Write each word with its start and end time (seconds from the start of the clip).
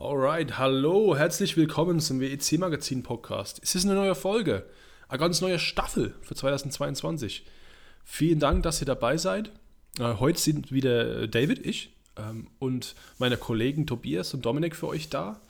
Alright, 0.00 0.56
hallo, 0.56 1.14
herzlich 1.14 1.58
willkommen 1.58 2.00
zum 2.00 2.20
WEC 2.20 2.58
Magazin 2.58 3.02
Podcast. 3.02 3.60
Es 3.62 3.74
ist 3.74 3.84
eine 3.84 3.92
neue 3.92 4.14
Folge, 4.14 4.64
eine 5.08 5.18
ganz 5.18 5.42
neue 5.42 5.58
Staffel 5.58 6.14
für 6.22 6.34
2022. 6.34 7.44
Vielen 8.02 8.40
Dank, 8.40 8.62
dass 8.62 8.80
ihr 8.80 8.86
dabei 8.86 9.18
seid. 9.18 9.52
Äh, 9.98 10.14
heute 10.14 10.40
sind 10.40 10.72
wieder 10.72 11.28
David, 11.28 11.66
ich 11.66 11.94
ähm, 12.16 12.46
und 12.58 12.94
meine 13.18 13.36
Kollegen 13.36 13.86
Tobias 13.86 14.32
und 14.32 14.46
Dominik 14.46 14.74
für 14.74 14.88
euch 14.88 15.10
da. 15.10 15.42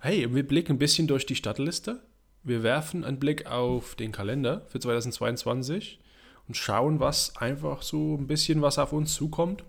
Hey, 0.00 0.34
wir 0.34 0.46
blicken 0.46 0.72
ein 0.72 0.78
bisschen 0.78 1.06
durch 1.06 1.24
die 1.24 1.34
Stadtliste. 1.34 2.02
Wir 2.42 2.62
werfen 2.62 3.04
einen 3.04 3.18
Blick 3.18 3.46
auf 3.46 3.94
den 3.94 4.12
Kalender 4.12 4.66
für 4.68 4.80
2022 4.80 5.98
und 6.46 6.58
schauen, 6.58 7.00
was 7.00 7.38
einfach 7.38 7.80
so 7.80 8.16
ein 8.16 8.26
bisschen 8.26 8.60
was 8.60 8.78
auf 8.78 8.92
uns 8.92 9.14
zukommt. 9.14 9.64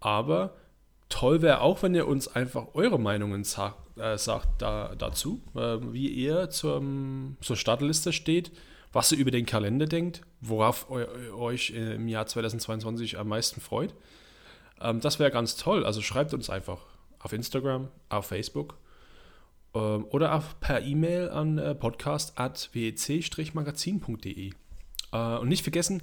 Aber 0.00 0.54
toll 1.08 1.42
wäre 1.42 1.60
auch, 1.60 1.82
wenn 1.82 1.94
ihr 1.94 2.06
uns 2.06 2.28
einfach 2.28 2.68
eure 2.74 2.98
Meinungen 2.98 3.44
sagt, 3.44 3.98
äh, 3.98 4.18
sagt 4.18 4.62
da, 4.62 4.94
dazu, 4.96 5.42
äh, 5.54 5.78
wie 5.92 6.08
ihr 6.08 6.50
zum, 6.50 7.36
zur 7.40 7.56
Startliste 7.56 8.12
steht, 8.12 8.52
was 8.92 9.12
ihr 9.12 9.18
über 9.18 9.30
den 9.30 9.46
Kalender 9.46 9.86
denkt, 9.86 10.22
worauf 10.40 10.90
eu, 10.90 11.06
euch 11.36 11.70
im 11.70 12.08
Jahr 12.08 12.26
2022 12.26 13.18
am 13.18 13.28
meisten 13.28 13.60
freut. 13.60 13.94
Ähm, 14.80 15.00
das 15.00 15.18
wäre 15.18 15.30
ganz 15.30 15.56
toll. 15.56 15.84
Also 15.84 16.00
schreibt 16.02 16.34
uns 16.34 16.50
einfach 16.50 16.78
auf 17.20 17.32
Instagram, 17.32 17.88
auf 18.08 18.26
Facebook 18.26 18.76
ähm, 19.74 20.06
oder 20.10 20.34
auch 20.34 20.44
per 20.60 20.82
E-Mail 20.82 21.30
an 21.30 21.58
äh, 21.58 21.74
podcast.wec-magazin.de. 21.74 24.52
Äh, 25.12 25.36
und 25.38 25.48
nicht 25.48 25.62
vergessen, 25.62 26.02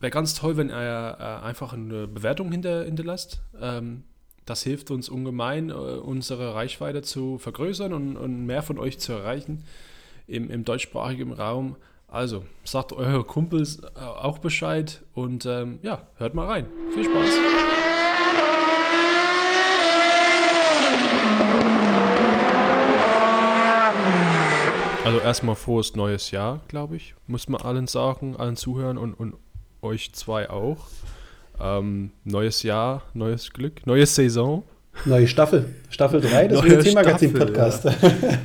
wäre 0.00 0.10
ganz 0.10 0.34
toll, 0.34 0.56
wenn 0.56 0.70
ihr 0.70 1.16
äh, 1.18 1.44
einfach 1.44 1.72
eine 1.72 2.06
Bewertung 2.06 2.50
hinter, 2.52 2.84
hinterlasst. 2.84 3.40
Ähm, 3.60 4.04
das 4.44 4.62
hilft 4.62 4.90
uns 4.90 5.08
ungemein, 5.08 5.70
äh, 5.70 5.72
unsere 5.72 6.54
Reichweite 6.54 7.02
zu 7.02 7.38
vergrößern 7.38 7.92
und, 7.92 8.16
und, 8.16 8.46
mehr 8.46 8.62
von 8.62 8.78
euch 8.78 8.98
zu 8.98 9.12
erreichen 9.12 9.64
im, 10.26 10.50
im 10.50 10.64
deutschsprachigen 10.64 11.32
Raum. 11.32 11.76
Also, 12.06 12.44
sagt 12.64 12.94
eure 12.94 13.24
Kumpels 13.24 13.80
äh, 13.82 14.00
auch 14.00 14.38
Bescheid 14.38 15.02
und 15.12 15.44
ähm, 15.44 15.78
ja, 15.82 16.06
hört 16.16 16.34
mal 16.34 16.46
rein. 16.46 16.66
Viel 16.94 17.04
Spaß! 17.04 17.38
Also 25.04 25.20
erstmal 25.20 25.54
frohes 25.54 25.96
neues 25.96 26.30
Jahr, 26.32 26.60
glaube 26.68 26.96
ich, 26.96 27.14
muss 27.26 27.48
man 27.48 27.62
allen 27.62 27.86
sagen, 27.86 28.36
allen 28.36 28.56
zuhören 28.56 28.98
und, 28.98 29.14
und 29.14 29.36
euch 29.82 30.12
zwei 30.12 30.50
auch. 30.50 30.86
Ähm, 31.60 32.12
neues 32.24 32.62
Jahr, 32.62 33.02
neues 33.14 33.52
Glück, 33.52 33.86
neue 33.86 34.06
Saison. 34.06 34.64
Neue 35.04 35.28
Staffel, 35.28 35.74
Staffel 35.90 36.20
3 36.20 36.48
des 36.48 36.62
WEC 36.62 36.94
Magazin 36.94 37.32
Podcast. 37.32 37.84
Ja. 37.84 37.92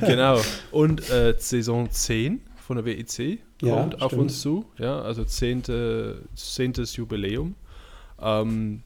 genau. 0.06 0.40
Und 0.70 1.08
äh, 1.10 1.34
Saison 1.38 1.90
10 1.90 2.40
von 2.56 2.76
der 2.76 2.84
WEC 2.84 3.40
kommt 3.60 3.94
ja, 3.94 4.00
auf 4.00 4.12
uns 4.12 4.40
zu. 4.40 4.64
Ja, 4.78 5.00
also 5.00 5.24
10. 5.24 5.64
10. 6.34 6.72
Jubiläum. 6.94 7.54
Ähm, 8.20 8.82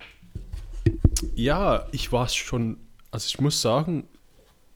ja, 1.34 1.86
ich 1.92 2.12
war 2.12 2.28
schon, 2.28 2.78
also 3.10 3.26
ich 3.26 3.40
muss 3.40 3.60
sagen, 3.60 4.08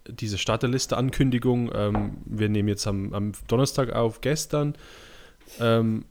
diese 0.06 0.38
Starterliste-Ankündigung, 0.38 1.70
ähm, 1.74 2.18
wir 2.24 2.48
nehmen 2.48 2.68
jetzt 2.68 2.86
am, 2.86 3.12
am, 3.12 3.32
Donnerstag 3.48 3.92
auf, 3.92 4.20
gestern, 4.20 4.74
ähm, 5.60 6.04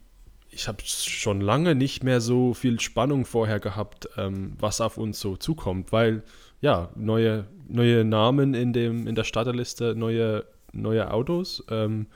ich 0.51 0.67
habe 0.67 0.83
schon 0.83 1.41
lange 1.41 1.75
nicht 1.75 2.03
mehr 2.03 2.21
so 2.21 2.53
viel 2.53 2.79
Spannung 2.79 3.25
vorher 3.25 3.59
gehabt, 3.59 4.09
ähm, 4.17 4.53
was 4.59 4.81
auf 4.81 4.97
uns 4.97 5.19
so 5.19 5.37
zukommt, 5.37 5.91
weil 5.91 6.23
ja, 6.59 6.89
neue, 6.95 7.47
neue 7.67 8.03
Namen 8.03 8.53
in, 8.53 8.73
dem, 8.73 9.07
in 9.07 9.15
der 9.15 9.23
Starterliste, 9.23 9.95
neue, 9.95 10.45
neue 10.73 11.11
Autos. 11.11 11.63
Ähm, 11.69 12.07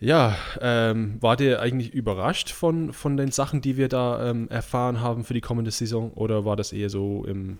ja, 0.00 0.36
ähm, 0.60 1.16
wart 1.20 1.40
ihr 1.40 1.60
eigentlich 1.60 1.92
überrascht 1.92 2.50
von, 2.50 2.92
von 2.92 3.16
den 3.16 3.30
Sachen, 3.32 3.60
die 3.60 3.76
wir 3.76 3.88
da 3.88 4.30
ähm, 4.30 4.48
erfahren 4.48 5.00
haben 5.00 5.24
für 5.24 5.34
die 5.34 5.40
kommende 5.40 5.70
Saison 5.70 6.12
oder 6.12 6.44
war 6.44 6.56
das 6.56 6.72
eher 6.72 6.90
so 6.90 7.24
im 7.24 7.58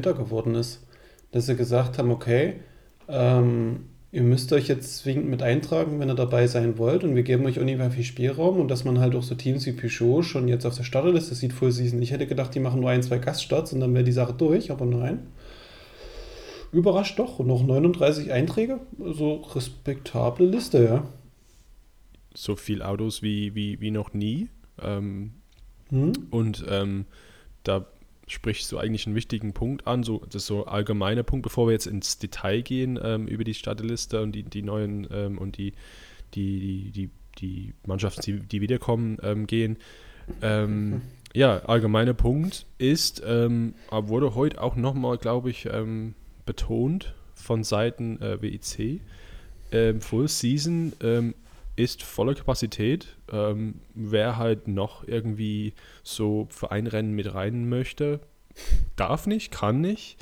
geworden 0.00 0.54
ist, 0.54 0.87
dass 1.30 1.46
sie 1.46 1.56
gesagt 1.56 1.98
haben, 1.98 2.10
okay, 2.10 2.54
ähm, 3.08 3.86
ihr 4.10 4.22
müsst 4.22 4.52
euch 4.52 4.68
jetzt 4.68 4.98
zwingend 4.98 5.28
mit 5.28 5.42
eintragen, 5.42 6.00
wenn 6.00 6.08
ihr 6.08 6.14
dabei 6.14 6.46
sein 6.46 6.78
wollt 6.78 7.04
und 7.04 7.14
wir 7.14 7.22
geben 7.22 7.44
euch 7.46 7.58
ungefähr 7.58 7.90
viel 7.90 8.04
Spielraum 8.04 8.58
und 8.58 8.68
dass 8.68 8.84
man 8.84 8.98
halt 8.98 9.14
auch 9.14 9.22
so 9.22 9.34
Teams 9.34 9.66
wie 9.66 9.72
Peugeot 9.72 10.22
schon 10.22 10.48
jetzt 10.48 10.64
auf 10.64 10.76
der 10.76 10.84
Starterliste 10.84 11.34
sieht, 11.34 11.52
Full 11.52 11.72
Season. 11.72 12.00
Ich 12.00 12.12
hätte 12.12 12.26
gedacht, 12.26 12.54
die 12.54 12.60
machen 12.60 12.80
nur 12.80 12.90
ein, 12.90 13.02
zwei 13.02 13.18
Gaststarts 13.18 13.72
und 13.72 13.80
dann 13.80 13.92
wäre 13.92 14.04
die 14.04 14.12
Sache 14.12 14.32
durch, 14.32 14.70
aber 14.70 14.86
nein. 14.86 15.26
Überrascht 16.72 17.18
doch. 17.18 17.38
Und 17.38 17.46
noch 17.46 17.64
39 17.64 18.32
Einträge, 18.32 18.80
also 19.02 19.36
respektable 19.54 20.46
Liste, 20.46 20.84
ja. 20.84 21.06
So 22.34 22.56
viel 22.56 22.82
Autos 22.82 23.22
wie, 23.22 23.54
wie, 23.54 23.80
wie 23.80 23.90
noch 23.90 24.12
nie. 24.12 24.48
Ähm, 24.80 25.32
hm? 25.90 26.12
Und 26.30 26.64
ähm, 26.68 27.06
da 27.62 27.86
sprichst 28.28 28.70
du 28.72 28.78
eigentlich 28.78 29.06
einen 29.06 29.16
wichtigen 29.16 29.52
Punkt 29.52 29.86
an, 29.86 30.02
so, 30.02 30.22
das 30.26 30.42
ist 30.42 30.46
so 30.46 30.66
allgemeiner 30.66 31.22
Punkt, 31.22 31.42
bevor 31.42 31.66
wir 31.66 31.72
jetzt 31.72 31.86
ins 31.86 32.18
Detail 32.18 32.62
gehen 32.62 32.98
ähm, 33.02 33.26
über 33.26 33.44
die 33.44 33.54
Startliste 33.54 34.22
und 34.22 34.32
die, 34.32 34.42
die 34.42 34.62
neuen 34.62 35.06
ähm, 35.10 35.38
und 35.38 35.56
die, 35.56 35.72
die, 36.34 36.90
die, 36.90 37.10
die, 37.38 37.74
Mannschaften, 37.86 38.22
die, 38.22 38.40
die 38.40 38.60
wiederkommen, 38.60 39.18
ähm, 39.22 39.46
gehen. 39.46 39.78
Mhm. 40.42 41.00
Ja, 41.34 41.60
allgemeiner 41.60 42.14
Punkt 42.14 42.66
ist, 42.78 43.22
ähm, 43.26 43.74
wurde 43.90 44.34
heute 44.34 44.60
auch 44.62 44.76
nochmal, 44.76 45.18
glaube 45.18 45.50
ich, 45.50 45.66
ähm, 45.66 46.14
betont 46.44 47.14
von 47.34 47.64
Seiten 47.64 48.20
äh, 48.20 48.42
WIC, 48.42 49.00
ähm, 49.72 50.00
Full 50.00 50.28
Season 50.28 50.92
ist 51.78 52.02
voller 52.02 52.34
Kapazität. 52.34 53.16
Ähm, 53.30 53.80
wer 53.94 54.36
halt 54.36 54.68
noch 54.68 55.06
irgendwie 55.06 55.74
so 56.02 56.48
für 56.50 56.70
ein 56.70 56.86
Rennen 56.86 57.12
mit 57.14 57.34
rein 57.34 57.68
möchte, 57.68 58.20
darf 58.96 59.26
nicht, 59.26 59.52
kann 59.52 59.80
nicht. 59.80 60.16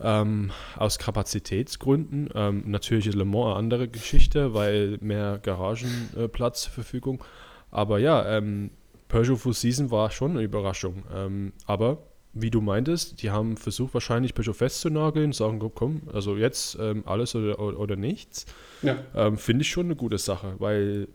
Ähm, 0.00 0.50
aus 0.76 0.98
Kapazitätsgründen. 0.98 2.28
Ähm, 2.34 2.64
natürlich 2.66 3.06
ist 3.06 3.14
Le 3.14 3.24
Mans 3.24 3.46
eine 3.46 3.54
andere 3.54 3.88
Geschichte, 3.88 4.52
weil 4.52 4.98
mehr 5.00 5.38
Garagenplatz 5.38 6.62
zur 6.62 6.72
Verfügung. 6.72 7.22
Aber 7.70 7.98
ja, 7.98 8.36
ähm, 8.36 8.70
Peugeot 9.06 9.36
Full 9.36 9.54
Season 9.54 9.92
war 9.92 10.10
schon 10.10 10.32
eine 10.32 10.42
Überraschung. 10.42 11.04
Ähm, 11.14 11.52
aber 11.66 11.98
wie 12.34 12.50
du 12.50 12.60
meintest, 12.60 13.22
die 13.22 13.30
haben 13.30 13.56
versucht, 13.56 13.94
wahrscheinlich 13.94 14.34
Peugeot 14.34 14.54
festzunageln, 14.54 15.32
sagen, 15.32 15.60
komm, 15.74 16.02
also 16.12 16.36
jetzt 16.36 16.76
ähm, 16.80 17.04
alles 17.06 17.34
oder, 17.34 17.58
oder, 17.60 17.78
oder 17.78 17.96
nichts. 17.96 18.46
Ja. 18.82 18.98
Ähm, 19.14 19.38
Finde 19.38 19.62
ich 19.62 19.70
schon 19.70 19.86
eine 19.86 19.96
gute 19.96 20.18
Sache, 20.18 20.54
weil 20.58 21.08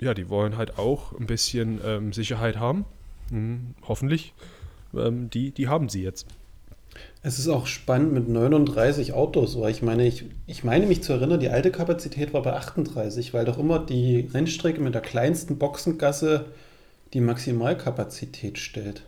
ja, 0.00 0.14
die 0.14 0.28
wollen 0.28 0.56
halt 0.56 0.78
auch 0.78 1.18
ein 1.18 1.26
bisschen 1.26 1.80
ähm, 1.84 2.12
Sicherheit 2.12 2.58
haben. 2.58 2.84
Hm, 3.30 3.74
hoffentlich. 3.86 4.34
Ähm, 4.94 5.30
die, 5.30 5.50
die 5.50 5.68
haben 5.68 5.88
sie 5.88 6.02
jetzt. 6.02 6.26
Es 7.22 7.38
ist 7.38 7.48
auch 7.48 7.66
spannend 7.66 8.12
mit 8.12 8.28
39 8.28 9.12
Autos, 9.12 9.58
weil 9.60 9.70
ich 9.70 9.82
meine, 9.82 10.06
ich, 10.06 10.24
ich 10.46 10.64
meine 10.64 10.86
mich 10.86 11.02
zu 11.02 11.12
erinnern, 11.12 11.40
die 11.40 11.48
alte 11.48 11.70
Kapazität 11.70 12.32
war 12.32 12.42
bei 12.42 12.52
38, 12.52 13.34
weil 13.34 13.44
doch 13.44 13.58
immer 13.58 13.78
die 13.78 14.28
Rennstrecke 14.32 14.80
mit 14.80 14.94
der 14.94 15.02
kleinsten 15.02 15.58
Boxengasse 15.58 16.46
die 17.12 17.20
Maximalkapazität 17.20 18.58
stellt. 18.58 19.02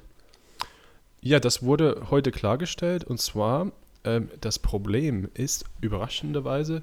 Ja, 1.22 1.40
das 1.40 1.62
wurde 1.62 2.06
heute 2.10 2.30
klargestellt 2.30 3.04
und 3.04 3.20
zwar 3.20 3.72
ähm, 4.04 4.30
das 4.40 4.58
Problem 4.58 5.28
ist 5.34 5.64
überraschenderweise 5.80 6.82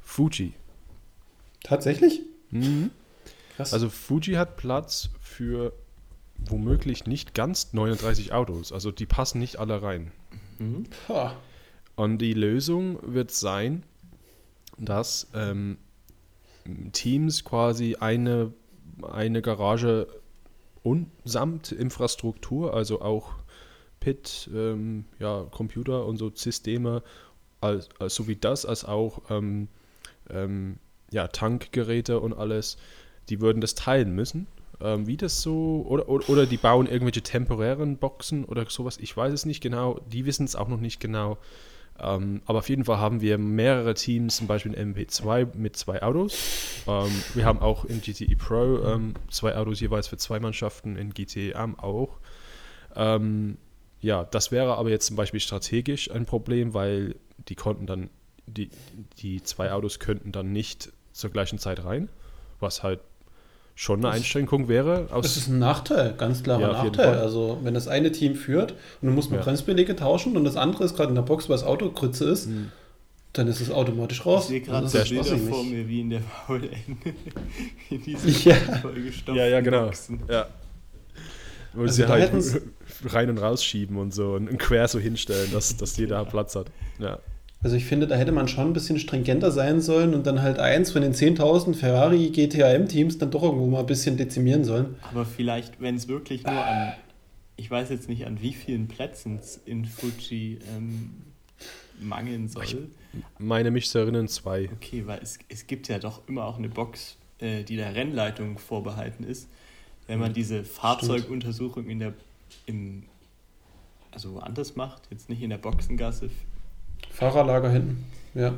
Fuji. 0.00 0.54
Tatsächlich? 1.62 2.22
Mhm. 2.50 2.90
Krass. 3.56 3.72
Also 3.72 3.88
Fuji 3.88 4.34
hat 4.34 4.56
Platz 4.56 5.10
für 5.20 5.72
womöglich 6.38 7.06
nicht 7.06 7.34
ganz 7.34 7.72
39 7.72 8.32
Autos. 8.32 8.72
Also 8.72 8.90
die 8.90 9.06
passen 9.06 9.38
nicht 9.38 9.58
alle 9.58 9.82
rein. 9.82 10.12
Mhm. 10.58 10.84
Und 11.94 12.18
die 12.18 12.34
Lösung 12.34 12.98
wird 13.02 13.30
sein, 13.30 13.84
dass 14.78 15.28
ähm, 15.34 15.78
Teams 16.92 17.44
quasi 17.44 17.96
eine, 17.96 18.52
eine 19.02 19.42
Garage 19.42 20.08
und 20.82 21.10
samt 21.24 21.70
Infrastruktur, 21.70 22.74
also 22.74 23.02
auch 23.02 23.34
Pit, 24.02 24.50
ähm, 24.52 25.04
ja, 25.20 25.46
Computer 25.52 26.06
und 26.06 26.16
so 26.16 26.32
Systeme, 26.34 27.04
als, 27.60 27.88
als, 28.00 28.16
so 28.16 28.26
wie 28.26 28.34
das, 28.34 28.66
als 28.66 28.84
auch 28.84 29.22
ähm, 29.30 29.68
ähm, 30.28 30.78
ja, 31.12 31.28
Tankgeräte 31.28 32.18
und 32.18 32.32
alles, 32.32 32.78
die 33.28 33.40
würden 33.40 33.60
das 33.60 33.76
teilen 33.76 34.12
müssen. 34.12 34.48
Ähm, 34.80 35.06
wie 35.06 35.16
das 35.16 35.40
so, 35.40 35.86
oder, 35.88 36.08
oder, 36.08 36.28
oder, 36.28 36.46
die 36.46 36.56
bauen 36.56 36.88
irgendwelche 36.88 37.22
temporären 37.22 37.96
Boxen 37.96 38.44
oder 38.44 38.68
sowas, 38.68 38.98
ich 38.98 39.16
weiß 39.16 39.32
es 39.32 39.46
nicht 39.46 39.60
genau, 39.60 40.00
die 40.10 40.26
wissen 40.26 40.46
es 40.46 40.56
auch 40.56 40.66
noch 40.66 40.80
nicht 40.80 40.98
genau. 40.98 41.38
Ähm, 42.00 42.42
aber 42.46 42.58
auf 42.58 42.68
jeden 42.68 42.84
Fall 42.84 42.98
haben 42.98 43.20
wir 43.20 43.38
mehrere 43.38 43.94
Teams, 43.94 44.38
zum 44.38 44.48
Beispiel 44.48 44.74
in 44.74 44.96
MP2 44.96 45.56
mit 45.56 45.76
zwei 45.76 46.02
Autos. 46.02 46.36
Ähm, 46.88 47.12
wir 47.34 47.44
haben 47.44 47.60
auch 47.60 47.84
in 47.84 48.00
GTE 48.00 48.34
Pro 48.34 48.98
zwei 49.30 49.54
Autos 49.54 49.78
jeweils 49.78 50.08
für 50.08 50.16
zwei 50.16 50.40
Mannschaften, 50.40 50.96
in 50.96 51.14
GTE 51.14 51.54
Am 51.54 51.78
auch. 51.78 52.18
Ähm, 52.96 53.58
ja, 54.02 54.24
das 54.24 54.50
wäre 54.50 54.76
aber 54.76 54.90
jetzt 54.90 55.06
zum 55.06 55.16
Beispiel 55.16 55.40
strategisch 55.40 56.10
ein 56.10 56.26
Problem, 56.26 56.74
weil 56.74 57.14
die 57.48 57.54
konnten 57.54 57.86
dann, 57.86 58.10
die, 58.46 58.68
die 59.18 59.42
zwei 59.42 59.72
Autos 59.72 60.00
könnten 60.00 60.32
dann 60.32 60.52
nicht 60.52 60.92
zur 61.12 61.30
gleichen 61.30 61.58
Zeit 61.58 61.84
rein, 61.84 62.08
was 62.58 62.82
halt 62.82 63.00
schon 63.76 64.04
eine 64.04 64.14
Einschränkung 64.14 64.68
wäre. 64.68 65.06
das 65.12 65.36
ist 65.36 65.48
ein 65.48 65.60
Nachteil, 65.60 66.14
ganz 66.18 66.42
klarer 66.42 66.60
ja, 66.60 66.84
Nachteil. 66.84 67.18
Also 67.18 67.60
wenn 67.62 67.74
das 67.74 67.88
eine 67.88 68.10
Team 68.10 68.34
führt 68.34 68.72
und 69.00 69.08
du 69.08 69.14
musst 69.14 69.30
mal 69.30 69.38
ja. 69.38 69.42
Bremsbeläge 69.44 69.94
tauschen 69.94 70.36
und 70.36 70.44
das 70.44 70.56
andere 70.56 70.84
ist 70.84 70.96
gerade 70.96 71.10
in 71.10 71.14
der 71.14 71.22
Box, 71.22 71.48
weil 71.48 71.56
das 71.56 71.64
Auto 71.64 71.90
Grütze 71.90 72.24
ist, 72.24 72.48
mhm. 72.48 72.72
dann 73.32 73.46
ist 73.46 73.60
es 73.60 73.70
automatisch 73.70 74.26
raus. 74.26 74.44
Ich 74.44 74.48
sehe 74.48 74.60
gerade 74.62 74.88
so 74.88 74.98
Bilder 74.98 75.38
vor 75.38 75.64
mir, 75.64 75.88
wie 75.88 76.00
in 76.00 76.10
der 76.10 76.20
VLN 76.20 76.70
in 77.90 78.02
dieser 78.02 78.50
ja. 78.50 78.56
vollgestopften 78.82 79.36
Ja, 79.36 79.46
ja, 79.46 79.60
genau. 79.60 79.84
Boxen. 79.84 80.20
Ja. 80.28 80.48
Also 81.74 81.94
sie 81.94 82.06
halt 82.06 82.32
rein 83.04 83.30
und 83.30 83.38
rausschieben 83.38 83.96
und 83.96 84.14
so 84.14 84.34
und 84.34 84.56
quer 84.58 84.88
so 84.88 84.98
hinstellen, 84.98 85.50
dass, 85.52 85.76
dass 85.76 85.96
jeder 85.96 86.24
Platz 86.24 86.54
hat. 86.56 86.70
Ja. 86.98 87.18
Also 87.62 87.76
ich 87.76 87.84
finde, 87.84 88.08
da 88.08 88.16
hätte 88.16 88.32
man 88.32 88.48
schon 88.48 88.68
ein 88.68 88.72
bisschen 88.72 88.98
stringenter 88.98 89.52
sein 89.52 89.80
sollen 89.80 90.14
und 90.14 90.26
dann 90.26 90.42
halt 90.42 90.58
eins 90.58 90.90
von 90.90 91.02
den 91.02 91.14
10.000 91.14 91.74
Ferrari 91.74 92.30
GTAM-Teams 92.30 93.18
dann 93.18 93.30
doch 93.30 93.44
irgendwo 93.44 93.66
mal 93.66 93.80
ein 93.80 93.86
bisschen 93.86 94.16
dezimieren 94.16 94.64
sollen. 94.64 94.96
Aber 95.02 95.24
vielleicht, 95.24 95.80
wenn 95.80 95.94
es 95.94 96.08
wirklich 96.08 96.44
nur 96.44 96.64
an, 96.64 96.94
ich 97.56 97.70
weiß 97.70 97.90
jetzt 97.90 98.08
nicht 98.08 98.26
an 98.26 98.42
wie 98.42 98.52
vielen 98.52 98.88
Plätzen 98.88 99.38
es 99.40 99.60
in 99.64 99.84
Fuji 99.84 100.58
ähm, 100.76 101.10
mangeln 102.00 102.48
soll. 102.48 102.64
Ich 102.64 102.76
meine 103.38 103.70
mich 103.70 103.88
zu 103.88 103.98
erinnern, 103.98 104.26
zwei. 104.26 104.68
Okay, 104.72 105.06
weil 105.06 105.20
es, 105.22 105.38
es 105.48 105.68
gibt 105.68 105.86
ja 105.86 106.00
doch 106.00 106.26
immer 106.26 106.46
auch 106.46 106.58
eine 106.58 106.68
Box, 106.68 107.16
äh, 107.38 107.62
die 107.62 107.76
der 107.76 107.94
Rennleitung 107.94 108.58
vorbehalten 108.58 109.22
ist. 109.22 109.48
Wenn 110.08 110.18
man 110.18 110.32
diese 110.32 110.64
Fahrzeuguntersuchung 110.64 111.88
in 111.88 112.00
der, 112.00 112.14
im, 112.66 113.04
also 114.10 114.34
woanders 114.34 114.76
macht, 114.76 115.02
jetzt 115.10 115.28
nicht 115.28 115.42
in 115.42 115.50
der 115.50 115.58
Boxengasse 115.58 116.30
Fahrerlager 117.10 117.70
hinten, 117.70 118.04
ja. 118.34 118.54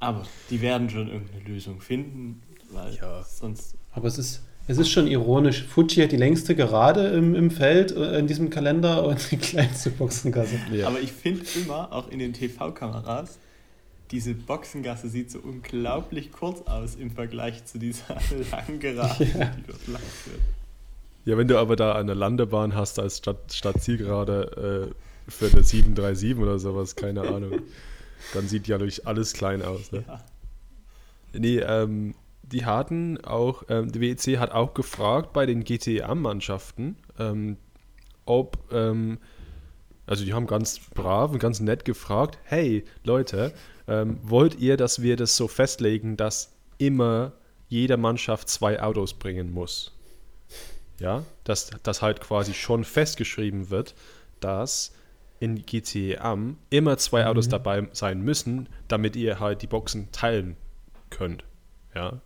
Aber 0.00 0.24
die 0.50 0.60
werden 0.60 0.88
schon 0.88 1.08
irgendeine 1.08 1.42
Lösung 1.44 1.80
finden, 1.80 2.42
weil 2.70 2.94
ja. 2.94 3.22
sonst. 3.24 3.74
Aber 3.92 4.06
es 4.06 4.18
ist, 4.18 4.42
es 4.68 4.78
ist 4.78 4.90
schon 4.90 5.06
ironisch. 5.08 5.64
Fuji 5.64 6.02
hat 6.02 6.12
die 6.12 6.16
längste 6.16 6.54
Gerade 6.54 7.08
im, 7.08 7.34
im 7.34 7.50
Feld 7.50 7.90
äh, 7.92 8.18
in 8.18 8.26
diesem 8.26 8.50
Kalender 8.50 9.04
und 9.04 9.30
die 9.30 9.38
kleinste 9.38 9.90
Boxengasse. 9.90 10.60
Ja. 10.72 10.86
Aber 10.86 11.00
ich 11.00 11.10
finde 11.10 11.44
immer, 11.56 11.92
auch 11.92 12.08
in 12.10 12.20
den 12.20 12.32
TV-Kameras, 12.32 13.38
diese 14.10 14.34
Boxengasse 14.34 15.08
sieht 15.08 15.30
so 15.30 15.40
unglaublich 15.40 16.32
kurz 16.32 16.66
aus 16.66 16.94
im 16.94 17.10
Vergleich 17.10 17.64
zu 17.64 17.78
dieser 17.78 18.16
langen 18.52 18.78
Gerade, 18.78 19.24
ja. 19.24 19.46
die 19.46 19.62
dort 19.66 19.86
lang 19.88 20.02
wird. 20.26 20.40
Ja, 21.28 21.36
wenn 21.36 21.46
du 21.46 21.58
aber 21.58 21.76
da 21.76 21.92
eine 21.92 22.14
Landebahn 22.14 22.74
hast 22.74 22.98
als 22.98 23.18
Stadt, 23.18 23.52
Stadtzielgerade 23.52 24.88
äh, 25.28 25.30
für 25.30 25.48
eine 25.48 25.62
737 25.62 26.38
oder 26.38 26.58
sowas, 26.58 26.96
keine 26.96 27.20
Ahnung. 27.20 27.60
Dann 28.32 28.48
sieht 28.48 28.66
ja 28.66 28.78
durch 28.78 29.06
alles 29.06 29.34
klein 29.34 29.60
aus. 29.60 29.92
Ne? 29.92 30.04
Ja. 30.08 30.24
Nee, 31.34 31.58
ähm, 31.58 32.14
die 32.40 32.64
hatten 32.64 33.22
auch, 33.22 33.64
ähm, 33.68 33.92
die 33.92 34.00
WEC 34.00 34.38
hat 34.38 34.52
auch 34.52 34.72
gefragt 34.72 35.34
bei 35.34 35.44
den 35.44 35.64
GTA-Mannschaften, 35.64 36.96
ähm, 37.18 37.58
ob, 38.24 38.56
ähm, 38.72 39.18
also 40.06 40.24
die 40.24 40.32
haben 40.32 40.46
ganz 40.46 40.80
brav 40.94 41.30
und 41.30 41.40
ganz 41.40 41.60
nett 41.60 41.84
gefragt, 41.84 42.38
hey 42.44 42.86
Leute, 43.04 43.52
ähm, 43.86 44.16
wollt 44.22 44.58
ihr, 44.60 44.78
dass 44.78 45.02
wir 45.02 45.16
das 45.16 45.36
so 45.36 45.46
festlegen, 45.46 46.16
dass 46.16 46.56
immer 46.78 47.32
jede 47.68 47.98
Mannschaft 47.98 48.48
zwei 48.48 48.82
Autos 48.82 49.12
bringen 49.12 49.52
muss? 49.52 49.92
Ja, 51.00 51.24
dass 51.44 51.70
das 51.82 52.02
halt 52.02 52.20
quasi 52.20 52.54
schon 52.54 52.84
festgeschrieben 52.84 53.70
wird, 53.70 53.94
dass 54.40 54.92
in 55.40 55.64
GTA 55.64 56.20
Am 56.20 56.58
immer 56.70 56.98
zwei 56.98 57.26
Autos 57.26 57.46
mhm. 57.46 57.50
dabei 57.50 57.88
sein 57.92 58.20
müssen, 58.20 58.68
damit 58.88 59.14
ihr 59.14 59.38
halt 59.38 59.62
die 59.62 59.68
Boxen 59.68 60.10
teilen 60.10 60.56
könnt. 61.10 61.44
Ja. 61.94 62.20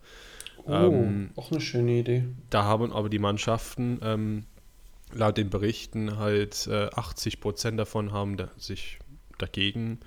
Oh, 0.65 0.73
ähm, 0.73 1.31
auch 1.37 1.51
eine 1.51 1.61
schöne 1.61 1.93
Idee. 1.93 2.25
Da 2.51 2.65
haben 2.65 2.93
aber 2.93 3.09
die 3.09 3.19
Mannschaften 3.19 4.01
ähm, 4.03 4.45
laut 5.13 5.37
den 5.37 5.51
Berichten 5.51 6.19
halt 6.19 6.67
äh, 6.69 6.89
80 6.95 7.41
Prozent 7.41 7.79
davon 7.79 8.13
haben 8.13 8.37
da, 8.37 8.49
sich 8.57 8.99
dagegen 9.39 10.01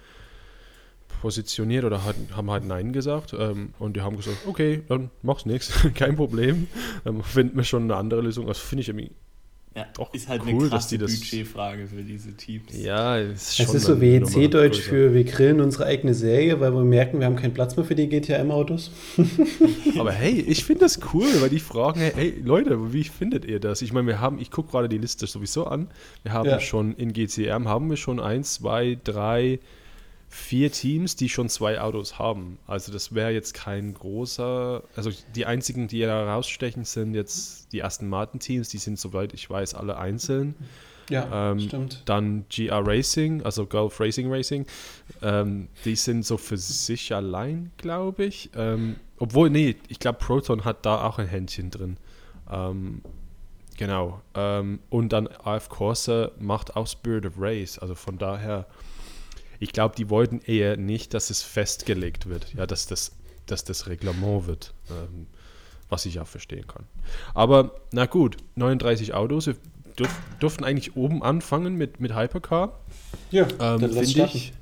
positioniert 1.26 1.84
oder 1.86 2.06
hat, 2.06 2.16
haben 2.36 2.52
halt 2.52 2.68
Nein 2.68 2.94
gesagt. 2.94 3.34
Ähm, 3.34 3.70
und 3.80 3.96
die 3.96 4.02
haben 4.02 4.16
gesagt, 4.16 4.38
okay, 4.46 4.84
dann 4.88 5.10
mach's 5.24 5.48
nichts, 5.48 5.74
kein 5.96 6.16
Problem. 6.16 6.68
Dann 7.04 7.24
finden 7.24 7.58
wir 7.58 7.64
schon 7.64 7.86
eine 7.86 7.96
andere 7.96 8.22
Lösung. 8.22 8.46
Das 8.46 8.60
finde 8.60 8.84
ich 8.84 8.90
irgendwie 8.90 9.10
ja, 9.76 9.88
Doch, 9.98 10.14
ist 10.14 10.30
halt 10.30 10.44
cool, 10.46 10.60
eine 10.60 10.70
krasse 10.70 11.00
Budgetfrage 11.00 11.88
für 11.88 12.04
diese 12.04 12.32
Teams. 12.38 12.78
Ja, 12.78 13.18
ist 13.18 13.58
schon 13.58 13.66
Es 13.66 13.74
ist 13.74 13.86
so 13.86 14.00
WEC-Deutsch 14.00 14.80
für 14.80 15.16
wir 15.16 15.24
grillen 15.24 15.62
unsere 15.62 15.86
eigene 15.86 16.14
Serie, 16.14 16.60
weil 16.60 16.72
wir 16.72 16.84
merken, 16.84 17.20
wir 17.20 17.26
haben 17.26 17.36
keinen 17.36 17.56
Platz 17.56 17.76
mehr 17.76 17.86
für 17.86 17.96
die 17.96 18.08
GTM-Autos. 18.08 18.92
Aber 20.00 20.12
hey, 20.12 20.40
ich 20.48 20.64
finde 20.64 20.82
das 20.82 21.00
cool, 21.12 21.26
weil 21.42 21.50
die 21.50 21.60
fragen, 21.60 22.02
hey, 22.02 22.40
Leute, 22.42 22.94
wie 22.94 23.04
findet 23.04 23.46
ihr 23.46 23.60
das? 23.60 23.82
Ich 23.82 23.92
meine, 23.92 24.08
wir 24.08 24.22
haben, 24.22 24.40
ich 24.40 24.52
gucke 24.52 24.70
gerade 24.70 24.88
die 24.88 25.00
Liste 25.00 25.26
sowieso 25.26 25.66
an. 25.66 25.88
Wir 26.22 26.34
haben 26.34 26.48
ja. 26.48 26.60
schon 26.60 26.94
in 26.96 27.12
GTM 27.12 27.68
haben 27.68 27.90
wir 27.90 27.98
schon 27.98 28.20
eins, 28.20 28.54
zwei, 28.54 28.98
drei, 29.04 29.60
vier 30.30 30.72
Teams, 30.72 31.16
die 31.16 31.30
schon 31.30 31.50
zwei 31.50 31.80
Autos 31.80 32.20
haben. 32.20 32.58
Also 32.68 32.92
das 32.92 33.14
wäre 33.16 33.32
jetzt 33.32 33.54
kein 33.54 33.94
großer, 33.94 34.84
also 34.96 35.12
die 35.36 35.46
einzigen, 35.46 35.88
die 35.88 36.02
da 36.02 36.34
rausstechen, 36.34 36.84
sind 36.84 37.14
jetzt 37.14 37.72
die 37.72 37.80
ersten 37.80 38.10
Martin-Teams, 38.10 38.70
die 38.70 38.78
sind, 38.78 39.00
soweit 39.00 39.34
ich 39.34 39.50
weiß, 39.50 39.76
alle 39.76 39.98
einzeln. 39.98 40.56
Ja, 41.10 41.52
ähm, 41.52 41.60
stimmt. 41.60 42.02
Dann 42.06 42.46
GR 42.50 42.86
Racing, 42.86 43.44
also 43.44 43.66
Gulf 43.66 44.00
Racing 44.00 44.32
Racing, 44.32 44.66
ähm, 45.22 45.68
die 45.86 45.96
sind 45.96 46.26
so 46.26 46.38
für 46.38 46.58
sich 46.58 47.14
allein, 47.14 47.72
glaube 47.78 48.26
ich. 48.26 48.50
Ähm, 48.56 48.96
obwohl, 49.18 49.50
nee, 49.50 49.76
ich 49.88 50.00
glaube, 50.00 50.18
Proton 50.20 50.66
hat 50.66 50.86
da 50.86 51.06
auch 51.06 51.20
ein 51.20 51.28
Händchen 51.28 51.70
drin. 51.70 51.98
Ähm, 52.52 53.02
genau. 53.78 54.22
Ähm, 54.34 54.80
und 54.90 55.14
dann 55.14 55.28
AF 55.28 55.70
Corsa 55.70 56.32
macht 56.40 56.76
auch 56.76 56.88
Spirit 56.88 57.26
of 57.26 57.34
Race, 57.38 57.78
also 57.78 57.96
von 57.96 58.18
daher 58.18 58.66
ich 59.60 59.72
glaube, 59.72 59.96
die 59.96 60.10
wollten 60.10 60.40
eher 60.40 60.78
nicht, 60.78 61.14
dass 61.14 61.30
es 61.30 61.42
festgelegt 61.42 62.28
wird, 62.28 62.54
ja, 62.54 62.66
dass 62.66 62.88
das, 62.88 63.14
dass 63.46 63.64
das 63.64 63.88
Reglement 63.88 64.48
wird, 64.48 64.74
ähm, 64.90 65.28
was 65.90 66.06
ich 66.06 66.20
auch 66.20 66.28
verstehen 66.28 66.68
kann. 66.68 66.86
Aber 67.34 67.76
na 67.92 68.06
gut, 68.06 68.38
39 68.56 69.14
Autos, 69.14 69.48
wir 69.48 69.56
dürf, 69.98 70.14
durften 70.40 70.64
eigentlich 70.64 70.96
oben 70.96 71.24
anfangen 71.24 71.76
mit, 71.76 72.00
mit 72.00 72.16
Hypercar. 72.16 72.80
Ja, 73.32 73.48
ähm, 73.60 73.80
finde 73.80 74.30
ich. 74.34 74.54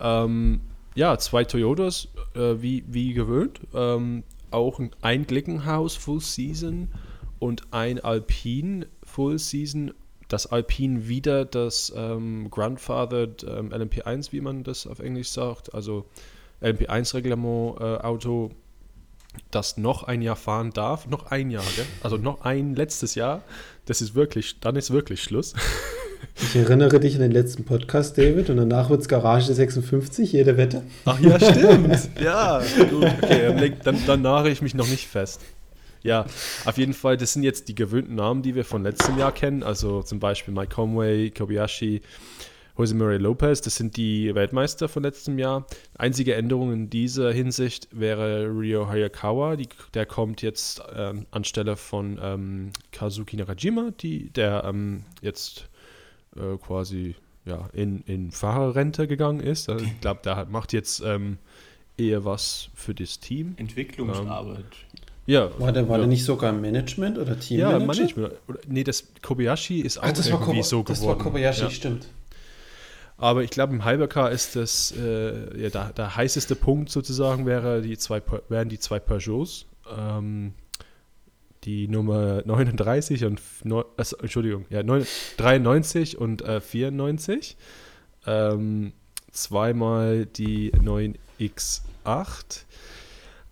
Ähm, 0.00 0.60
ja, 0.94 1.18
zwei 1.18 1.44
Toyotas, 1.44 2.08
äh, 2.34 2.54
wie, 2.60 2.84
wie 2.88 3.12
gewöhnt. 3.12 3.60
Ähm, 3.74 4.24
auch 4.50 4.80
ein 5.02 5.26
Glickenhaus 5.26 5.96
Full 5.96 6.20
Season 6.20 6.88
und 7.38 7.72
ein 7.72 8.00
Alpine 8.00 8.86
Full 9.02 9.38
Season 9.38 9.92
dass 10.28 10.46
Alpine 10.46 11.08
wieder 11.08 11.44
das 11.44 11.92
ähm, 11.96 12.48
Grandfathered 12.50 13.44
ähm, 13.44 13.70
LMP1, 13.72 14.32
wie 14.32 14.40
man 14.40 14.64
das 14.64 14.86
auf 14.86 14.98
Englisch 14.98 15.30
sagt, 15.30 15.74
also 15.74 16.06
LMP1-Reglement-Auto, 16.62 18.50
äh, 18.50 18.54
das 19.50 19.76
noch 19.76 20.04
ein 20.04 20.22
Jahr 20.22 20.36
fahren 20.36 20.70
darf, 20.72 21.06
noch 21.08 21.30
ein 21.30 21.50
Jahr, 21.50 21.64
gell? 21.76 21.84
also 22.02 22.16
noch 22.16 22.40
ein 22.42 22.74
letztes 22.74 23.14
Jahr, 23.14 23.42
das 23.84 24.00
ist 24.00 24.14
wirklich, 24.14 24.60
dann 24.60 24.76
ist 24.76 24.90
wirklich 24.90 25.22
Schluss. 25.22 25.54
Ich 26.38 26.54
erinnere 26.54 27.00
dich 27.00 27.14
an 27.14 27.22
den 27.22 27.30
letzten 27.30 27.64
Podcast, 27.64 28.18
David, 28.18 28.50
und 28.50 28.58
danach 28.58 28.90
wird 28.90 29.00
es 29.00 29.08
Garage 29.08 29.54
56, 29.54 30.32
jede 30.32 30.56
Wette. 30.58 30.82
Ach 31.06 31.18
ja, 31.18 31.38
stimmt. 31.38 32.10
ja, 32.22 32.62
gut, 32.90 33.04
okay, 33.22 33.72
dann, 33.82 33.98
dann 34.06 34.22
nagel 34.22 34.52
ich 34.52 34.60
mich 34.60 34.74
noch 34.74 34.88
nicht 34.88 35.06
fest. 35.06 35.40
Ja, 36.06 36.24
auf 36.64 36.78
jeden 36.78 36.94
Fall, 36.94 37.16
das 37.16 37.32
sind 37.32 37.42
jetzt 37.42 37.68
die 37.68 37.74
gewöhnten 37.74 38.14
Namen, 38.14 38.42
die 38.42 38.54
wir 38.54 38.64
von 38.64 38.82
letztem 38.82 39.18
Jahr 39.18 39.32
kennen. 39.32 39.62
Also 39.62 40.02
zum 40.02 40.20
Beispiel 40.20 40.54
Mike 40.54 40.74
Conway, 40.74 41.30
Kobayashi, 41.30 42.00
Jose 42.78 42.94
Murray 42.94 43.16
Lopez, 43.16 43.62
das 43.62 43.76
sind 43.76 43.96
die 43.96 44.34
Weltmeister 44.34 44.88
von 44.88 45.02
letztem 45.02 45.38
Jahr. 45.38 45.66
Einzige 45.96 46.34
Änderung 46.34 46.72
in 46.72 46.90
dieser 46.90 47.32
Hinsicht 47.32 47.88
wäre 47.90 48.46
Ryo 48.48 48.88
Hayakawa, 48.88 49.56
die, 49.56 49.68
der 49.94 50.04
kommt 50.04 50.42
jetzt 50.42 50.82
ähm, 50.94 51.26
anstelle 51.30 51.76
von 51.76 52.18
ähm, 52.22 52.70
Kazuki 52.92 53.36
Nakajima, 53.36 53.92
die, 53.98 54.28
der 54.30 54.64
ähm, 54.64 55.04
jetzt 55.22 55.68
äh, 56.36 56.58
quasi 56.58 57.14
ja, 57.46 57.70
in, 57.72 58.02
in 58.02 58.30
Fahrerrente 58.30 59.06
gegangen 59.08 59.40
ist. 59.40 59.70
Also 59.70 59.84
ich 59.84 60.00
glaube, 60.00 60.20
der 60.22 60.44
macht 60.44 60.74
jetzt 60.74 61.00
ähm, 61.00 61.38
eher 61.96 62.24
was 62.24 62.68
für 62.74 62.94
das 62.94 63.20
Team. 63.20 63.54
Entwicklungsarbeit. 63.56 64.64
Ja. 65.26 65.50
War 65.58 65.72
der, 65.72 65.88
war 65.88 65.96
ja. 65.96 66.02
der 66.02 66.06
nicht 66.06 66.24
sogar 66.24 66.52
Management 66.52 67.18
oder 67.18 67.38
Teammanager? 67.38 67.78
Ja, 67.78 67.86
Management. 67.86 68.34
Nee, 68.68 68.84
das 68.84 69.04
Kobayashi 69.22 69.80
ist 69.80 69.98
auch 69.98 70.04
Ach, 70.04 70.12
das 70.12 70.28
irgendwie 70.28 70.62
so 70.62 70.82
geworden. 70.82 70.98
Das 70.98 71.06
war 71.06 71.18
Kobayashi, 71.18 71.62
ja. 71.62 71.70
stimmt. 71.70 72.06
Aber 73.18 73.42
ich 73.42 73.50
glaube, 73.50 73.74
im 73.74 73.84
Hypercar 73.84 74.30
ist 74.30 74.56
das, 74.56 74.92
äh, 74.96 75.62
ja, 75.62 75.70
der, 75.70 75.92
der 75.92 76.16
heißeste 76.16 76.54
Punkt 76.54 76.90
sozusagen 76.90 77.46
wäre 77.46 77.82
die 77.82 77.96
zwei, 77.96 78.22
wären 78.48 78.68
die 78.68 78.78
zwei 78.78 79.00
Peugeots. 79.00 79.66
Ähm, 79.96 80.52
die 81.64 81.88
Nummer 81.88 82.42
39 82.44 83.24
und, 83.24 83.40
also, 83.96 84.16
Entschuldigung, 84.18 84.66
ja, 84.70 84.82
93 84.82 86.16
und 86.16 86.42
äh, 86.42 86.60
94. 86.60 87.56
Ähm, 88.26 88.92
zweimal 89.32 90.26
die 90.26 90.72
9X8. 90.72 92.64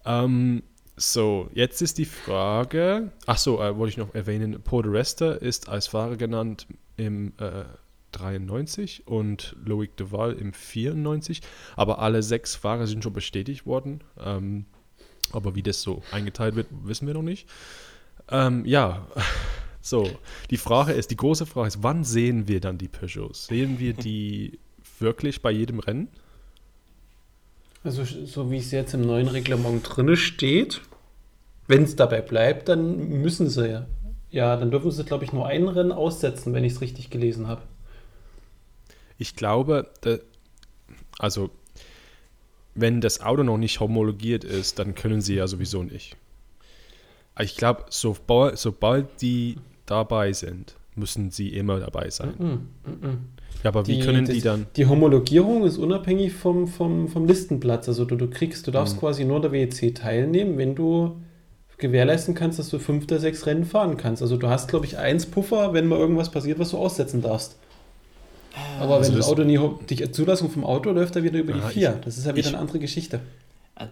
Ähm, 0.04 0.62
so, 0.96 1.50
jetzt 1.54 1.82
ist 1.82 1.98
die 1.98 2.04
Frage. 2.04 3.10
Achso, 3.26 3.60
äh, 3.62 3.76
wollte 3.76 3.90
ich 3.90 3.96
noch 3.96 4.14
erwähnen: 4.14 4.60
Paul 4.62 4.88
Rester 4.88 5.42
ist 5.42 5.68
als 5.68 5.88
Fahrer 5.88 6.16
genannt 6.16 6.66
im 6.96 7.32
äh, 7.38 7.64
93 8.12 9.06
und 9.06 9.56
Loic 9.64 9.96
Duval 9.96 10.34
im 10.34 10.52
94. 10.52 11.40
Aber 11.76 11.98
alle 11.98 12.22
sechs 12.22 12.54
Fahrer 12.54 12.86
sind 12.86 13.02
schon 13.02 13.12
bestätigt 13.12 13.66
worden. 13.66 14.02
Ähm, 14.18 14.66
aber 15.32 15.54
wie 15.54 15.62
das 15.62 15.82
so 15.82 16.02
eingeteilt 16.12 16.54
wird, 16.54 16.68
wissen 16.84 17.06
wir 17.06 17.14
noch 17.14 17.22
nicht. 17.22 17.48
Ähm, 18.30 18.64
ja, 18.64 19.08
so. 19.80 20.08
Die 20.50 20.56
Frage 20.56 20.92
ist, 20.92 21.10
die 21.10 21.16
große 21.16 21.46
Frage 21.46 21.68
ist, 21.68 21.82
wann 21.82 22.04
sehen 22.04 22.46
wir 22.46 22.60
dann 22.60 22.78
die 22.78 22.88
Peugeots? 22.88 23.46
Sehen 23.46 23.80
wir 23.80 23.94
die 23.94 24.58
wirklich 25.00 25.42
bei 25.42 25.50
jedem 25.50 25.80
Rennen? 25.80 26.08
Also 27.84 28.04
so 28.04 28.50
wie 28.50 28.56
es 28.56 28.70
jetzt 28.70 28.94
im 28.94 29.02
neuen 29.02 29.28
Reglement 29.28 29.84
drin 29.84 30.16
steht, 30.16 30.80
wenn 31.68 31.82
es 31.82 31.96
dabei 31.96 32.22
bleibt, 32.22 32.68
dann 32.68 33.20
müssen 33.20 33.50
sie 33.50 33.68
ja. 33.68 33.86
Ja, 34.30 34.56
dann 34.56 34.70
dürfen 34.70 34.90
sie, 34.90 35.04
glaube 35.04 35.24
ich, 35.24 35.32
nur 35.32 35.46
ein 35.46 35.68
Rennen 35.68 35.92
aussetzen, 35.92 36.54
wenn 36.54 36.64
ich 36.64 36.72
es 36.72 36.80
richtig 36.80 37.10
gelesen 37.10 37.46
habe. 37.46 37.62
Ich 39.16 39.36
glaube, 39.36 39.90
da, 40.00 40.16
also 41.18 41.50
wenn 42.74 43.00
das 43.00 43.20
Auto 43.20 43.44
noch 43.44 43.58
nicht 43.58 43.78
homologiert 43.78 44.42
ist, 44.42 44.78
dann 44.78 44.94
können 44.94 45.20
sie 45.20 45.36
ja 45.36 45.46
sowieso 45.46 45.84
nicht. 45.84 46.16
Ich 47.38 47.56
glaube, 47.56 47.84
sobald, 47.90 48.58
sobald 48.58 49.20
die 49.20 49.56
dabei 49.86 50.32
sind, 50.32 50.74
müssen 50.96 51.30
sie 51.30 51.50
immer 51.50 51.78
dabei 51.78 52.10
sein. 52.10 52.34
Mm 52.38 52.68
-mm, 52.88 53.08
mm 53.08 53.28
ja, 53.62 53.70
aber 53.70 53.82
die, 53.82 53.98
wie 53.98 54.00
können 54.00 54.24
die 54.24 54.40
dann. 54.40 54.66
Die 54.76 54.86
Homologierung 54.86 55.64
ist 55.64 55.78
unabhängig 55.78 56.32
vom, 56.32 56.68
vom, 56.68 57.08
vom 57.08 57.26
Listenplatz. 57.26 57.88
Also 57.88 58.04
du, 58.04 58.16
du 58.16 58.28
kriegst, 58.28 58.66
du 58.66 58.70
darfst 58.70 58.96
mhm. 58.96 59.00
quasi 59.00 59.24
nur 59.24 59.40
der 59.40 59.52
WEC 59.52 59.94
teilnehmen, 59.94 60.58
wenn 60.58 60.74
du 60.74 61.16
gewährleisten 61.78 62.34
kannst, 62.34 62.58
dass 62.58 62.68
du 62.68 62.78
fünf 62.78 63.04
oder 63.04 63.18
sechs 63.18 63.46
Rennen 63.46 63.64
fahren 63.64 63.96
kannst. 63.96 64.22
Also 64.22 64.36
du 64.36 64.48
hast, 64.48 64.68
glaube 64.68 64.86
ich, 64.86 64.98
eins 64.98 65.26
Puffer, 65.26 65.72
wenn 65.72 65.86
mal 65.86 65.98
irgendwas 65.98 66.30
passiert, 66.30 66.58
was 66.58 66.70
du 66.70 66.78
aussetzen 66.78 67.22
darfst. 67.22 67.56
Aber 68.78 68.96
also 68.96 69.10
wenn 69.10 69.18
das, 69.18 69.26
das 69.26 69.32
Auto 69.32 69.44
nie, 69.44 69.58
die 69.88 70.10
Zulassung 70.12 70.50
vom 70.50 70.64
Auto 70.64 70.90
läuft, 70.90 71.16
dann 71.16 71.24
wieder 71.24 71.38
über 71.38 71.52
die 71.52 71.60
ah, 71.60 71.68
vier. 71.68 72.00
das 72.04 72.18
ist 72.18 72.26
ja 72.26 72.36
wieder 72.36 72.48
ich, 72.48 72.54
eine 72.54 72.58
andere 72.58 72.78
Geschichte. 72.78 73.20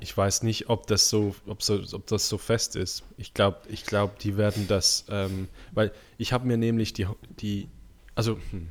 Ich 0.00 0.16
weiß 0.16 0.44
nicht, 0.44 0.68
ob 0.68 0.86
das 0.86 1.08
so, 1.08 1.34
ob 1.46 1.62
so, 1.62 1.80
ob 1.92 2.06
das 2.06 2.28
so 2.28 2.38
fest 2.38 2.76
ist. 2.76 3.02
Ich 3.16 3.34
glaube, 3.34 3.58
ich 3.68 3.84
glaube, 3.84 4.14
die 4.20 4.36
werden 4.36 4.66
das, 4.68 5.04
ähm, 5.10 5.48
weil 5.72 5.90
ich 6.18 6.32
habe 6.32 6.46
mir 6.46 6.56
nämlich 6.56 6.92
die, 6.92 7.06
die, 7.40 7.68
also 8.14 8.36
hm. 8.50 8.68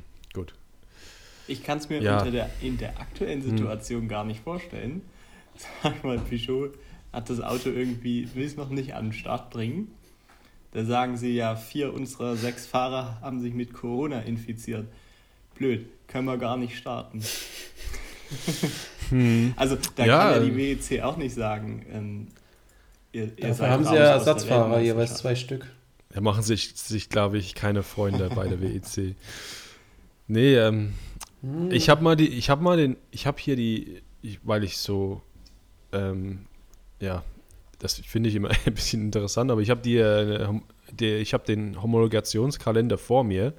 Ich 1.48 1.62
kann 1.62 1.78
es 1.78 1.88
mir 1.88 2.00
ja. 2.00 2.22
der, 2.24 2.50
in 2.60 2.78
der 2.78 3.00
aktuellen 3.00 3.42
hm. 3.42 3.50
Situation 3.50 4.02
hm. 4.02 4.08
gar 4.08 4.24
nicht 4.24 4.40
vorstellen. 4.42 5.02
Sag 5.82 6.02
mal, 6.04 6.18
Peugeot 6.18 6.70
hat 7.12 7.28
das 7.28 7.40
Auto 7.40 7.68
irgendwie, 7.68 8.28
will 8.34 8.46
es 8.46 8.56
noch 8.56 8.70
nicht 8.70 8.94
an 8.94 9.06
den 9.06 9.12
Start 9.12 9.50
bringen. 9.50 9.88
Da 10.72 10.84
sagen 10.84 11.16
sie 11.18 11.34
ja, 11.34 11.54
vier 11.56 11.92
unserer 11.92 12.36
sechs 12.36 12.66
Fahrer 12.66 13.18
haben 13.20 13.40
sich 13.40 13.52
mit 13.52 13.74
Corona 13.74 14.20
infiziert. 14.20 14.86
Blöd, 15.54 15.86
können 16.08 16.24
wir 16.24 16.38
gar 16.38 16.56
nicht 16.56 16.76
starten. 16.76 17.22
Hm. 19.10 19.52
Also 19.56 19.76
da 19.96 20.06
ja, 20.06 20.32
kann 20.32 20.42
ja 20.42 20.50
die 20.50 20.56
WEC 20.56 21.02
auch 21.02 21.18
nicht 21.18 21.34
sagen, 21.34 21.84
ähm, 21.92 22.28
ihr, 23.12 23.24
ihr 23.36 23.48
Dafür 23.48 23.68
haben 23.68 23.84
sie 23.84 23.94
ja 23.94 24.04
Ersatzfahrer, 24.04 24.80
jeweils 24.80 25.16
zwei 25.16 25.34
Stück. 25.34 25.66
Da 26.14 26.22
machen 26.22 26.42
sich, 26.42 26.74
sich 26.76 27.10
glaube 27.10 27.36
ich, 27.36 27.54
keine 27.54 27.82
Freunde 27.82 28.30
bei 28.34 28.48
der 28.48 28.62
WEC. 28.62 29.14
Nee, 30.28 30.54
ähm, 30.54 30.94
hm. 31.42 31.70
ich 31.70 31.88
habe 31.88 32.02
mal 32.02 32.16
die, 32.16 32.28
ich 32.28 32.50
habe 32.50 32.62
mal 32.62 32.76
den, 32.76 32.96
ich 33.10 33.26
habe 33.26 33.38
hier 33.38 33.56
die, 33.56 34.02
ich, 34.22 34.40
weil 34.42 34.64
ich 34.64 34.78
so, 34.78 35.20
ähm, 35.92 36.46
ja, 37.00 37.22
das 37.78 37.94
finde 37.94 38.28
ich 38.28 38.34
immer 38.34 38.50
ein 38.66 38.74
bisschen 38.74 39.02
interessant, 39.02 39.50
aber 39.50 39.60
ich 39.60 39.70
habe 39.70 39.82
die, 39.82 39.96
äh, 39.98 40.48
die, 40.98 41.14
ich 41.16 41.34
habe 41.34 41.44
den 41.44 41.82
Homologationskalender 41.82 42.98
vor 42.98 43.24
mir 43.24 43.52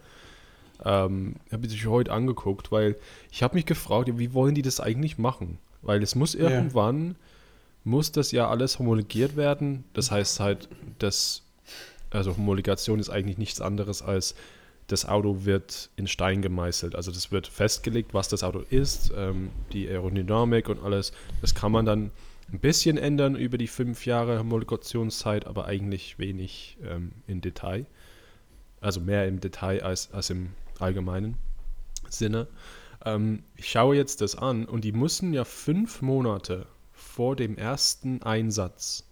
ähm, 0.86 1.36
habe 1.52 1.66
ich 1.66 1.86
heute 1.86 2.12
angeguckt, 2.12 2.72
weil 2.72 2.96
ich 3.32 3.44
habe 3.44 3.56
mich 3.56 3.66
gefragt, 3.66 4.10
wie 4.18 4.34
wollen 4.34 4.56
die 4.56 4.62
das 4.62 4.80
eigentlich 4.80 5.18
machen? 5.18 5.58
Weil 5.82 6.04
es 6.04 6.16
muss 6.16 6.36
irgendwann, 6.36 7.10
ja. 7.10 7.16
muss 7.84 8.12
das 8.12 8.32
ja 8.32 8.50
alles 8.50 8.80
homologiert 8.80 9.36
werden. 9.36 9.84
Das 9.94 10.12
heißt 10.12 10.40
halt, 10.40 10.68
dass, 11.00 11.44
also 12.10 12.36
Homologation 12.36 13.00
ist 13.00 13.10
eigentlich 13.10 13.38
nichts 13.38 13.62
anderes 13.62 14.02
als, 14.02 14.36
das 14.88 15.06
Auto 15.06 15.46
wird 15.46 15.90
in 15.96 16.08
Stein 16.08 16.42
gemeißelt. 16.42 16.96
Also 16.96 17.12
das 17.12 17.32
wird 17.32 17.48
festgelegt, 17.48 18.14
was 18.14 18.28
das 18.28 18.44
Auto 18.44 18.60
ist, 18.70 19.12
ähm, 19.16 19.50
die 19.72 19.88
Aerodynamik 19.88 20.70
und 20.70 20.84
alles. 20.84 21.14
Das 21.42 21.56
kann 21.56 21.72
man 21.72 21.86
dann 21.86 22.12
ein 22.52 22.60
bisschen 22.60 22.98
ändern 22.98 23.36
über 23.36 23.58
die 23.58 23.68
fünf 23.68 24.06
Jahre 24.06 24.40
Homologationszeit, 24.40 25.48
aber 25.48 25.66
eigentlich 25.66 26.20
wenig 26.20 26.78
ähm, 26.84 27.12
im 27.28 27.42
Detail. 27.42 27.86
Also 28.82 29.00
mehr 29.00 29.28
im 29.28 29.40
Detail 29.40 29.82
als, 29.84 30.12
als 30.12 30.30
im 30.30 30.50
allgemeinen 30.80 31.38
Sinne. 32.10 32.48
Ähm, 33.06 33.44
ich 33.56 33.70
schaue 33.70 33.96
jetzt 33.96 34.22
das 34.22 34.36
an 34.36 34.66
und 34.66 34.84
die 34.84 34.92
müssen 34.92 35.34
ja 35.34 35.46
fünf 35.46 36.02
Monate 36.02 36.68
vor 36.92 37.36
dem 37.36 37.58
ersten 37.58 38.22
Einsatz 38.24 39.06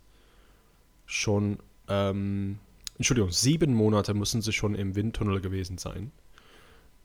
schon, 1.06 1.58
ähm, 1.88 2.60
Entschuldigung, 3.02 3.32
sieben 3.32 3.74
Monate 3.74 4.14
müssen 4.14 4.44
sie 4.44 4.54
schon 4.54 4.76
im 4.76 4.96
Windtunnel 4.96 5.42
gewesen 5.42 5.80
sein, 5.80 6.12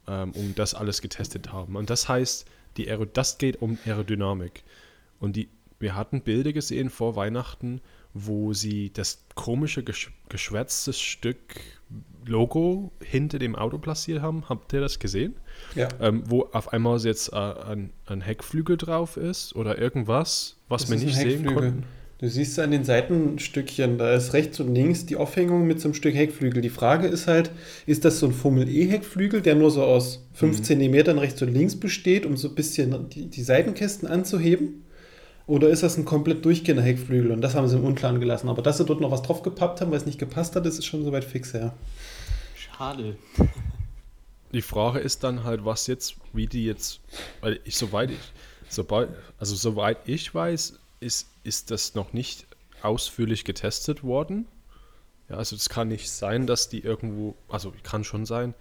ähm, 0.06 0.32
um 0.32 0.54
das 0.54 0.74
alles 0.74 1.00
getestet 1.00 1.52
haben. 1.54 1.74
Und 1.74 1.88
das 1.88 2.06
heißt, 2.06 2.46
die 2.76 2.90
Aero 2.90 3.06
das 3.06 3.38
geht 3.38 3.62
um 3.62 3.78
Aerodynamik. 3.86 4.62
Und 5.20 5.36
die, 5.36 5.48
wir 5.78 5.94
hatten 5.94 6.20
Bilder 6.20 6.52
gesehen 6.52 6.90
vor 6.90 7.16
Weihnachten, 7.16 7.80
wo 8.12 8.52
sie 8.52 8.92
das 8.92 9.24
komische, 9.34 9.82
geschwärzte 10.28 10.92
Stück 10.92 11.38
Logo 12.26 12.92
hinter 13.00 13.38
dem 13.38 13.56
Auto 13.56 13.78
platziert 13.78 14.20
haben. 14.20 14.50
Habt 14.50 14.74
ihr 14.74 14.82
das 14.82 14.98
gesehen? 14.98 15.36
Ja. 15.74 15.88
Ähm, 15.98 16.24
wo 16.26 16.42
auf 16.52 16.74
einmal 16.74 17.00
jetzt 17.00 17.32
äh, 17.32 17.36
ein, 17.36 17.90
ein, 18.04 18.20
Heckflügel 18.20 18.76
drauf 18.76 19.16
ist 19.16 19.56
oder 19.56 19.78
irgendwas, 19.78 20.56
was 20.68 20.82
das 20.82 20.90
wir 20.90 20.98
nicht 20.98 21.16
sehen 21.16 21.46
konnten. 21.46 21.84
Du 22.18 22.30
siehst 22.30 22.58
an 22.58 22.70
den 22.70 22.85
Seitenstückchen, 22.85 23.99
da 23.99 24.14
ist 24.14 24.32
rechts 24.32 24.58
und 24.61 24.75
links 24.75 25.04
die 25.04 25.16
Aufhängung 25.16 25.66
mit 25.66 25.80
so 25.80 25.88
einem 25.88 25.94
Stück 25.94 26.14
Heckflügel. 26.14 26.62
Die 26.62 26.70
Frage 26.70 27.08
ist 27.08 27.26
halt, 27.26 27.50
ist 27.85 28.06
das 28.06 28.20
so 28.20 28.26
ein 28.26 28.32
Formel-E-Heckflügel, 28.32 29.42
der 29.42 29.54
nur 29.54 29.70
so 29.70 29.82
aus 29.82 30.26
5 30.32 30.58
mhm. 30.58 30.64
cm 30.64 31.18
rechts 31.18 31.42
und 31.42 31.52
links 31.52 31.76
besteht, 31.76 32.25
um 32.25 32.38
so 32.38 32.49
ein 32.49 32.54
bisschen 32.54 33.11
die, 33.11 33.26
die 33.26 33.42
Seitenkästen 33.42 34.08
anzuheben? 34.08 34.87
Oder 35.46 35.68
ist 35.68 35.82
das 35.82 35.99
ein 35.99 36.06
komplett 36.06 36.42
durchgehender 36.44 36.82
Heckflügel? 36.82 37.32
Und 37.32 37.42
das 37.42 37.54
haben 37.54 37.68
sie 37.68 37.76
im 37.76 37.85
Unklaren 37.85 38.18
gelassen. 38.18 38.49
Aber 38.49 38.62
dass 38.62 38.78
sie 38.78 38.87
dort 38.87 39.02
noch 39.02 39.11
was 39.11 39.23
drauf 39.23 39.42
gepappt 39.42 39.82
haben, 39.82 39.90
weil 39.90 39.99
es 39.99 40.06
nicht 40.06 40.18
gepasst 40.18 40.56
hat, 40.56 40.64
das 40.64 40.78
ist 40.78 40.87
schon 40.87 41.04
soweit 41.04 41.25
fix, 41.25 41.52
ja. 41.52 41.75
Schade. 42.56 43.16
Die 44.52 44.62
Frage 44.62 45.00
ist 45.00 45.23
dann 45.23 45.44
halt, 45.44 45.66
was 45.66 45.87
jetzt, 45.87 46.16
wie 46.32 46.46
die 46.46 46.64
jetzt, 46.64 47.00
weil 47.42 47.61
ich, 47.64 47.76
soweit 47.76 48.11
ich, 48.11 48.32
sobald, 48.70 49.11
also 49.38 49.54
soweit 49.54 49.99
ich 50.06 50.35
weiß, 50.35 50.78
ist, 51.00 51.26
ist 51.46 51.70
das 51.70 51.94
noch 51.94 52.12
nicht 52.12 52.46
ausführlich 52.82 53.44
getestet 53.44 54.02
worden. 54.02 54.46
Ja, 55.28 55.36
also 55.36 55.56
es 55.56 55.68
kann 55.68 55.88
nicht 55.88 56.10
sein, 56.10 56.46
dass 56.46 56.68
die 56.68 56.80
irgendwo, 56.80 57.36
also 57.48 57.72
kann 57.82 58.04
schon 58.04 58.26
sein, 58.26 58.54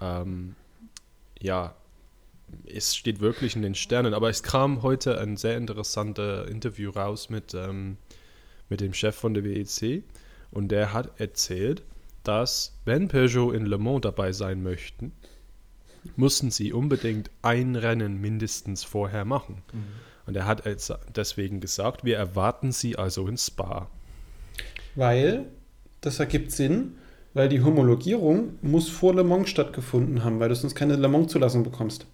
ähm, 0.00 0.54
ja, 1.40 1.74
es 2.66 2.96
steht 2.96 3.20
wirklich 3.20 3.56
in 3.56 3.62
den 3.62 3.74
Sternen. 3.74 4.14
Aber 4.14 4.28
es 4.28 4.42
kam 4.42 4.82
heute 4.82 5.18
ein 5.18 5.36
sehr 5.36 5.56
interessantes 5.56 6.48
Interview 6.50 6.90
raus 6.90 7.30
mit, 7.30 7.54
ähm, 7.54 7.96
mit 8.68 8.80
dem 8.80 8.92
Chef 8.92 9.14
von 9.14 9.34
der 9.34 9.44
WEC 9.44 10.02
und 10.50 10.68
der 10.68 10.92
hat 10.92 11.20
erzählt, 11.20 11.82
dass 12.24 12.78
wenn 12.84 13.08
Peugeot 13.08 13.52
in 13.52 13.66
Le 13.66 13.78
Mans 13.78 14.02
dabei 14.02 14.32
sein 14.32 14.62
möchten, 14.62 15.12
mussten 16.16 16.50
sie 16.50 16.72
unbedingt 16.72 17.30
ein 17.42 17.76
Rennen 17.76 18.20
mindestens 18.20 18.84
vorher 18.84 19.24
machen. 19.24 19.62
Mhm. 19.72 20.09
Und 20.26 20.36
er 20.36 20.46
hat 20.46 20.62
deswegen 21.16 21.60
gesagt, 21.60 22.04
wir 22.04 22.16
erwarten 22.16 22.72
sie 22.72 22.96
also 22.96 23.26
in 23.26 23.36
Spa. 23.36 23.88
Weil, 24.94 25.46
das 26.00 26.20
ergibt 26.20 26.52
Sinn, 26.52 26.96
weil 27.34 27.48
die 27.48 27.62
Homologierung 27.62 28.54
muss 28.62 28.88
vor 28.88 29.14
Le 29.14 29.24
Mans 29.24 29.48
stattgefunden 29.48 30.24
haben, 30.24 30.40
weil 30.40 30.48
du 30.48 30.54
sonst 30.54 30.74
keine 30.74 30.96
Le 30.96 31.08
Mans-Zulassung 31.08 31.62
bekommst. 31.62 32.06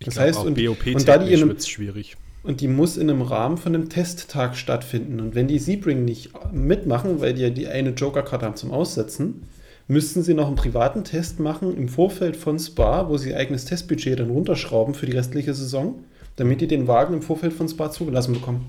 Das 0.00 0.14
glaub, 0.14 0.26
heißt, 0.26 0.44
und, 0.44 0.58
und 0.58 1.08
da 1.08 1.18
die 1.18 1.30
wird 1.30 1.58
es 1.58 1.68
schwierig. 1.68 2.16
Und 2.42 2.60
die 2.60 2.68
muss 2.68 2.98
in 2.98 3.08
einem 3.08 3.22
Rahmen 3.22 3.56
von 3.56 3.74
einem 3.74 3.88
Testtag 3.88 4.56
stattfinden. 4.56 5.20
Und 5.20 5.34
wenn 5.34 5.48
die 5.48 5.58
Sebring 5.58 6.04
nicht 6.04 6.30
mitmachen, 6.52 7.20
weil 7.20 7.32
die 7.32 7.42
ja 7.42 7.50
die 7.50 7.68
eine 7.68 7.90
Joker-Karte 7.90 8.44
haben 8.44 8.56
zum 8.56 8.70
Aussetzen, 8.70 9.44
müssten 9.88 10.22
sie 10.22 10.34
noch 10.34 10.46
einen 10.46 10.56
privaten 10.56 11.04
Test 11.04 11.40
machen 11.40 11.76
im 11.76 11.88
Vorfeld 11.88 12.36
von 12.36 12.58
Spa, 12.58 13.08
wo 13.08 13.16
sie 13.16 13.30
ihr 13.30 13.38
eigenes 13.38 13.64
Testbudget 13.64 14.20
dann 14.20 14.30
runterschrauben 14.30 14.94
für 14.94 15.06
die 15.06 15.16
restliche 15.16 15.54
Saison, 15.54 16.04
damit 16.36 16.60
die 16.60 16.66
den 16.66 16.86
Wagen 16.88 17.14
im 17.14 17.22
Vorfeld 17.22 17.52
von 17.52 17.68
Spa 17.68 17.90
zugelassen 17.90 18.34
bekommen. 18.34 18.66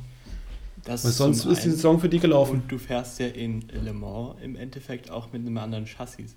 Das 0.83 1.03
Weil 1.03 1.11
sonst 1.11 1.45
ist 1.45 1.63
die 1.63 1.71
Saison 1.71 1.99
für 1.99 2.09
die 2.09 2.19
gelaufen. 2.19 2.61
Und 2.61 2.71
du 2.71 2.77
fährst 2.77 3.19
ja 3.19 3.27
in 3.27 3.67
Le 3.69 3.91
Mans 3.91 4.35
im 4.41 4.55
Endeffekt 4.55 5.09
auch 5.09 5.31
mit 5.33 5.41
einem 5.41 5.57
anderen 5.57 5.85
Chassis. 5.87 6.35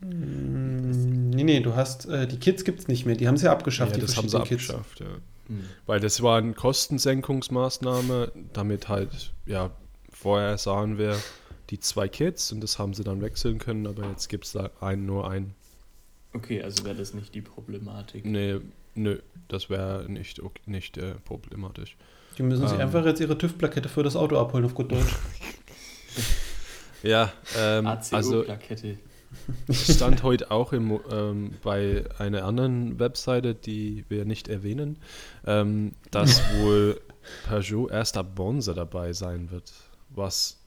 Mm, 0.00 1.30
nee, 1.30 1.44
nee, 1.44 1.60
du 1.60 1.76
hast, 1.76 2.06
äh, 2.06 2.26
die 2.26 2.38
Kids 2.38 2.64
gibt 2.64 2.80
es 2.80 2.88
nicht 2.88 3.04
mehr, 3.04 3.16
die 3.16 3.28
haben 3.28 3.36
sie 3.36 3.50
abgeschafft, 3.50 3.92
ja, 3.92 3.96
die 3.96 4.06
das 4.06 4.16
haben 4.16 4.28
sie 4.28 4.38
Kids. 4.40 4.70
abgeschafft, 4.70 5.00
ja. 5.00 5.06
Hm. 5.48 5.64
Weil 5.86 6.00
das 6.00 6.22
war 6.22 6.38
eine 6.38 6.54
Kostensenkungsmaßnahme, 6.54 8.32
damit 8.54 8.88
halt, 8.88 9.34
ja, 9.44 9.70
vorher 10.10 10.56
sahen 10.56 10.96
wir 10.96 11.18
die 11.70 11.80
zwei 11.80 12.08
Kids 12.08 12.50
und 12.52 12.62
das 12.62 12.78
haben 12.78 12.94
sie 12.94 13.04
dann 13.04 13.20
wechseln 13.20 13.58
können, 13.58 13.86
aber 13.86 14.08
jetzt 14.08 14.28
gibt 14.28 14.46
es 14.46 14.52
da 14.52 14.70
einen, 14.80 15.04
nur 15.04 15.30
einen. 15.30 15.54
Okay, 16.32 16.62
also 16.62 16.84
wäre 16.84 16.96
das 16.96 17.14
nicht 17.14 17.34
die 17.34 17.42
Problematik. 17.42 18.24
Nee, 18.24 18.60
nö, 18.94 19.18
das 19.48 19.70
wäre 19.70 20.06
nicht, 20.08 20.40
nicht 20.66 20.96
äh, 20.96 21.14
problematisch. 21.24 21.96
Die 22.38 22.42
müssen 22.42 22.66
sich 22.66 22.78
ähm, 22.78 22.86
einfach 22.86 23.04
jetzt 23.04 23.20
ihre 23.20 23.38
TÜV-Plakette 23.38 23.88
für 23.88 24.02
das 24.02 24.16
Auto 24.16 24.38
abholen, 24.38 24.64
auf 24.64 24.74
gut 24.74 24.90
Deutsch. 24.90 25.14
ja, 27.02 27.32
ähm, 27.56 27.86
also 27.86 28.44
ich 29.68 29.94
stand 29.94 30.22
heute 30.22 30.50
auch 30.50 30.72
im, 30.72 31.00
ähm, 31.10 31.52
bei 31.62 32.04
einer 32.18 32.44
anderen 32.44 32.98
Webseite, 32.98 33.54
die 33.54 34.04
wir 34.08 34.24
nicht 34.24 34.48
erwähnen, 34.48 34.98
ähm, 35.46 35.92
dass 36.10 36.42
wohl 36.58 37.00
Peugeot 37.48 37.88
erst 37.88 38.16
ab 38.16 38.34
Bonse 38.34 38.74
dabei 38.74 39.12
sein 39.12 39.50
wird, 39.50 39.72
was 40.10 40.60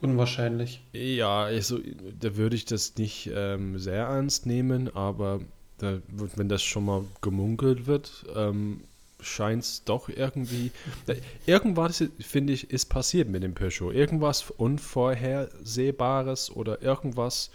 unwahrscheinlich. 0.00 0.82
Ja, 0.92 1.44
also, 1.44 1.78
da 2.18 2.36
würde 2.36 2.56
ich 2.56 2.64
das 2.64 2.96
nicht 2.96 3.30
ähm, 3.32 3.78
sehr 3.78 4.04
ernst 4.04 4.46
nehmen, 4.46 4.94
aber 4.94 5.40
da, 5.78 5.98
wenn 6.08 6.48
das 6.48 6.62
schon 6.62 6.84
mal 6.84 7.04
gemunkelt 7.20 7.86
wird, 7.86 8.24
ähm, 8.34 8.82
scheint 9.20 9.62
es 9.62 9.84
doch 9.84 10.08
irgendwie. 10.08 10.70
Irgendwas, 11.46 12.04
finde 12.20 12.52
ich, 12.52 12.70
ist 12.70 12.86
passiert 12.86 13.28
mit 13.28 13.42
dem 13.42 13.54
Peugeot. 13.54 13.92
Irgendwas 13.92 14.50
Unvorhersehbares 14.50 16.50
oder 16.50 16.82
irgendwas 16.82 17.50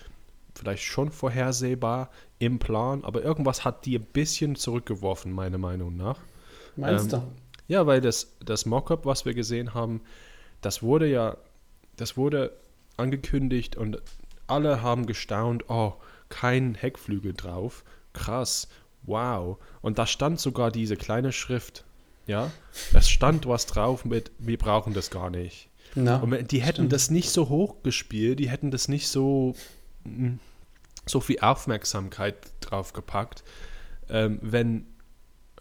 vielleicht 0.56 0.84
schon 0.84 1.12
vorhersehbar 1.12 2.10
im 2.40 2.60
Plan, 2.60 3.04
aber 3.04 3.24
irgendwas 3.24 3.64
hat 3.64 3.86
die 3.86 3.98
ein 3.98 4.06
bisschen 4.06 4.56
zurückgeworfen, 4.56 5.32
meiner 5.32 5.58
Meinung 5.58 5.96
nach. 5.96 6.20
Meinst 6.76 7.14
ähm, 7.14 7.22
du? 7.22 7.32
Ja, 7.68 7.86
weil 7.86 8.02
das, 8.02 8.36
das 8.44 8.66
Mockup, 8.66 9.06
was 9.06 9.26
wir 9.26 9.34
gesehen 9.34 9.74
haben, 9.74 10.02
das 10.62 10.82
wurde 10.82 11.08
ja, 11.08 11.38
das 11.96 12.18
wurde 12.18 12.52
angekündigt 12.98 13.76
und 13.76 14.02
alle 14.48 14.82
haben 14.82 15.06
gestaunt, 15.06 15.70
oh, 15.70 15.94
kein 16.30 16.76
Heckflügel 16.76 17.34
drauf, 17.34 17.84
krass, 18.13 18.68
wow. 19.04 19.58
Und 19.82 20.00
da 20.00 20.08
stand 20.08 20.39
sogar 20.39 20.72
diese 20.72 20.98
kleine 20.98 21.32
Schrift, 21.32 21.86
ja, 22.28 22.51
es 22.94 23.10
stand 23.10 23.48
was 23.48 23.66
drauf 23.66 24.06
mit, 24.06 24.32
wir 24.38 24.58
brauchen 24.58 24.94
das 24.94 25.10
gar 25.10 25.30
nicht. 25.30 25.70
Na, 25.96 26.18
und 26.18 26.51
die 26.51 26.62
hätten 26.62 26.75
stimmt. 26.75 26.94
das 26.94 27.10
nicht 27.10 27.32
so 27.32 27.50
hoch 27.50 27.82
gespielt, 27.82 28.39
die 28.39 28.50
hätten 28.50 28.70
das 28.70 28.88
nicht 28.88 29.08
so 29.08 29.56
hm, 30.04 30.39
so 31.06 31.20
viel 31.20 31.39
Aufmerksamkeit 31.39 32.36
drauf 32.62 32.94
gepackt, 32.94 33.44
ähm, 34.10 34.39
wenn 34.42 34.86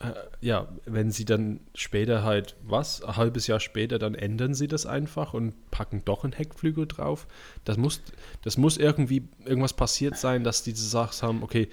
äh, 0.00 0.12
ja, 0.40 0.68
wenn 0.84 1.10
sie 1.10 1.24
dann 1.24 1.60
später 1.74 2.22
halt, 2.22 2.54
was, 2.62 3.02
ein 3.02 3.16
halbes 3.16 3.46
Jahr 3.46 3.58
später, 3.58 3.98
dann 3.98 4.14
ändern 4.14 4.54
sie 4.54 4.68
das 4.68 4.86
einfach 4.86 5.34
und 5.34 5.54
packen 5.70 6.04
doch 6.04 6.22
einen 6.22 6.32
Heckflügel 6.32 6.86
drauf. 6.86 7.26
Das 7.64 7.76
muss, 7.76 8.02
das 8.42 8.56
muss 8.56 8.76
irgendwie 8.76 9.28
irgendwas 9.44 9.72
passiert 9.72 10.16
sein, 10.16 10.44
dass 10.44 10.62
die 10.62 10.72
gesagt 10.72 11.22
haben, 11.22 11.42
okay, 11.42 11.68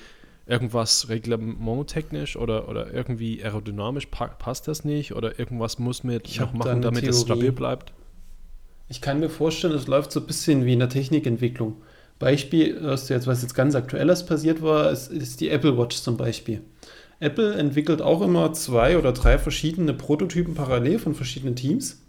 irgendwas 0.48 1.10
reglementtechnisch 1.10 2.38
oder, 2.38 2.70
oder 2.70 2.94
irgendwie 2.94 3.44
aerodynamisch 3.44 4.08
pa 4.08 4.28
passt 4.28 4.68
das 4.68 4.86
nicht 4.86 5.16
oder 5.16 5.40
irgendwas 5.40 5.80
muss 5.80 6.04
man 6.04 6.20
ich 6.24 6.40
noch 6.40 6.54
machen, 6.54 6.82
damit 6.82 7.02
Theorie. 7.02 7.16
es 7.16 7.22
stabil 7.22 7.52
bleibt. 7.52 7.94
Ich 8.88 9.02
kann 9.02 9.20
mir 9.20 9.30
vorstellen, 9.30 9.74
es 9.74 9.88
läuft 9.88 10.12
so 10.12 10.20
ein 10.20 10.28
bisschen 10.28 10.66
wie 10.66 10.74
in 10.74 10.80
der 10.80 10.90
Technikentwicklung. 10.90 11.78
Beispiel, 12.20 12.78
was 12.82 13.10
jetzt, 13.10 13.28
was 13.28 13.42
jetzt 13.42 13.56
ganz 13.56 13.76
aktuelles 13.76 14.26
passiert 14.26 14.62
war, 14.62 14.92
ist, 14.92 15.12
ist 15.12 15.42
die 15.42 15.50
Apple 15.50 15.78
Watch 15.78 15.98
zum 15.98 16.18
Beispiel. 16.18 16.62
Apple 17.20 17.56
entwickelt 17.56 18.02
auch 18.02 18.22
immer 18.22 18.54
zwei 18.54 18.98
oder 18.98 19.12
drei 19.12 19.38
verschiedene 19.38 19.94
Prototypen 19.94 20.54
parallel 20.54 21.00
von 21.00 21.16
verschiedenen 21.16 21.56
Teams. 21.56 22.02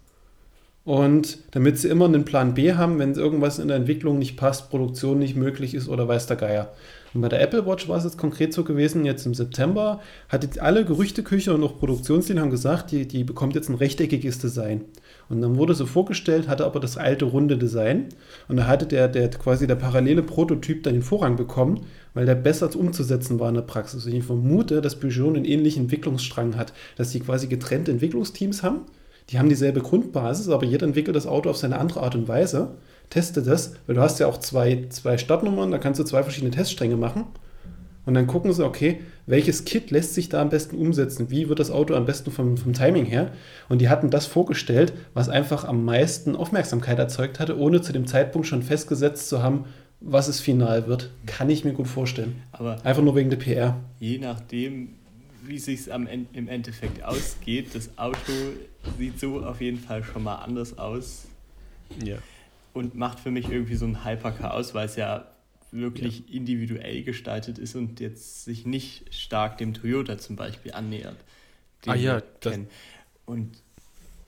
Und 0.83 1.39
damit 1.51 1.77
sie 1.77 1.89
immer 1.89 2.05
einen 2.05 2.23
Plan 2.23 2.53
B 2.53 2.73
haben, 2.73 2.99
wenn 2.99 3.13
irgendwas 3.15 3.59
in 3.59 3.67
der 3.67 3.77
Entwicklung 3.77 4.19
nicht 4.19 4.37
passt, 4.37 4.69
Produktion 4.69 5.19
nicht 5.19 5.35
möglich 5.35 5.73
ist 5.73 5.89
oder 5.89 6.07
weiß 6.07 6.27
der 6.27 6.37
Geier. 6.37 6.73
Und 7.17 7.21
bei 7.21 7.29
der 7.29 7.41
Apple 7.41 7.65
Watch 7.65 7.89
war 7.89 7.97
es 7.97 8.03
jetzt 8.03 8.19
konkret 8.19 8.53
so 8.53 8.63
gewesen, 8.63 9.03
jetzt 9.03 9.25
im 9.25 9.33
September 9.33 10.01
hatte 10.29 10.61
alle 10.61 10.85
Gerüchteküche 10.85 11.51
und 11.51 11.63
auch 11.63 11.79
Produktionslinien 11.79 12.43
haben 12.43 12.51
gesagt, 12.51 12.91
die, 12.91 13.07
die 13.07 13.23
bekommt 13.23 13.55
jetzt 13.55 13.69
ein 13.69 13.75
rechteckiges 13.75 14.37
Design. 14.37 14.85
Und 15.27 15.41
dann 15.41 15.57
wurde 15.57 15.73
so 15.73 15.87
vorgestellt, 15.87 16.47
hatte 16.47 16.63
aber 16.63 16.79
das 16.79 16.95
alte 16.95 17.25
runde 17.25 17.57
Design. 17.57 18.09
Und 18.47 18.57
da 18.57 18.67
hatte 18.67 18.85
der, 18.85 19.07
der 19.07 19.31
quasi 19.31 19.65
der 19.65 19.77
parallele 19.77 20.21
Prototyp 20.21 20.83
dann 20.83 20.93
den 20.93 21.01
Vorrang 21.01 21.37
bekommen, 21.37 21.87
weil 22.13 22.27
der 22.27 22.35
besser 22.35 22.69
umzusetzen 22.75 23.39
war 23.39 23.49
in 23.49 23.55
der 23.55 23.63
Praxis. 23.63 24.05
Und 24.05 24.13
ich 24.13 24.23
vermute, 24.23 24.81
dass 24.81 24.99
Peugeot 24.99 25.29
einen 25.29 25.45
ähnlichen 25.45 25.85
Entwicklungsstrang 25.85 26.55
hat, 26.55 26.71
dass 26.97 27.09
sie 27.09 27.19
quasi 27.19 27.47
getrennte 27.47 27.89
Entwicklungsteams 27.89 28.61
haben. 28.61 28.81
Die 29.31 29.39
haben 29.39 29.49
dieselbe 29.49 29.81
Grundbasis, 29.81 30.49
aber 30.49 30.67
jeder 30.67 30.85
entwickelt 30.85 31.15
das 31.15 31.25
Auto 31.25 31.49
auf 31.49 31.57
seine 31.57 31.79
andere 31.79 32.01
Art 32.01 32.13
und 32.13 32.27
Weise. 32.27 32.75
Teste 33.09 33.41
das, 33.41 33.75
weil 33.85 33.95
du 33.95 34.01
hast 34.01 34.19
ja 34.19 34.27
auch 34.27 34.39
zwei, 34.39 34.85
zwei 34.89 35.17
Startnummern, 35.17 35.71
da 35.71 35.77
kannst 35.77 35.99
du 35.99 36.03
zwei 36.03 36.23
verschiedene 36.23 36.51
Teststränge 36.51 36.97
machen. 36.97 37.25
Und 38.05 38.13
dann 38.13 38.25
gucken 38.25 38.53
sie, 38.53 38.65
okay, 38.65 39.01
welches 39.25 39.65
Kit 39.65 39.91
lässt 39.91 40.13
sich 40.13 40.29
da 40.29 40.41
am 40.41 40.49
besten 40.49 40.77
umsetzen? 40.77 41.29
Wie 41.29 41.49
wird 41.49 41.59
das 41.59 41.69
Auto 41.69 41.93
am 41.93 42.05
besten 42.05 42.31
vom, 42.31 42.55
vom 42.55 42.71
Timing 42.71 43.03
her? 43.03 43.33
Und 43.67 43.79
die 43.79 43.89
hatten 43.89 44.09
das 44.09 44.25
vorgestellt, 44.25 44.93
was 45.13 45.27
einfach 45.27 45.65
am 45.65 45.83
meisten 45.83 46.37
Aufmerksamkeit 46.37 46.97
erzeugt 46.99 47.41
hatte, 47.41 47.59
ohne 47.59 47.81
zu 47.81 47.91
dem 47.91 48.07
Zeitpunkt 48.07 48.47
schon 48.47 48.63
festgesetzt 48.63 49.27
zu 49.27 49.43
haben, 49.43 49.65
was 49.99 50.29
es 50.29 50.39
final 50.39 50.87
wird. 50.87 51.11
Kann 51.25 51.49
ich 51.49 51.65
mir 51.65 51.73
gut 51.73 51.87
vorstellen. 51.87 52.41
Aber 52.53 52.77
einfach 52.85 53.03
nur 53.03 53.15
wegen 53.15 53.29
der 53.29 53.37
PR. 53.37 53.75
Je 53.99 54.19
nachdem, 54.19 54.95
wie 55.45 55.59
sich 55.59 55.93
am 55.93 56.07
im 56.07 56.47
Endeffekt 56.47 57.03
ausgeht, 57.03 57.75
das 57.75 57.89
Auto 57.97 58.31
sieht 58.97 59.19
so 59.19 59.43
auf 59.43 59.59
jeden 59.59 59.79
Fall 59.79 60.03
schon 60.05 60.23
mal 60.23 60.35
anders 60.35 60.77
aus. 60.77 61.25
Ja. 62.01 62.17
Und 62.73 62.95
macht 62.95 63.19
für 63.19 63.31
mich 63.31 63.49
irgendwie 63.49 63.75
so 63.75 63.85
ein 63.85 64.05
Hypercar 64.05 64.53
aus, 64.53 64.73
weil 64.73 64.85
es 64.85 64.95
ja 64.95 65.31
wirklich 65.71 66.19
ja. 66.27 66.35
individuell 66.35 67.03
gestaltet 67.03 67.57
ist 67.57 67.75
und 67.75 67.99
jetzt 67.99 68.45
sich 68.45 68.65
nicht 68.65 69.13
stark 69.13 69.57
dem 69.57 69.73
Toyota 69.73 70.17
zum 70.17 70.35
Beispiel 70.35 70.73
annähert. 70.73 71.17
Ah 71.85 71.95
ja, 71.95 72.21
und 73.25 73.61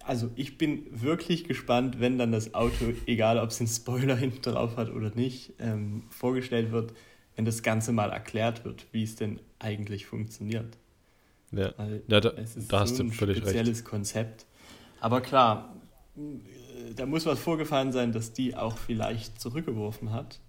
also 0.04 0.32
ich 0.36 0.58
bin 0.58 0.86
wirklich 0.90 1.44
gespannt, 1.44 2.00
wenn 2.00 2.18
dann 2.18 2.32
das 2.32 2.54
Auto, 2.54 2.94
egal 3.06 3.38
ob 3.38 3.50
es 3.50 3.60
einen 3.60 3.68
Spoiler 3.68 4.16
hinten 4.18 4.42
drauf 4.42 4.76
hat 4.76 4.90
oder 4.92 5.12
nicht, 5.14 5.54
ähm, 5.60 6.04
vorgestellt 6.10 6.72
wird, 6.72 6.94
wenn 7.36 7.46
das 7.46 7.64
Ganze 7.64 7.92
mal 7.92 8.10
erklärt 8.10 8.66
wird, 8.66 8.88
wie 8.92 9.04
es 9.04 9.16
denn 9.16 9.40
eigentlich 9.60 10.06
funktioniert. 10.06 10.78
Ja, 11.52 11.74
ja 12.08 12.20
da, 12.22 12.30
es 12.32 12.56
ist 12.56 12.72
da 12.72 12.82
hast 12.82 12.96
so 12.96 13.04
ein 13.04 13.10
du 13.10 13.16
völlig 13.16 13.38
spezielles 13.38 13.80
recht. 13.80 13.86
Konzept. 13.86 14.46
Aber 15.00 15.22
klar, 15.22 15.76
da 16.96 17.06
muss 17.06 17.26
was 17.26 17.40
vorgefallen 17.40 17.92
sein, 17.92 18.12
dass 18.12 18.34
die 18.34 18.56
auch 18.56 18.78
vielleicht 18.78 19.40
zurückgeworfen 19.40 20.12
hat. 20.12 20.40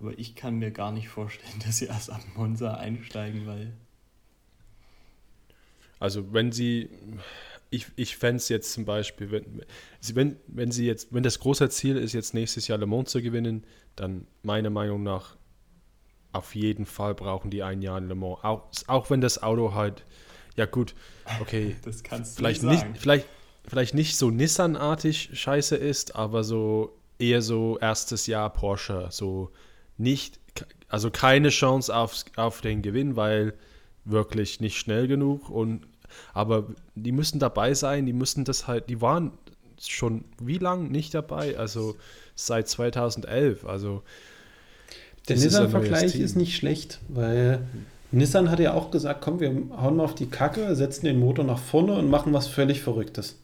Aber 0.00 0.18
ich 0.18 0.34
kann 0.34 0.58
mir 0.58 0.70
gar 0.70 0.92
nicht 0.92 1.08
vorstellen, 1.08 1.60
dass 1.64 1.78
sie 1.78 1.86
erst 1.86 2.10
ab 2.10 2.22
Monza 2.36 2.74
einsteigen, 2.74 3.46
weil. 3.46 3.72
Also 6.00 6.32
wenn 6.32 6.52
sie, 6.52 6.90
ich, 7.70 7.86
ich 7.96 8.16
fände 8.16 8.36
es 8.36 8.48
jetzt 8.48 8.72
zum 8.72 8.84
Beispiel, 8.84 9.32
wenn, 9.32 9.62
wenn, 10.14 10.36
wenn 10.46 10.70
sie 10.70 10.86
jetzt, 10.86 11.12
wenn 11.12 11.24
das 11.24 11.40
große 11.40 11.68
Ziel 11.70 11.96
ist, 11.96 12.12
jetzt 12.12 12.34
nächstes 12.34 12.68
Jahr 12.68 12.78
Le 12.78 12.86
Mans 12.86 13.10
zu 13.10 13.20
gewinnen, 13.20 13.64
dann 13.96 14.28
meiner 14.42 14.70
Meinung 14.70 15.02
nach 15.02 15.36
auf 16.30 16.54
jeden 16.54 16.86
Fall 16.86 17.14
brauchen 17.14 17.50
die 17.50 17.64
ein 17.64 17.82
Jahr 17.82 17.98
in 17.98 18.06
Le 18.06 18.14
Mans. 18.14 18.44
Auch, 18.44 18.70
auch 18.86 19.10
wenn 19.10 19.20
das 19.20 19.42
Auto 19.42 19.74
halt, 19.74 20.04
ja 20.54 20.66
gut, 20.66 20.94
okay, 21.40 21.74
das 21.82 22.04
kannst 22.04 22.34
du 22.34 22.36
vielleicht 22.36 22.62
nicht, 22.62 22.86
nicht 22.86 23.00
vielleicht, 23.00 23.26
vielleicht 23.68 23.94
nicht 23.94 24.16
so 24.16 24.30
Nissan-artig 24.30 25.30
scheiße 25.32 25.76
ist, 25.76 26.16
aber 26.16 26.44
so 26.44 26.96
eher 27.18 27.42
so 27.42 27.78
erstes 27.78 28.26
Jahr 28.26 28.52
Porsche, 28.52 29.08
so 29.10 29.50
nicht, 29.96 30.38
also 30.88 31.10
keine 31.10 31.50
Chance 31.50 31.94
auf, 31.94 32.24
auf 32.36 32.60
den 32.60 32.82
Gewinn, 32.82 33.16
weil 33.16 33.54
wirklich 34.04 34.60
nicht 34.60 34.78
schnell 34.78 35.06
genug. 35.06 35.50
Und, 35.50 35.86
aber 36.32 36.66
die 36.94 37.12
müssen 37.12 37.38
dabei 37.38 37.74
sein, 37.74 38.06
die 38.06 38.12
müssen 38.12 38.44
das 38.44 38.66
halt, 38.66 38.88
die 38.88 39.00
waren 39.00 39.32
schon 39.80 40.24
wie 40.40 40.58
lange 40.58 40.88
nicht 40.88 41.14
dabei? 41.14 41.56
Also 41.56 41.96
seit 42.34 42.68
2011. 42.68 43.64
Also 43.64 44.02
der 45.28 45.36
Nissan-Vergleich 45.36 46.16
ist 46.16 46.36
nicht 46.36 46.56
schlecht, 46.56 47.00
weil 47.08 47.60
Nissan 48.10 48.50
hat 48.50 48.58
ja 48.60 48.72
auch 48.72 48.90
gesagt, 48.90 49.20
komm, 49.20 49.40
wir 49.40 49.50
hauen 49.76 49.96
mal 49.96 50.04
auf 50.04 50.14
die 50.14 50.26
Kacke, 50.26 50.74
setzen 50.74 51.04
den 51.04 51.20
Motor 51.20 51.44
nach 51.44 51.58
vorne 51.58 51.92
und 51.94 52.08
machen 52.08 52.32
was 52.32 52.48
völlig 52.48 52.80
Verrücktes. 52.80 53.36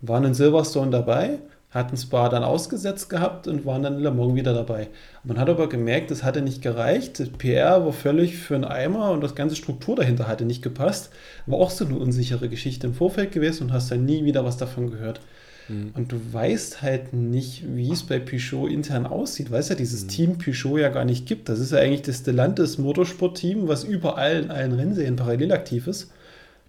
Waren 0.00 0.24
in 0.24 0.34
Silverstone 0.34 0.90
dabei, 0.90 1.38
hatten 1.70 1.96
Spa 1.96 2.28
dann 2.28 2.44
ausgesetzt 2.44 3.10
gehabt 3.10 3.46
und 3.46 3.66
waren 3.66 3.82
dann 3.82 3.96
in 3.96 4.02
Le 4.02 4.10
Mans 4.10 4.34
wieder 4.34 4.54
dabei. 4.54 4.88
Man 5.22 5.38
hat 5.38 5.50
aber 5.50 5.68
gemerkt, 5.68 6.10
das 6.10 6.22
hatte 6.22 6.40
nicht 6.40 6.62
gereicht. 6.62 7.20
Das 7.20 7.28
PR 7.28 7.84
war 7.84 7.92
völlig 7.92 8.38
für 8.38 8.54
einen 8.54 8.64
Eimer 8.64 9.10
und 9.10 9.22
das 9.22 9.34
ganze 9.34 9.56
Struktur 9.56 9.96
dahinter 9.96 10.26
hatte 10.26 10.44
nicht 10.44 10.62
gepasst. 10.62 11.10
War 11.46 11.58
auch 11.58 11.70
so 11.70 11.84
eine 11.84 11.96
unsichere 11.96 12.48
Geschichte 12.48 12.86
im 12.86 12.94
Vorfeld 12.94 13.32
gewesen 13.32 13.64
und 13.64 13.72
hast 13.72 13.90
dann 13.90 14.06
nie 14.06 14.24
wieder 14.24 14.44
was 14.44 14.56
davon 14.56 14.90
gehört. 14.90 15.20
Mhm. 15.68 15.90
Und 15.94 16.12
du 16.12 16.20
weißt 16.32 16.80
halt 16.80 17.12
nicht, 17.12 17.64
wie 17.74 17.92
es 17.92 18.02
bei 18.02 18.18
Peugeot 18.18 18.68
intern 18.68 19.06
aussieht, 19.06 19.50
weil 19.50 19.60
es 19.60 19.68
ja 19.68 19.74
dieses 19.74 20.04
mhm. 20.04 20.08
Team 20.08 20.38
Peugeot 20.38 20.78
ja 20.78 20.88
gar 20.88 21.04
nicht 21.04 21.26
gibt. 21.26 21.50
Das 21.50 21.58
ist 21.58 21.72
ja 21.72 21.78
eigentlich 21.78 22.02
das 22.02 22.18
Stellantis 22.18 22.78
Motorsport-Team, 22.78 23.68
was 23.68 23.84
überall 23.84 24.44
in 24.44 24.50
allen 24.50 24.72
Rennserien 24.72 25.16
parallel 25.16 25.52
aktiv 25.52 25.86
ist. 25.86 26.10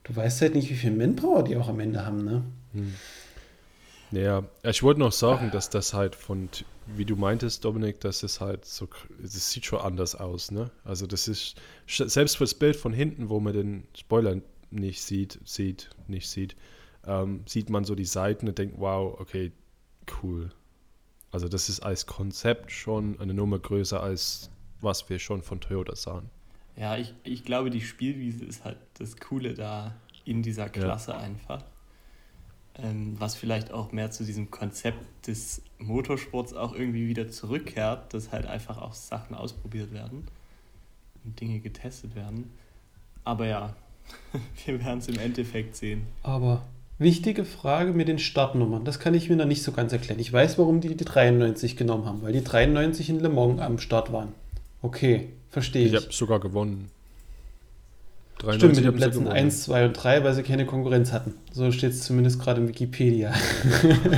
Du 0.04 0.16
weißt 0.16 0.42
halt 0.42 0.56
nicht, 0.56 0.70
wie 0.70 0.76
viel 0.76 0.92
Manpower 0.92 1.44
die 1.44 1.56
auch 1.56 1.70
am 1.70 1.80
Ende 1.80 2.06
haben, 2.06 2.26
ne? 2.26 2.44
Mhm. 2.74 2.94
Ja, 4.12 4.44
ich 4.64 4.82
wollte 4.82 5.00
noch 5.00 5.12
sagen, 5.12 5.52
dass 5.52 5.70
das 5.70 5.94
halt 5.94 6.16
von, 6.16 6.50
wie 6.88 7.06
du 7.06 7.16
meintest, 7.16 7.64
Dominik, 7.64 8.00
das 8.00 8.24
ist 8.24 8.42
halt 8.42 8.66
so, 8.66 8.88
das 9.22 9.52
sieht 9.52 9.66
schon 9.66 9.80
anders 9.80 10.16
aus, 10.16 10.52
ne? 10.52 10.72
Also 10.84 11.06
das 11.06 11.28
ist, 11.28 11.56
selbst 11.88 12.38
fürs 12.38 12.56
Bild 12.56 12.76
von 12.76 12.92
hinten, 12.92 13.30
wo 13.30 13.40
man 13.40 13.54
den 13.54 13.84
Spoiler 13.96 14.38
nicht 14.72 15.02
sieht, 15.02 15.40
sieht, 15.46 15.90
nicht 16.08 16.28
sieht, 16.28 16.56
ähm, 17.06 17.44
sieht 17.46 17.70
man 17.70 17.84
so 17.86 17.94
die 17.94 18.06
Seiten 18.06 18.48
und 18.48 18.58
denkt, 18.58 18.76
wow, 18.80 19.20
okay, 19.20 19.52
cool. 20.24 20.50
Also 21.32 21.48
das 21.48 21.70
ist 21.70 21.82
als 21.82 22.08
Konzept 22.08 22.72
schon 22.72 23.20
eine 23.20 23.36
Nummer 23.36 23.60
größer 23.60 24.02
als 24.02 24.50
was 24.82 25.10
wir 25.10 25.20
schon 25.20 25.42
von 25.42 25.60
Toyota 25.60 25.96
sahen. 25.96 26.30
Ja, 26.76 26.98
ich, 26.98 27.14
ich 27.24 27.44
glaube, 27.44 27.70
die 27.70 27.82
Spielwiese 27.82 28.46
ist 28.46 28.64
halt 28.64 28.78
das 28.98 29.18
Coole 29.18 29.54
da 29.54 29.96
in 30.26 30.42
dieser 30.42 30.70
Klasse 30.70 31.12
ja. 31.12 31.18
einfach 31.18 31.64
was 33.18 33.36
vielleicht 33.36 33.72
auch 33.72 33.92
mehr 33.92 34.12
zu 34.12 34.24
diesem 34.24 34.52
Konzept 34.52 35.28
des 35.28 35.62
Motorsports 35.80 36.54
auch 36.54 36.74
irgendwie 36.74 37.08
wieder 37.08 37.30
zurückkehrt, 37.30 38.14
dass 38.14 38.32
halt 38.32 38.46
einfach 38.46 38.78
auch 38.82 38.94
Sachen 38.94 39.36
ausprobiert 39.36 39.94
werden 39.94 40.28
und 41.24 41.40
Dinge 41.40 41.60
getestet 41.60 42.16
werden. 42.16 42.52
Aber 43.24 43.48
ja, 43.48 43.76
wir 44.66 44.84
werden 44.84 45.00
es 45.00 45.08
im 45.08 45.20
Endeffekt 45.20 45.76
sehen. 45.76 46.08
Aber 46.24 46.64
wichtige 46.98 47.46
Frage 47.46 47.94
mit 47.94 48.08
den 48.08 48.20
Startnummern, 48.20 48.86
das 48.86 49.00
kann 49.00 49.14
ich 49.14 49.30
mir 49.30 49.36
noch 49.36 49.46
nicht 49.46 49.64
so 49.64 49.72
ganz 49.72 49.94
erklären. 49.94 50.20
Ich 50.20 50.32
weiß, 50.32 50.58
warum 50.58 50.82
die 50.82 50.96
die 50.96 51.06
93 51.06 51.78
genommen 51.78 52.06
haben, 52.06 52.22
weil 52.22 52.34
die 52.34 52.44
93 52.44 53.10
in 53.10 53.20
Le 53.20 53.30
Mans 53.30 53.62
am 53.62 53.80
Start 53.80 54.12
waren. 54.12 54.34
Okay, 54.82 55.30
verstehe 55.50 55.86
ich. 55.86 55.94
Ich 55.94 56.02
habe 56.02 56.14
sogar 56.14 56.40
gewonnen. 56.40 56.90
Stimmt, 58.42 58.76
mit 58.76 58.86
den 58.86 58.96
Plätzen 58.96 59.28
1, 59.28 59.64
2 59.64 59.88
und 59.88 59.94
3, 59.94 60.24
weil 60.24 60.34
sie 60.34 60.44
keine 60.44 60.66
Konkurrenz 60.66 61.12
hatten. 61.12 61.34
So 61.52 61.72
steht 61.72 61.92
es 61.92 62.04
zumindest 62.04 62.40
gerade 62.40 62.62
in 62.62 62.70
Wikipedia. 62.70 63.34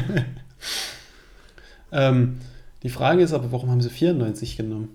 ähm, 1.92 2.40
die 2.84 2.90
Frage 2.90 3.24
ist 3.24 3.34
aber, 3.34 3.52
warum 3.52 3.72
haben 3.72 3.82
sie 3.82 3.90
94 3.90 4.58
genommen? 4.58 4.90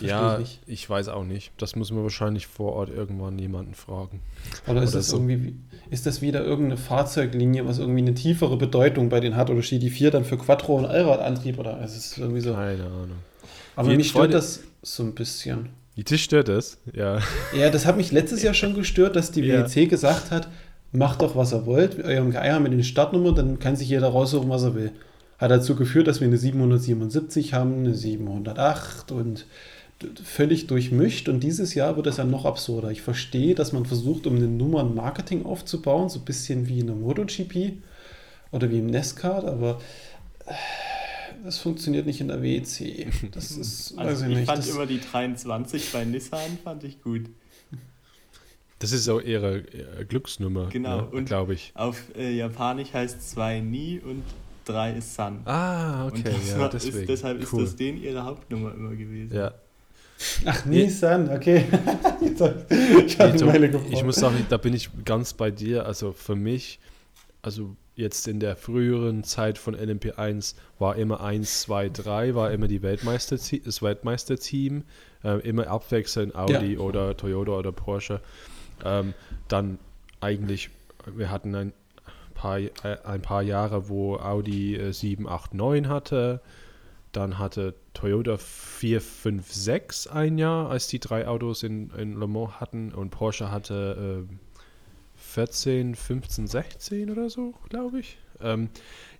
ja, 0.00 0.38
ich, 0.38 0.60
ich, 0.66 0.88
weiß 0.88 1.08
auch 1.08 1.24
nicht. 1.24 1.52
Das 1.56 1.74
müssen 1.74 1.96
wir 1.96 2.02
wahrscheinlich 2.02 2.46
vor 2.46 2.74
Ort 2.74 2.90
irgendwann 2.90 3.38
jemanden 3.38 3.74
fragen. 3.74 4.20
Oder 4.66 4.82
ist, 4.82 4.90
oder 4.90 4.98
das, 4.98 5.08
so. 5.08 5.16
irgendwie, 5.16 5.56
ist 5.90 6.04
das 6.04 6.20
wieder 6.20 6.44
irgendeine 6.44 6.76
Fahrzeuglinie, 6.76 7.66
was 7.66 7.78
irgendwie 7.78 8.02
eine 8.02 8.14
tiefere 8.14 8.58
Bedeutung 8.58 9.08
bei 9.08 9.20
denen 9.20 9.36
hat? 9.36 9.48
Oder 9.48 9.62
steht 9.62 9.82
die 9.82 9.90
4 9.90 10.10
dann 10.10 10.24
für 10.24 10.36
Quattro- 10.36 10.76
und 10.76 10.84
Allradantrieb? 10.84 11.58
Oder 11.58 11.82
ist 11.82 11.96
es 11.96 12.18
irgendwie 12.18 12.40
so? 12.40 12.52
Keine 12.52 12.84
Ahnung. 12.84 13.18
Aber 13.76 13.94
mich 13.94 14.10
stört 14.10 14.34
das 14.34 14.60
so 14.82 15.04
ein 15.04 15.14
bisschen. 15.14 15.70
Die 15.98 16.04
Tisch 16.04 16.22
stört 16.22 16.46
das, 16.46 16.78
ja. 16.94 17.18
Ja, 17.52 17.70
das 17.70 17.84
hat 17.84 17.96
mich 17.96 18.12
letztes 18.12 18.44
Jahr 18.44 18.54
schon 18.54 18.74
gestört, 18.74 19.16
dass 19.16 19.32
die 19.32 19.42
WEC 19.42 19.74
ja. 19.74 19.84
gesagt 19.86 20.30
hat, 20.30 20.46
macht 20.92 21.22
doch, 21.22 21.34
was 21.34 21.52
ihr 21.52 21.66
wollt. 21.66 22.04
Eurem 22.04 22.30
Geier 22.30 22.60
mit 22.60 22.72
den 22.72 22.84
Startnummern, 22.84 23.34
dann 23.34 23.58
kann 23.58 23.74
sich 23.74 23.88
jeder 23.88 24.06
raussuchen, 24.06 24.48
was 24.48 24.62
er 24.62 24.76
will. 24.76 24.92
Hat 25.38 25.50
dazu 25.50 25.74
geführt, 25.74 26.06
dass 26.06 26.20
wir 26.20 26.28
eine 26.28 26.36
777 26.36 27.52
haben, 27.52 27.80
eine 27.80 27.96
708 27.96 29.10
und 29.10 29.46
völlig 30.22 30.68
durchmischt. 30.68 31.28
Und 31.28 31.40
dieses 31.40 31.74
Jahr 31.74 31.96
wird 31.96 32.06
es 32.06 32.18
ja 32.18 32.24
noch 32.24 32.44
absurder. 32.44 32.92
Ich 32.92 33.02
verstehe, 33.02 33.56
dass 33.56 33.72
man 33.72 33.84
versucht, 33.84 34.28
um 34.28 34.36
eine 34.36 34.46
Nummer 34.46 34.84
ein 34.84 34.94
Marketing 34.94 35.44
aufzubauen, 35.44 36.08
so 36.08 36.20
ein 36.20 36.24
bisschen 36.24 36.68
wie 36.68 36.78
in 36.78 36.86
der 36.86 36.94
MotoGP 36.94 37.72
oder 38.52 38.70
wie 38.70 38.78
im 38.78 38.86
NESCAR, 38.86 39.44
aber 39.44 39.80
das 41.44 41.58
funktioniert 41.58 42.06
nicht 42.06 42.20
in 42.20 42.28
der 42.28 42.42
WEC. 42.42 43.08
Das 43.32 43.50
ist, 43.56 43.96
also 43.96 44.10
weiß 44.10 44.22
ich, 44.22 44.28
ich 44.28 44.36
nicht. 44.38 44.46
fand 44.46 44.68
immer 44.68 44.86
die 44.86 45.00
23 45.00 45.92
bei 45.92 46.04
Nissan, 46.04 46.58
fand 46.62 46.84
ich 46.84 47.02
gut. 47.02 47.22
Das 48.80 48.92
ist 48.92 49.08
auch 49.08 49.20
ihre, 49.20 49.62
Glücksnummer, 50.08 50.68
genau, 50.68 51.10
ne, 51.12 51.24
glaube 51.24 51.54
ich. 51.54 51.72
Auf 51.74 52.00
äh, 52.16 52.36
Japanisch 52.36 52.92
heißt 52.92 53.30
2 53.30 53.60
Nie 53.60 53.98
und 53.98 54.22
3 54.66 54.92
ist 54.98 55.14
Sun. 55.14 55.40
Ah, 55.46 56.06
okay. 56.06 56.16
Und 56.16 56.26
das 56.26 56.50
ja, 56.50 56.68
deswegen. 56.68 56.98
Ist, 56.98 57.08
deshalb 57.08 57.52
cool. 57.52 57.62
ist 57.62 57.70
das 57.72 57.76
denen 57.76 58.00
ihre 58.00 58.24
Hauptnummer 58.24 58.72
immer 58.72 58.94
gewesen. 58.94 59.34
Ja. 59.34 59.54
Ach, 60.44 60.64
Nissan, 60.64 61.30
okay. 61.30 61.64
ich, 62.20 63.18
ich, 63.18 63.92
ich 63.92 64.04
muss 64.04 64.16
sagen, 64.16 64.46
da 64.48 64.56
bin 64.56 64.74
ich 64.74 64.90
ganz 65.04 65.32
bei 65.32 65.50
dir. 65.50 65.86
Also 65.86 66.12
für 66.12 66.36
mich, 66.36 66.80
also 67.40 67.76
jetzt 67.98 68.28
in 68.28 68.38
der 68.38 68.56
früheren 68.56 69.24
Zeit 69.24 69.58
von 69.58 69.74
LMP1 69.74 70.54
war 70.78 70.94
immer 70.96 71.20
1, 71.20 71.62
2, 71.62 71.88
3, 71.88 72.34
war 72.36 72.52
immer 72.52 72.68
die 72.68 72.80
Weltmeister 72.80 73.36
das 73.36 73.82
Weltmeisterteam, 73.82 74.84
äh, 75.24 75.40
immer 75.40 75.66
abwechselnd 75.66 76.36
Audi 76.36 76.74
ja. 76.74 76.78
oder 76.78 77.16
Toyota 77.16 77.52
oder 77.52 77.72
Porsche. 77.72 78.20
Ähm, 78.84 79.14
dann 79.48 79.80
eigentlich, 80.20 80.70
wir 81.06 81.28
hatten 81.30 81.54
ein 81.56 81.72
paar, 82.34 82.60
äh, 82.60 82.70
ein 83.02 83.20
paar 83.20 83.42
Jahre, 83.42 83.88
wo 83.88 84.16
Audi 84.16 84.76
äh, 84.76 84.92
7, 84.92 85.28
8, 85.28 85.54
9 85.54 85.88
hatte. 85.88 86.40
Dann 87.10 87.38
hatte 87.38 87.74
Toyota 87.94 88.36
4, 88.36 89.00
5, 89.00 89.52
6 89.52 90.06
ein 90.06 90.38
Jahr, 90.38 90.70
als 90.70 90.86
die 90.86 91.00
drei 91.00 91.26
Autos 91.26 91.64
in, 91.64 91.90
in 91.98 92.14
Le 92.14 92.28
Mans 92.28 92.60
hatten. 92.60 92.94
Und 92.94 93.10
Porsche 93.10 93.50
hatte 93.50 94.26
äh, 94.28 94.34
14, 95.28 95.94
15, 95.94 96.46
16 96.46 97.10
oder 97.10 97.28
so, 97.28 97.54
glaube 97.68 98.00
ich. 98.00 98.16
Ähm, 98.40 98.68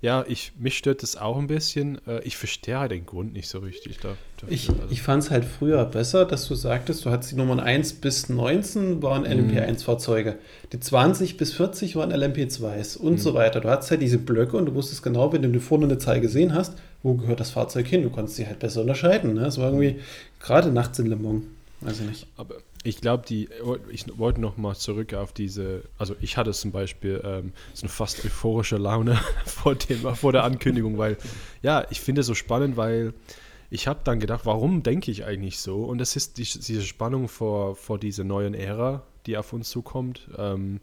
ja, 0.01 0.25
ich, 0.29 0.53
mich 0.59 0.79
stört 0.79 1.03
das 1.03 1.17
auch 1.17 1.39
ein 1.39 1.49
bisschen. 1.49 2.01
Äh, 2.07 2.23
ich 2.23 2.37
verstehe 2.37 2.79
halt 2.79 2.93
den 2.93 3.05
Grund 3.05 3.33
nicht 3.33 3.49
so 3.49 3.59
richtig. 3.59 3.99
Da, 3.99 4.17
dafür, 4.41 4.55
ich 4.55 4.69
also. 4.71 4.83
ich 4.91 5.03
fand 5.03 5.25
es 5.25 5.31
halt 5.31 5.45
früher 5.45 5.85
besser, 5.85 6.25
dass 6.25 6.47
du 6.47 6.55
sagtest, 6.55 7.05
du 7.05 7.11
hattest 7.11 7.33
die 7.33 7.37
Nummern 7.37 7.61
1 7.61 7.95
bis 7.95 8.29
19 8.29 9.03
waren 9.03 9.27
LMP1-Fahrzeuge. 9.27 10.33
Mhm. 10.33 10.69
Die 10.73 10.81
20 10.81 11.37
bis 11.37 11.53
40 11.53 11.97
waren 11.97 12.13
LMP2s 12.13 12.97
und 12.97 13.15
mhm. 13.15 13.19
so 13.19 13.35
weiter. 13.35 13.61
Du 13.61 13.69
hattest 13.69 13.91
halt 13.91 14.01
diese 14.01 14.19
Blöcke 14.19 14.57
und 14.57 14.67
du 14.67 14.75
wusstest 14.75 15.03
genau, 15.03 15.33
wenn 15.33 15.43
du 15.53 15.61
vorne 15.61 15.85
eine 15.85 15.99
Zahl 15.99 16.21
gesehen 16.21 16.55
hast, 16.55 16.79
wo 17.03 17.15
gehört 17.15 17.41
das 17.41 17.51
Fahrzeug 17.51 17.87
hin. 17.87 18.03
Du 18.03 18.11
konntest 18.11 18.37
sie 18.37 18.47
halt 18.47 18.61
besser 18.61 18.81
unterscheiden. 18.81 19.35
Ne? 19.35 19.43
Das 19.43 19.59
war 19.59 19.67
irgendwie 19.67 20.01
gerade 20.41 20.71
nachts 20.71 20.99
in 21.01 21.07
Le 21.07 21.17
Mans. 21.17 21.45
Weiß 21.81 22.01
ich 22.01 22.07
nicht. 22.07 22.27
Aber 22.37 22.57
ich 22.85 23.01
glaube, 23.01 23.25
die, 23.27 23.49
ich 23.91 24.07
wollte 24.19 24.41
noch 24.41 24.57
mal 24.57 24.75
zurück 24.75 25.15
auf 25.15 25.33
diese, 25.33 25.83
also 25.99 26.15
ich 26.21 26.37
hatte 26.37 26.53
zum 26.53 26.71
Beispiel 26.71 27.21
ähm, 27.25 27.53
so 27.75 27.83
eine 27.83 27.91
fast 27.91 28.25
euphorische 28.25 28.77
Laune 28.77 29.21
vor, 29.47 29.75
dem, 29.75 30.15
vor 30.15 30.33
der 30.33 30.45
Ankündigung, 30.45 30.97
weil, 30.97 31.17
ja, 31.63 31.87
ich 31.91 32.01
finde 32.01 32.21
es 32.21 32.27
so 32.27 32.35
spannend, 32.35 32.77
weil 32.77 33.15
ich 33.71 33.89
habe 33.89 34.01
dann 34.05 34.21
gedacht, 34.21 34.47
warum 34.47 34.83
denke 34.83 35.11
ich 35.11 35.25
eigentlich 35.25 35.59
so? 35.59 35.85
Und 35.85 35.99
das 35.99 36.17
ist 36.17 36.39
die, 36.39 36.45
diese 36.45 36.83
Spannung 36.83 37.29
vor, 37.29 37.77
vor 37.77 37.99
dieser 37.99 38.25
neuen 38.25 38.55
Ära, 38.55 39.03
die 39.27 39.37
auf 39.37 39.53
uns 39.53 39.69
zukommt. 39.69 40.29
Ähm, 40.39 40.81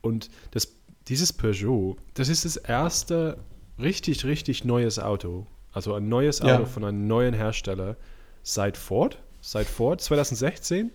und 0.00 0.30
das, 0.52 0.74
dieses 1.08 1.32
Peugeot, 1.32 1.96
das 2.14 2.28
ist 2.28 2.44
das 2.44 2.56
erste 2.56 3.38
richtig, 3.78 4.24
richtig 4.24 4.64
neues 4.64 4.98
Auto. 4.98 5.46
Also 5.72 5.94
ein 5.94 6.08
neues 6.08 6.40
Auto 6.40 6.62
ja. 6.62 6.66
von 6.66 6.84
einem 6.84 7.06
neuen 7.06 7.34
Hersteller 7.34 7.96
seit 8.42 8.76
Ford, 8.76 9.18
seit 9.40 9.66
Ford 9.66 10.00
2016 10.00 10.90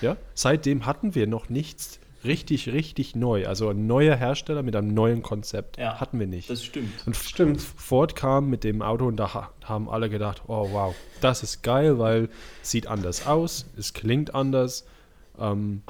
ja? 0.00 0.16
Seitdem 0.34 0.86
hatten 0.86 1.14
wir 1.14 1.26
noch 1.26 1.48
nichts 1.48 2.00
richtig, 2.24 2.72
richtig 2.72 3.14
neu. 3.14 3.46
Also 3.46 3.68
ein 3.68 3.86
neuer 3.86 4.16
Hersteller 4.16 4.62
mit 4.62 4.74
einem 4.74 4.94
neuen 4.94 5.22
Konzept 5.22 5.78
ja, 5.78 6.00
hatten 6.00 6.18
wir 6.18 6.26
nicht. 6.26 6.50
Das 6.50 6.64
stimmt. 6.64 7.06
Und 7.06 7.16
stimmt. 7.16 7.60
Ford 7.60 8.16
kam 8.16 8.48
mit 8.50 8.64
dem 8.64 8.82
Auto 8.82 9.06
und 9.06 9.16
da 9.16 9.50
haben 9.64 9.88
alle 9.88 10.08
gedacht, 10.10 10.42
oh 10.46 10.70
wow, 10.72 10.94
das 11.20 11.42
ist 11.42 11.62
geil, 11.62 11.98
weil 11.98 12.28
es 12.62 12.70
sieht 12.70 12.86
anders 12.86 13.26
aus, 13.26 13.66
es 13.76 13.92
klingt 13.92 14.34
anders. 14.34 14.86
Ähm, 15.38 15.82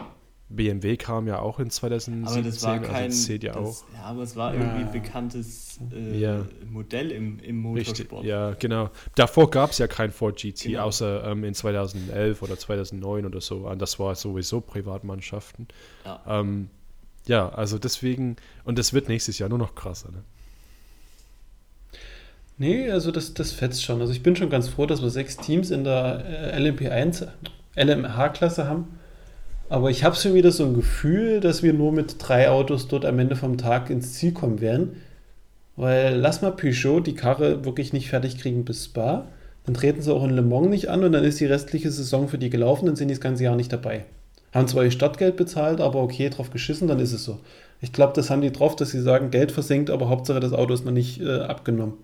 BMW 0.55 0.97
kam 0.97 1.27
ja 1.27 1.39
auch 1.39 1.59
in 1.61 1.71
2017, 1.71 2.27
aber 2.27 2.43
das 2.43 2.63
war 2.63 2.73
also 2.73 2.85
kein, 2.87 3.05
also 3.05 3.27
zählt 3.27 3.45
ja 3.45 3.53
das, 3.53 3.63
auch. 3.63 3.95
Ja, 3.95 4.03
aber 4.03 4.23
es 4.23 4.37
war 4.37 4.55
irgendwie 4.55 4.85
ein 4.85 4.93
bekanntes 4.93 5.79
äh, 5.93 6.19
ja. 6.19 6.47
Modell 6.71 7.11
im, 7.11 7.39
im 7.41 7.59
Motorsport. 7.61 8.23
Richtig, 8.23 8.29
ja, 8.29 8.53
genau. 8.53 8.91
Davor 9.15 9.51
gab 9.51 9.71
es 9.71 9.79
ja 9.79 9.87
kein 9.87 10.11
Ford 10.11 10.37
GT, 10.41 10.65
genau. 10.65 10.85
außer 10.85 11.25
ähm, 11.25 11.45
in 11.45 11.55
2011 11.55 12.43
oder 12.43 12.59
2009 12.59 13.27
oder 13.27 13.41
so. 13.41 13.69
Und 13.69 13.81
das 13.81 13.99
war 13.99 14.15
sowieso 14.15 14.61
Privatmannschaften. 14.61 15.69
Ja. 16.05 16.21
Ähm, 16.27 16.71
ja, 17.27 17.49
also 17.49 17.79
deswegen, 17.79 18.37
und 18.65 18.79
das 18.79 18.93
wird 18.93 19.09
nächstes 19.09 19.39
Jahr 19.39 19.49
nur 19.49 19.59
noch 19.59 19.75
krasser. 19.75 20.11
Ne? 20.13 20.23
Nee, 22.59 22.91
also 22.91 23.11
das, 23.11 23.35
das 23.35 23.53
fetzt 23.53 23.83
schon. 23.83 24.01
Also 24.01 24.13
ich 24.13 24.23
bin 24.23 24.37
schon 24.37 24.51
ganz 24.51 24.69
froh, 24.69 24.87
dass 24.87 25.03
wir 25.03 25.11
sechs 25.11 25.37
Teams 25.37 25.71
in 25.71 25.85
der 25.85 26.53
äh, 26.55 26.59
LMP1, 26.59 27.29
LMH-Klasse 27.77 28.69
haben 28.69 28.99
aber 29.69 29.91
ich 29.91 30.05
habe 30.05 30.17
schon 30.17 30.35
wieder 30.35 30.53
so 30.53 30.65
ein 30.65 30.75
Gefühl, 30.75 31.41
dass 31.41 31.63
wir 31.63 31.73
nur 31.73 31.93
mit 31.93 32.17
drei 32.19 32.49
Autos 32.51 32.89
dort 32.89 33.05
am 33.05 33.19
Ende 33.19 33.37
vom 33.37 33.59
Tag 33.59 33.91
ins 33.91 34.15
Ziel 34.15 34.33
kommen 34.33 34.61
werden. 34.61 35.01
Weil 35.77 36.17
lass 36.17 36.43
mal 36.43 36.53
Peugeot 36.53 37.01
die 37.01 37.15
Karre 37.15 37.65
wirklich 37.65 37.93
nicht 37.93 38.09
fertig 38.09 38.39
kriegen 38.39 38.65
bis 38.65 38.85
Spa, 38.85 39.27
dann 39.67 39.75
treten 39.75 40.03
sie 40.03 40.15
auch 40.15 40.23
in 40.25 40.31
Le 40.31 40.43
Mans 40.43 40.69
nicht 40.69 40.89
an 40.89 41.03
und 41.03 41.13
dann 41.13 41.25
ist 41.25 41.41
die 41.41 41.47
restliche 41.47 41.91
Saison 41.91 42.29
für 42.29 42.39
die 42.39 42.51
gelaufen, 42.51 42.87
dann 42.87 42.97
sind 42.97 43.09
die 43.09 43.15
das 43.15 43.21
ganze 43.21 43.45
Jahr 43.45 43.57
nicht 43.57 43.73
dabei. 43.73 44.05
Haben 44.53 44.69
zwar 44.69 44.85
ihr 44.85 44.93
Stadtgeld 44.93 45.37
bezahlt, 45.37 45.81
aber 45.81 46.01
okay, 46.01 46.29
drauf 46.29 46.51
geschissen, 46.51 46.87
dann 46.87 47.01
ist 47.01 47.13
es 47.13 47.25
so. 47.25 47.41
Ich 47.81 47.93
glaube, 47.93 48.13
das 48.15 48.31
haben 48.31 48.41
die 48.41 48.53
drauf, 48.53 48.77
dass 48.77 48.91
sie 48.91 49.01
sagen, 49.01 49.31
Geld 49.31 49.51
versenkt, 49.51 49.91
aber 49.91 50.09
Hauptsache 50.09 50.39
das 50.39 50.53
Auto 50.53 50.73
ist 50.75 50.85
noch 50.85 50.93
nicht 50.93 51.21
äh, 51.21 51.41
abgenommen. 51.41 51.95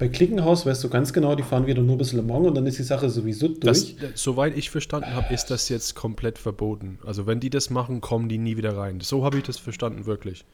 Bei 0.00 0.08
Klickenhaus 0.08 0.64
weißt 0.64 0.82
du 0.82 0.88
ganz 0.88 1.12
genau, 1.12 1.34
die 1.34 1.42
fahren 1.42 1.66
wieder 1.66 1.82
nur 1.82 1.98
bis 1.98 2.14
Le 2.14 2.22
Mans 2.22 2.46
und 2.46 2.54
dann 2.54 2.66
ist 2.66 2.78
die 2.78 2.84
Sache 2.84 3.10
sowieso 3.10 3.48
durch. 3.48 3.96
Das, 3.96 4.12
soweit 4.14 4.56
ich 4.56 4.70
verstanden 4.70 5.14
habe, 5.14 5.34
ist 5.34 5.50
das 5.50 5.68
jetzt 5.68 5.94
komplett 5.94 6.38
verboten. 6.38 6.98
Also 7.04 7.26
wenn 7.26 7.38
die 7.38 7.50
das 7.50 7.68
machen, 7.68 8.00
kommen 8.00 8.30
die 8.30 8.38
nie 8.38 8.56
wieder 8.56 8.78
rein. 8.78 9.00
So 9.02 9.26
habe 9.26 9.36
ich 9.36 9.44
das 9.44 9.58
verstanden, 9.58 10.06
wirklich. 10.06 10.46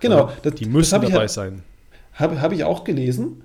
Genau. 0.00 0.32
Das, 0.42 0.56
die 0.56 0.66
müssen 0.66 1.00
dabei 1.00 1.12
halt, 1.12 1.30
sein. 1.30 1.62
Habe 2.12 2.42
hab 2.42 2.50
ich 2.50 2.64
auch 2.64 2.82
gelesen. 2.82 3.42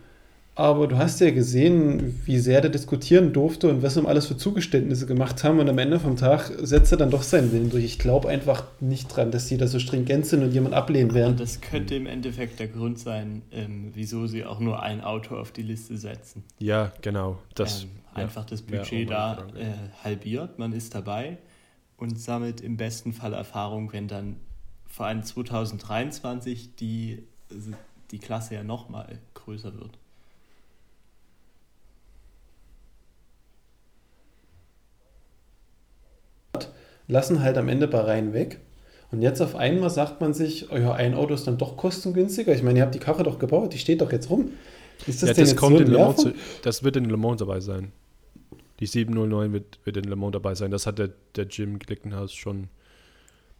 Aber 0.55 0.87
du 0.87 0.97
hast 0.97 1.19
ja 1.19 1.31
gesehen, 1.31 2.21
wie 2.25 2.37
sehr 2.37 2.61
der 2.61 2.69
diskutieren 2.69 3.33
durfte 3.33 3.69
und 3.69 3.81
was 3.81 3.97
ihm 3.97 4.05
alles 4.05 4.27
für 4.27 4.37
Zugeständnisse 4.37 5.07
gemacht 5.07 5.43
haben. 5.43 5.59
Und 5.59 5.67
am 5.67 5.79
Ende 5.79 5.99
vom 5.99 6.15
Tag 6.15 6.51
setzt 6.61 6.91
er 6.91 6.99
dann 6.99 7.09
doch 7.09 7.23
seinen 7.23 7.51
Willen 7.51 7.71
durch. 7.71 7.83
Ich 7.83 7.97
glaube 7.97 8.29
einfach 8.29 8.65
nicht 8.79 9.07
dran, 9.07 9.31
dass 9.31 9.47
sie 9.47 9.57
da 9.57 9.65
so 9.65 9.79
stringent 9.79 10.27
sind 10.27 10.43
und 10.43 10.51
jemand 10.51 10.75
ablehnen 10.75 11.15
werden. 11.15 11.37
Das 11.37 11.59
könnte 11.59 11.95
im 11.95 12.05
Endeffekt 12.05 12.59
der 12.59 12.67
Grund 12.67 12.99
sein, 12.99 13.41
ähm, 13.51 13.91
wieso 13.95 14.27
sie 14.27 14.45
auch 14.45 14.59
nur 14.59 14.83
ein 14.83 15.01
Auto 15.01 15.35
auf 15.35 15.51
die 15.51 15.63
Liste 15.63 15.97
setzen. 15.97 16.43
Ja, 16.59 16.91
genau. 17.01 17.39
Das, 17.55 17.83
ähm, 17.83 17.89
einfach 18.13 18.45
das 18.45 18.61
Budget 18.61 19.09
ja, 19.09 19.35
da 19.35 19.59
äh, 19.59 19.73
halbiert, 20.03 20.59
man 20.59 20.71
ist 20.71 20.93
dabei 20.93 21.39
und 21.97 22.19
sammelt 22.19 22.61
im 22.61 22.77
besten 22.77 23.11
Fall 23.11 23.33
Erfahrung, 23.33 23.91
wenn 23.91 24.07
dann 24.07 24.35
vor 24.85 25.07
allem 25.07 25.23
2023 25.23 26.75
die, 26.75 27.23
die 28.11 28.19
Klasse 28.19 28.53
ja 28.53 28.63
nochmal 28.63 29.17
größer 29.33 29.73
wird. 29.73 29.97
Lassen 37.07 37.41
halt 37.41 37.57
am 37.57 37.69
Ende 37.69 37.87
Bahrain 37.87 38.33
weg. 38.33 38.59
Und 39.11 39.21
jetzt 39.21 39.41
auf 39.41 39.55
einmal 39.55 39.89
sagt 39.89 40.21
man 40.21 40.33
sich, 40.33 40.71
oh 40.71 40.77
ja, 40.77 40.93
ein 40.93 41.13
Auto 41.13 41.35
ist 41.35 41.45
dann 41.45 41.57
doch 41.57 41.77
kostengünstiger. 41.77 42.53
Ich 42.53 42.63
meine, 42.63 42.79
ihr 42.79 42.83
habt 42.83 42.95
die 42.95 42.99
Karre 42.99 43.23
doch 43.23 43.37
gebaut, 43.37 43.73
die 43.73 43.77
steht 43.77 44.01
doch 44.01 44.11
jetzt 44.11 44.29
rum. 44.29 44.51
Ist 45.05 45.21
das 45.21 45.29
ja, 45.29 45.35
denn 45.35 45.45
das, 45.45 45.55
kommt 45.55 45.77
so 45.77 45.83
in 45.83 45.91
Le 45.91 45.99
Mans, 45.99 46.27
das 46.63 46.83
wird 46.83 46.95
in 46.95 47.05
Le 47.05 47.17
Mans 47.17 47.39
dabei 47.39 47.59
sein. 47.59 47.91
Die 48.79 48.87
709 48.87 49.53
wird, 49.53 49.79
wird 49.83 49.97
in 49.97 50.05
Le 50.05 50.15
Mans 50.15 50.33
dabei 50.33 50.55
sein. 50.55 50.71
Das 50.71 50.87
hat 50.87 50.97
der, 50.97 51.11
der 51.35 51.45
Jim 51.45 51.77
Glickenhaus 51.77 52.33
schon 52.33 52.69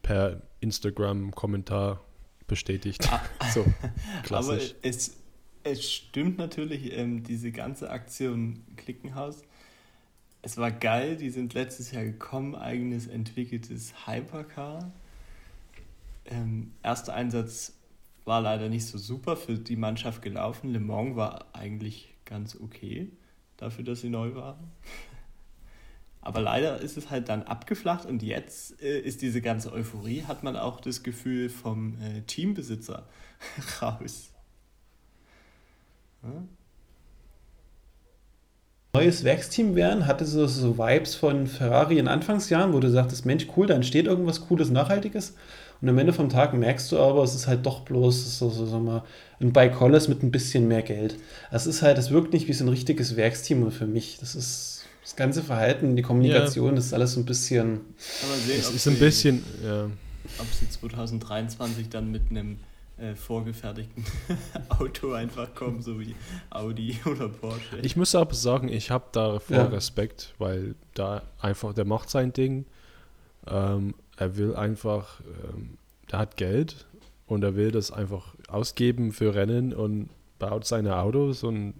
per 0.02 0.42
Instagram-Kommentar 0.60 2.02
bestätigt. 2.48 3.08
Ah. 3.12 3.22
so, 3.54 3.66
klassisch. 4.24 4.74
Aber 4.74 4.88
es, 4.88 5.18
es 5.64 5.92
stimmt 5.92 6.38
natürlich, 6.38 6.98
ähm, 6.98 7.24
diese 7.24 7.52
ganze 7.52 7.90
Aktion 7.90 8.64
Klickenhaus 8.76 9.44
es 10.44 10.58
war 10.58 10.72
geil, 10.72 11.16
die 11.16 11.30
sind 11.30 11.54
letztes 11.54 11.92
Jahr 11.92 12.04
gekommen, 12.04 12.54
eigenes 12.54 13.08
entwickeltes 13.08 13.94
Hypercar. 14.06 14.92
Ähm, 16.26 16.74
erster 16.84 17.14
Einsatz 17.14 17.74
war 18.26 18.42
leider 18.42 18.68
nicht 18.68 18.86
so 18.86 18.98
super 18.98 19.38
für 19.38 19.58
die 19.58 19.78
Mannschaft 19.78 20.22
gelaufen. 20.22 20.70
Le 20.70 20.82
Mans 20.82 21.16
war 21.16 21.46
eigentlich 21.54 22.14
ganz 22.26 22.58
okay, 22.58 23.10
dafür, 23.56 23.86
dass 23.86 24.02
sie 24.02 24.10
neu 24.10 24.36
waren. 24.36 24.72
Aber 26.22 26.42
leider 26.42 26.80
ist 26.82 26.98
es 26.98 27.10
halt 27.10 27.30
dann 27.30 27.44
abgeflacht 27.44 28.06
und 28.06 28.22
jetzt 28.22 28.82
äh, 28.82 29.00
ist 29.00 29.22
diese 29.22 29.42
ganze 29.42 29.72
Euphorie, 29.72 30.24
hat 30.24 30.44
man 30.44 30.58
auch 30.58 30.82
das 30.82 31.04
Gefühl 31.04 31.50
vom 31.50 31.98
äh, 32.02 32.22
Teambesitzer 32.22 33.08
raus. 33.82 34.32
Ja? 36.22 36.44
Neues 38.96 39.24
Werksteam 39.24 39.74
wären, 39.74 40.06
hatte 40.06 40.24
so, 40.24 40.46
so 40.46 40.78
Vibes 40.78 41.16
von 41.16 41.48
Ferrari 41.48 41.98
in 41.98 42.08
Anfangsjahren, 42.08 42.74
wo 42.74 42.80
du 42.80 42.92
sagtest, 42.92 43.26
Mensch, 43.26 43.48
cool, 43.58 43.66
da 43.66 43.74
entsteht 43.74 44.06
irgendwas 44.06 44.42
Cooles, 44.42 44.70
Nachhaltiges. 44.70 45.34
Und 45.82 45.90
am 45.90 45.98
Ende 45.98 46.14
vom 46.14 46.30
Tag 46.30 46.54
merkst 46.54 46.92
du 46.92 47.00
aber, 47.00 47.24
es 47.24 47.34
ist 47.34 47.48
halt 47.48 47.66
doch 47.66 47.80
bloß 47.82 48.38
so, 48.38 48.52
so, 48.52 48.68
so 48.68 48.80
mal 48.80 49.04
ein 49.42 49.52
Bike 49.52 49.80
Hollis 49.80 50.08
mit 50.08 50.22
ein 50.22 50.30
bisschen 50.30 50.68
mehr 50.68 50.84
Geld. 50.84 51.16
Es 51.50 51.66
ist 51.66 51.82
halt, 51.82 51.98
es 51.98 52.12
wirkt 52.12 52.34
nicht 52.34 52.48
wie 52.48 52.54
so 52.54 52.66
ein 52.66 52.70
richtiges 52.70 53.16
Werksteam 53.16 53.72
für 53.72 53.88
mich. 53.88 54.18
Das 54.20 54.36
ist 54.36 54.86
das 55.02 55.16
ganze 55.16 55.42
Verhalten, 55.42 55.96
die 55.96 56.04
Kommunikation, 56.04 56.70
ja. 56.70 56.76
das 56.76 56.86
ist 56.86 56.94
alles 56.94 57.14
so 57.14 57.20
ein 57.20 57.26
bisschen. 57.26 57.82
Aber 58.22 58.38
sehen, 58.46 58.60
es 58.60 58.70
ist 58.70 58.88
ein 58.88 59.00
bisschen, 59.00 59.44
ja. 59.66 59.86
Ob 60.38 60.48
sie 60.54 60.70
2023 60.70 61.90
dann 61.90 62.12
mit 62.12 62.30
einem 62.30 62.60
äh, 62.98 63.16
vorgefertigten 63.16 64.06
Auto 64.70 65.14
einfach 65.14 65.54
kommen, 65.56 65.82
so 65.82 66.00
wie 66.00 66.16
Audi 66.50 67.00
oder 67.06 67.30
Porsche. 67.30 67.78
Ich 67.82 67.96
muss 67.96 68.14
aber 68.16 68.34
sagen, 68.36 68.70
ich 68.70 68.92
habe 68.92 69.06
da 69.12 69.40
voll 69.40 69.58
ja. 69.58 69.66
Respekt, 69.66 70.34
weil 70.38 70.76
da 70.94 71.24
einfach, 71.40 71.74
der 71.74 71.86
macht 71.86 72.10
sein 72.10 72.34
Ding. 72.34 72.66
Ähm, 73.48 73.96
er 74.18 74.38
will 74.38 74.56
einfach, 74.56 75.22
ähm, 75.22 75.78
der 76.12 76.20
hat 76.20 76.38
Geld 76.38 76.86
und 77.26 77.44
er 77.44 77.56
will 77.56 77.72
das 77.72 77.92
einfach 77.92 78.36
ausgeben 78.48 79.12
für 79.12 79.34
Rennen 79.34 79.74
und 79.74 80.10
baut 80.40 80.66
seine 80.66 80.98
Autos 80.98 81.44
und 81.44 81.74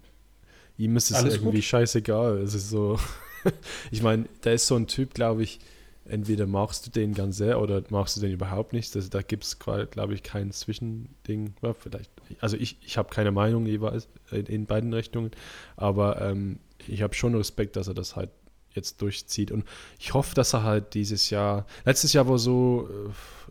ihm 0.78 0.96
ist 0.98 1.12
es 1.12 1.18
Alles 1.18 1.36
irgendwie 1.36 1.58
gut. 1.58 1.66
scheißegal. 1.66 2.38
Es 2.40 2.54
ist 2.54 2.70
so, 2.70 3.00
ich 3.92 4.02
meine, 4.02 4.26
der 4.44 4.54
ist 4.54 4.68
so 4.68 4.76
ein 4.76 4.88
Typ, 4.88 5.14
glaube 5.14 5.44
ich, 5.44 5.60
entweder 6.06 6.46
machst 6.48 6.86
du 6.86 6.92
den 6.92 7.14
ganz 7.14 7.38
sehr 7.38 7.62
oder 7.62 7.84
machst 7.90 8.18
du 8.18 8.22
den 8.22 8.32
überhaupt 8.32 8.74
nicht. 8.74 8.96
Das, 8.96 9.10
da 9.10 9.22
gibt 9.22 9.44
es, 9.44 9.60
glaube 9.60 10.14
ich, 10.14 10.24
kein 10.24 10.52
Zwischending. 10.52 11.56
Ja, 11.62 11.74
vielleicht, 11.74 12.12
also 12.40 12.58
ich, 12.58 12.78
ich 12.86 12.98
habe 12.98 13.10
keine 13.10 13.32
Meinung 13.32 13.66
jeweils 13.66 14.08
in, 14.32 14.46
in 14.46 14.66
beiden 14.66 14.94
Richtungen, 14.94 15.32
aber 15.76 16.22
ähm, 16.22 16.60
ich 16.88 17.02
habe 17.02 17.14
schon 17.14 17.36
Respekt, 17.36 17.76
dass 17.76 17.88
er 17.88 17.94
das 17.94 18.16
halt 18.16 18.30
jetzt 18.72 19.02
durchzieht. 19.02 19.52
Und 19.52 19.66
ich 20.00 20.14
hoffe, 20.14 20.36
dass 20.36 20.54
er 20.54 20.64
halt 20.64 20.94
dieses 20.94 21.30
Jahr, 21.30 21.66
letztes 21.86 22.14
Jahr 22.14 22.28
war 22.28 22.40
so, 22.40 22.90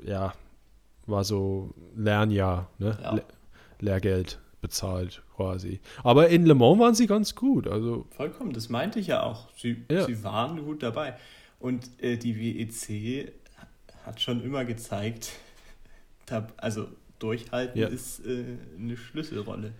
äh, 0.05 0.11
ja, 0.11 0.35
war 1.07 1.25
so 1.25 1.75
Lernjahr, 1.97 2.71
ne? 2.79 2.99
Ja. 3.03 3.15
Le 3.15 3.25
Lehrgeld 3.81 4.38
bezahlt 4.61 5.23
quasi. 5.35 5.81
Aber 6.05 6.29
in 6.29 6.47
Le 6.47 6.55
Mans 6.55 6.79
waren 6.79 6.95
sie 6.95 7.09
ganz 7.09 7.35
gut. 7.35 7.67
Also 7.67 8.07
Vollkommen, 8.11 8.53
das 8.53 8.69
meinte 8.69 9.01
ich 9.01 9.09
ja 9.09 9.25
auch. 9.25 9.49
Sie, 9.57 9.85
ja. 9.91 10.05
sie 10.05 10.23
waren 10.23 10.65
gut 10.65 10.85
dabei. 10.85 11.17
Und 11.62 12.03
äh, 12.03 12.16
die 12.16 12.37
WEC 12.37 13.33
hat 14.05 14.20
schon 14.20 14.42
immer 14.42 14.64
gezeigt, 14.64 15.31
also 16.57 16.88
durchhalten 17.20 17.81
ja. 17.81 17.87
ist 17.87 18.27
äh, 18.27 18.44
eine 18.77 18.96
Schlüsselrolle. 18.96 19.72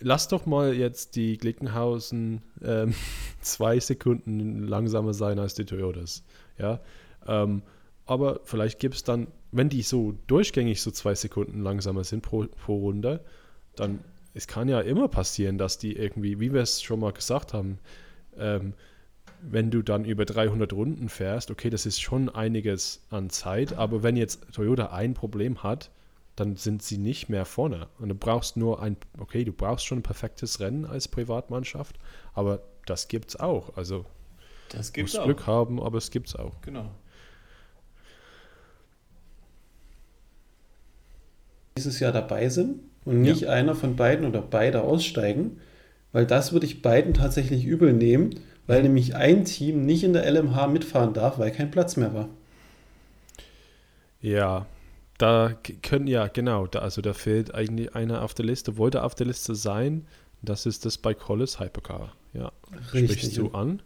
Lass 0.00 0.28
doch 0.28 0.46
mal 0.46 0.72
jetzt 0.72 1.16
die 1.16 1.36
Glickenhausen 1.36 2.40
ähm, 2.64 2.94
zwei 3.42 3.78
Sekunden 3.78 4.66
langsamer 4.66 5.12
sein 5.12 5.38
als 5.38 5.52
die 5.52 5.66
Toyotas. 5.66 6.24
Ja. 6.56 6.80
Ähm, 7.26 7.60
aber 8.06 8.40
vielleicht 8.44 8.78
gibt 8.78 8.94
es 8.94 9.04
dann, 9.04 9.26
wenn 9.52 9.68
die 9.68 9.82
so 9.82 10.14
durchgängig 10.28 10.80
so 10.80 10.90
zwei 10.90 11.14
Sekunden 11.14 11.60
langsamer 11.60 12.04
sind 12.04 12.22
pro, 12.22 12.46
pro 12.46 12.78
Runde, 12.78 13.22
dann 13.76 14.02
es 14.32 14.46
kann 14.46 14.68
ja 14.68 14.80
immer 14.80 15.08
passieren, 15.08 15.58
dass 15.58 15.76
die 15.76 15.94
irgendwie, 15.94 16.40
wie 16.40 16.54
wir 16.54 16.62
es 16.62 16.80
schon 16.80 17.00
mal 17.00 17.12
gesagt 17.12 17.52
haben, 17.52 17.78
ähm, 18.38 18.72
wenn 19.42 19.70
du 19.70 19.82
dann 19.82 20.04
über 20.04 20.24
300 20.24 20.72
Runden 20.72 21.08
fährst, 21.08 21.50
okay, 21.50 21.70
das 21.70 21.86
ist 21.86 22.00
schon 22.00 22.28
einiges 22.28 23.02
an 23.10 23.30
Zeit, 23.30 23.72
aber 23.72 24.02
wenn 24.02 24.16
jetzt 24.16 24.52
Toyota 24.52 24.86
ein 24.86 25.14
Problem 25.14 25.62
hat, 25.62 25.90
dann 26.36 26.56
sind 26.56 26.82
sie 26.82 26.98
nicht 26.98 27.28
mehr 27.28 27.44
vorne. 27.44 27.88
Und 27.98 28.10
du 28.10 28.14
brauchst 28.14 28.56
nur 28.56 28.80
ein, 28.82 28.96
okay, 29.18 29.44
du 29.44 29.52
brauchst 29.52 29.86
schon 29.86 29.98
ein 29.98 30.02
perfektes 30.02 30.60
Rennen 30.60 30.84
als 30.84 31.08
Privatmannschaft, 31.08 31.98
aber 32.34 32.62
das 32.86 33.08
gibt's 33.08 33.36
auch. 33.36 33.76
Also 33.76 34.04
das 34.70 34.92
gibt's 34.92 35.14
musst 35.14 35.20
auch. 35.20 35.24
Glück 35.24 35.46
haben, 35.46 35.82
aber 35.82 35.98
es 35.98 36.10
gibt's 36.10 36.36
auch. 36.36 36.60
Genau. 36.62 36.90
Dieses 41.76 42.00
Jahr 42.00 42.12
dabei 42.12 42.48
sind 42.48 42.80
und 43.04 43.22
nicht 43.22 43.42
ja. 43.42 43.50
einer 43.50 43.74
von 43.74 43.96
beiden 43.96 44.26
oder 44.26 44.42
beide 44.42 44.82
aussteigen, 44.82 45.60
weil 46.12 46.26
das 46.26 46.52
würde 46.52 46.66
ich 46.66 46.82
beiden 46.82 47.14
tatsächlich 47.14 47.64
übel 47.64 47.92
nehmen 47.92 48.40
weil 48.68 48.82
nämlich 48.82 49.16
ein 49.16 49.44
Team 49.44 49.84
nicht 49.84 50.04
in 50.04 50.12
der 50.12 50.30
LMH 50.30 50.68
mitfahren 50.68 51.14
darf, 51.14 51.38
weil 51.38 51.50
kein 51.50 51.70
Platz 51.72 51.96
mehr 51.96 52.14
war. 52.14 52.28
Ja, 54.20 54.66
da 55.16 55.56
können 55.82 56.06
ja, 56.06 56.28
genau, 56.28 56.66
da, 56.66 56.80
also 56.80 57.00
da 57.00 57.14
fehlt 57.14 57.52
eigentlich 57.54 57.94
einer 57.96 58.22
auf 58.22 58.34
der 58.34 58.44
Liste, 58.44 58.76
wollte 58.76 59.02
auf 59.02 59.14
der 59.14 59.26
Liste 59.26 59.54
sein. 59.54 60.06
Das 60.42 60.66
ist 60.66 60.84
das 60.84 60.98
bei 60.98 61.14
Collis 61.14 61.58
Hypercar. 61.58 62.12
Ja, 62.34 62.52
Richtig. 62.92 63.12
sprichst 63.18 63.38
du 63.38 63.50
an. 63.50 63.82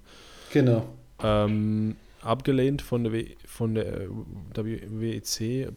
Genau. 0.52 0.86
Ähm, 1.22 1.96
abgelehnt 2.20 2.82
von 2.82 3.04
der, 3.04 3.12
w, 3.12 3.36
von 3.46 3.74
der, 3.74 4.08
der 4.56 4.64
WEC. 4.64 5.72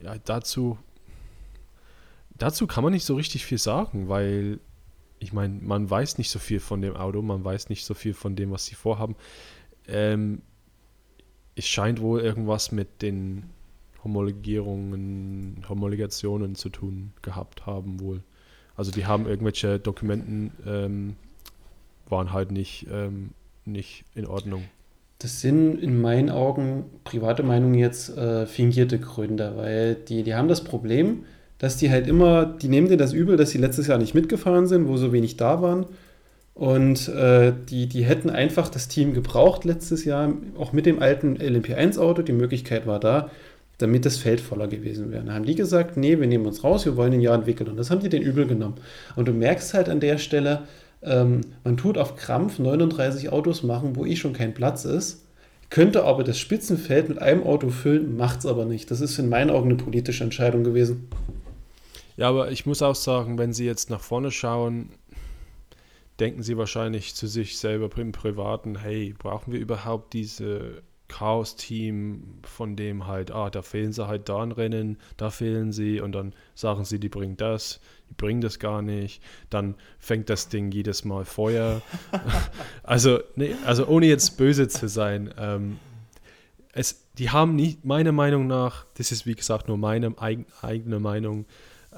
Ja, 0.00 0.16
dazu, 0.24 0.78
dazu 2.36 2.66
kann 2.66 2.82
man 2.82 2.94
nicht 2.94 3.04
so 3.04 3.14
richtig 3.16 3.44
viel 3.44 3.58
sagen, 3.58 4.08
weil 4.08 4.60
ich 5.24 5.32
meine, 5.32 5.58
man 5.60 5.88
weiß 5.88 6.18
nicht 6.18 6.30
so 6.30 6.38
viel 6.38 6.60
von 6.60 6.82
dem 6.82 6.96
Auto, 6.96 7.22
man 7.22 7.42
weiß 7.42 7.70
nicht 7.70 7.84
so 7.84 7.94
viel 7.94 8.14
von 8.14 8.36
dem, 8.36 8.50
was 8.50 8.66
sie 8.66 8.74
vorhaben. 8.74 9.16
Ähm, 9.88 10.42
es 11.56 11.66
scheint 11.66 12.00
wohl 12.00 12.20
irgendwas 12.20 12.72
mit 12.72 13.00
den 13.00 13.44
Homologierungen, 14.02 15.64
Homologationen 15.68 16.54
zu 16.54 16.68
tun 16.68 17.12
gehabt 17.22 17.64
haben 17.64 18.00
wohl. 18.00 18.22
Also 18.76 18.90
die 18.90 19.06
haben 19.06 19.26
irgendwelche 19.26 19.78
Dokumenten, 19.78 20.52
ähm, 20.66 21.16
waren 22.08 22.32
halt 22.32 22.52
nicht, 22.52 22.86
ähm, 22.92 23.30
nicht 23.64 24.04
in 24.14 24.26
Ordnung. 24.26 24.64
Das 25.20 25.40
sind 25.40 25.78
in 25.78 26.02
meinen 26.02 26.28
Augen, 26.28 26.84
private 27.04 27.42
Meinung 27.42 27.72
jetzt, 27.72 28.14
äh, 28.14 28.46
fingierte 28.46 28.98
Gründe, 28.98 29.54
weil 29.56 29.94
die, 29.94 30.22
die 30.22 30.34
haben 30.34 30.48
das 30.48 30.64
Problem, 30.64 31.24
dass 31.64 31.78
die 31.78 31.90
halt 31.90 32.06
immer, 32.06 32.44
die 32.44 32.68
nehmen 32.68 32.88
dir 32.90 32.98
das 32.98 33.14
übel, 33.14 33.38
dass 33.38 33.48
sie 33.48 33.56
letztes 33.56 33.86
Jahr 33.86 33.96
nicht 33.96 34.14
mitgefahren 34.14 34.66
sind, 34.66 34.86
wo 34.86 34.98
so 34.98 35.14
wenig 35.14 35.38
da 35.38 35.62
waren. 35.62 35.86
Und 36.52 37.08
äh, 37.08 37.54
die, 37.70 37.86
die 37.86 38.04
hätten 38.04 38.28
einfach 38.28 38.68
das 38.68 38.86
Team 38.86 39.14
gebraucht 39.14 39.64
letztes 39.64 40.04
Jahr, 40.04 40.30
auch 40.58 40.74
mit 40.74 40.84
dem 40.84 41.00
alten 41.00 41.38
LMP1-Auto. 41.38 42.20
Die 42.20 42.34
Möglichkeit 42.34 42.86
war 42.86 43.00
da, 43.00 43.30
damit 43.78 44.04
das 44.04 44.18
Feld 44.18 44.42
voller 44.42 44.68
gewesen 44.68 45.10
wäre. 45.10 45.24
Dann 45.24 45.34
haben 45.34 45.46
die 45.46 45.54
gesagt, 45.54 45.96
nee, 45.96 46.20
wir 46.20 46.26
nehmen 46.26 46.44
uns 46.44 46.62
raus, 46.62 46.84
wir 46.84 46.98
wollen 46.98 47.12
den 47.12 47.22
Jahr 47.22 47.34
entwickeln. 47.34 47.70
Und 47.70 47.78
das 47.78 47.90
haben 47.90 48.00
die 48.00 48.10
den 48.10 48.20
übel 48.20 48.46
genommen. 48.46 48.74
Und 49.16 49.26
du 49.26 49.32
merkst 49.32 49.72
halt 49.72 49.88
an 49.88 50.00
der 50.00 50.18
Stelle, 50.18 50.64
ähm, 51.02 51.40
man 51.64 51.78
tut 51.78 51.96
auf 51.96 52.14
Krampf 52.16 52.58
39 52.58 53.32
Autos 53.32 53.62
machen, 53.62 53.96
wo 53.96 54.04
eh 54.04 54.16
schon 54.16 54.34
kein 54.34 54.52
Platz 54.52 54.84
ist, 54.84 55.22
könnte 55.70 56.04
aber 56.04 56.24
das 56.24 56.38
Spitzenfeld 56.38 57.08
mit 57.08 57.22
einem 57.22 57.42
Auto 57.42 57.70
füllen, 57.70 58.18
macht 58.18 58.40
es 58.40 58.46
aber 58.46 58.66
nicht. 58.66 58.90
Das 58.90 59.00
ist 59.00 59.18
in 59.18 59.30
meinen 59.30 59.48
Augen 59.48 59.70
eine 59.70 59.82
politische 59.82 60.24
Entscheidung 60.24 60.62
gewesen. 60.62 61.08
Ja, 62.16 62.28
aber 62.28 62.50
ich 62.50 62.66
muss 62.66 62.82
auch 62.82 62.94
sagen, 62.94 63.38
wenn 63.38 63.52
Sie 63.52 63.64
jetzt 63.64 63.90
nach 63.90 64.00
vorne 64.00 64.30
schauen, 64.30 64.90
denken 66.20 66.42
Sie 66.42 66.56
wahrscheinlich 66.56 67.14
zu 67.14 67.26
sich 67.26 67.58
selber 67.58 67.90
im 67.98 68.12
Privaten, 68.12 68.78
hey, 68.78 69.14
brauchen 69.18 69.52
wir 69.52 69.60
überhaupt 69.60 70.12
diese 70.12 70.82
Chaos-Team, 71.08 72.40
von 72.44 72.76
dem 72.76 73.06
halt, 73.06 73.30
ah, 73.30 73.50
da 73.50 73.62
fehlen 73.62 73.92
sie 73.92 74.06
halt 74.06 74.28
da 74.28 74.42
ein 74.42 74.52
Rennen, 74.52 74.98
da 75.16 75.30
fehlen 75.30 75.70
sie 75.70 76.00
und 76.00 76.12
dann 76.12 76.34
sagen 76.54 76.84
sie, 76.84 76.98
die 76.98 77.08
bringen 77.08 77.36
das, 77.36 77.80
die 78.10 78.14
bringen 78.14 78.40
das 78.40 78.58
gar 78.58 78.80
nicht, 78.80 79.22
dann 79.50 79.74
fängt 79.98 80.30
das 80.30 80.48
Ding 80.48 80.72
jedes 80.72 81.04
Mal 81.04 81.24
Feuer. 81.24 81.82
also, 82.82 83.20
nee, 83.36 83.54
also 83.64 83.86
ohne 83.86 84.06
jetzt 84.06 84.38
böse 84.38 84.66
zu 84.66 84.88
sein, 84.88 85.32
ähm, 85.38 85.78
es, 86.72 87.06
die 87.18 87.30
haben 87.30 87.54
nicht, 87.54 87.84
meiner 87.84 88.12
Meinung 88.12 88.46
nach, 88.46 88.86
das 88.94 89.12
ist 89.12 89.26
wie 89.26 89.34
gesagt 89.34 89.68
nur 89.68 89.76
meine 89.76 90.14
eig, 90.20 90.46
eigene 90.62 90.98
Meinung, 90.98 91.44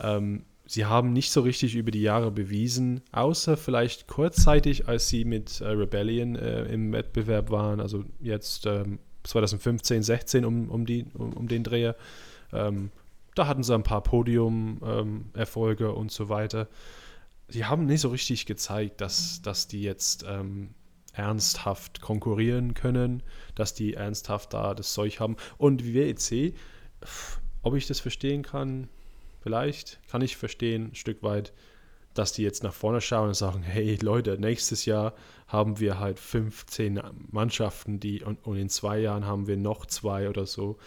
ähm, 0.01 0.45
sie 0.67 0.85
haben 0.85 1.13
nicht 1.13 1.31
so 1.31 1.41
richtig 1.43 1.75
über 1.75 1.91
die 1.91 2.03
Jahre 2.03 2.31
bewiesen, 2.31 3.03
außer 3.13 3.57
vielleicht 3.57 4.07
kurzzeitig, 4.07 4.89
als 4.89 5.09
sie 5.09 5.25
mit 5.25 5.61
äh, 5.61 5.69
Rebellion 5.69 6.37
äh, 6.37 6.65
im 6.65 6.93
Wettbewerb 6.93 7.51
waren, 7.51 7.81
also 7.81 8.05
jetzt 8.21 8.67
ähm, 8.67 8.99
2015, 9.25 10.03
16 10.03 10.45
um, 10.45 10.69
um, 10.69 10.87
die, 10.87 11.07
um, 11.15 11.33
um 11.33 11.49
den 11.49 11.65
Dreher. 11.65 11.97
Ähm, 12.53 12.91
da 13.35 13.47
hatten 13.47 13.63
sie 13.63 13.75
ein 13.75 13.83
paar 13.83 14.03
Podium-Erfolge 14.03 15.85
ähm, 15.87 15.95
und 15.95 16.11
so 16.11 16.29
weiter. 16.29 16.69
Sie 17.49 17.65
haben 17.65 17.87
nicht 17.87 18.01
so 18.01 18.09
richtig 18.09 18.47
gezeigt, 18.47 19.01
dass, 19.01 19.43
dass 19.43 19.69
die 19.69 19.83
jetzt 19.83 20.25
ähm, 20.27 20.71
ernsthaft 21.13 22.01
konkurrieren 22.01 22.75
können, 22.75 23.23
dass 23.55 23.75
die 23.75 23.95
ernsthaft 23.95 24.53
da 24.53 24.75
das 24.75 24.93
Zeug 24.93 25.21
haben. 25.21 25.37
Und 25.59 25.85
wie 25.85 25.95
WEC, 25.95 26.55
ob 27.63 27.75
ich 27.75 27.87
das 27.87 28.01
verstehen 28.01 28.43
kann, 28.43 28.89
vielleicht 29.47 30.01
kann 30.09 30.23
ich 30.23 30.37
verstehen, 30.37 30.89
ein 30.91 30.95
Stück 30.97 31.23
weit, 31.23 31.53
dass 32.15 32.33
die 32.33 32.43
jetzt 32.43 32.65
nach 32.65 32.73
vorne 32.73 33.01
schauen 33.01 33.29
und 33.29 33.37
sagen, 33.37 33.63
hey 33.63 33.97
Leute, 34.03 34.39
nächstes 34.41 34.87
Jahr 34.87 35.15
haben 35.47 35.79
wir 35.79 36.01
halt 36.01 36.19
15 36.19 37.01
Mannschaften, 37.31 38.01
die 38.01 38.25
und, 38.25 38.45
und 38.45 38.57
in 38.57 38.69
zwei 38.69 38.99
Jahren 38.99 39.25
haben 39.25 39.47
wir 39.47 39.57
noch 39.57 39.87
zwei 39.87 40.29
oder 40.29 40.47
so, 40.47 40.79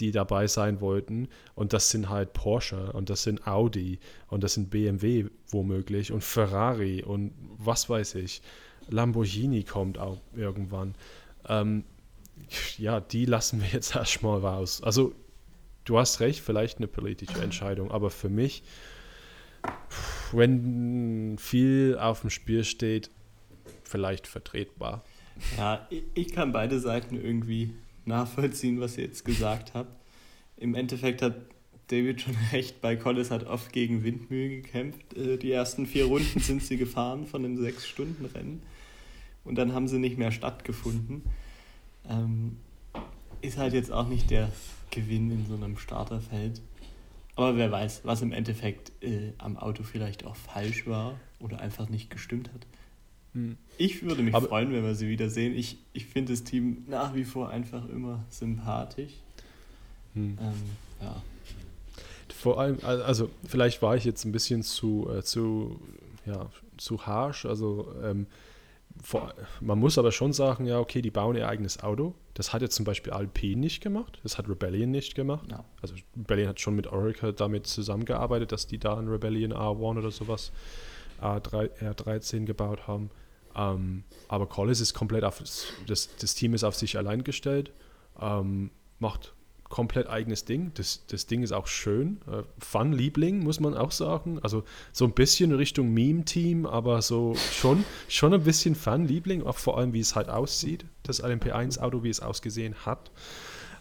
die 0.00 0.10
dabei 0.10 0.48
sein 0.48 0.80
wollten. 0.80 1.28
Und 1.54 1.72
das 1.72 1.90
sind 1.90 2.08
halt 2.08 2.32
Porsche 2.32 2.92
und 2.94 3.10
das 3.10 3.22
sind 3.22 3.46
Audi 3.46 4.00
und 4.26 4.42
das 4.42 4.54
sind 4.54 4.70
BMW 4.70 5.26
womöglich 5.46 6.10
und 6.10 6.24
Ferrari 6.24 7.04
und 7.04 7.32
was 7.58 7.88
weiß 7.88 8.16
ich. 8.16 8.42
Lamborghini 8.88 9.62
kommt 9.62 9.98
auch 9.98 10.20
irgendwann. 10.34 10.96
Ähm, 11.48 11.84
ja, 12.76 12.98
die 12.98 13.24
lassen 13.24 13.60
wir 13.60 13.68
jetzt 13.68 13.94
erstmal 13.94 14.40
raus. 14.40 14.82
Also, 14.82 15.14
du 15.90 15.98
hast 15.98 16.20
recht, 16.20 16.40
vielleicht 16.40 16.78
eine 16.78 16.86
politische 16.86 17.42
Entscheidung, 17.42 17.90
aber 17.90 18.10
für 18.10 18.28
mich, 18.28 18.62
wenn 20.30 21.36
viel 21.36 21.98
auf 22.00 22.20
dem 22.20 22.30
Spiel 22.30 22.62
steht, 22.62 23.10
vielleicht 23.82 24.28
vertretbar. 24.28 25.02
Ja, 25.58 25.88
ich 26.14 26.32
kann 26.32 26.52
beide 26.52 26.78
Seiten 26.78 27.16
irgendwie 27.16 27.74
nachvollziehen, 28.04 28.80
was 28.80 28.96
ihr 28.96 29.04
jetzt 29.04 29.24
gesagt 29.24 29.74
habt. 29.74 29.90
Im 30.56 30.76
Endeffekt 30.76 31.22
hat 31.22 31.34
David 31.88 32.20
schon 32.20 32.36
recht, 32.52 32.80
bei 32.80 32.94
Collis 32.94 33.32
hat 33.32 33.44
oft 33.46 33.72
gegen 33.72 34.04
Windmühlen 34.04 34.62
gekämpft. 34.62 35.16
Äh, 35.16 35.38
die 35.38 35.50
ersten 35.50 35.86
vier 35.86 36.04
Runden 36.04 36.38
sind 36.38 36.62
sie 36.62 36.76
gefahren 36.76 37.26
von 37.26 37.44
einem 37.44 37.56
Sechs-Stunden-Rennen 37.56 38.62
und 39.42 39.56
dann 39.56 39.72
haben 39.72 39.88
sie 39.88 39.98
nicht 39.98 40.18
mehr 40.18 40.30
stattgefunden. 40.30 41.22
Ähm, 42.08 42.58
ist 43.40 43.58
halt 43.58 43.72
jetzt 43.72 43.90
auch 43.90 44.06
nicht 44.06 44.30
der 44.30 44.52
Gewinn 44.90 45.30
in 45.30 45.46
so 45.46 45.54
einem 45.54 45.76
Starterfeld. 45.76 46.60
Aber 47.36 47.56
wer 47.56 47.70
weiß, 47.70 48.02
was 48.04 48.22
im 48.22 48.32
Endeffekt 48.32 48.92
äh, 49.02 49.32
am 49.38 49.56
Auto 49.56 49.82
vielleicht 49.82 50.24
auch 50.24 50.36
falsch 50.36 50.86
war 50.86 51.18
oder 51.38 51.60
einfach 51.60 51.88
nicht 51.88 52.10
gestimmt 52.10 52.50
hat. 52.52 52.66
Hm. 53.34 53.56
Ich 53.78 54.02
würde 54.02 54.22
mich 54.22 54.34
Aber 54.34 54.48
freuen, 54.48 54.72
wenn 54.72 54.84
wir 54.84 54.94
sie 54.94 55.08
wiedersehen. 55.08 55.54
Ich, 55.54 55.78
ich 55.92 56.06
finde 56.06 56.32
das 56.32 56.44
Team 56.44 56.84
nach 56.88 57.14
wie 57.14 57.24
vor 57.24 57.48
einfach 57.48 57.88
immer 57.88 58.24
sympathisch. 58.28 59.12
Hm. 60.14 60.36
Ähm, 60.40 60.52
ja. 61.00 61.22
Vor 62.34 62.60
allem, 62.60 62.78
also 62.82 63.30
vielleicht 63.46 63.82
war 63.82 63.96
ich 63.96 64.04
jetzt 64.04 64.24
ein 64.24 64.32
bisschen 64.32 64.62
zu, 64.62 65.08
äh, 65.10 65.22
zu, 65.22 65.80
ja, 66.26 66.50
zu 66.76 67.06
harsh. 67.06 67.46
Also 67.46 67.92
ähm, 68.02 68.26
vor, 69.02 69.34
man 69.60 69.78
muss 69.78 69.98
aber 69.98 70.12
schon 70.12 70.32
sagen, 70.32 70.66
ja, 70.66 70.78
okay, 70.78 71.02
die 71.02 71.10
bauen 71.10 71.36
ihr 71.36 71.48
eigenes 71.48 71.82
Auto. 71.82 72.14
Das 72.34 72.52
hat 72.52 72.62
jetzt 72.62 72.74
zum 72.74 72.84
Beispiel 72.84 73.12
Alpine 73.12 73.60
nicht 73.60 73.82
gemacht, 73.82 74.18
das 74.22 74.38
hat 74.38 74.48
Rebellion 74.48 74.90
nicht 74.90 75.14
gemacht. 75.14 75.50
Ja. 75.50 75.64
Also 75.82 75.94
Rebellion 76.16 76.48
hat 76.48 76.60
schon 76.60 76.76
mit 76.76 76.86
Oracle 76.86 77.32
damit 77.32 77.66
zusammengearbeitet, 77.66 78.52
dass 78.52 78.66
die 78.66 78.78
da 78.78 78.96
ein 78.96 79.08
Rebellion 79.08 79.52
R1 79.52 79.98
oder 79.98 80.10
sowas 80.10 80.52
R3, 81.20 81.70
R13 81.80 82.44
gebaut 82.44 82.86
haben. 82.86 83.10
Ähm, 83.56 84.04
aber 84.28 84.46
Collis 84.46 84.80
ist 84.80 84.94
komplett 84.94 85.24
auf 85.24 85.42
das, 85.86 86.08
das 86.18 86.34
Team 86.34 86.54
ist 86.54 86.64
auf 86.64 86.76
sich 86.76 86.96
allein 86.96 87.24
gestellt, 87.24 87.72
ähm, 88.20 88.70
macht 88.98 89.34
komplett 89.70 90.08
eigenes 90.08 90.44
Ding. 90.44 90.72
Das, 90.74 91.06
das 91.06 91.26
Ding 91.26 91.42
ist 91.42 91.52
auch 91.52 91.66
schön. 91.66 92.20
Äh, 92.30 92.42
Fun-Liebling, 92.58 93.42
muss 93.42 93.60
man 93.60 93.74
auch 93.74 93.92
sagen. 93.92 94.38
Also 94.42 94.64
so 94.92 95.06
ein 95.06 95.12
bisschen 95.12 95.52
Richtung 95.52 95.94
Meme-Team, 95.94 96.66
aber 96.66 97.00
so 97.00 97.34
schon, 97.52 97.84
schon 98.08 98.34
ein 98.34 98.42
bisschen 98.42 98.74
Fun-Liebling, 98.74 99.44
auch 99.44 99.56
vor 99.56 99.78
allem, 99.78 99.94
wie 99.94 100.00
es 100.00 100.14
halt 100.14 100.28
aussieht, 100.28 100.84
das 101.04 101.24
LMP1-Auto, 101.24 102.02
wie 102.02 102.10
es 102.10 102.20
ausgesehen 102.20 102.74
hat. 102.84 103.10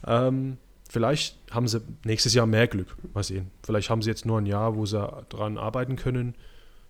Ähm, 0.08 0.58
vielleicht 0.90 1.38
haben 1.52 1.68
sie 1.68 1.82
nächstes 2.06 2.34
Jahr 2.34 2.46
mehr 2.46 2.68
Glück. 2.68 2.96
Mal 3.14 3.24
sehen. 3.24 3.52
Vielleicht 3.64 3.90
haben 3.90 4.02
sie 4.02 4.10
jetzt 4.10 4.26
nur 4.26 4.40
ein 4.40 4.46
Jahr, 4.46 4.78
wo 4.78 4.86
sie 4.86 5.06
dran 5.28 5.58
arbeiten 5.58 5.98
können 5.98 6.36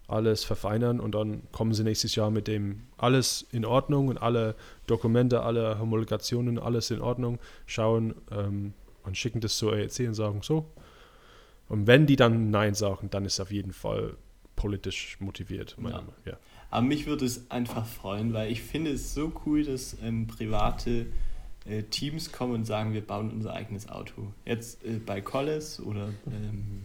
alles 0.10 0.44
verfeinern 0.44 1.00
und 1.00 1.14
dann 1.14 1.44
kommen 1.52 1.74
sie 1.74 1.84
nächstes 1.84 2.16
Jahr 2.16 2.32
mit 2.32 2.48
dem 2.48 2.82
alles 2.98 3.46
in 3.52 3.64
Ordnung 3.64 4.08
und 4.08 4.18
alle 4.18 4.56
Dokumente, 4.88 5.44
alle 5.44 5.80
Homologationen, 5.80 6.58
alles 6.58 6.90
in 6.90 7.00
Ordnung, 7.00 7.38
schauen, 7.68 8.16
ähm, 8.32 8.74
und 9.10 9.18
schicken 9.18 9.42
das 9.42 9.58
zur 9.58 9.74
AEC 9.74 10.08
und 10.08 10.14
sagen 10.14 10.42
so. 10.42 10.66
Und 11.68 11.86
wenn 11.86 12.08
die 12.08 12.16
dann 12.16 12.50
Nein 12.50 12.74
sagen, 12.74 13.10
dann 13.10 13.26
ist 13.26 13.34
es 13.34 13.40
auf 13.42 13.52
jeden 13.52 13.74
Fall 13.74 14.16
politisch 14.56 15.18
motiviert. 15.20 15.76
Ja. 15.84 16.04
Ja. 16.26 16.38
Aber 16.72 16.86
mich 16.86 17.06
würde 17.06 17.26
es 17.26 17.50
einfach 17.50 17.86
freuen, 17.86 18.34
weil 18.34 18.52
ich 18.52 18.62
finde 18.62 18.92
es 18.92 19.14
so 19.14 19.32
cool, 19.46 19.64
dass 19.64 19.98
ähm, 20.02 20.28
private 20.28 21.08
äh, 21.66 21.84
Teams 21.84 22.32
kommen 22.32 22.54
und 22.54 22.66
sagen, 22.66 22.94
wir 22.94 23.02
bauen 23.02 23.32
unser 23.32 23.54
eigenes 23.54 23.90
Auto. 23.90 24.34
Jetzt 24.46 24.84
äh, 24.84 25.00
bei 25.04 25.22
Collis 25.22 25.80
oder 25.80 26.10
ähm, 26.28 26.82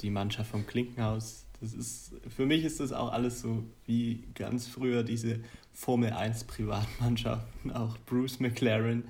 die 0.00 0.10
Mannschaft 0.10 0.50
vom 0.50 0.66
Klinkenhaus. 0.66 1.44
Das 1.60 1.74
ist, 1.74 2.12
für 2.34 2.46
mich 2.46 2.64
ist 2.64 2.80
das 2.80 2.92
auch 2.92 3.12
alles 3.12 3.40
so 3.40 3.62
wie 3.86 4.24
ganz 4.34 4.66
früher 4.66 5.02
diese 5.02 5.40
Formel 5.72 6.12
1 6.12 6.44
Privatmannschaften, 6.44 7.70
auch 7.72 7.98
Bruce 8.06 8.40
McLaren, 8.40 9.04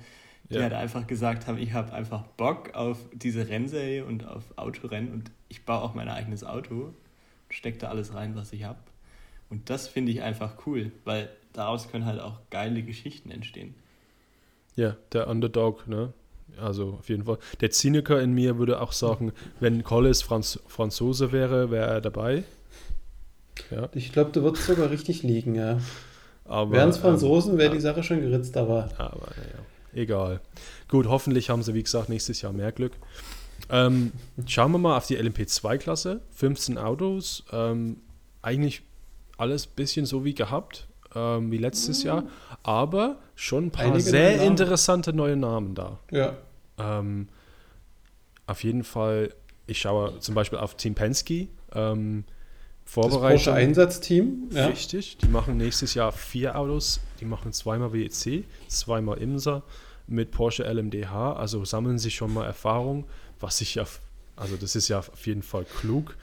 die 0.51 0.57
ja. 0.57 0.63
halt 0.63 0.73
einfach 0.73 1.07
gesagt 1.07 1.47
haben, 1.47 1.57
ich 1.57 1.73
habe 1.73 1.93
einfach 1.93 2.23
Bock 2.37 2.75
auf 2.75 2.97
diese 3.13 3.47
Rennserie 3.47 4.05
und 4.05 4.27
auf 4.27 4.43
Autorennen 4.57 5.11
und 5.13 5.31
ich 5.47 5.65
baue 5.65 5.81
auch 5.81 5.93
mein 5.93 6.09
eigenes 6.09 6.43
Auto, 6.43 6.93
stecke 7.49 7.77
da 7.77 7.87
alles 7.87 8.13
rein, 8.13 8.35
was 8.35 8.51
ich 8.51 8.65
habe. 8.65 8.79
Und 9.49 9.69
das 9.69 9.87
finde 9.87 10.11
ich 10.11 10.21
einfach 10.21 10.65
cool, 10.65 10.91
weil 11.05 11.29
daraus 11.53 11.89
können 11.89 12.05
halt 12.05 12.19
auch 12.19 12.39
geile 12.49 12.83
Geschichten 12.83 13.31
entstehen. 13.31 13.75
Ja, 14.75 14.97
der 15.13 15.27
Underdog, 15.27 15.87
ne? 15.87 16.13
Also 16.57 16.97
auf 16.99 17.07
jeden 17.07 17.23
Fall. 17.23 17.37
Der 17.61 17.71
Zyniker 17.71 18.21
in 18.21 18.33
mir 18.33 18.57
würde 18.57 18.81
auch 18.81 18.91
sagen, 18.91 19.31
wenn 19.61 19.83
Collis 19.83 20.21
Franz 20.21 20.59
Franzose 20.67 21.31
wäre, 21.31 21.71
wäre 21.71 21.89
er 21.89 22.01
dabei. 22.01 22.43
Ja. 23.69 23.89
Ich 23.93 24.11
glaube, 24.11 24.31
du 24.31 24.43
würdest 24.43 24.65
sogar 24.65 24.89
richtig 24.89 25.23
liegen, 25.23 25.55
ja. 25.55 25.79
Wären 26.45 26.89
es 26.89 26.97
Franzosen, 26.97 27.57
wäre 27.57 27.69
ähm, 27.69 27.75
die 27.75 27.81
Sache 27.81 28.03
schon 28.03 28.19
geritzt, 28.19 28.57
aber. 28.57 28.89
Aber 28.97 29.27
ja 29.37 29.59
egal. 29.93 30.41
Gut, 30.87 31.07
hoffentlich 31.07 31.49
haben 31.49 31.63
sie, 31.63 31.73
wie 31.73 31.83
gesagt, 31.83 32.09
nächstes 32.09 32.41
Jahr 32.41 32.53
mehr 32.53 32.71
Glück. 32.71 32.93
Ähm, 33.69 34.11
schauen 34.45 34.71
wir 34.71 34.77
mal 34.77 34.97
auf 34.97 35.07
die 35.07 35.17
LMP2-Klasse. 35.17 36.21
15 36.31 36.77
Autos. 36.77 37.43
Ähm, 37.51 37.97
eigentlich 38.41 38.83
alles 39.37 39.67
ein 39.67 39.75
bisschen 39.75 40.05
so 40.05 40.25
wie 40.25 40.33
gehabt, 40.33 40.87
ähm, 41.15 41.51
wie 41.51 41.57
letztes 41.57 42.03
Jahr. 42.03 42.23
Aber 42.63 43.17
schon 43.35 43.65
ein 43.65 43.71
paar 43.71 43.85
Einige 43.85 44.01
sehr 44.01 44.41
interessante 44.41 45.13
neue 45.13 45.35
Namen 45.35 45.75
da. 45.75 45.99
Ja. 46.11 46.35
Ähm, 46.77 47.27
auf 48.47 48.63
jeden 48.63 48.83
Fall, 48.83 49.33
ich 49.67 49.79
schaue 49.79 50.19
zum 50.19 50.35
Beispiel 50.35 50.59
auf 50.59 50.75
Team 50.75 50.95
Penske. 50.95 51.47
Ähm, 52.85 52.85
Das 52.85 52.93
Porsche 52.93 53.09
Vorbereitung. 53.19 53.53
Einsatzteam. 53.53 54.49
Ja. 54.51 54.67
Richtig, 54.67 55.17
die 55.17 55.27
machen 55.27 55.57
nächstes 55.57 55.93
Jahr 55.93 56.11
vier 56.11 56.57
Autos. 56.57 56.99
Die 57.19 57.25
machen 57.25 57.53
zweimal 57.53 57.93
WEC, 57.93 58.43
zweimal 58.67 59.17
IMSA 59.19 59.63
mit 60.07 60.31
Porsche 60.31 60.63
LMDH. 60.63 61.33
Also 61.33 61.63
sammeln 61.65 61.99
sie 61.99 62.11
schon 62.11 62.33
mal 62.33 62.45
Erfahrung, 62.45 63.05
was 63.39 63.61
ich 63.61 63.75
ja, 63.75 63.85
also 64.35 64.55
das 64.57 64.75
ist 64.75 64.87
ja 64.89 64.99
auf 64.99 65.25
jeden 65.25 65.43
Fall 65.43 65.65
klug. 65.79 66.17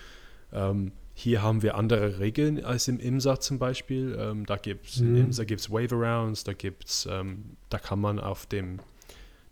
Ähm, 0.53 0.93
hier 1.15 1.43
haben 1.43 1.63
wir 1.63 1.75
andere 1.77 2.19
Regeln 2.21 2.65
als 2.65 2.87
im 2.89 3.01
IMSA 3.01 3.41
zum 3.41 3.59
Beispiel. 3.59 4.17
Ähm, 4.21 4.45
da 4.47 4.57
gibt 4.57 4.87
es 4.89 5.01
Mhm. 5.01 5.17
im 5.17 5.25
IMSA 5.27 5.45
gibt's 5.45 5.71
Wave-Arounds, 5.71 6.45
da 6.45 6.53
gibt's, 6.53 7.09
ähm, 7.11 7.57
da 7.71 7.79
kann 7.79 7.99
man 8.01 8.19
auf 8.21 8.47
dem, 8.47 8.79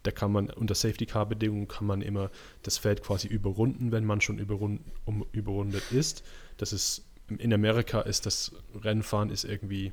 da 0.07 0.13
kann 0.13 0.33
man 0.33 0.51
unter 0.51 0.75
Safety-Car-Bedingungen 0.75 1.69
kann 1.69 1.87
man 1.87 2.03
immer 2.03 2.31
das 2.63 2.79
Feld 2.79 3.03
quasi 3.03 3.29
überrunden, 3.29 3.93
wenn 3.93 4.05
man 4.05 4.21
schon 4.21 4.39
überrund, 4.39 4.81
um, 5.05 5.27
überrundet 5.33 5.91
ist. 5.91 6.23
Das 6.57 6.73
ist 6.73 7.05
in 7.39 7.53
Amerika 7.53 8.03
ist 8.03 8.25
das 8.25 8.53
Rennfahren 8.85 9.31
ist 9.31 9.45
irgendwie 9.45 9.93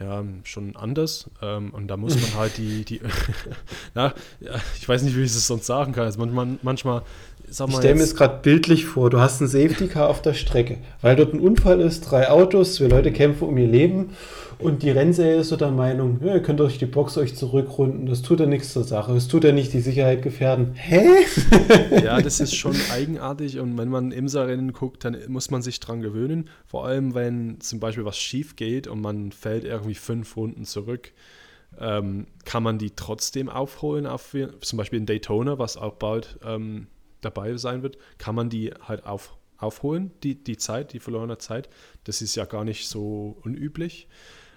ja, 0.00 0.24
schon 0.44 0.76
anders. 0.76 1.30
Ähm, 1.42 1.70
und 1.70 1.88
da 1.88 1.96
muss 1.96 2.14
man 2.20 2.34
halt 2.34 2.56
die, 2.58 2.84
die 2.84 3.00
na, 3.94 4.14
ja, 4.40 4.54
ich 4.76 4.88
weiß 4.88 5.02
nicht, 5.02 5.16
wie 5.16 5.22
ich 5.22 5.30
es 5.30 5.46
sonst 5.46 5.66
sagen 5.66 5.92
kann. 5.92 6.04
Also 6.04 6.18
manchmal, 6.18 6.58
manchmal 6.62 7.02
sag 7.50 7.68
Ich 7.68 7.74
mal 7.74 7.80
stelle 7.80 7.94
mir 7.96 8.02
es 8.02 8.14
gerade 8.14 8.40
bildlich 8.42 8.84
vor, 8.86 9.10
du 9.10 9.20
hast 9.20 9.40
ein 9.40 9.48
Safety 9.48 9.88
Car 9.88 10.08
auf 10.08 10.22
der 10.22 10.34
Strecke, 10.34 10.78
weil 11.00 11.16
dort 11.16 11.34
ein 11.34 11.40
Unfall 11.40 11.80
ist, 11.80 12.02
drei 12.02 12.28
Autos, 12.30 12.74
zwei 12.74 12.86
Leute 12.86 13.12
kämpfen 13.12 13.48
um 13.48 13.56
ihr 13.58 13.66
Leben 13.66 14.10
und 14.58 14.82
die 14.82 14.90
Rennserie 14.90 15.40
ist 15.40 15.48
so 15.48 15.56
der 15.56 15.70
Meinung, 15.70 16.20
ja, 16.24 16.34
ihr 16.34 16.42
könnt 16.42 16.60
euch 16.60 16.78
die 16.78 16.86
Box 16.86 17.16
euch 17.16 17.36
zurückrunden, 17.36 18.06
das 18.06 18.22
tut 18.22 18.40
ja 18.40 18.46
nichts 18.46 18.72
zur 18.72 18.84
Sache, 18.84 19.14
es 19.14 19.28
tut 19.28 19.44
ja 19.44 19.52
nicht 19.52 19.72
die 19.72 19.80
Sicherheit 19.80 20.22
gefährden. 20.22 20.74
Hä? 20.74 21.06
Ja, 22.02 22.20
das 22.20 22.40
ist 22.40 22.54
schon 22.54 22.76
eigenartig 22.92 23.58
und 23.58 23.76
wenn 23.78 23.88
man 23.88 24.12
IMSA-Rennen 24.12 24.72
guckt, 24.72 25.04
dann 25.04 25.16
muss 25.28 25.50
man 25.50 25.62
sich 25.62 25.80
dran 25.80 26.00
gewöhnen. 26.00 26.48
Vor 26.66 26.86
allem, 26.86 27.14
wenn 27.14 27.60
zum 27.60 27.80
Beispiel 27.80 28.04
was 28.04 28.18
schief 28.18 28.56
geht 28.56 28.86
und 28.86 29.00
man 29.00 29.32
fällt 29.32 29.64
irgendwie 29.64 29.94
fünf 29.94 30.36
Runden 30.36 30.64
zurück, 30.64 31.12
ähm, 31.78 32.26
kann 32.44 32.62
man 32.62 32.78
die 32.78 32.90
trotzdem 32.90 33.48
aufholen. 33.48 34.06
Auf, 34.06 34.34
zum 34.60 34.76
Beispiel 34.76 34.98
in 34.98 35.06
Daytona, 35.06 35.58
was 35.58 35.76
auch 35.76 35.94
bald 35.94 36.38
ähm, 36.44 36.86
dabei 37.20 37.56
sein 37.56 37.82
wird, 37.82 37.98
kann 38.18 38.34
man 38.34 38.50
die 38.50 38.72
halt 38.82 39.06
auf, 39.06 39.36
aufholen, 39.56 40.12
die, 40.22 40.42
die 40.42 40.56
Zeit, 40.56 40.92
die 40.92 41.00
verlorene 41.00 41.38
Zeit. 41.38 41.68
Das 42.04 42.22
ist 42.22 42.34
ja 42.34 42.44
gar 42.44 42.64
nicht 42.64 42.88
so 42.88 43.38
unüblich. 43.42 44.08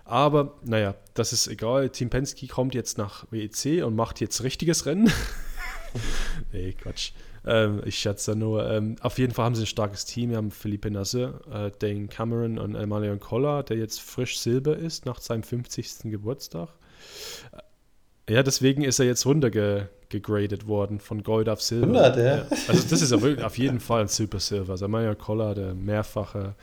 Aber 0.03 0.59
naja, 0.63 0.95
das 1.13 1.31
ist 1.33 1.47
egal. 1.47 1.89
Team 1.89 2.09
Penske 2.09 2.47
kommt 2.47 2.75
jetzt 2.75 2.97
nach 2.97 3.25
WEC 3.31 3.83
und 3.85 3.95
macht 3.95 4.19
jetzt 4.19 4.43
richtiges 4.43 4.85
Rennen. 4.85 5.11
nee, 6.51 6.73
Quatsch. 6.73 7.11
Ähm, 7.45 7.81
ich 7.85 7.97
schätze 7.97 8.35
nur. 8.35 8.69
Ähm, 8.69 8.95
auf 9.01 9.17
jeden 9.17 9.33
Fall 9.33 9.45
haben 9.45 9.55
sie 9.55 9.63
ein 9.63 9.67
starkes 9.67 10.05
Team. 10.05 10.29
Wir 10.29 10.37
haben 10.37 10.51
Philippe 10.51 10.91
Nasse, 10.91 11.39
äh, 11.51 11.71
Dane 11.79 12.07
Cameron 12.07 12.59
und 12.59 12.75
Emmanuel 12.75 13.17
Koller, 13.17 13.63
der 13.63 13.77
jetzt 13.77 14.01
frisch 14.01 14.39
Silber 14.39 14.75
ist 14.77 15.05
nach 15.05 15.19
seinem 15.19 15.43
50. 15.43 16.11
Geburtstag. 16.11 16.69
Ja, 18.31 18.43
deswegen 18.43 18.83
ist 18.83 18.99
er 18.99 19.05
jetzt 19.05 19.25
runtergegradet 19.25 20.65
worden 20.67 20.99
von 20.99 21.21
Gold 21.21 21.49
auf 21.49 21.61
Silber. 21.61 22.03
100, 22.03 22.17
ja. 22.17 22.45
Also 22.67 22.87
das 22.89 23.01
ist 23.01 23.11
ja 23.11 23.21
wirklich 23.21 23.45
auf 23.45 23.57
jeden 23.57 23.79
Fall 23.79 24.01
ein 24.01 24.07
Super 24.07 24.39
Silver. 24.39 24.71
Also 24.71 24.85
Emmanuel 24.85 25.15
Koller, 25.15 25.53
der 25.53 25.73
mehrfache 25.73 26.55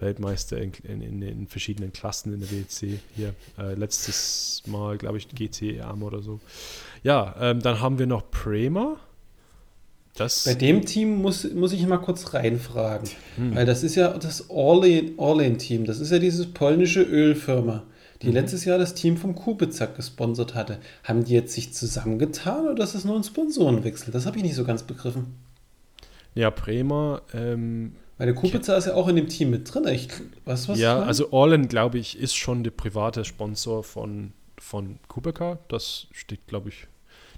Weltmeister 0.00 0.58
in, 0.58 0.72
in, 0.82 1.22
in, 1.22 1.46
verschiedenen 1.46 1.92
Klassen 1.92 2.34
in 2.34 2.40
der 2.40 2.50
WEC 2.50 2.98
hier. 3.14 3.34
Äh, 3.58 3.74
letztes 3.74 4.62
Mal, 4.66 4.98
glaube 4.98 5.18
ich, 5.18 5.28
GT-Arm 5.28 6.02
oder 6.02 6.20
so. 6.20 6.40
Ja, 7.04 7.34
ähm, 7.40 7.60
dann 7.62 7.80
haben 7.80 7.98
wir 7.98 8.06
noch 8.06 8.28
Prema. 8.30 8.96
Das, 10.16 10.44
Bei 10.44 10.54
dem 10.54 10.84
Team 10.84 11.22
muss, 11.22 11.44
muss 11.52 11.72
ich 11.72 11.84
mal 11.86 11.98
kurz 11.98 12.34
reinfragen, 12.34 13.08
Hm. 13.36 13.54
weil 13.56 13.66
das 13.66 13.82
ist 13.82 13.96
ja 13.96 14.16
das 14.16 14.48
Orlean-Team, 14.48 15.86
das 15.86 15.98
ist 15.98 16.12
ja 16.12 16.20
dieses 16.20 16.46
polnische 16.46 17.02
Ölfirma, 17.02 17.82
die 18.24 18.30
Mhm. 18.30 18.34
letztes 18.34 18.64
Jahr 18.64 18.78
das 18.78 18.94
Team 18.94 19.16
vom 19.16 19.34
Kubica 19.34 19.86
gesponsert 19.86 20.54
hatte. 20.54 20.78
Haben 21.04 21.24
die 21.24 21.34
jetzt 21.34 21.52
sich 21.54 21.72
zusammengetan 21.72 22.66
oder 22.68 22.82
ist 22.84 22.94
das 22.94 23.04
nur 23.04 23.16
ein 23.16 23.24
Sponsorenwechsel? 23.24 24.12
Das 24.12 24.26
habe 24.26 24.36
ich 24.38 24.42
nicht 24.42 24.54
so 24.56 24.64
ganz 24.64 24.82
begriffen. 24.82 25.34
ja, 26.34 26.50
Prema. 26.50 27.22
Ähm, 27.32 27.94
Weil 28.18 28.26
der 28.26 28.34
Kubica 28.34 28.76
ist 28.76 28.86
ja 28.86 28.94
auch 28.94 29.06
in 29.08 29.16
dem 29.16 29.28
Team 29.28 29.50
mit 29.50 29.72
drin. 29.72 29.86
Ich, 29.88 30.08
was, 30.44 30.68
was 30.68 30.78
ja, 30.78 31.00
also 31.02 31.32
Orlen, 31.32 31.68
glaube 31.68 31.98
ich, 31.98 32.18
ist 32.18 32.34
schon 32.34 32.64
der 32.64 32.72
private 32.72 33.24
Sponsor 33.24 33.84
von, 33.84 34.32
von 34.58 34.98
Kubica. 35.08 35.58
Das 35.68 36.06
steht, 36.12 36.46
glaube 36.48 36.70
ich, 36.70 36.86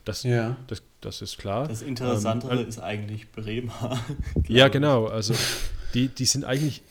das, 0.05 0.23
Ja. 0.23 0.57
das, 0.69 0.83
das 1.01 1.21
ist 1.23 1.37
klar. 1.39 1.69
Das 1.69 1.83
Interessantere 1.83 2.61
Ähm, 2.63 2.69
ist 2.69 2.79
eigentlich 2.81 3.31
Bremer. 3.33 3.99
Ja, 4.49 4.69
genau. 4.69 5.07
Also 5.07 5.35
die, 5.95 6.09
die 6.09 6.25
sind 6.27 6.45
eigentlich 6.45 6.83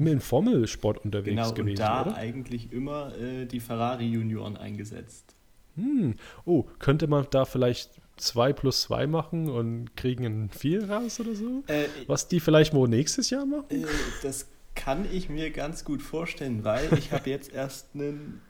immer 0.00 0.10
im 0.10 0.20
Formelsport 0.20 1.04
unterwegs 1.04 1.36
Genau, 1.36 1.52
gewesen, 1.52 1.70
und 1.70 1.78
da 1.78 2.02
oder? 2.02 2.16
eigentlich 2.16 2.72
immer 2.72 3.14
äh, 3.16 3.44
die 3.46 3.60
Ferrari-Junioren 3.60 4.56
eingesetzt. 4.56 5.34
Hm. 5.76 6.14
Oh, 6.44 6.64
könnte 6.78 7.06
man 7.06 7.26
da 7.30 7.44
vielleicht 7.44 7.90
2 8.16 8.52
plus 8.52 8.82
2 8.82 9.06
machen 9.06 9.48
und 9.48 9.96
kriegen 9.96 10.24
ein 10.24 10.50
4 10.50 10.90
raus 10.90 11.20
oder 11.20 11.34
so? 11.34 11.62
Äh, 11.68 11.84
Was 12.06 12.28
die 12.28 12.40
vielleicht 12.40 12.74
wohl 12.74 12.88
nächstes 12.88 13.30
Jahr 13.30 13.46
machen? 13.46 13.64
äh, 13.70 13.84
das 14.22 14.48
kann 14.74 15.06
ich 15.12 15.28
mir 15.28 15.50
ganz 15.50 15.84
gut 15.84 16.00
vorstellen, 16.02 16.64
weil 16.64 16.92
ich 16.98 17.12
habe 17.12 17.28
jetzt 17.28 17.52
erst 17.54 17.88
einen 17.94 18.40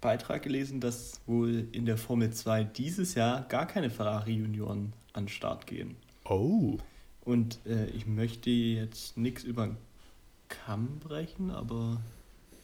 Beitrag 0.00 0.42
gelesen, 0.42 0.80
dass 0.80 1.20
wohl 1.26 1.66
in 1.72 1.84
der 1.84 1.96
Formel 1.98 2.30
2 2.30 2.64
dieses 2.64 3.14
Jahr 3.14 3.42
gar 3.48 3.66
keine 3.66 3.90
Ferrari-Junioren 3.90 4.92
an 5.12 5.24
den 5.24 5.28
Start 5.28 5.66
gehen. 5.66 5.96
Oh. 6.24 6.78
Und 7.24 7.58
äh, 7.66 7.86
ich 7.90 8.06
möchte 8.06 8.48
jetzt 8.50 9.16
nichts 9.18 9.44
über 9.44 9.66
den 9.66 9.76
Kamm 10.50 10.98
brechen, 11.00 11.50
aber 11.50 12.00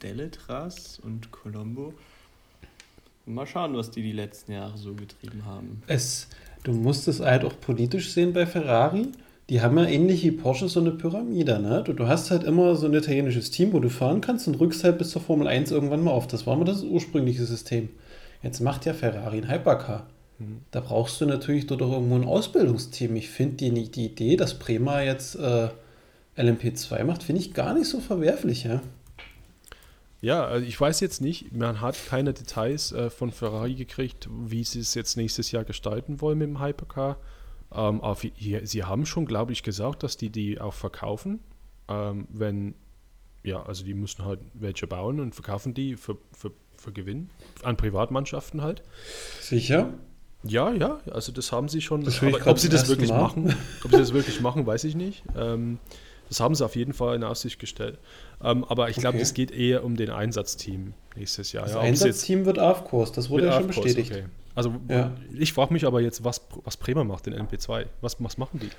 Deletras 0.03 1.01
und 1.03 1.31
Colombo, 1.31 1.95
mal 3.25 3.47
schauen, 3.47 3.75
was 3.77 3.91
die 3.91 4.03
die 4.03 4.13
letzten 4.13 4.53
Jahre 4.53 4.77
so 4.77 4.95
getrieben 4.95 5.45
haben. 5.47 5.83
Es, 5.87 6.29
du 6.63 6.73
musst 6.73 7.09
es 7.09 7.21
halt 7.21 7.45
auch 7.45 7.59
politisch 7.61 8.13
sehen 8.13 8.33
bei 8.33 8.47
Ferrari. 8.47 9.09
Die 9.49 9.61
haben 9.61 9.79
ja 9.79 9.85
ähnlich 9.85 10.25
wie 10.25 10.33
Porsche 10.33 10.69
so 10.69 10.81
eine 10.81 10.91
Pyramide. 10.91 11.61
Ne? 11.61 11.83
Du, 11.85 11.93
du 11.93 12.09
hast 12.09 12.31
halt 12.31 12.43
immer 12.43 12.75
so 12.75 12.87
ein 12.87 12.95
italienisches 12.95 13.51
Team, 13.51 13.73
wo 13.73 13.81
du 13.81 13.89
fahren 13.89 14.21
kannst 14.21 14.49
und 14.49 14.57
rückst 14.57 14.85
halt 14.85 14.99
bis 14.99 15.11
zur 15.11 15.23
Formel 15.23 15.47
1 15.47 15.71
irgendwann 15.71 16.03
mal 16.03 16.11
auf. 16.11 16.27
Das 16.27 16.47
war 16.47 16.57
mal 16.57 16.65
das 16.65 16.83
ursprüngliche 16.83 17.45
System. 17.45 17.89
Jetzt 18.43 18.61
macht 18.61 18.85
ja 18.87 18.93
Ferrari 18.93 19.39
ein 19.39 19.51
Hypercar. 19.51 20.07
Hm. 20.39 20.63
Da 20.73 20.81
brauchst 20.81 21.21
du 21.21 21.27
natürlich 21.27 21.67
dort 21.67 21.83
auch 21.83 21.93
irgendwo 21.93 22.17
ein 22.17 22.25
Ausbildungsteam. 22.25 23.15
Ich 23.17 23.31
finde 23.31 23.57
die, 23.57 23.91
die 23.91 24.07
Idee, 24.07 24.37
dass 24.37 24.59
Prema 24.59 25.01
jetzt 25.01 25.37
äh, 25.37 25.69
LMP2 26.37 27.05
macht, 27.05 27.23
finde 27.23 27.41
ich 27.41 27.55
gar 27.55 27.75
nicht 27.75 27.89
so 27.89 28.01
verwerflich. 28.01 28.65
Ja? 28.65 28.83
Ja, 30.21 30.45
also 30.45 30.67
ich 30.67 30.81
weiß 30.81 31.01
jetzt 31.01 31.21
nicht, 31.21 31.53
man 31.53 31.81
hat 31.81 31.97
keine 32.09 32.33
Details 32.33 32.93
äh, 32.93 33.11
von 33.11 33.31
Ferrari 33.31 33.75
gekriegt, 33.75 34.29
wie 34.31 34.65
sie 34.65 34.81
es 34.81 34.95
jetzt 34.95 35.17
nächstes 35.17 35.53
Jahr 35.53 35.65
gestalten 35.65 36.21
wollen 36.21 36.39
mit 36.39 36.49
dem 36.49 36.61
Hypercar. 36.61 37.19
Ähm, 37.73 38.01
aber 38.01 38.17
sie, 38.17 38.61
sie 38.65 38.85
haben 38.85 39.07
schon, 39.07 39.27
glaube 39.27 39.53
ich, 39.53 39.63
gesagt, 39.63 40.03
dass 40.03 40.17
die 40.17 40.31
die 40.31 40.61
auch 40.61 40.75
verkaufen. 40.75 41.41
Ähm, 41.89 42.27
wenn, 42.31 42.75
ja, 43.45 43.63
also 43.63 43.85
die 43.85 43.95
müssen 43.95 44.25
halt 44.25 44.41
welche 44.55 44.87
bauen 44.87 45.21
und 45.21 45.35
verkaufen 45.35 45.75
die 45.75 45.97
für, 45.97 46.17
für, 46.33 46.53
für 46.77 46.93
Gewinn 46.93 47.31
an 47.63 47.77
Privatmannschaften 47.77 48.63
halt. 48.63 48.83
Sicher? 49.41 49.95
Ja, 50.43 50.73
ja, 50.73 51.01
also 51.11 51.33
das 51.33 51.53
haben 51.53 51.69
sie 51.69 51.81
schon. 51.81 52.05
Das 52.05 52.23
aber 52.23 52.47
ob 52.47 52.59
sie 52.59 52.69
das 52.69 52.89
wirklich 52.89 53.11
Mal. 53.11 53.21
machen, 53.21 53.55
ob 53.85 53.91
sie 53.91 53.99
das 53.99 54.13
wirklich 54.13 54.41
machen, 54.41 54.67
weiß 54.67 54.85
ich 54.85 54.95
nicht. 54.95 55.25
Ähm, 55.37 55.79
das 56.29 56.41
haben 56.41 56.55
sie 56.55 56.65
auf 56.65 56.77
jeden 56.77 56.93
Fall 56.93 57.17
in 57.17 57.25
Aussicht 57.25 57.59
gestellt. 57.59 57.99
Ähm, 58.43 58.65
aber 58.65 58.89
ich 58.91 58.97
glaube, 58.97 59.17
Okay. 59.17 59.23
es 59.23 59.35
geht 59.35 59.51
eher 59.51 59.85
um 59.85 59.97
den 59.97 60.11
Einsatzteam 60.11 60.93
nächstes 61.17 61.53
Jahr. 61.53 61.65
Das 61.65 61.75
ja, 61.75 61.81
Einsatzteam 61.81 62.45
wird 62.45 62.59
AFCOS, 62.59 63.13
das 63.13 63.31
wurde 63.31 63.47
ja 63.47 63.53
schon 63.53 63.67
bestätigt. 63.69 64.13
okay. 64.13 64.25
Also 64.57 64.75
Ja. 64.89 65.13
ich 65.39 65.53
frage 65.53 65.73
mich 65.73 65.87
aber 65.87 66.01
jetzt, 66.01 66.25
was, 66.25 66.41
was 66.65 66.77
Bremer 66.77 67.05
macht 67.05 67.27
in 67.29 67.35
LP2. 67.35 67.85
Was, 68.01 68.17
was 68.19 68.39
machen 68.39 68.59
die? 68.61 68.71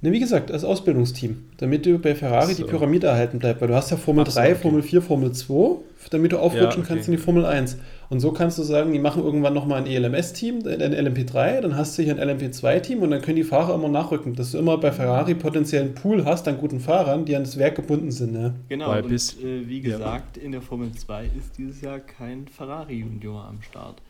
Ne, 0.00 0.12
wie 0.12 0.20
gesagt, 0.20 0.52
als 0.52 0.62
Ausbildungsteam, 0.64 1.46
damit 1.56 1.84
du 1.84 1.98
bei 1.98 2.14
Ferrari 2.14 2.54
So. 2.54 2.62
die 2.62 2.70
Pyramide 2.70 3.08
erhalten 3.08 3.40
bleibt, 3.40 3.60
weil 3.60 3.66
du 3.68 3.74
hast 3.74 3.90
ja 3.90 3.96
Formel 3.96 4.24
Ach 4.26 4.30
so, 4.30 4.38
3, 4.40 4.52
okay. 4.52 4.60
Formel 4.62 4.82
4, 4.82 5.02
Formel 5.02 5.32
2, 5.32 5.80
damit 6.10 6.30
du 6.32 6.38
aufrutschen 6.38 6.62
Ja, 6.70 6.78
okay. 6.78 6.82
kannst 6.86 7.08
in 7.08 7.12
die 7.16 7.18
Formel 7.18 7.44
1. 7.44 7.78
Und 8.08 8.20
so 8.20 8.30
kannst 8.30 8.58
du 8.58 8.62
sagen, 8.62 8.92
die 8.92 9.00
machen 9.00 9.24
irgendwann 9.24 9.54
nochmal 9.54 9.80
ein 9.82 9.86
ELMS-Team, 9.88 10.60
ein 10.66 10.94
LMP3, 10.94 11.62
dann 11.62 11.74
hast 11.76 11.98
du 11.98 12.02
hier 12.04 12.16
ein 12.16 12.20
LMP2-Team 12.30 13.02
und 13.02 13.10
dann 13.10 13.20
können 13.22 13.36
die 13.36 13.44
Fahrer 13.44 13.74
immer 13.74 13.88
nachrücken, 13.88 14.34
dass 14.36 14.52
du 14.52 14.58
immer 14.58 14.78
bei 14.78 14.92
Ferrari 14.92 15.34
potenziellen 15.34 15.94
Pool 15.96 16.24
hast 16.24 16.46
an 16.46 16.58
guten 16.58 16.78
Fahrern, 16.78 17.24
die 17.24 17.34
an 17.34 17.42
das 17.42 17.58
Werk 17.58 17.74
gebunden 17.74 18.12
sind. 18.12 18.32
Ne? 18.32 18.54
Genau, 18.68 18.90
Weil 18.90 19.02
und 19.02 19.08
bis- 19.08 19.36
äh, 19.42 19.66
wie 19.68 19.80
ja. 19.80 19.96
gesagt, 19.98 20.36
in 20.38 20.52
der 20.52 20.62
Formel 20.62 20.92
2 20.92 21.24
ist 21.24 21.58
dieses 21.58 21.80
Jahr 21.80 21.98
kein 21.98 22.46
Ferrari-Junior 22.46 23.44
am 23.44 23.60
Start. 23.62 24.00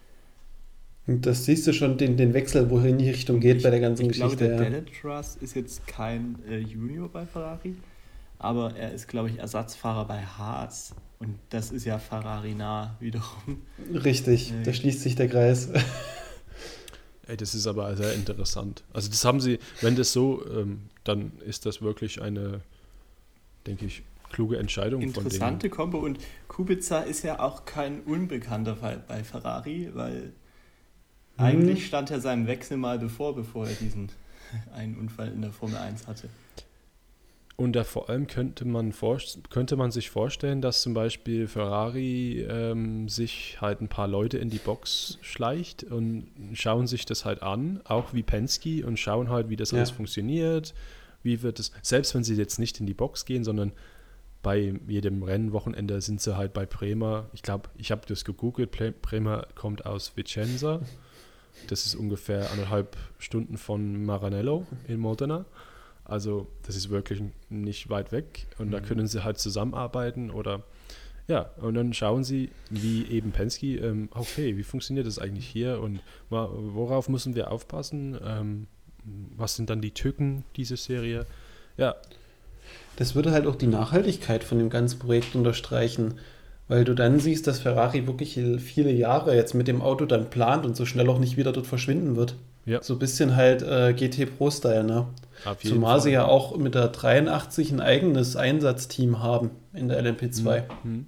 Das 1.11 1.47
siehst 1.47 1.67
du 1.67 1.73
schon 1.73 1.97
den, 1.97 2.19
den 2.19 2.35
Wechsel, 2.35 2.69
wohin 2.69 2.99
die 2.99 3.09
Richtung 3.09 3.41
geht 3.41 3.57
ich, 3.57 3.63
bei 3.63 3.71
der 3.71 3.81
ganzen 3.81 4.03
ich 4.03 4.09
Geschichte. 4.09 4.45
Ich 4.45 4.51
glaube, 4.57 4.71
der 4.71 5.11
ja. 5.11 5.21
Ist 5.41 5.57
jetzt 5.57 5.87
kein 5.87 6.37
äh, 6.47 6.59
Junior 6.59 7.09
bei 7.09 7.25
Ferrari, 7.25 7.77
aber 8.39 8.77
er 8.77 8.93
ist, 8.93 9.09
glaube 9.09 9.31
ich, 9.31 9.39
Ersatzfahrer 9.39 10.05
bei 10.05 10.21
Haas. 10.21 10.95
Und 11.19 11.39
das 11.49 11.73
ist 11.73 11.87
ja 11.87 11.99
Ferrari 11.99 12.55
nah 12.55 12.95
wiederum. 13.01 13.63
Richtig, 13.93 14.53
äh, 14.53 14.63
da 14.65 14.73
schließt 14.75 15.01
sich 15.01 15.17
der 15.17 15.29
Kreis. 15.29 15.71
Ey, 17.27 17.39
das 17.39 17.55
ist 17.55 17.67
aber 17.67 17.97
sehr 17.97 18.13
interessant. 18.13 18.85
Also 18.93 19.09
das 19.09 19.25
haben 19.25 19.41
sie, 19.41 19.61
wenn 19.81 19.97
das 19.97 20.13
so, 20.13 20.45
ähm, 20.47 20.91
dann 21.05 21.33
ist 21.47 21.65
das 21.65 21.81
wirklich 21.81 22.21
eine, 22.21 22.61
denke 23.67 23.87
ich, 23.87 24.03
kluge 24.31 24.59
Entscheidung 24.59 25.01
Interessante 25.01 25.71
von 25.71 25.77
Kombo 25.77 25.99
und 26.01 26.19
Kubica 26.49 27.01
ist 27.01 27.25
ja 27.25 27.41
auch 27.41 27.65
kein 27.65 28.01
Unbekannter 28.01 28.77
bei 29.09 29.25
Ferrari, 29.25 29.89
weil. 29.95 30.33
Eigentlich 31.39 31.87
stand 31.87 32.11
er 32.11 32.21
seinem 32.21 32.47
Wechsel 32.47 32.77
mal 32.77 32.99
bevor, 32.99 33.35
bevor 33.35 33.67
er 33.67 33.75
diesen 33.75 34.11
einen 34.75 34.97
Unfall 34.97 35.29
in 35.33 35.43
der 35.43 35.53
Formel 35.53 35.77
1 35.77 36.07
hatte. 36.07 36.29
Und 37.57 37.73
da 37.73 37.83
vor 37.83 38.09
allem 38.09 38.29
könnte 38.29 38.65
man, 38.65 38.95
könnte 39.51 39.77
man 39.77 39.91
sich 39.91 40.11
vorstellen, 40.11 40.63
dass 40.63 40.81
zum 40.81 40.95
Beispiel 40.95 41.49
Ferrari 41.49 42.47
ähm, 42.49 43.09
sich 43.09 43.61
halt 43.61 43.81
ein 43.81 43.89
paar 43.89 44.07
Leute 44.07 44.39
in 44.39 44.49
die 44.49 44.61
Box 44.61 45.19
schleicht 45.23 45.83
und 45.83 46.29
schauen 46.53 46.87
sich 46.87 47.05
das 47.05 47.25
halt 47.25 47.43
an, 47.43 47.81
auch 47.83 48.15
wie 48.15 48.23
Penske 48.23 48.87
und 48.87 48.97
schauen 48.97 49.29
halt, 49.29 49.49
wie 49.49 49.57
das 49.57 49.73
ja. 49.73 49.79
alles 49.79 49.91
funktioniert, 49.91 50.73
wie 51.25 51.43
wird 51.43 51.59
es, 51.59 51.73
selbst 51.83 52.15
wenn 52.15 52.23
sie 52.23 52.37
jetzt 52.37 52.61
nicht 52.61 52.79
in 52.79 52.87
die 52.87 52.95
Box 52.95 53.25
gehen, 53.25 53.43
sondern 53.43 53.73
bei 54.41 54.75
jedem 54.87 55.25
Rennwochenende 55.25 56.01
sind 56.01 56.21
sie 56.21 56.37
halt 56.37 56.53
bei 56.53 56.65
Bremer. 56.65 57.29
Ich 57.33 57.43
glaube, 57.43 57.71
ich 57.77 57.91
habe 57.91 58.03
das 58.07 58.25
gegoogelt. 58.25 58.71
Bremer 59.03 59.49
kommt 59.57 59.85
aus 59.85 60.17
Vicenza. 60.17 60.81
Das 61.67 61.87
ist 61.87 61.95
ungefähr 61.95 62.51
anderthalb 62.51 62.97
Stunden 63.19 63.59
von 63.59 64.05
Maranello 64.05 64.67
in 64.87 64.99
Modena. 64.99 65.45
Also 66.05 66.47
das 66.67 66.77
ist 66.77 66.89
wirklich 66.89 67.23
nicht 67.51 67.91
weit 67.91 68.13
weg 68.13 68.47
und 68.59 68.69
mhm. 68.69 68.73
da 68.73 68.81
können 68.81 69.07
sie 69.07 69.25
halt 69.25 69.39
zusammenarbeiten 69.39 70.31
oder 70.31 70.63
ja, 71.29 71.51
und 71.59 71.75
dann 71.75 71.93
schauen 71.93 72.25
sie, 72.25 72.49
wie 72.71 73.05
eben 73.05 73.33
Penske, 73.33 73.77
ähm, 73.77 74.09
okay, 74.13 74.57
wie 74.57 74.63
funktioniert 74.63 75.07
das 75.07 75.19
eigentlich 75.19 75.47
hier 75.47 75.81
und 75.81 76.01
worauf 76.31 77.11
müssen 77.11 77.35
wir 77.35 77.51
aufpassen? 77.51 78.19
Ähm, 78.25 78.67
was 79.37 79.55
sind 79.55 79.69
dann 79.69 79.83
die 79.83 79.93
Tücken 79.93 80.45
dieser 80.57 80.79
Serie? 80.79 81.27
Ja. 81.77 81.97
Das 82.97 83.15
würde 83.15 83.31
halt 83.31 83.47
auch 83.47 83.57
die 83.57 83.67
Nachhaltigkeit 83.67 84.43
von 84.43 84.59
dem 84.59 84.71
ganzen 84.71 84.99
Projekt 84.99 85.35
unterstreichen, 85.35 86.19
weil 86.69 86.85
du 86.85 86.95
dann 86.95 87.19
siehst, 87.19 87.47
dass 87.47 87.61
Ferrari 87.61 88.07
wirklich 88.07 88.39
viele 88.59 88.93
Jahre 88.93 89.35
jetzt 89.35 89.55
mit 89.55 89.69
dem 89.69 89.83
Auto 89.83 90.05
dann 90.05 90.31
plant 90.31 90.67
und 90.67 90.77
so 90.77 90.85
schnell 90.85 91.09
auch 91.09 91.19
nicht 91.19 91.37
wieder 91.37 91.53
dort 91.53 91.67
verschwinden 91.67 92.17
wird. 92.17 92.37
Ja. 92.67 92.83
So 92.83 92.95
ein 92.95 92.99
bisschen 92.99 93.35
halt 93.35 93.63
äh, 93.63 93.95
GT 93.95 94.37
Pro-Style, 94.37 94.85
ne? 94.85 95.07
Zumal 95.63 95.93
Fall. 95.93 96.01
sie 96.03 96.11
ja 96.11 96.27
auch 96.27 96.57
mit 96.59 96.75
der 96.75 96.89
83 96.89 97.73
ein 97.73 97.81
eigenes 97.81 98.37
Einsatzteam 98.37 99.23
haben 99.23 99.51
in 99.73 99.89
der 99.89 100.03
LMP2. 100.05 100.65
Mhm. 100.83 100.91
mhm. 100.91 101.07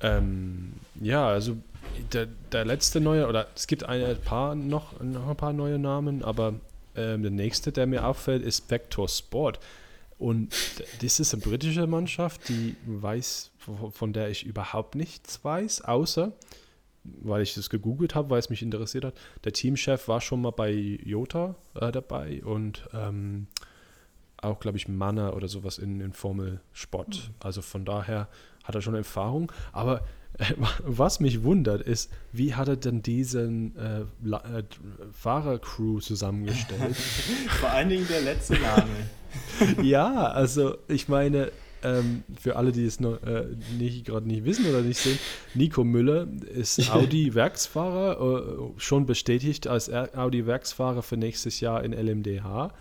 Ähm, 0.00 0.72
ja, 1.00 1.26
also 1.26 1.56
der, 2.12 2.26
der 2.52 2.66
letzte 2.66 3.00
neue, 3.00 3.26
oder 3.26 3.46
es 3.56 3.66
gibt 3.66 3.84
ein 3.84 4.16
paar 4.22 4.54
noch, 4.54 5.00
noch 5.00 5.28
ein 5.28 5.36
paar 5.36 5.54
neue 5.54 5.78
Namen, 5.78 6.22
aber 6.22 6.54
ähm, 6.94 7.22
der 7.22 7.30
nächste, 7.30 7.72
der 7.72 7.86
mir 7.86 8.06
auffällt, 8.06 8.42
ist 8.42 8.70
Vector 8.70 9.08
Sport. 9.08 9.60
Und 10.24 10.54
das 11.02 11.20
ist 11.20 11.34
eine 11.34 11.42
britische 11.42 11.86
Mannschaft, 11.86 12.48
die 12.48 12.76
weiß, 12.86 13.50
von 13.90 14.14
der 14.14 14.30
ich 14.30 14.46
überhaupt 14.46 14.94
nichts 14.94 15.44
weiß, 15.44 15.82
außer 15.82 16.32
weil 17.04 17.42
ich 17.42 17.52
das 17.52 17.68
gegoogelt 17.68 18.14
habe, 18.14 18.30
weil 18.30 18.38
es 18.38 18.48
mich 18.48 18.62
interessiert 18.62 19.04
hat. 19.04 19.14
Der 19.44 19.52
Teamchef 19.52 20.08
war 20.08 20.22
schon 20.22 20.40
mal 20.40 20.52
bei 20.52 20.72
Jota 20.72 21.56
äh, 21.74 21.92
dabei 21.92 22.42
und 22.42 22.88
ähm, 22.94 23.48
auch, 24.38 24.60
glaube 24.60 24.78
ich, 24.78 24.88
Manner 24.88 25.36
oder 25.36 25.46
sowas 25.46 25.76
in, 25.76 26.00
in 26.00 26.14
Formel 26.14 26.62
Sport. 26.72 27.28
Mhm. 27.28 27.34
Also 27.40 27.60
von 27.60 27.84
daher 27.84 28.28
hat 28.62 28.74
er 28.74 28.80
schon 28.80 28.94
Erfahrung. 28.94 29.52
Aber 29.72 30.06
was 30.84 31.20
mich 31.20 31.42
wundert, 31.42 31.82
ist, 31.82 32.10
wie 32.32 32.54
hat 32.54 32.68
er 32.68 32.76
denn 32.76 33.02
diesen 33.02 33.76
äh, 33.76 34.00
äh, 34.00 34.64
Fahrercrew 35.12 36.00
zusammengestellt? 36.00 36.96
Vor 37.60 37.70
allen 37.70 37.88
Dingen 37.88 38.06
der 38.08 38.22
letzte 38.22 38.54
Name. 38.54 38.90
ja, 39.82 40.28
also 40.28 40.76
ich 40.88 41.08
meine, 41.08 41.52
ähm, 41.82 42.24
für 42.40 42.56
alle, 42.56 42.72
die 42.72 42.84
es 42.84 42.98
noch 42.98 43.22
äh, 43.22 43.46
nicht 43.78 44.06
gerade 44.06 44.26
nicht 44.26 44.44
wissen 44.44 44.66
oder 44.66 44.80
nicht 44.80 44.98
sehen, 44.98 45.18
Nico 45.54 45.84
Müller 45.84 46.26
ist 46.54 46.90
Audi-Werksfahrer, 46.90 48.20
äh, 48.20 48.80
schon 48.80 49.06
bestätigt 49.06 49.66
als 49.66 49.92
Audi-Werksfahrer 49.92 51.02
für 51.02 51.16
nächstes 51.16 51.60
Jahr 51.60 51.84
in 51.84 51.92
LMDH. 51.92 52.72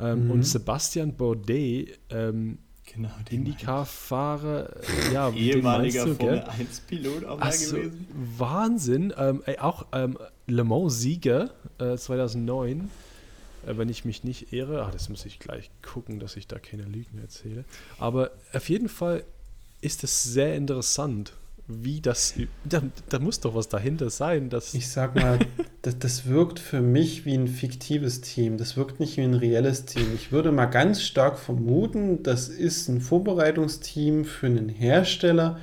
Ähm, 0.00 0.24
mhm. 0.24 0.30
Und 0.32 0.42
Sebastian 0.44 1.14
Bourdais, 1.14 1.86
ähm, 2.10 2.58
genau, 2.92 3.10
Indycar-Fahrer, 3.30 4.70
ja, 5.12 5.30
ehemaliger 5.30 6.06
Formel 6.06 6.40
1-Pilot 6.40 7.24
auch 7.24 7.38
mal 7.38 7.50
gewesen. 7.50 8.06
Wahnsinn, 8.36 9.14
ähm, 9.16 9.42
ey, 9.46 9.58
auch 9.58 9.86
ähm, 9.92 10.18
Le 10.46 10.64
Mans-Sieger 10.64 11.50
äh, 11.78 11.96
2009 11.96 12.90
äh, 13.66 13.76
wenn 13.76 13.88
ich 13.88 14.04
mich 14.04 14.24
nicht 14.24 14.52
irre. 14.52 14.84
Ach, 14.84 14.90
das 14.90 15.08
muss 15.08 15.24
ich 15.26 15.38
gleich 15.38 15.70
gucken, 15.82 16.18
dass 16.18 16.36
ich 16.36 16.46
da 16.46 16.58
keine 16.58 16.84
Lügen 16.84 17.18
erzähle. 17.18 17.64
Aber 17.98 18.30
auf 18.52 18.68
jeden 18.68 18.88
Fall 18.88 19.24
ist 19.80 20.04
es 20.04 20.22
sehr 20.22 20.56
interessant, 20.56 21.32
wie 21.70 22.00
das. 22.00 22.34
Da, 22.64 22.82
da, 23.08 23.18
muss 23.18 23.40
doch 23.40 23.54
was 23.54 23.68
dahinter 23.68 24.10
sein. 24.10 24.50
Dass 24.50 24.74
ich 24.74 24.88
sag 24.88 25.14
mal, 25.14 25.38
das, 25.82 25.98
das 25.98 26.26
wirkt 26.26 26.58
für 26.58 26.80
mich 26.80 27.24
wie 27.24 27.34
ein 27.34 27.48
fiktives 27.48 28.20
Team. 28.20 28.58
Das 28.58 28.76
wirkt 28.76 29.00
nicht 29.00 29.16
wie 29.16 29.22
ein 29.22 29.34
reelles 29.34 29.84
Team. 29.86 30.06
Ich 30.14 30.32
würde 30.32 30.52
mal 30.52 30.66
ganz 30.66 31.02
stark 31.02 31.38
vermuten, 31.38 32.22
das 32.22 32.48
ist 32.48 32.88
ein 32.88 33.00
Vorbereitungsteam 33.00 34.24
für 34.24 34.46
einen 34.46 34.68
Hersteller, 34.68 35.58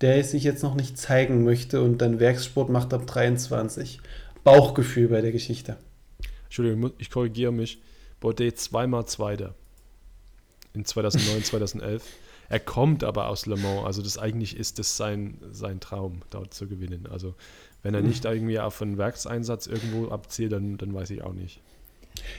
der 0.00 0.22
sich 0.24 0.44
jetzt 0.44 0.62
noch 0.62 0.74
nicht 0.74 0.98
zeigen 0.98 1.44
möchte 1.44 1.82
und 1.82 1.98
dann 1.98 2.20
Werkssport 2.20 2.68
macht 2.68 2.92
ab 2.92 3.06
23. 3.06 4.00
Bauchgefühl 4.44 5.08
bei 5.08 5.20
der 5.20 5.32
Geschichte. 5.32 5.76
Entschuldigung, 6.44 6.92
ich 6.98 7.10
korrigiere 7.10 7.52
mich, 7.52 7.80
Baudet 8.20 8.58
zweimal 8.58 9.06
Zweiter. 9.06 9.54
In 10.74 10.84
2009, 10.84 11.44
2011. 11.44 12.02
Er 12.48 12.60
kommt 12.60 13.04
aber 13.04 13.28
aus 13.28 13.46
Le 13.46 13.56
Mans, 13.56 13.84
also 13.84 14.02
das 14.02 14.18
eigentlich 14.18 14.56
ist 14.56 14.78
das 14.78 14.96
sein, 14.96 15.38
sein 15.50 15.80
Traum, 15.80 16.22
dort 16.30 16.54
zu 16.54 16.68
gewinnen. 16.68 17.06
Also 17.10 17.34
wenn 17.82 17.94
er 17.94 18.02
nicht 18.02 18.24
irgendwie 18.24 18.58
auf 18.58 18.80
einen 18.82 18.98
Werkseinsatz 18.98 19.66
irgendwo 19.66 20.08
abzielt, 20.08 20.52
dann, 20.52 20.76
dann 20.76 20.92
weiß 20.92 21.10
ich 21.10 21.22
auch 21.22 21.32
nicht. 21.32 21.60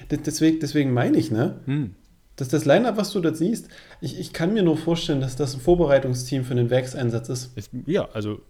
Deswegen, 0.10 0.60
deswegen 0.60 0.94
meine 0.94 1.18
ich, 1.18 1.32
ne? 1.32 1.60
Hm. 1.66 1.96
Dass 2.36 2.50
das 2.50 2.66
Line-Up, 2.66 2.98
was 2.98 3.12
du 3.12 3.20
da 3.20 3.34
siehst, 3.34 3.68
ich, 4.00 4.20
ich 4.20 4.32
kann 4.32 4.54
mir 4.54 4.62
nur 4.62 4.78
vorstellen, 4.78 5.22
dass 5.22 5.36
das 5.36 5.56
ein 5.56 5.60
Vorbereitungsteam 5.60 6.44
für 6.44 6.52
einen 6.52 6.70
Werkseinsatz 6.70 7.30
ist. 7.30 7.58
ist 7.58 7.72
ja, 7.86 8.08
also 8.14 8.42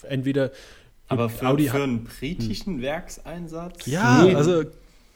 äh, 0.00 0.06
entweder 0.08 0.50
aber 1.08 1.28
für, 1.28 1.46
Audi 1.46 1.68
für 1.68 1.82
einen 1.82 2.04
britischen 2.04 2.76
hm. 2.76 2.82
Werkseinsatz? 2.82 3.86
Ja, 3.86 4.24
nee. 4.24 4.34
also 4.34 4.64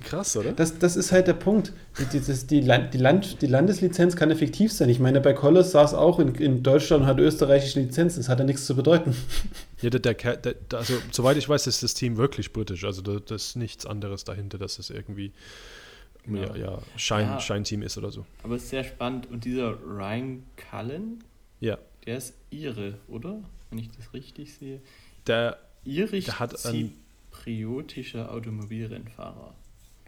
Krass, 0.05 0.37
oder? 0.37 0.53
Das, 0.53 0.79
das 0.79 0.97
ist 0.97 1.11
halt 1.11 1.27
der 1.27 1.35
Punkt. 1.35 1.73
Die, 1.99 2.21
die, 2.21 2.47
die, 2.47 2.61
Land, 2.61 2.95
die, 2.95 2.99
Land, 2.99 3.43
die 3.43 3.47
Landeslizenz 3.47 4.15
kann 4.15 4.31
effektiv 4.31 4.73
sein. 4.73 4.89
Ich 4.89 5.01
meine, 5.01 5.21
bei 5.21 5.33
Collis 5.33 5.73
saß 5.73 5.95
auch 5.95 6.21
in, 6.21 6.35
in 6.37 6.63
Deutschland 6.63 7.03
und 7.03 7.09
hat 7.09 7.19
österreichische 7.19 7.81
Lizenz. 7.81 8.15
Das 8.15 8.29
hat 8.29 8.39
ja 8.39 8.45
nichts 8.45 8.67
zu 8.67 8.77
bedeuten. 8.77 9.17
Ja, 9.81 9.91
der, 9.91 10.01
der, 10.01 10.37
der, 10.37 10.57
also 10.73 10.95
soweit 11.13 11.37
ich 11.37 11.49
weiß, 11.49 11.69
ist 11.69 11.85
das 11.85 11.95
Team 11.95 12.17
wirklich 12.17 12.53
britisch. 12.53 12.83
Also 12.83 13.01
da, 13.01 13.21
das 13.25 13.51
ist 13.51 13.57
nichts 13.57 13.87
anderes 13.87 14.25
dahinter, 14.25 14.59
dass 14.59 14.81
es 14.81 14.91
irgendwie 14.91 15.33
ja, 16.27 16.41
ja, 16.41 16.57
ja, 16.57 16.79
Schein, 16.97 17.27
ja, 17.27 17.41
Scheinteam 17.41 17.83
ist 17.83 17.97
oder 17.97 18.11
so. 18.11 18.27
Aber 18.43 18.57
es 18.57 18.65
ist 18.65 18.71
sehr 18.71 18.83
spannend. 18.83 19.31
Und 19.31 19.45
dieser 19.45 19.79
Ryan 19.81 20.43
Cullen, 20.57 21.23
ja. 21.61 21.79
der 22.07 22.19
ist 22.19 22.35
Ire, 22.51 22.99
oder? 23.07 23.41
Wenn 23.71 23.79
ich 23.79 23.91
das 23.97 24.13
richtig 24.13 24.53
sehe. 24.53 24.81
Der, 25.29 25.59
Irisch 25.85 26.25
der 26.25 26.41
hat 26.41 26.59
zypriotischer 26.59 28.33
Automobilrennfahrer. 28.33 29.55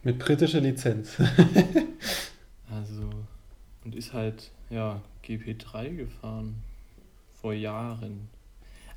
Mit 0.02 0.18
britischer 0.18 0.60
Lizenz. 0.60 1.16
also, 2.70 3.10
und 3.84 3.94
ist 3.94 4.12
halt, 4.12 4.50
ja, 4.70 5.00
GP3 5.24 5.96
gefahren. 5.96 6.62
Vor 7.34 7.52
Jahren. 7.52 8.28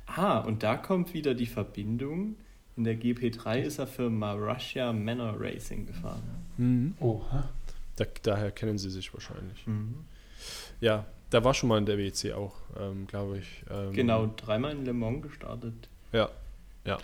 Ah, 0.06 0.38
und 0.38 0.62
da 0.62 0.76
kommt 0.76 1.14
wieder 1.14 1.34
die 1.34 1.46
Verbindung. 1.46 2.36
In 2.76 2.84
der 2.84 2.96
GP3 2.96 3.60
ist 3.60 3.78
er 3.78 3.86
für 3.86 4.10
Marussia 4.10 4.92
Manor 4.92 5.36
Racing 5.38 5.86
gefahren. 5.86 6.22
Mhm. 6.56 6.94
Oha. 7.00 7.48
Da, 7.96 8.04
daher 8.22 8.50
kennen 8.50 8.78
sie 8.78 8.90
sich 8.90 9.12
wahrscheinlich. 9.14 9.66
Mhm. 9.66 10.04
Ja, 10.80 11.06
da 11.30 11.44
war 11.44 11.54
schon 11.54 11.68
mal 11.68 11.78
in 11.78 11.86
der 11.86 11.98
WC 11.98 12.32
auch, 12.32 12.54
ähm, 12.78 13.06
glaube 13.06 13.38
ich. 13.38 13.62
Ähm, 13.70 13.92
genau, 13.92 14.30
dreimal 14.36 14.72
in 14.72 14.84
Le 14.84 14.92
Mans 14.92 15.22
gestartet. 15.22 15.88
Ja, 16.12 16.30
ja. 16.84 16.98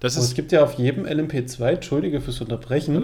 Das 0.00 0.16
ist 0.16 0.24
es 0.24 0.34
gibt 0.34 0.52
ja 0.52 0.62
auf 0.62 0.74
jedem 0.74 1.04
LMP2, 1.04 1.74
entschuldige 1.74 2.20
fürs 2.20 2.40
Unterbrechen, 2.40 3.02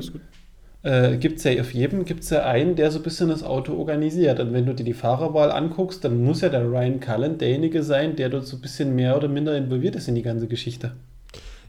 äh, 0.82 1.16
gibt 1.16 1.38
es 1.38 1.45
ja 1.45 1.61
auf 1.61 1.72
jedem 1.72 2.05
gibt's 2.05 2.30
ja 2.30 2.45
einen, 2.45 2.74
der 2.74 2.90
so 2.90 2.99
ein 2.99 3.03
bisschen 3.03 3.28
das 3.28 3.43
Auto 3.43 3.74
organisiert. 3.74 4.40
Und 4.40 4.53
wenn 4.53 4.66
du 4.66 4.74
dir 4.74 4.84
die 4.84 4.95
Fahrerwahl 4.95 5.53
anguckst, 5.53 6.05
dann 6.05 6.22
muss 6.22 6.40
ja 6.40 6.49
der 6.49 6.64
Ryan 6.64 7.01
Cullen 7.01 7.38
derjenige 7.38 7.82
sein, 7.82 8.16
der 8.16 8.28
dort 8.28 8.47
so 8.47 8.57
ein 8.57 8.62
bisschen 8.62 8.95
mehr 8.95 9.16
oder 9.16 9.28
minder 9.28 9.57
involviert 9.57 9.95
ist 9.95 10.09
in 10.09 10.16
die 10.16 10.22
ganze 10.22 10.49
Geschichte. 10.49 10.97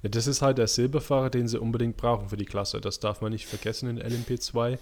Ja, 0.02 0.10
das 0.10 0.28
ist 0.28 0.42
halt 0.42 0.58
der 0.58 0.68
Silberfahrer, 0.68 1.30
den 1.30 1.48
sie 1.48 1.60
unbedingt 1.60 1.96
brauchen 1.96 2.28
für 2.28 2.38
die 2.38 2.46
Klasse. 2.46 2.82
Das 2.82 3.00
darf 3.00 3.22
man 3.22 3.32
nicht 3.32 3.46
vergessen 3.46 3.88
in 3.90 4.02
LMP2. 4.02 4.78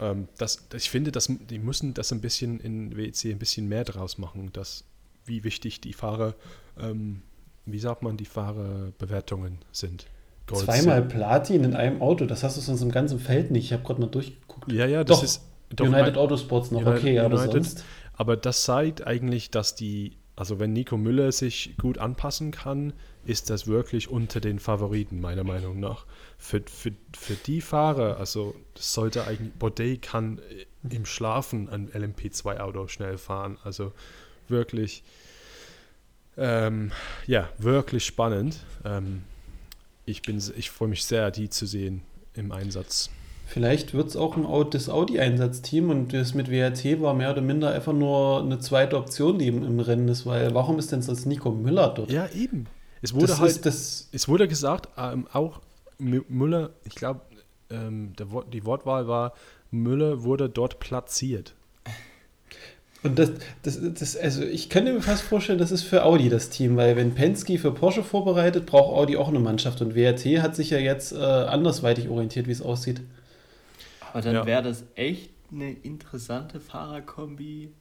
Ähm, 0.00 0.28
das, 0.38 0.66
ich 0.72 0.88
finde, 0.88 1.12
das, 1.12 1.28
die 1.28 1.58
müssen 1.58 1.92
das 1.92 2.12
ein 2.12 2.20
bisschen 2.20 2.60
in 2.60 2.96
WEC 2.96 3.32
ein 3.32 3.38
bisschen 3.38 3.68
mehr 3.68 3.84
draus 3.84 4.16
machen, 4.16 4.50
dass, 4.52 4.84
wie 5.26 5.44
wichtig 5.44 5.80
die 5.80 5.92
Fahrer, 5.92 6.34
ähm, 6.80 7.22
wie 7.66 7.78
sagt 7.78 8.02
man, 8.02 8.16
die 8.16 8.24
Fahrerbewertungen 8.24 9.58
sind. 9.72 10.06
Gold 10.46 10.64
Zweimal 10.64 11.00
Silber. 11.00 11.08
Platin 11.08 11.64
in 11.64 11.74
einem 11.74 12.02
Auto, 12.02 12.26
das 12.26 12.42
hast 12.42 12.56
du 12.56 12.60
sonst 12.60 12.82
im 12.82 12.90
ganzen 12.90 13.18
Feld 13.18 13.50
nicht. 13.50 13.64
Ich 13.64 13.72
habe 13.72 13.82
gerade 13.82 14.00
mal 14.00 14.08
durchgeguckt. 14.08 14.70
Ja, 14.70 14.86
ja, 14.86 15.04
das 15.04 15.18
doch, 15.18 15.24
ist. 15.24 15.42
Doch 15.70 15.86
United 15.86 16.16
Autosports 16.16 16.70
noch, 16.70 16.82
United, 16.82 16.98
okay, 16.98 17.18
aber 17.18 17.38
United, 17.40 17.64
sonst. 17.64 17.84
Aber 18.12 18.36
das 18.36 18.62
zeigt 18.64 19.06
eigentlich, 19.06 19.50
dass 19.50 19.74
die, 19.74 20.18
also 20.36 20.60
wenn 20.60 20.72
Nico 20.72 20.96
Müller 20.96 21.32
sich 21.32 21.74
gut 21.80 21.98
anpassen 21.98 22.50
kann, 22.50 22.92
ist 23.24 23.48
das 23.50 23.66
wirklich 23.66 24.08
unter 24.10 24.40
den 24.40 24.58
Favoriten, 24.58 25.20
meiner 25.20 25.44
Meinung 25.44 25.80
nach. 25.80 26.04
Für, 26.36 26.62
für, 26.66 26.92
für 27.16 27.34
die 27.34 27.62
Fahrer, 27.62 28.18
also 28.18 28.54
das 28.74 28.92
sollte 28.92 29.26
eigentlich, 29.26 29.54
Baudet 29.54 30.02
kann 30.02 30.40
im 30.88 31.06
Schlafen 31.06 31.68
ein 31.70 31.88
LMP2-Auto 31.90 32.86
schnell 32.88 33.16
fahren. 33.16 33.56
Also 33.64 33.92
wirklich, 34.48 35.02
ähm, 36.36 36.92
ja, 37.26 37.48
wirklich 37.58 38.04
spannend. 38.04 38.58
Ähm, 38.84 39.22
ich 40.06 40.22
ich 40.28 40.70
freue 40.70 40.88
mich 40.88 41.04
sehr, 41.04 41.30
die 41.30 41.48
zu 41.48 41.66
sehen 41.66 42.02
im 42.34 42.52
Einsatz. 42.52 43.10
Vielleicht 43.46 43.94
wird 43.94 44.08
es 44.08 44.16
auch 44.16 44.36
ein, 44.36 44.70
das 44.70 44.88
Audi-Einsatzteam 44.88 45.90
und 45.90 46.12
das 46.12 46.34
mit 46.34 46.50
WRT 46.50 47.00
war 47.00 47.14
mehr 47.14 47.30
oder 47.30 47.42
minder 47.42 47.72
einfach 47.72 47.92
nur 47.92 48.42
eine 48.42 48.58
zweite 48.58 48.96
Option, 48.96 49.38
die 49.38 49.48
im, 49.48 49.62
im 49.62 49.80
Rennen 49.80 50.08
ist, 50.08 50.24
weil 50.24 50.54
warum 50.54 50.78
ist 50.78 50.92
denn 50.92 51.02
sonst 51.02 51.26
Nico 51.26 51.50
Müller 51.50 51.88
dort? 51.94 52.10
Ja, 52.10 52.26
eben. 52.28 52.66
Es 53.02 53.14
wurde 53.14 53.26
das 53.26 53.40
halt, 53.40 53.66
das 53.66 54.08
es 54.12 54.28
wurde 54.28 54.48
gesagt, 54.48 54.88
ähm, 54.96 55.28
auch 55.32 55.60
Müller, 55.98 56.70
ich 56.84 56.94
glaube, 56.94 57.20
ähm, 57.70 58.14
die 58.52 58.64
Wortwahl 58.64 59.06
war, 59.08 59.34
Müller 59.70 60.22
wurde 60.22 60.48
dort 60.48 60.80
platziert. 60.80 61.54
Und 63.04 63.18
das, 63.18 63.32
das, 63.62 63.78
das, 63.82 64.16
also 64.16 64.42
ich 64.42 64.70
könnte 64.70 64.90
mir 64.90 65.02
fast 65.02 65.22
vorstellen, 65.22 65.58
das 65.58 65.70
ist 65.70 65.82
für 65.82 66.04
Audi 66.04 66.30
das 66.30 66.48
Team, 66.48 66.78
weil 66.78 66.96
wenn 66.96 67.14
Penske 67.14 67.58
für 67.58 67.70
Porsche 67.70 68.02
vorbereitet, 68.02 68.64
braucht 68.64 68.96
Audi 68.96 69.18
auch 69.18 69.28
eine 69.28 69.40
Mannschaft 69.40 69.82
und 69.82 69.94
WRT 69.94 70.42
hat 70.42 70.56
sich 70.56 70.70
ja 70.70 70.78
jetzt 70.78 71.12
äh, 71.12 71.16
andersweitig 71.16 72.08
orientiert, 72.08 72.46
wie 72.46 72.52
es 72.52 72.62
aussieht. 72.62 73.02
Aber 74.10 74.22
dann 74.22 74.34
ja. 74.34 74.46
wäre 74.46 74.62
das 74.62 74.84
echt 74.94 75.28
eine 75.52 75.72
interessante 75.72 76.60
Fahrerkombi, 76.60 77.72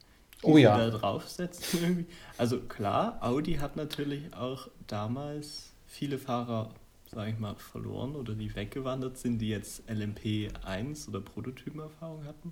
die 0.41 0.45
oh, 0.45 0.57
ja. 0.57 0.77
da 0.77 0.89
draufsetzen 0.89 1.79
irgendwie. 1.81 2.05
Also 2.37 2.59
klar, 2.59 3.17
Audi 3.21 3.55
hat 3.55 3.77
natürlich 3.77 4.33
auch 4.33 4.67
damals 4.87 5.71
viele 5.87 6.17
Fahrer, 6.17 6.69
sage 7.09 7.31
ich 7.31 7.39
mal, 7.39 7.55
verloren 7.55 8.17
oder 8.17 8.33
die 8.33 8.53
weggewandert 8.53 9.17
sind, 9.17 9.39
die 9.39 9.47
jetzt 9.47 9.83
LMP 9.89 10.51
1 10.65 11.07
oder 11.07 11.21
Prototypenerfahrung 11.21 12.25
hatten. 12.25 12.51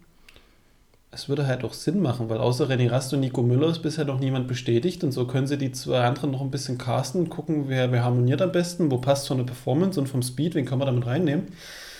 Es 1.13 1.27
würde 1.27 1.45
halt 1.45 1.65
auch 1.65 1.73
Sinn 1.73 2.01
machen, 2.01 2.29
weil 2.29 2.37
außer 2.37 2.69
René 2.69 2.89
Rast 2.89 3.13
und 3.13 3.19
Nico 3.19 3.43
Müller 3.43 3.69
ist 3.69 3.79
bisher 3.79 4.05
noch 4.05 4.19
niemand 4.19 4.47
bestätigt 4.47 5.03
und 5.03 5.11
so 5.11 5.27
können 5.27 5.45
sie 5.45 5.57
die 5.57 5.73
zwei 5.73 6.05
anderen 6.05 6.31
noch 6.31 6.39
ein 6.39 6.51
bisschen 6.51 6.77
casten 6.77 7.21
und 7.21 7.29
gucken, 7.29 7.65
wer, 7.67 7.91
wer 7.91 8.05
harmoniert 8.05 8.41
am 8.41 8.53
besten, 8.53 8.89
wo 8.91 8.97
passt 8.97 9.27
von 9.27 9.37
der 9.37 9.43
Performance 9.43 9.99
und 9.99 10.07
vom 10.07 10.21
Speed, 10.21 10.55
wen 10.55 10.65
kann 10.65 10.79
man 10.79 10.85
damit 10.85 11.05
reinnehmen. 11.05 11.47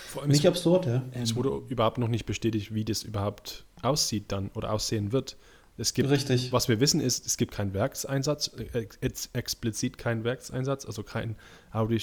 Vor 0.08 0.22
allem 0.22 0.30
nicht 0.30 0.46
absurd, 0.46 0.86
ja. 0.86 1.02
Es 1.12 1.36
wurde 1.36 1.62
überhaupt 1.68 1.98
noch 1.98 2.08
nicht 2.08 2.24
bestätigt, 2.24 2.74
wie 2.74 2.84
das 2.84 3.02
überhaupt 3.02 3.64
aussieht 3.82 4.32
dann 4.32 4.50
oder 4.54 4.72
aussehen 4.72 5.12
wird. 5.12 5.36
Es 5.76 5.94
gibt, 5.94 6.10
Richtig. 6.10 6.52
Was 6.52 6.68
wir 6.68 6.80
wissen 6.80 7.00
ist, 7.00 7.26
es 7.26 7.36
gibt 7.36 7.52
keinen 7.52 7.74
Werkseinsatz, 7.74 8.50
äh, 8.72 8.86
ex 9.00 9.30
explizit 9.32 9.98
keinen 9.98 10.24
Werkseinsatz, 10.24 10.86
also 10.86 11.02
kein 11.02 11.36
Audi, 11.70 11.98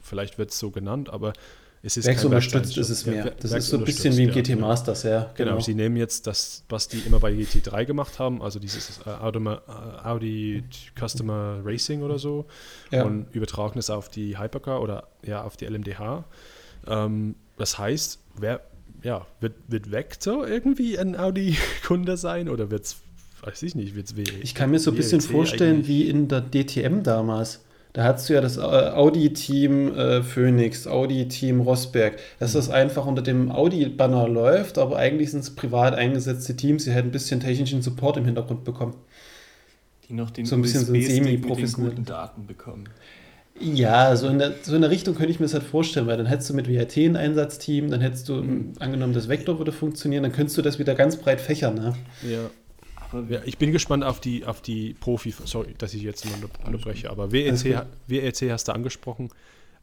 vielleicht 0.00 0.38
wird 0.38 0.50
es 0.50 0.58
so 0.58 0.70
genannt, 0.70 1.10
aber 1.10 1.32
es 1.84 1.96
ist 1.96 2.06
Werksunterstützt 2.06 2.78
ist 2.78 2.90
es 2.90 3.06
mehr. 3.06 3.32
Das 3.40 3.52
ist 3.52 3.68
so 3.68 3.78
ein 3.78 3.84
bisschen 3.84 4.16
wie 4.16 4.24
im 4.24 4.30
GT 4.30 4.58
Masters, 4.58 5.02
ja. 5.02 5.30
Genau. 5.34 5.52
genau. 5.52 5.60
sie 5.60 5.74
nehmen 5.74 5.96
jetzt 5.96 6.28
das, 6.28 6.62
was 6.68 6.86
die 6.86 6.98
immer 6.98 7.18
bei 7.18 7.32
GT3 7.32 7.84
gemacht 7.84 8.20
haben, 8.20 8.40
also 8.40 8.60
dieses 8.60 9.00
äh, 9.04 9.10
Audi, 9.10 9.38
äh, 9.38 9.58
Audi 10.04 10.64
Customer 10.96 11.60
Racing 11.64 12.02
oder 12.02 12.20
so, 12.20 12.46
ja. 12.92 13.02
und 13.02 13.34
übertragen 13.34 13.80
es 13.80 13.90
auf 13.90 14.08
die 14.08 14.38
Hypercar 14.38 14.80
oder 14.80 15.08
ja 15.24 15.42
auf 15.42 15.56
die 15.56 15.66
LMDH. 15.66 16.24
Ähm, 16.86 17.34
das 17.56 17.78
heißt, 17.78 18.20
wer, 18.38 18.60
ja, 19.02 19.26
wird, 19.40 19.54
wird 19.66 19.90
Vector 19.90 20.46
irgendwie 20.46 20.98
ein 20.98 21.18
Audi-Kunde 21.18 22.16
sein 22.16 22.48
oder 22.48 22.70
wird 22.70 22.84
es, 22.84 22.96
weiß 23.42 23.60
ich 23.64 23.74
nicht, 23.74 23.96
wird 23.96 24.06
es 24.06 24.16
Ich 24.16 24.54
kann 24.54 24.70
mir 24.70 24.78
so 24.78 24.92
ein 24.92 24.96
bisschen 24.96 25.20
vorstellen 25.20 25.78
eigentlich? 25.78 25.88
wie 25.88 26.08
in 26.08 26.28
der 26.28 26.42
DTM 26.42 27.02
damals 27.02 27.64
da 27.92 28.04
hast 28.04 28.28
du 28.28 28.34
ja 28.34 28.40
das 28.40 28.56
äh, 28.56 28.60
Audi-Team 28.60 29.94
äh, 29.94 30.22
Phoenix, 30.22 30.86
Audi-Team 30.86 31.60
Rosberg, 31.60 32.18
dass 32.38 32.52
das 32.52 32.70
einfach 32.70 33.04
unter 33.04 33.22
dem 33.22 33.50
Audi-Banner 33.52 34.28
läuft, 34.28 34.78
aber 34.78 34.96
eigentlich 34.96 35.30
sind 35.30 35.40
es 35.40 35.54
privat 35.54 35.94
eingesetzte 35.94 36.56
Teams, 36.56 36.84
die 36.84 36.94
halt 36.94 37.04
ein 37.04 37.10
bisschen 37.10 37.40
technischen 37.40 37.82
Support 37.82 38.16
im 38.16 38.24
Hintergrund 38.24 38.64
bekommen. 38.64 38.94
Die 40.08 40.14
noch 40.14 40.30
den 40.30 40.46
so 40.46 40.56
ein 40.56 40.62
bisschen 40.62 40.86
so 40.86 40.94
semi-professionellen 40.94 42.04
Daten 42.04 42.46
bekommen. 42.46 42.88
Ja, 43.60 44.16
so 44.16 44.28
in, 44.28 44.38
der, 44.38 44.54
so 44.62 44.74
in 44.74 44.80
der 44.80 44.90
Richtung 44.90 45.14
könnte 45.14 45.30
ich 45.30 45.38
mir 45.38 45.44
das 45.44 45.52
halt 45.52 45.62
vorstellen, 45.62 46.06
weil 46.06 46.16
dann 46.16 46.26
hättest 46.26 46.48
du 46.48 46.54
mit 46.54 46.68
WRT 46.68 46.96
ein 46.96 47.16
Einsatzteam, 47.16 47.90
dann 47.90 48.00
hättest 48.00 48.28
du, 48.28 48.36
mhm. 48.36 48.72
angenommen, 48.78 49.12
das 49.12 49.28
Vector 49.28 49.58
würde 49.58 49.72
funktionieren, 49.72 50.22
dann 50.22 50.32
könntest 50.32 50.56
du 50.56 50.62
das 50.62 50.78
wieder 50.78 50.94
ganz 50.94 51.16
breit 51.16 51.40
fächern. 51.40 51.74
Ne? 51.74 51.94
Ja. 52.22 52.50
Ja, 53.28 53.42
ich 53.44 53.58
bin 53.58 53.72
gespannt 53.72 54.04
auf 54.04 54.20
die, 54.20 54.44
auf 54.44 54.60
die 54.60 54.94
Profi, 54.94 55.34
sorry, 55.44 55.74
dass 55.76 55.94
ich 55.94 56.02
jetzt 56.02 56.26
unterbreche, 56.64 57.10
aber 57.10 57.32
WEC, 57.32 57.86
WEC 58.06 58.50
hast 58.50 58.68
du 58.68 58.72
angesprochen. 58.72 59.30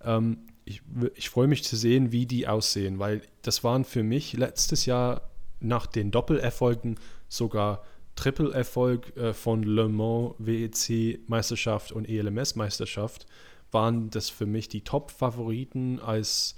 Ähm, 0.04 0.38
ich, 0.66 0.82
ich 1.16 1.30
freue 1.30 1.48
mich 1.48 1.64
zu 1.64 1.76
sehen, 1.76 2.12
wie 2.12 2.26
die 2.26 2.48
aussehen, 2.48 3.00
weil 3.00 3.22
das 3.42 3.64
waren 3.64 3.86
für 3.86 4.04
mich 4.04 4.34
letztes 4.34 4.86
Jahr 4.86 5.30
nach 5.60 5.88
den 5.88 6.12
Doppelerfolgen 6.12 6.98
sogar 7.28 7.84
Triple-Erfolg 8.16 9.16
äh, 9.18 9.34
von 9.34 9.64
Le 9.64 9.88
Mans, 9.88 10.36
WEC-Meisterschaft 10.40 11.92
und 11.92 12.08
ELMS-Meisterschaft, 12.08 13.26
waren 13.72 14.10
das 14.10 14.30
für 14.30 14.46
mich 14.46 14.68
die 14.68 14.82
Top-Favoriten 14.82 16.00
als 16.00 16.56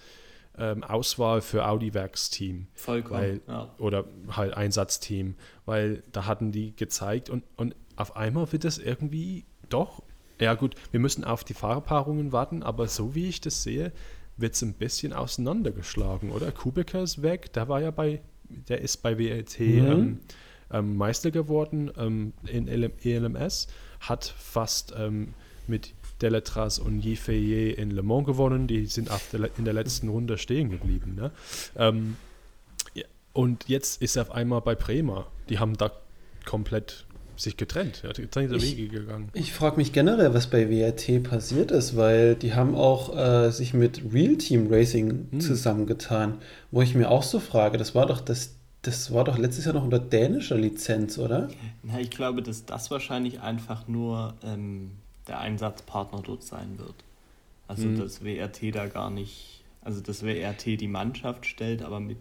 ähm, 0.62 0.84
Auswahl 0.84 1.42
für 1.42 1.68
Audi-Werksteam. 1.68 2.68
Vollkommen. 2.76 3.20
Weil, 3.20 3.42
ja. 3.48 3.74
Oder 3.80 4.06
halt 4.30 4.54
Einsatzteam, 4.54 5.36
weil 5.66 6.04
da 6.12 6.28
hatten 6.28 6.52
die 6.52 6.76
gezeigt 6.76 7.30
und, 7.30 7.44
und 7.58 7.76
auf 7.96 8.16
einmal 8.16 8.52
wird 8.52 8.64
das 8.64 8.78
irgendwie 8.78 9.46
doch, 9.70 10.04
ja 10.40 10.54
gut, 10.54 10.76
wir 10.92 11.00
müssen 11.00 11.24
auf 11.24 11.44
die 11.44 11.54
Fahrpaarungen 11.54 12.32
warten, 12.32 12.64
aber 12.64 12.88
so 12.88 13.16
wie 13.16 13.28
ich 13.28 13.42
das 13.42 13.64
sehe, 13.64 13.92
wird 14.38 14.54
es 14.54 14.62
ein 14.62 14.74
bisschen 14.74 15.14
auseinandergeschlagen, 15.14 16.32
oder? 16.32 16.52
Kubica 16.52 17.02
ist 17.02 17.22
weg, 17.22 17.54
der 17.54 17.68
war 17.68 17.82
ja 17.82 17.92
bei, 17.92 18.22
der 18.50 18.82
ist 18.82 18.98
bei 18.98 19.18
WLT 19.18 19.60
mhm. 19.60 19.66
ähm, 19.66 20.20
ähm, 20.72 20.96
Meister 20.96 21.32
geworden 21.32 21.92
ähm, 21.98 22.34
in 22.46 22.68
ELMS, 22.68 23.68
hat 24.00 24.26
fast 24.26 24.94
ähm, 24.98 25.34
mit 25.68 25.94
Deletras 26.22 26.80
und 26.80 27.04
Yifeye 27.04 27.72
in 27.72 27.92
Le 27.92 28.04
Mans 28.04 28.26
gewonnen. 28.26 28.68
Die 28.68 28.86
sind 28.86 29.10
in 29.58 29.66
der 29.66 29.74
letzten 29.74 30.10
Runde 30.10 30.38
stehen 30.38 30.70
geblieben. 30.70 31.16
Ne? 31.16 31.32
Ähm, 31.76 32.16
und 33.34 33.68
jetzt 33.68 34.02
ist 34.02 34.16
er 34.16 34.24
auf 34.24 34.32
einmal 34.32 34.62
bei 34.62 34.76
Bremer. 34.76 35.28
Die 35.50 35.60
haben 35.60 35.78
da 35.78 35.92
komplett 36.46 37.06
sich 37.38 37.58
getrennt, 37.58 38.04
ja, 38.04 38.12
getrennte 38.12 38.56
ich, 38.56 38.78
Wege 38.78 39.00
gegangen. 39.00 39.30
Ich 39.34 39.52
frage 39.54 39.78
mich 39.78 39.94
generell, 39.94 40.34
was 40.34 40.48
bei 40.48 40.70
WRT 40.70 41.24
passiert 41.24 41.72
ist, 41.72 41.96
weil 41.96 42.36
die 42.36 42.54
haben 42.54 42.76
auch 42.76 43.18
äh, 43.18 43.50
sich 43.50 43.74
mit 43.74 44.02
Real 44.14 44.38
Team 44.38 44.68
Racing 44.70 45.28
hm. 45.32 45.40
zusammengetan, 45.40 46.38
wo 46.70 46.82
ich 46.82 46.94
mir 46.94 47.10
auch 47.10 47.24
so 47.24 47.40
frage, 47.40 47.78
das 47.78 47.96
war 47.96 48.06
doch 48.06 48.22
das 48.22 48.56
das 48.84 49.14
war 49.14 49.24
doch 49.24 49.38
letztes 49.38 49.66
Jahr 49.66 49.76
noch 49.76 49.84
unter 49.84 50.00
dänischer 50.00 50.58
Lizenz, 50.58 51.20
oder? 51.20 51.50
Na, 51.84 52.00
ich 52.00 52.10
glaube, 52.10 52.42
dass 52.42 52.66
das 52.66 52.90
wahrscheinlich 52.90 53.40
einfach 53.40 53.88
nur 53.88 54.34
ähm, 54.44 54.92
der 55.28 55.40
Einsatzpartner 55.40 56.22
dort 56.24 56.44
sein 56.44 56.78
wird. 56.78 56.96
Also 57.68 57.88
mhm. 57.88 58.00
dass 58.00 58.24
WRT 58.24 58.76
da 58.76 58.88
gar 58.88 59.10
nicht, 59.10 59.64
also 59.82 60.02
dass 60.02 60.24
WRT 60.24 60.80
die 60.80 60.88
Mannschaft 60.88 61.46
stellt, 61.46 61.84
aber 61.84 62.00
mit 62.00 62.18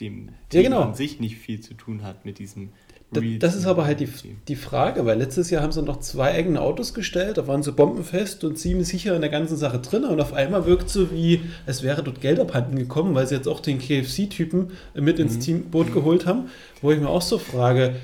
dem 0.00 0.28
Team 0.48 0.62
ja, 0.62 0.62
genau. 0.62 0.82
an 0.82 0.94
sich 0.94 1.20
nicht 1.20 1.36
viel 1.36 1.60
zu 1.60 1.74
tun 1.74 2.02
hat 2.02 2.24
mit 2.24 2.38
diesem 2.38 2.70
das, 3.14 3.24
das 3.38 3.54
ist 3.54 3.66
aber 3.66 3.84
halt 3.84 4.00
die, 4.00 4.08
die 4.48 4.56
Frage, 4.56 5.06
weil 5.06 5.18
letztes 5.18 5.50
Jahr 5.50 5.62
haben 5.62 5.72
sie 5.72 5.82
noch 5.82 6.00
zwei 6.00 6.32
eigene 6.32 6.60
Autos 6.60 6.94
gestellt, 6.94 7.38
da 7.38 7.46
waren 7.46 7.62
sie 7.62 7.72
bombenfest 7.72 8.44
und 8.44 8.58
ziemlich 8.58 8.88
sicher 8.88 9.14
in 9.14 9.20
der 9.20 9.30
ganzen 9.30 9.56
Sache 9.56 9.78
drin 9.78 10.04
und 10.04 10.20
auf 10.20 10.32
einmal 10.32 10.66
wirkt 10.66 10.90
so 10.90 11.10
wie, 11.10 11.40
es 11.66 11.82
wäre 11.82 12.02
dort 12.02 12.20
Geld 12.20 12.40
abhanden 12.40 12.76
gekommen, 12.76 13.14
weil 13.14 13.26
sie 13.26 13.36
jetzt 13.36 13.48
auch 13.48 13.60
den 13.60 13.78
KFC-Typen 13.78 14.72
mit 14.94 15.18
ins 15.18 15.34
mhm. 15.34 15.40
Teamboot 15.40 15.92
geholt 15.92 16.26
haben, 16.26 16.50
wo 16.82 16.90
ich 16.90 17.00
mir 17.00 17.08
auch 17.08 17.22
so 17.22 17.38
frage. 17.38 17.96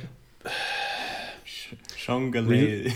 Sean 1.99 2.33
Gallet. 2.33 2.93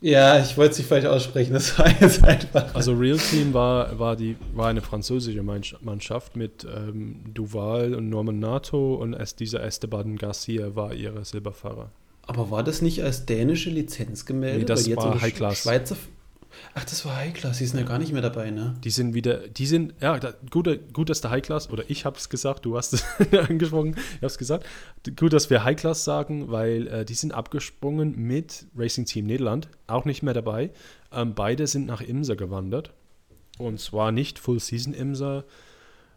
Ja, 0.00 0.40
ich 0.40 0.56
wollte 0.56 0.72
es 0.72 0.78
nicht 0.78 0.86
falsch 0.86 1.06
aussprechen, 1.06 1.54
das 1.54 1.78
war 1.78 1.88
jetzt 2.00 2.22
einfach. 2.24 2.74
Also 2.74 2.92
Real 2.94 3.18
Team 3.18 3.52
war, 3.52 3.98
war, 3.98 4.14
die, 4.16 4.36
war 4.54 4.68
eine 4.68 4.80
französische 4.80 5.42
Mannschaft 5.42 6.36
mit 6.36 6.64
ähm, 6.64 7.20
Duval 7.34 7.94
und 7.94 8.08
Norman 8.08 8.38
Nato 8.38 8.94
und 8.94 9.14
es, 9.14 9.34
dieser 9.34 9.62
Esteban 9.64 10.16
Garcia 10.16 10.76
war 10.76 10.94
ihre 10.94 11.24
Silberfahrer. 11.24 11.90
Aber 12.26 12.50
war 12.50 12.62
das 12.62 12.82
nicht 12.82 13.02
als 13.02 13.26
dänische 13.26 13.70
Lizenz 13.70 14.26
gemeldet? 14.26 14.60
Nee, 14.60 14.64
das 14.66 14.96
war 14.96 15.20
High 15.20 15.34
Class. 15.34 15.62
Schweizer, 15.62 15.96
Ach, 16.74 16.84
das 16.84 17.04
war 17.04 17.16
High 17.16 17.34
Class, 17.34 17.58
die 17.58 17.66
sind 17.66 17.78
ja 17.78 17.86
gar 17.86 17.98
nicht 17.98 18.12
mehr 18.12 18.22
dabei, 18.22 18.50
ne? 18.50 18.76
Die 18.84 18.90
sind 18.90 19.14
wieder, 19.14 19.48
die 19.48 19.66
sind, 19.66 19.94
ja, 20.00 20.18
da, 20.18 20.32
gut, 20.50 20.68
gut, 20.92 21.10
dass 21.10 21.20
der 21.20 21.30
High 21.30 21.42
Class, 21.42 21.70
oder 21.70 21.84
ich 21.88 22.04
habe 22.04 22.16
es 22.16 22.28
gesagt, 22.28 22.64
du 22.64 22.76
hast 22.76 22.92
es 22.92 23.04
angesprochen, 23.32 23.96
ich 23.96 24.16
habe 24.16 24.26
es 24.26 24.38
gesagt. 24.38 24.66
Gut, 25.16 25.32
dass 25.32 25.50
wir 25.50 25.64
High 25.64 25.76
Class 25.76 26.04
sagen, 26.04 26.50
weil 26.50 26.86
äh, 26.88 27.04
die 27.04 27.14
sind 27.14 27.32
abgesprungen 27.32 28.16
mit 28.16 28.66
Racing 28.76 29.06
Team 29.06 29.26
Nederland, 29.26 29.68
auch 29.86 30.04
nicht 30.04 30.22
mehr 30.22 30.34
dabei. 30.34 30.70
Ähm, 31.12 31.34
beide 31.34 31.66
sind 31.66 31.86
nach 31.86 32.00
Imsa 32.00 32.34
gewandert. 32.34 32.92
Und 33.58 33.80
zwar 33.80 34.12
nicht 34.12 34.38
Full 34.38 34.60
Season 34.60 34.94
Imsa, 34.94 35.44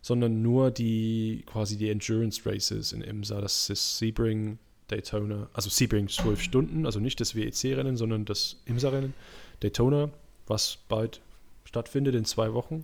sondern 0.01 0.41
nur 0.41 0.71
die 0.71 1.43
quasi 1.45 1.77
die 1.77 1.89
Endurance 1.89 2.41
Races 2.45 2.91
in 2.91 3.01
Imsa. 3.01 3.41
Das 3.41 3.69
ist 3.69 3.97
Sebring, 3.97 4.59
Daytona, 4.87 5.49
also 5.53 5.69
Sebring 5.69 6.07
12 6.07 6.41
Stunden, 6.41 6.85
also 6.85 6.99
nicht 6.99 7.19
das 7.19 7.35
WEC-Rennen, 7.35 7.97
sondern 7.97 8.25
das 8.25 8.61
Imsa-Rennen. 8.65 9.13
Daytona, 9.61 10.09
was 10.51 10.77
bald 10.89 11.21
stattfindet 11.63 12.13
in 12.13 12.25
zwei 12.25 12.53
Wochen. 12.53 12.83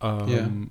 Ähm, 0.00 0.70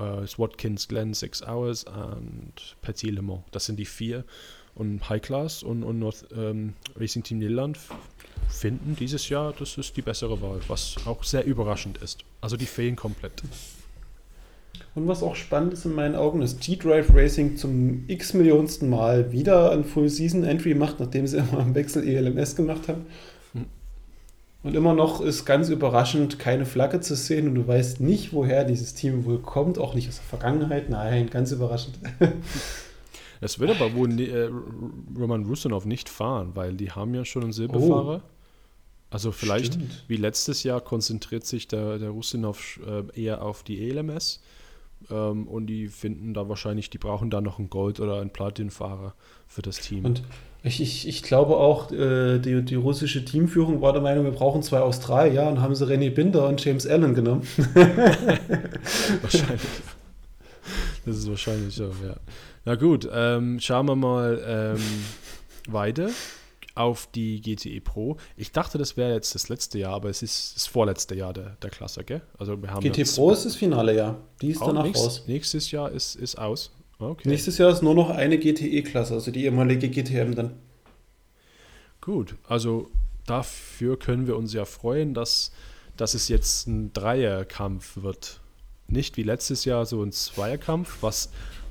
yeah. 0.00 0.22
äh, 0.22 0.38
Watkins 0.38 0.88
Glen 0.88 1.12
6 1.12 1.42
Hours 1.42 1.84
und 1.84 2.76
Petit 2.80 3.10
Le 3.10 3.22
Mans. 3.22 3.44
Das 3.52 3.66
sind 3.66 3.76
die 3.76 3.84
vier. 3.84 4.24
Und 4.74 5.08
High 5.08 5.22
Class 5.22 5.62
und, 5.62 5.84
und 5.84 6.00
North, 6.00 6.26
ähm, 6.36 6.72
Racing 6.96 7.22
Team 7.22 7.38
Niederland 7.38 7.78
finden 8.48 8.96
dieses 8.98 9.28
Jahr, 9.28 9.54
das 9.56 9.78
ist 9.78 9.96
die 9.96 10.02
bessere 10.02 10.40
Wahl, 10.42 10.60
was 10.66 10.96
auch 11.04 11.22
sehr 11.22 11.44
überraschend 11.44 11.98
ist. 11.98 12.24
Also 12.40 12.56
die 12.56 12.66
fehlen 12.66 12.96
komplett. 12.96 13.42
Und 14.96 15.06
was 15.06 15.22
auch 15.22 15.36
spannend 15.36 15.74
ist 15.74 15.84
in 15.84 15.94
meinen 15.94 16.16
Augen, 16.16 16.42
ist 16.42 16.60
G-Drive 16.60 17.14
Racing 17.14 17.56
zum 17.56 18.04
x-millionsten 18.08 18.88
Mal 18.88 19.30
wieder 19.30 19.70
ein 19.70 19.84
Full-Season-Entry 19.84 20.74
macht, 20.74 20.98
nachdem 20.98 21.26
sie 21.26 21.36
immer 21.38 21.60
am 21.60 21.74
Wechsel 21.74 22.06
ELMS 22.06 22.56
gemacht 22.56 22.88
haben. 22.88 23.06
Und 24.64 24.74
immer 24.74 24.94
noch 24.94 25.20
ist 25.20 25.44
ganz 25.44 25.68
überraschend 25.68 26.38
keine 26.38 26.64
Flagge 26.64 27.00
zu 27.00 27.14
sehen 27.14 27.48
und 27.48 27.54
du 27.54 27.68
weißt 27.68 28.00
nicht, 28.00 28.32
woher 28.32 28.64
dieses 28.64 28.94
Team 28.94 29.26
wohl 29.26 29.38
kommt, 29.38 29.78
auch 29.78 29.94
nicht 29.94 30.08
aus 30.08 30.16
der 30.16 30.24
Vergangenheit. 30.24 30.88
Nein, 30.88 31.30
ganz 31.30 31.52
überraschend. 31.52 31.98
Es 33.40 33.58
wird 33.58 33.70
aber 33.72 33.92
wohl 33.92 34.18
äh, 34.20 34.48
Roman 35.18 35.44
Rusinov 35.44 35.84
nicht 35.84 36.08
fahren, 36.08 36.52
weil 36.54 36.76
die 36.76 36.92
haben 36.92 37.14
ja 37.14 37.26
schon 37.26 37.42
einen 37.42 37.52
Silberfahrer. 37.52 38.22
Oh. 38.24 38.28
Also 39.10 39.32
vielleicht 39.32 39.74
Stimmt. 39.74 40.04
wie 40.08 40.16
letztes 40.16 40.62
Jahr 40.62 40.80
konzentriert 40.80 41.44
sich 41.44 41.68
der, 41.68 41.98
der 41.98 42.08
Rusinov 42.08 42.80
äh, 42.86 43.20
eher 43.20 43.42
auf 43.42 43.62
die 43.62 43.86
ELMS 43.86 44.40
ähm, 45.10 45.46
und 45.46 45.66
die 45.66 45.88
finden 45.88 46.32
da 46.32 46.48
wahrscheinlich, 46.48 46.88
die 46.88 46.96
brauchen 46.96 47.28
da 47.28 47.42
noch 47.42 47.58
einen 47.58 47.68
Gold- 47.68 48.00
oder 48.00 48.20
einen 48.20 48.30
Platin-Fahrer 48.30 49.14
für 49.46 49.60
das 49.60 49.80
Team. 49.80 50.06
Und 50.06 50.22
ich, 50.64 50.80
ich, 50.80 51.06
ich 51.06 51.22
glaube 51.22 51.58
auch, 51.58 51.92
äh, 51.92 52.38
die, 52.38 52.62
die 52.64 52.74
russische 52.74 53.22
Teamführung 53.22 53.82
war 53.82 53.92
der 53.92 54.00
Meinung, 54.00 54.24
wir 54.24 54.32
brauchen 54.32 54.62
zwei 54.62 54.80
Australier 54.80 55.46
und 55.46 55.60
haben 55.60 55.74
sie 55.74 55.84
René 55.84 56.10
Binder 56.10 56.48
und 56.48 56.64
James 56.64 56.86
Allen 56.86 57.14
genommen. 57.14 57.46
wahrscheinlich. 59.20 59.60
Das 61.04 61.18
ist 61.18 61.28
wahrscheinlich 61.28 61.74
so, 61.74 61.84
ja. 61.84 62.16
Na 62.64 62.76
gut, 62.76 63.06
ähm, 63.12 63.60
schauen 63.60 63.86
wir 63.86 63.94
mal 63.94 64.42
ähm, 64.46 64.82
weiter 65.68 66.08
auf 66.74 67.08
die 67.14 67.42
GTE 67.42 67.82
Pro. 67.82 68.16
Ich 68.34 68.50
dachte, 68.50 68.78
das 68.78 68.96
wäre 68.96 69.12
jetzt 69.12 69.34
das 69.34 69.50
letzte 69.50 69.78
Jahr, 69.78 69.92
aber 69.92 70.08
es 70.08 70.22
ist 70.22 70.56
das 70.56 70.66
vorletzte 70.66 71.14
Jahr 71.14 71.34
der, 71.34 71.56
der 71.62 71.68
Klasse, 71.68 72.04
gell? 72.04 72.22
Also 72.38 72.60
wir 72.60 72.70
haben 72.70 72.80
GTE 72.82 73.04
Pro 73.04 73.32
ist 73.32 73.44
das 73.44 73.54
Finale 73.54 73.94
Jahr. 73.94 74.16
Die 74.40 74.52
ist 74.52 74.62
danach 74.62 74.84
nächst, 74.84 75.04
raus. 75.04 75.24
Nächstes 75.26 75.70
Jahr 75.70 75.90
ist, 75.90 76.16
ist 76.16 76.38
aus. 76.38 76.72
Okay. 77.10 77.28
Nächstes 77.28 77.58
Jahr 77.58 77.70
ist 77.70 77.82
nur 77.82 77.94
noch 77.94 78.10
eine 78.10 78.38
GTE-Klasse, 78.38 79.14
also 79.14 79.30
die 79.30 79.44
ehemalige 79.44 79.88
GTM 79.88 80.34
dann. 80.34 80.54
Gut, 82.00 82.36
also 82.48 82.90
dafür 83.26 83.98
können 83.98 84.26
wir 84.26 84.36
uns 84.36 84.52
ja 84.52 84.64
freuen, 84.64 85.14
dass, 85.14 85.52
dass 85.96 86.14
es 86.14 86.28
jetzt 86.28 86.66
ein 86.66 86.92
Dreierkampf 86.92 88.02
wird. 88.02 88.40
Nicht 88.88 89.16
wie 89.16 89.22
letztes 89.22 89.64
Jahr 89.64 89.86
so 89.86 90.02
ein 90.02 90.12
Zweierkampf, 90.12 90.98
was, 91.00 91.30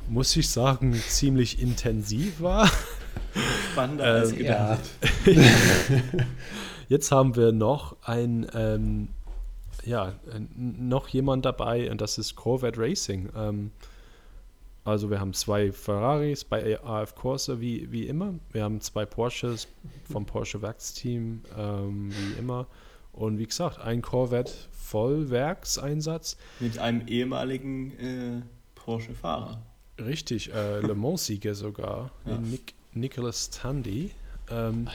muss 0.09 0.35
ich 0.35 0.49
sagen, 0.49 0.93
ziemlich 0.93 1.61
intensiv 1.61 2.41
war. 2.41 2.69
Spannender 3.71 4.05
ähm, 4.05 4.21
als 4.21 4.35
gedacht. 4.35 4.79
Ja. 5.25 5.33
Jetzt 6.89 7.11
haben 7.11 7.35
wir 7.35 7.51
noch 7.51 7.95
ein, 8.03 8.47
ähm, 8.53 9.09
ja, 9.85 10.13
noch 10.57 11.07
jemand 11.07 11.45
dabei 11.45 11.89
und 11.89 12.01
das 12.01 12.17
ist 12.17 12.35
Corvette 12.35 12.79
Racing. 12.79 13.29
Ähm, 13.35 13.71
also 14.85 15.09
wir 15.09 15.19
haben 15.19 15.33
zwei 15.33 15.71
Ferraris 15.71 16.43
bei 16.43 16.79
AF 16.83 17.15
Corsa 17.15 17.59
wie, 17.59 17.91
wie 17.91 18.07
immer. 18.07 18.35
Wir 18.51 18.63
haben 18.63 18.81
zwei 18.81 19.05
Porsches 19.05 19.67
vom 20.11 20.25
Porsche 20.25 20.61
Werksteam 20.61 21.41
ähm, 21.57 22.11
wie 22.11 22.39
immer. 22.39 22.67
Und 23.13 23.37
wie 23.37 23.45
gesagt, 23.45 23.79
ein 23.79 24.01
Corvette 24.01 24.51
Vollwerkseinsatz. 24.71 26.35
Mit 26.59 26.79
einem 26.79 27.07
ehemaligen 27.07 27.91
äh, 27.99 28.41
Porsche-Fahrer. 28.75 29.61
Richtig, 29.99 30.51
äh, 30.53 30.79
Le 30.81 30.95
Mans-Sieger 30.95 31.55
sogar. 31.55 32.11
Ja. 32.25 32.37
Nick, 32.37 32.73
Nicholas 32.93 33.51
Tandy. 33.51 34.11
Ähm, 34.49 34.89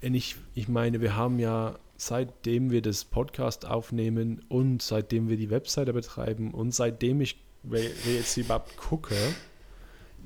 ich, 0.00 0.36
ich 0.54 0.68
meine, 0.68 1.00
wir 1.00 1.16
haben 1.16 1.38
ja 1.38 1.76
seitdem 1.96 2.70
wir 2.70 2.82
das 2.82 3.04
Podcast 3.04 3.66
aufnehmen 3.66 4.42
und 4.48 4.82
seitdem 4.82 5.28
wir 5.28 5.36
die 5.36 5.50
Webseite 5.50 5.92
betreiben 5.92 6.52
und 6.52 6.74
seitdem 6.74 7.20
ich 7.20 7.45
jetzt 7.70 8.36
überhaupt 8.36 8.76
gucke, 8.76 9.14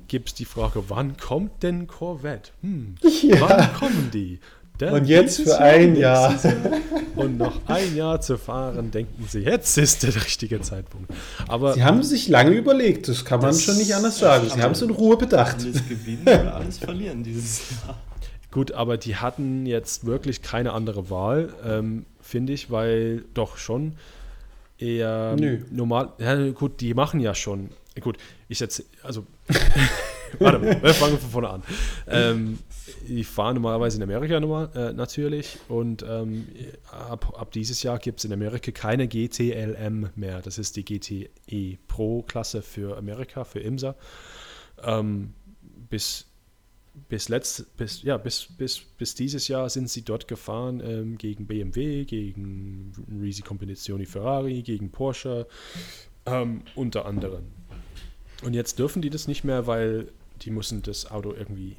gibt 0.07 0.29
es 0.29 0.35
die 0.35 0.45
Frage, 0.45 0.83
wann 0.89 1.17
kommt 1.17 1.63
denn 1.63 1.87
Corvette? 1.87 2.51
Hm, 2.61 2.95
ja. 3.01 3.39
Wann 3.39 3.73
kommen 3.73 4.09
die? 4.13 4.39
Denn 4.81 4.93
und 4.93 5.05
jetzt 5.05 5.41
für 5.41 5.59
ein 5.59 5.95
Jahr. 5.95 6.31
Jahr. 6.43 6.53
Und 7.15 7.37
noch 7.37 7.67
ein 7.67 7.95
Jahr 7.95 8.19
zu 8.19 8.37
fahren, 8.37 8.89
denken 8.89 9.27
sie, 9.29 9.39
jetzt 9.39 9.77
ist 9.77 10.01
der 10.01 10.15
richtige 10.15 10.59
Zeitpunkt. 10.61 11.13
Aber 11.47 11.73
sie 11.73 11.83
haben 11.83 12.01
sich 12.01 12.29
lange 12.29 12.51
überlegt, 12.51 13.07
das 13.07 13.23
kann 13.25 13.41
man 13.41 13.49
das, 13.49 13.61
schon 13.61 13.77
nicht 13.77 13.93
anders 13.93 14.17
sagen. 14.17 14.49
Sie 14.49 14.61
haben 14.61 14.71
es 14.71 14.81
in 14.81 14.89
Ruhe 14.89 15.17
bedacht. 15.17 15.57
Alles 15.59 15.87
gewinnen 15.87 16.23
oder 16.23 16.55
alles 16.55 16.79
verlieren 16.79 17.21
dieses 17.23 17.69
Jahr. 17.69 17.99
Gut, 18.49 18.71
aber 18.71 18.97
die 18.97 19.17
hatten 19.17 19.65
jetzt 19.65 20.05
wirklich 20.05 20.41
keine 20.41 20.73
andere 20.73 21.09
Wahl, 21.09 21.53
ähm, 21.63 22.05
finde 22.19 22.53
ich, 22.53 22.71
weil 22.71 23.23
doch 23.33 23.57
schon 23.57 23.93
eher 24.81 25.35
Nö. 25.39 25.59
normal. 25.69 26.13
Ja, 26.19 26.51
gut, 26.51 26.81
die 26.81 26.93
machen 26.93 27.19
ja 27.19 27.35
schon. 27.35 27.69
Gut, 27.99 28.17
ich 28.47 28.59
jetzt, 28.59 28.85
also, 29.03 29.25
warte 30.39 30.59
mal, 30.59 30.81
wir 30.81 30.93
fangen 30.93 31.17
von 31.17 31.29
vorne 31.29 31.49
an. 31.49 31.63
Ähm, 32.07 32.59
ich 33.07 33.27
fahre 33.27 33.53
normalerweise 33.53 33.97
in 33.97 34.03
Amerika 34.03 34.39
nochmal, 34.39 34.69
äh, 34.75 34.93
natürlich 34.93 35.57
und 35.67 36.05
ähm, 36.07 36.47
ab, 36.89 37.33
ab 37.37 37.51
dieses 37.51 37.83
Jahr 37.83 37.99
gibt 37.99 38.19
es 38.19 38.25
in 38.25 38.33
Amerika 38.33 38.71
keine 38.71 39.07
GTLM 39.07 40.09
mehr. 40.15 40.41
Das 40.41 40.57
ist 40.57 40.77
die 40.77 40.85
GTE 40.85 41.77
Pro-Klasse 41.87 42.61
für 42.61 42.97
Amerika, 42.97 43.43
für 43.43 43.59
IMSA. 43.59 43.95
Ähm, 44.83 45.33
bis 45.89 46.30
bis, 47.09 47.29
letzt, 47.29 47.75
bis, 47.77 48.03
ja, 48.03 48.17
bis, 48.17 48.47
bis, 48.57 48.79
bis 48.79 49.15
dieses 49.15 49.47
Jahr 49.47 49.69
sind 49.69 49.89
sie 49.89 50.03
dort 50.03 50.27
gefahren 50.27 50.81
ähm, 50.83 51.17
gegen 51.17 51.47
BMW, 51.47 52.05
gegen 52.05 52.91
Risi 53.21 53.41
Competizioni 53.41 54.05
Ferrari, 54.05 54.61
gegen 54.61 54.91
Porsche, 54.91 55.47
ähm, 56.25 56.63
unter 56.75 57.05
anderem. 57.05 57.43
Und 58.43 58.53
jetzt 58.53 58.79
dürfen 58.79 59.01
die 59.01 59.09
das 59.09 59.27
nicht 59.27 59.43
mehr, 59.43 59.67
weil 59.67 60.11
die 60.41 60.51
müssen 60.51 60.81
das 60.81 61.09
Auto 61.09 61.33
irgendwie 61.33 61.77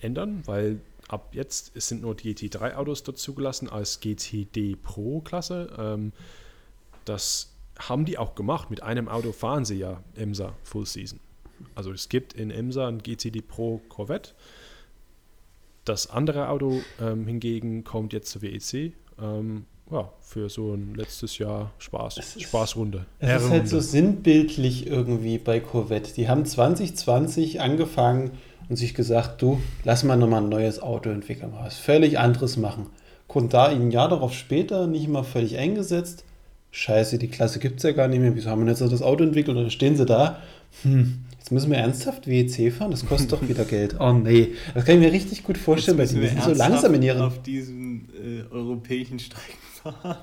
ändern, 0.00 0.42
weil 0.46 0.80
ab 1.08 1.30
jetzt 1.32 1.72
sind 1.80 2.02
nur 2.02 2.14
die 2.14 2.34
GT3-Autos 2.34 3.02
dort 3.02 3.18
zugelassen 3.18 3.68
als 3.68 4.00
GTD 4.00 4.76
Pro-Klasse. 4.76 5.74
Ähm, 5.78 6.12
das 7.04 7.52
haben 7.78 8.04
die 8.04 8.18
auch 8.18 8.34
gemacht. 8.34 8.70
Mit 8.70 8.82
einem 8.82 9.08
Auto 9.08 9.32
fahren 9.32 9.64
sie 9.64 9.76
ja 9.78 10.02
IMSA 10.14 10.54
Full 10.62 10.86
Season. 10.86 11.20
Also 11.74 11.92
es 11.92 12.08
gibt 12.08 12.32
in 12.32 12.50
IMSA 12.50 12.88
ein 12.88 12.98
GTD 12.98 13.42
Pro 13.42 13.80
Corvette. 13.88 14.30
Das 15.84 16.08
andere 16.08 16.48
Auto 16.48 16.80
ähm, 17.00 17.26
hingegen 17.26 17.84
kommt 17.84 18.12
jetzt 18.12 18.30
zur 18.30 18.42
WEC. 18.42 18.92
Ähm, 19.20 19.66
ja, 19.90 20.10
für 20.22 20.48
so 20.48 20.72
ein 20.72 20.94
letztes 20.94 21.38
Jahr 21.38 21.72
Spaß, 21.78 22.16
es 22.18 22.40
Spaßrunde. 22.40 23.04
Es 23.18 23.42
ist 23.42 23.50
halt 23.50 23.68
so 23.68 23.80
sinnbildlich 23.80 24.86
irgendwie 24.86 25.38
bei 25.38 25.60
Corvette. 25.60 26.14
Die 26.14 26.28
haben 26.28 26.46
2020 26.46 27.60
angefangen 27.60 28.32
und 28.68 28.76
sich 28.76 28.94
gesagt, 28.94 29.42
du, 29.42 29.60
lass 29.84 30.04
mal 30.04 30.16
nochmal 30.16 30.42
ein 30.42 30.48
neues 30.48 30.80
Auto 30.80 31.10
entwickeln, 31.10 31.52
mal 31.52 31.66
was 31.66 31.76
völlig 31.76 32.18
anderes 32.18 32.56
machen. 32.56 32.86
Da 33.50 33.66
ein 33.66 33.90
Jahr 33.90 34.08
darauf 34.08 34.32
später 34.32 34.86
nicht 34.86 35.08
mal 35.08 35.24
völlig 35.24 35.58
eingesetzt, 35.58 36.24
scheiße, 36.70 37.18
die 37.18 37.28
Klasse 37.28 37.58
gibt 37.58 37.78
es 37.78 37.82
ja 37.82 37.92
gar 37.92 38.06
nicht 38.06 38.20
mehr, 38.20 38.34
wieso 38.34 38.50
haben 38.50 38.64
wir 38.64 38.70
jetzt 38.70 38.80
das 38.80 39.02
Auto 39.02 39.24
entwickelt 39.24 39.56
und 39.56 39.64
dann 39.64 39.70
stehen 39.70 39.96
sie 39.96 40.06
da, 40.06 40.40
hm, 40.82 41.24
Jetzt 41.44 41.50
müssen 41.50 41.72
wir 41.72 41.76
ernsthaft 41.76 42.26
WEC 42.26 42.72
fahren, 42.72 42.90
das 42.90 43.04
kostet 43.04 43.30
doch 43.30 43.46
wieder 43.46 43.66
Geld. 43.66 43.96
Oh 44.00 44.14
nee, 44.14 44.52
das 44.72 44.86
kann 44.86 44.94
ich 44.94 45.00
mir 45.02 45.12
richtig 45.12 45.44
gut 45.44 45.58
vorstellen, 45.58 45.98
weil 45.98 46.06
die 46.06 46.26
sind 46.26 46.42
so 46.42 46.54
langsam 46.54 46.94
in 46.94 47.02
ihren. 47.02 47.20
auf 47.20 47.42
diesen 47.42 48.08
äh, 48.14 48.50
europäischen 48.50 49.18
Strecken 49.18 49.58
fahren. 49.82 50.16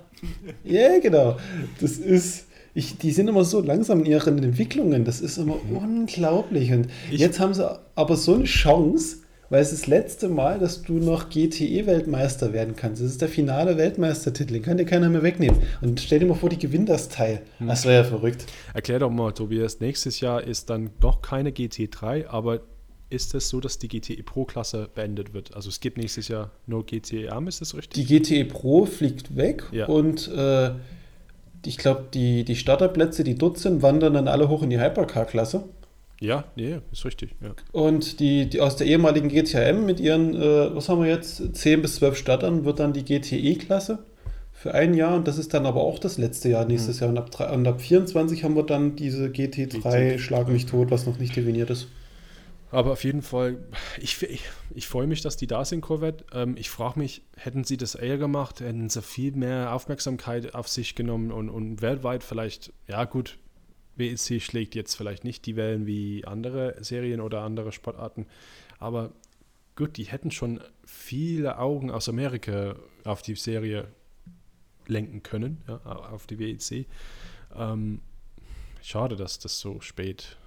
Ja, 0.63 0.89
yeah, 0.89 0.99
genau. 0.99 1.37
Das 1.79 1.99
ist. 1.99 2.47
Ich, 2.73 2.97
die 2.97 3.11
sind 3.11 3.27
immer 3.27 3.45
so 3.45 3.61
langsam 3.61 3.99
in 3.99 4.07
ihren 4.07 4.43
Entwicklungen. 4.43 5.05
Das 5.05 5.21
ist 5.21 5.37
immer 5.37 5.57
mhm. 5.57 5.77
unglaublich. 5.77 6.71
Und 6.71 6.87
ich 7.11 7.19
jetzt 7.19 7.39
haben 7.39 7.53
sie 7.53 7.69
aber 7.93 8.15
so 8.15 8.33
eine 8.33 8.45
Chance 8.45 9.17
weil 9.51 9.61
es 9.61 9.73
ist 9.73 9.83
das 9.83 9.87
letzte 9.87 10.29
Mal, 10.29 10.59
dass 10.59 10.81
du 10.81 10.93
noch 10.93 11.29
GTE-Weltmeister 11.29 12.53
werden 12.53 12.77
kannst. 12.77 13.01
Das 13.01 13.11
ist 13.11 13.21
der 13.21 13.27
finale 13.27 13.77
Weltmeistertitel, 13.77 14.53
den 14.53 14.61
kann 14.61 14.77
dir 14.77 14.85
keiner 14.85 15.09
mehr 15.09 15.23
wegnehmen. 15.23 15.59
Und 15.81 15.99
stell 15.99 16.19
dir 16.19 16.25
mal 16.25 16.35
vor, 16.35 16.49
die 16.49 16.57
gewinnen 16.57 16.85
das 16.85 17.09
Teil. 17.09 17.41
Hm. 17.57 17.67
Das 17.67 17.83
wäre 17.83 18.03
ja 18.03 18.03
verrückt. 18.05 18.45
Erklär 18.73 18.99
doch 18.99 19.11
mal, 19.11 19.33
Tobias, 19.33 19.81
nächstes 19.81 20.21
Jahr 20.21 20.41
ist 20.41 20.69
dann 20.69 20.91
noch 21.01 21.21
keine 21.21 21.49
GT3, 21.49 22.27
aber 22.27 22.61
ist 23.09 23.35
es 23.35 23.49
so, 23.49 23.59
dass 23.59 23.77
die 23.77 23.89
GTE 23.89 24.23
Pro-Klasse 24.23 24.87
beendet 24.95 25.33
wird? 25.33 25.53
Also 25.53 25.67
es 25.67 25.81
gibt 25.81 25.97
nächstes 25.97 26.29
Jahr 26.29 26.51
nur 26.65 26.85
GTE 26.85 27.29
Arm, 27.29 27.49
ist 27.49 27.59
das 27.59 27.75
richtig? 27.75 28.07
Die 28.07 28.19
GTE 28.19 28.45
Pro 28.45 28.85
fliegt 28.85 29.35
weg 29.35 29.65
ja. 29.73 29.87
und 29.87 30.29
äh, 30.29 30.71
ich 31.65 31.77
glaube, 31.77 32.05
die, 32.13 32.45
die 32.45 32.55
Starterplätze, 32.55 33.25
die 33.25 33.35
dort 33.35 33.57
sind, 33.57 33.81
wandern 33.81 34.13
dann 34.13 34.29
alle 34.29 34.47
hoch 34.47 34.63
in 34.63 34.69
die 34.69 34.79
Hypercar-Klasse. 34.79 35.65
Ja, 36.21 36.45
nee, 36.55 36.79
ist 36.91 37.03
richtig. 37.03 37.31
Ja. 37.41 37.49
Und 37.71 38.19
die, 38.19 38.47
die 38.47 38.61
aus 38.61 38.75
der 38.75 38.85
ehemaligen 38.85 39.27
GTM 39.27 39.85
mit 39.85 39.99
ihren, 39.99 40.35
äh, 40.35 40.75
was 40.75 40.87
haben 40.87 41.01
wir 41.01 41.09
jetzt, 41.09 41.55
10 41.55 41.81
bis 41.81 41.95
12 41.95 42.15
Startern, 42.15 42.63
wird 42.63 42.79
dann 42.79 42.93
die 42.93 43.03
GTE-Klasse 43.03 43.99
für 44.53 44.75
ein 44.75 44.93
Jahr 44.93 45.15
und 45.15 45.27
das 45.27 45.39
ist 45.39 45.55
dann 45.55 45.65
aber 45.65 45.81
auch 45.81 45.97
das 45.97 46.19
letzte 46.19 46.49
Jahr 46.49 46.65
nächstes 46.65 46.97
mhm. 46.97 47.01
Jahr. 47.01 47.09
Und 47.09 47.17
ab, 47.17 47.53
und 47.53 47.67
ab 47.67 47.81
24 47.81 48.43
haben 48.43 48.55
wir 48.55 48.61
dann 48.63 48.95
diese 48.95 49.25
GT3 49.25 50.11
GT. 50.11 50.21
Schlag 50.21 50.47
mich 50.47 50.67
tot, 50.67 50.91
was 50.91 51.07
noch 51.07 51.17
nicht 51.17 51.35
definiert 51.35 51.71
ist. 51.71 51.87
Aber 52.69 52.91
auf 52.91 53.03
jeden 53.03 53.23
Fall, 53.23 53.57
ich, 53.99 54.21
ich, 54.21 54.43
ich 54.75 54.87
freue 54.87 55.07
mich, 55.07 55.21
dass 55.21 55.37
die 55.37 55.47
da 55.47 55.65
sind, 55.65 55.81
Corvette. 55.81 56.23
Ähm, 56.33 56.55
ich 56.55 56.69
frage 56.69 56.99
mich, 56.99 57.23
hätten 57.35 57.63
sie 57.63 57.77
das 57.77 57.95
eher 57.95 58.19
gemacht, 58.19 58.59
hätten 58.59 58.89
sie 58.89 59.01
viel 59.01 59.31
mehr 59.31 59.73
Aufmerksamkeit 59.73 60.53
auf 60.53 60.67
sich 60.67 60.93
genommen 60.93 61.31
und, 61.31 61.49
und 61.49 61.81
weltweit 61.81 62.23
vielleicht, 62.23 62.71
ja 62.87 63.05
gut, 63.05 63.39
WEC 64.01 64.41
schlägt 64.41 64.75
jetzt 64.75 64.95
vielleicht 64.95 65.23
nicht 65.23 65.45
die 65.45 65.55
Wellen 65.55 65.85
wie 65.85 66.25
andere 66.25 66.75
Serien 66.83 67.21
oder 67.21 67.41
andere 67.41 67.71
Sportarten, 67.71 68.27
aber 68.79 69.13
gut, 69.75 69.97
die 69.97 70.03
hätten 70.03 70.31
schon 70.31 70.61
viele 70.85 71.57
Augen 71.57 71.91
aus 71.91 72.09
Amerika 72.09 72.75
auf 73.03 73.21
die 73.21 73.35
Serie 73.35 73.87
lenken 74.87 75.23
können, 75.23 75.61
ja, 75.67 75.77
auf 75.85 76.27
die 76.27 76.39
WEC. 76.39 76.85
Ähm, 77.55 78.01
schade, 78.81 79.15
dass 79.15 79.39
das 79.39 79.59
so 79.59 79.79
spät 79.81 80.37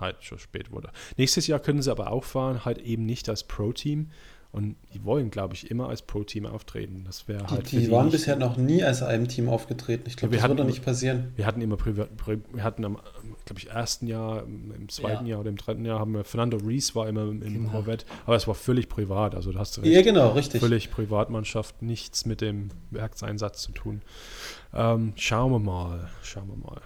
halt 0.00 0.22
schon 0.22 0.38
spät 0.38 0.70
wurde. 0.70 0.90
Nächstes 1.16 1.46
Jahr 1.46 1.58
können 1.58 1.82
sie 1.82 1.90
aber 1.90 2.12
auch 2.12 2.24
fahren, 2.24 2.64
halt 2.64 2.78
eben 2.78 3.04
nicht 3.04 3.28
als 3.28 3.44
Pro-Team. 3.44 4.10
Und 4.50 4.76
die 4.94 5.04
wollen, 5.04 5.30
glaube 5.30 5.54
ich, 5.54 5.70
immer 5.70 5.90
als 5.90 6.00
Pro-Team 6.00 6.46
auftreten. 6.46 7.04
Das 7.04 7.28
wäre 7.28 7.46
halt. 7.48 7.70
Die, 7.70 7.80
die 7.80 7.90
waren 7.90 8.10
bisher 8.10 8.34
noch 8.34 8.56
nie 8.56 8.82
als 8.82 9.02
einem 9.02 9.28
Team 9.28 9.50
aufgetreten. 9.50 10.04
Ich 10.06 10.16
glaube, 10.16 10.34
das 10.34 10.42
hatten, 10.42 10.52
wird 10.52 10.60
doch 10.60 10.66
nicht 10.66 10.82
passieren. 10.82 11.32
Wir 11.36 11.44
hatten 11.44 11.60
immer 11.60 11.76
privat, 11.76 12.08
wir 12.26 12.64
hatten 12.64 12.82
am, 12.86 12.98
glaube 13.44 13.60
ich, 13.60 13.68
ersten 13.68 14.06
Jahr, 14.06 14.44
im 14.44 14.88
zweiten 14.88 15.26
ja. 15.26 15.32
Jahr 15.32 15.40
oder 15.40 15.50
im 15.50 15.56
dritten 15.56 15.84
Jahr 15.84 16.00
haben 16.00 16.14
wir 16.14 16.24
Fernando 16.24 16.56
Rees 16.56 16.94
war 16.94 17.08
immer 17.08 17.22
im 17.22 17.40
genau. 17.40 17.68
Corvette, 17.68 18.06
aber 18.24 18.36
es 18.36 18.48
war 18.48 18.54
völlig 18.54 18.88
privat. 18.88 19.34
Also 19.34 19.52
du 19.52 19.58
hast 19.58 19.78
recht. 19.78 19.86
Ja, 19.86 20.00
genau, 20.00 20.30
richtig. 20.30 20.60
Völlig 20.60 20.90
Privatmannschaft, 20.90 21.82
nichts 21.82 22.24
mit 22.24 22.40
dem 22.40 22.70
Werkseinsatz 22.90 23.60
zu 23.60 23.72
tun. 23.72 24.00
Ähm, 24.72 25.12
schauen 25.16 25.52
wir 25.52 25.58
mal, 25.58 26.08
schauen 26.22 26.48
wir 26.48 26.56
mal. 26.56 26.80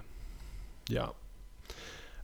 Ja. 0.88 1.12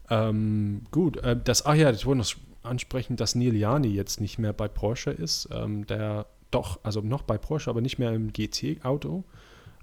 Ähm, 0.09 0.81
gut, 0.91 1.15
äh, 1.17 1.37
das, 1.41 1.65
ach 1.65 1.75
ja, 1.75 1.91
ich 1.91 2.05
wollte 2.05 2.19
noch 2.19 2.35
ansprechen, 2.63 3.15
dass 3.15 3.35
Neil 3.35 3.55
Jani 3.55 3.89
jetzt 3.89 4.21
nicht 4.21 4.39
mehr 4.39 4.53
bei 4.53 4.67
Porsche 4.67 5.11
ist. 5.11 5.49
Ähm, 5.51 5.85
der 5.87 6.25
doch, 6.51 6.79
also 6.83 7.01
noch 7.01 7.21
bei 7.23 7.37
Porsche, 7.37 7.69
aber 7.69 7.81
nicht 7.81 7.99
mehr 7.99 8.13
im 8.13 8.33
GT-Auto. 8.33 9.23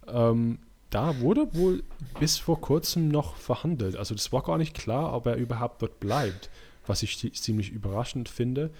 Ähm, 0.08 0.58
da 0.90 1.20
wurde 1.20 1.54
wohl 1.54 1.82
bis 2.20 2.38
vor 2.38 2.60
kurzem 2.60 3.08
noch 3.08 3.36
verhandelt. 3.36 3.96
Also 3.96 4.14
das 4.14 4.32
war 4.32 4.42
gar 4.42 4.58
nicht 4.58 4.74
klar, 4.74 5.14
ob 5.14 5.26
er 5.26 5.36
überhaupt 5.36 5.82
dort 5.82 6.00
bleibt, 6.00 6.50
was 6.86 7.02
ich 7.02 7.18
ziemlich 7.34 7.70
überraschend 7.70 8.28
finde. 8.28 8.70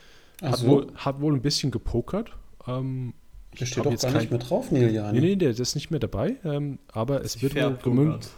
Hat, 0.43 0.59
so. 0.59 0.67
wohl, 0.67 0.93
hat 0.97 1.21
wohl 1.21 1.35
ein 1.35 1.43
bisschen 1.43 1.71
gepokert. 1.71 2.31
Ähm, 2.67 3.15
der 3.59 3.67
steht 3.67 3.87
doch 3.87 3.91
gar 3.91 4.13
kein... 4.13 4.21
nicht 4.21 4.31
mehr 4.31 4.41
drauf, 4.41 4.71
Neil 4.71 4.93
Jani. 4.93 5.21
Nee, 5.21 5.27
nee, 5.29 5.37
der 5.37 5.51
ist 5.51 5.75
nicht 5.75 5.91
mehr 5.91 6.01
dabei. 6.01 6.37
Ähm, 6.45 6.79
aber 6.89 7.23
es 7.23 7.41
wird 7.43 7.55
wohl 7.55 7.79
gemünzt. 7.83 8.33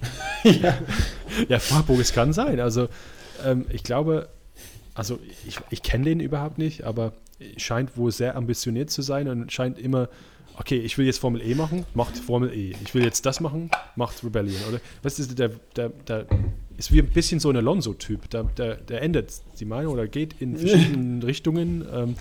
ja. 0.44 0.78
ja, 1.48 1.58
Farburg, 1.58 2.00
es 2.00 2.12
kann 2.12 2.32
sein. 2.32 2.60
Also 2.60 2.88
ähm, 3.44 3.66
ich 3.70 3.82
glaube, 3.82 4.28
also 4.98 5.20
ich, 5.46 5.58
ich 5.70 5.82
kenne 5.82 6.06
den 6.06 6.18
überhaupt 6.18 6.58
nicht, 6.58 6.82
aber 6.82 7.12
scheint 7.56 7.96
wohl 7.96 8.10
sehr 8.10 8.34
ambitioniert 8.34 8.90
zu 8.90 9.00
sein 9.00 9.28
und 9.28 9.52
scheint 9.52 9.78
immer, 9.78 10.08
okay, 10.58 10.78
ich 10.78 10.98
will 10.98 11.06
jetzt 11.06 11.18
Formel 11.18 11.40
E 11.40 11.54
machen, 11.54 11.86
macht 11.94 12.18
Formel 12.18 12.52
E. 12.52 12.74
Ich 12.82 12.94
will 12.94 13.04
jetzt 13.04 13.24
das 13.24 13.38
machen, 13.38 13.70
macht 13.94 14.24
Rebellion. 14.24 14.60
Oder 14.68 14.80
was 15.04 15.20
ist 15.20 15.38
der, 15.38 15.50
der, 15.76 15.90
der 15.90 16.26
ist 16.76 16.90
wie 16.92 16.98
ein 17.00 17.10
bisschen 17.10 17.38
so 17.38 17.48
ein 17.48 17.56
Alonso-Typ. 17.56 18.28
Der, 18.30 18.42
der, 18.42 18.74
der 18.74 19.02
ändert 19.02 19.32
die 19.60 19.64
Meinung 19.64 19.92
oder 19.92 20.08
geht 20.08 20.40
in 20.40 20.56
verschiedenen 20.56 21.22
Richtungen. 21.24 21.86
Ähm, 21.92 22.16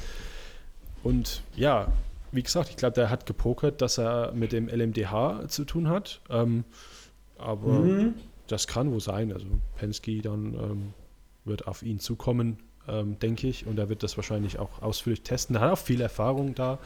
und 1.01 1.41
ja, 1.55 1.91
wie 2.31 2.43
gesagt, 2.43 2.69
ich 2.69 2.77
glaube, 2.77 2.93
der 2.93 3.09
hat 3.09 3.25
gepokert, 3.25 3.81
dass 3.81 3.97
er 3.97 4.33
mit 4.33 4.51
dem 4.51 4.69
LMDH 4.69 5.47
zu 5.47 5.65
tun 5.65 5.89
hat. 5.89 6.21
Ähm, 6.29 6.63
aber 7.39 7.79
mhm. 7.79 8.13
das 8.45 8.67
kann 8.67 8.91
wohl 8.91 9.01
sein. 9.01 9.31
Also 9.33 9.47
Penske 9.77 10.21
dann 10.21 10.53
ähm, 10.53 10.93
wird 11.43 11.67
auf 11.67 11.81
ihn 11.81 11.99
zukommen, 11.99 12.57
ähm, 12.87 13.19
denke 13.19 13.47
ich. 13.47 13.65
Und 13.65 13.77
er 13.79 13.89
wird 13.89 14.03
das 14.03 14.17
wahrscheinlich 14.17 14.59
auch 14.59 14.81
ausführlich 14.81 15.23
testen. 15.23 15.55
Er 15.55 15.61
hat 15.61 15.71
auch 15.71 15.77
viel 15.77 16.01
Erfahrung 16.01 16.55
da. 16.55 16.79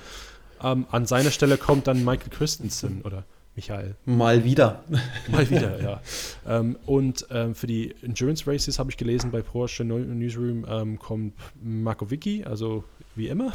Ähm, 0.64 0.86
an 0.92 1.06
seiner 1.06 1.32
Stelle 1.32 1.58
kommt 1.58 1.88
dann 1.88 2.04
Michael 2.04 2.30
Christensen 2.30 3.02
oder 3.02 3.24
Michael. 3.56 3.96
Mal 4.06 4.44
wieder. 4.44 4.84
Mal 5.30 5.50
wieder, 5.50 5.82
ja. 5.82 6.02
Ähm, 6.48 6.78
und 6.86 7.28
ähm, 7.32 7.54
für 7.54 7.68
die 7.68 7.94
Endurance 8.02 8.48
Races 8.48 8.80
habe 8.80 8.92
ich 8.92 8.98
gelesen 8.98 9.32
bei 9.32 9.42
Porsche 9.42 9.84
Newsroom 9.84 10.66
ähm, 10.68 11.00
kommt 11.00 11.34
Marco 11.62 12.10
Vicky, 12.10 12.46
also 12.46 12.84
wie 13.16 13.28
immer. 13.28 13.52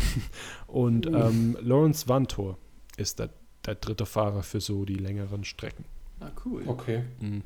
Und 0.67 1.07
uh. 1.07 1.15
ähm, 1.15 1.57
Lawrence 1.63 2.09
Vantor 2.09 2.59
ist 2.97 3.19
der, 3.19 3.31
der 3.65 3.77
dritte 3.77 4.05
Fahrer 4.05 4.43
für 4.43 4.61
so 4.61 4.85
die 4.85 4.95
längeren 4.97 5.45
Strecken. 5.45 5.85
Ah, 6.21 6.31
cool. 6.45 6.63
Okay. 6.67 7.03
Mhm. 7.21 7.43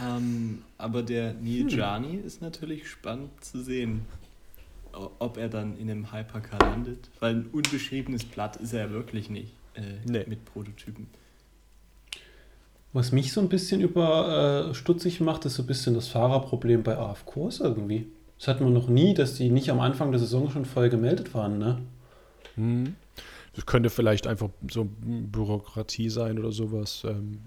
Ähm, 0.00 0.62
aber 0.78 1.02
der 1.02 1.34
Neil 1.34 1.68
Jani 1.68 2.18
hm. 2.18 2.24
ist 2.24 2.40
natürlich 2.40 2.88
spannend 2.88 3.30
zu 3.42 3.62
sehen, 3.62 4.06
ob 4.96 5.36
er 5.36 5.48
dann 5.48 5.76
in 5.78 5.90
einem 5.90 6.12
Hypercar 6.12 6.58
landet, 6.60 7.10
weil 7.20 7.34
ein 7.34 7.46
unbeschriebenes 7.52 8.24
Blatt 8.24 8.56
ist 8.56 8.72
er 8.72 8.86
ja 8.86 8.90
wirklich 8.90 9.30
nicht 9.30 9.52
äh, 9.74 9.80
nee. 10.04 10.24
mit 10.26 10.44
Prototypen. 10.44 11.06
Was 12.92 13.12
mich 13.12 13.32
so 13.32 13.40
ein 13.40 13.48
bisschen 13.48 13.80
über 13.80 14.70
äh, 14.70 14.74
stutzig 14.74 15.20
macht, 15.20 15.44
ist 15.44 15.56
so 15.56 15.62
ein 15.62 15.66
bisschen 15.66 15.94
das 15.94 16.08
Fahrerproblem 16.08 16.82
bei 16.82 16.96
AFKs 16.96 17.60
irgendwie. 17.60 18.06
Das 18.38 18.48
hatten 18.48 18.64
wir 18.64 18.70
noch 18.70 18.88
nie, 18.88 19.14
dass 19.14 19.34
die 19.34 19.50
nicht 19.50 19.70
am 19.70 19.80
Anfang 19.80 20.10
der 20.12 20.18
Saison 20.18 20.50
schon 20.50 20.64
voll 20.64 20.88
gemeldet 20.88 21.34
waren, 21.34 21.58
ne? 21.58 21.78
Mhm. 22.56 22.96
Das 23.54 23.64
könnte 23.64 23.88
vielleicht 23.88 24.26
einfach 24.26 24.50
so 24.70 24.86
Bürokratie 25.00 26.10
sein 26.10 26.38
oder 26.38 26.52
sowas. 26.52 27.02
Ähm, 27.04 27.38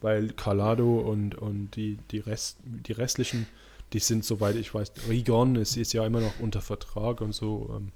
weil 0.00 0.28
Calado 0.30 0.98
und, 1.00 1.34
und 1.34 1.70
die, 1.76 1.98
die, 2.10 2.18
Rest, 2.18 2.58
die 2.64 2.92
restlichen, 2.92 3.46
die 3.92 3.98
sind, 3.98 4.24
soweit 4.24 4.56
ich 4.56 4.74
weiß, 4.74 4.92
Rigon 5.08 5.56
ist, 5.56 5.76
ist 5.76 5.92
ja 5.92 6.04
immer 6.06 6.20
noch 6.20 6.40
unter 6.40 6.60
Vertrag 6.60 7.20
und 7.20 7.34
so. 7.34 7.70
Ähm, 7.76 7.92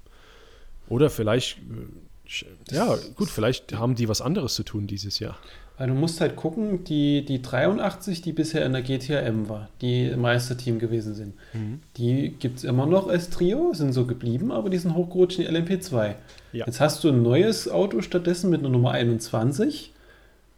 oder 0.89 1.09
vielleicht, 1.09 1.57
äh, 1.59 2.73
ja, 2.73 2.97
gut, 3.15 3.29
vielleicht 3.29 3.73
haben 3.73 3.95
die 3.95 4.09
was 4.09 4.21
anderes 4.21 4.55
zu 4.55 4.63
tun 4.63 4.87
dieses 4.87 5.19
Jahr. 5.19 5.37
Weil 5.77 5.87
du 5.87 5.95
musst 5.95 6.21
halt 6.21 6.35
gucken, 6.35 6.83
die, 6.83 7.25
die 7.25 7.41
83, 7.41 8.21
die 8.21 8.31
bisher 8.31 8.63
in 8.65 8.73
der 8.73 8.83
GTM 8.83 9.49
war, 9.49 9.69
die 9.81 10.15
Meisterteam 10.15 10.77
gewesen 10.77 11.15
sind, 11.15 11.33
mhm. 11.53 11.79
die 11.97 12.29
gibt 12.37 12.59
es 12.59 12.63
immer 12.63 12.85
noch 12.85 13.07
als 13.07 13.31
Trio, 13.31 13.73
sind 13.73 13.91
so 13.91 14.05
geblieben, 14.05 14.51
aber 14.51 14.69
die 14.69 14.77
sind 14.77 14.93
hochgerutscht 14.93 15.39
in 15.39 15.47
die 15.47 15.59
LMP2. 15.59 16.15
Ja. 16.51 16.65
Jetzt 16.67 16.79
hast 16.79 17.03
du 17.03 17.09
ein 17.09 17.23
neues 17.23 17.67
Auto 17.69 18.01
stattdessen 18.01 18.51
mit 18.51 18.59
einer 18.59 18.69
Nummer 18.69 18.91
21 18.91 19.93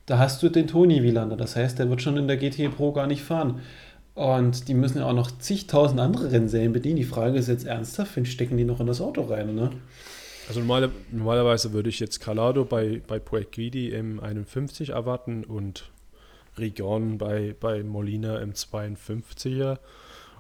da 0.06 0.20
hast 0.20 0.44
du 0.44 0.50
den 0.50 0.68
Toni 0.68 1.02
Wielander. 1.02 1.36
Das 1.36 1.56
heißt, 1.56 1.80
der 1.80 1.90
wird 1.90 2.02
schon 2.02 2.18
in 2.18 2.28
der 2.28 2.38
GT 2.38 2.76
Pro 2.76 2.92
gar 2.92 3.08
nicht 3.08 3.24
fahren. 3.24 3.62
Und 4.16 4.70
die 4.70 4.74
müssen 4.74 5.00
ja 5.00 5.06
auch 5.06 5.14
noch 5.14 5.30
zigtausend 5.40 6.00
andere 6.00 6.32
Rennserien 6.32 6.72
bedienen. 6.72 6.96
Die 6.96 7.04
Frage 7.04 7.38
ist 7.38 7.48
jetzt 7.48 7.66
ernsthaft, 7.66 8.16
wen 8.16 8.26
stecken 8.26 8.58
die 8.58 8.64
noch 8.64 8.80
in 8.80 8.88
das 8.88 9.02
Auto 9.02 9.24
rein, 9.24 9.54
ne? 9.54 9.72
Also 10.48 10.62
normale, 10.62 10.92
normalerweise 11.12 11.74
würde 11.74 11.90
ich 11.90 12.00
jetzt 12.00 12.22
Calado 12.22 12.66
bei, 12.66 13.02
bei 13.06 13.20
Guidi 13.20 13.90
im 13.90 14.20
51 14.20 14.90
erwarten 14.90 15.44
und 15.44 15.90
Rigon 16.58 17.18
bei, 17.18 17.56
bei 17.60 17.84
Molina 17.84 18.40
im 18.40 18.54
52er. 18.54 19.80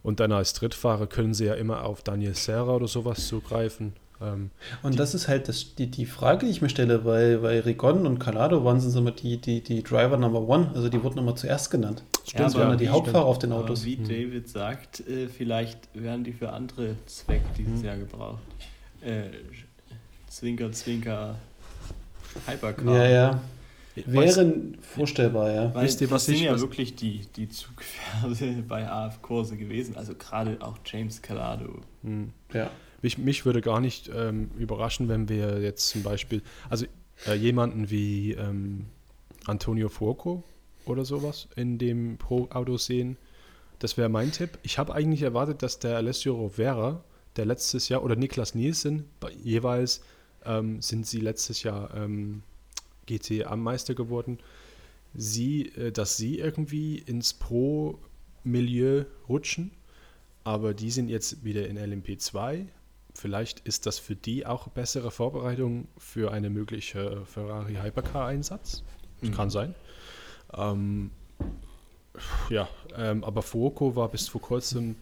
Und 0.04 0.20
dann 0.20 0.32
als 0.32 0.54
Drittfahrer 0.54 1.08
können 1.08 1.34
sie 1.34 1.46
ja 1.46 1.56
immer 1.56 1.84
auf 1.84 2.04
Daniel 2.04 2.36
Serra 2.36 2.76
oder 2.76 2.88
sowas 2.88 3.28
zugreifen. 3.28 3.94
Ähm, 4.22 4.52
und 4.84 5.00
das 5.00 5.14
ist 5.14 5.28
halt 5.28 5.48
das, 5.50 5.76
die, 5.76 5.88
die 5.88 6.06
Frage, 6.06 6.46
die 6.46 6.52
ich 6.52 6.62
mir 6.62 6.70
stelle, 6.70 7.06
weil, 7.06 7.42
weil 7.42 7.60
Rigon 7.62 8.08
und 8.08 8.20
Calado 8.20 8.64
waren 8.64 8.80
so 8.80 8.98
immer 8.98 9.12
die, 9.12 9.38
die, 9.38 9.62
die 9.62 9.84
Driver 9.84 10.18
Number 10.18 10.42
One, 10.42 10.72
also 10.74 10.90
die 10.90 11.02
wurden 11.04 11.20
immer 11.20 11.36
zuerst 11.36 11.70
genannt. 11.70 12.04
Stimmt, 12.26 12.54
ja, 12.54 12.62
aber 12.62 12.76
die 12.76 12.90
Hauptfahrer 12.90 13.26
auf 13.26 13.40
den 13.40 13.52
Autos. 13.52 13.86
wie 13.86 13.98
mhm. 13.98 14.08
David 14.08 14.50
sagt, 14.50 15.02
äh, 15.08 15.28
vielleicht 15.28 15.90
werden 15.94 16.24
die 16.24 16.34
für 16.34 16.52
andere 16.52 16.96
Zwecke 17.06 17.46
dieses 17.58 17.80
mhm. 17.80 17.86
Jahr 17.86 17.98
gebraucht. 17.98 18.42
Äh, 19.02 19.30
zwinker, 20.30 20.72
Zwinker, 20.72 21.36
Hypercar. 22.48 22.96
Ja, 22.96 23.08
ja. 23.08 23.42
Wäre 23.96 24.54
vorstellbar, 24.82 25.52
ja. 25.52 25.74
Weil 25.74 25.86
Wisst 25.86 26.02
ihr, 26.02 26.12
was 26.12 26.26
das 26.26 26.36
sind 26.36 26.44
ja 26.44 26.60
wirklich 26.60 26.96
die, 26.96 27.28
die 27.36 27.48
Zugpferde 27.48 28.64
bei 28.68 28.90
AF-Kurse 28.90 29.56
gewesen, 29.56 29.96
also 29.96 30.16
gerade 30.16 30.58
auch 30.60 30.78
James 30.86 31.22
Calado. 31.22 31.82
Mhm. 32.02 32.34
Ja. 32.54 32.70
Mich, 33.06 33.20
mich 33.20 33.46
würde 33.46 33.62
gar 33.62 33.80
nicht 33.80 34.10
ähm, 34.14 34.50
überraschen, 34.58 35.08
wenn 35.10 35.30
wir 35.30 35.62
jetzt 35.62 35.90
zum 35.90 36.02
Beispiel, 36.02 36.42
also 36.70 36.88
äh, 37.28 37.36
jemanden 37.36 37.92
wie 37.92 38.32
ähm, 38.32 38.88
Antonio 39.46 39.90
Fuoco 39.90 40.44
oder 40.86 41.06
sowas 41.06 41.48
in 41.56 41.78
dem 41.78 42.18
Pro-Auto 42.18 42.78
sehen. 42.78 43.18
Das 43.78 43.96
wäre 43.96 44.10
mein 44.10 44.32
Tipp. 44.32 44.58
Ich 44.64 44.80
habe 44.80 44.96
eigentlich 44.96 45.22
erwartet, 45.22 45.62
dass 45.62 45.78
der 45.78 45.98
Alessio 45.98 46.34
Rovera, 46.34 47.04
der 47.36 47.46
letztes 47.46 47.90
Jahr, 47.90 48.04
oder 48.04 48.16
Niklas 48.16 48.56
Nielsen, 48.56 49.06
jeweils 49.44 50.02
ähm, 50.44 50.82
sind 50.82 51.06
sie 51.06 51.20
letztes 51.20 51.62
Jahr 51.62 51.94
ähm, 51.96 52.42
GTA-Meister 53.06 53.94
geworden, 53.94 54.40
sie, 55.14 55.68
äh, 55.76 55.92
dass 55.92 56.18
sie 56.18 56.40
irgendwie 56.40 56.98
ins 56.98 57.36
Pro-Milieu 57.36 59.06
rutschen. 59.30 59.70
Aber 60.44 60.74
die 60.74 60.90
sind 60.90 61.10
jetzt 61.10 61.44
wieder 61.44 61.68
in 61.68 61.78
LMP2. 61.78 62.66
Vielleicht 63.16 63.62
ist 63.62 63.86
das 63.86 63.98
für 63.98 64.16
die 64.16 64.46
auch 64.46 64.68
bessere 64.68 65.10
Vorbereitung 65.10 65.88
für 65.98 66.32
eine 66.32 66.50
mögliche 66.50 67.26
Ferrari 67.26 67.76
Hypercar-Einsatz. 67.76 68.84
Mhm. 69.22 69.32
Kann 69.32 69.50
sein. 69.50 69.74
Ähm, 70.54 71.12
ja, 72.50 72.68
ähm, 72.96 73.24
aber 73.24 73.42
Fuoco 73.42 73.96
war 73.96 74.10
bis 74.10 74.28
vor 74.28 74.42
kurzem, 74.42 74.98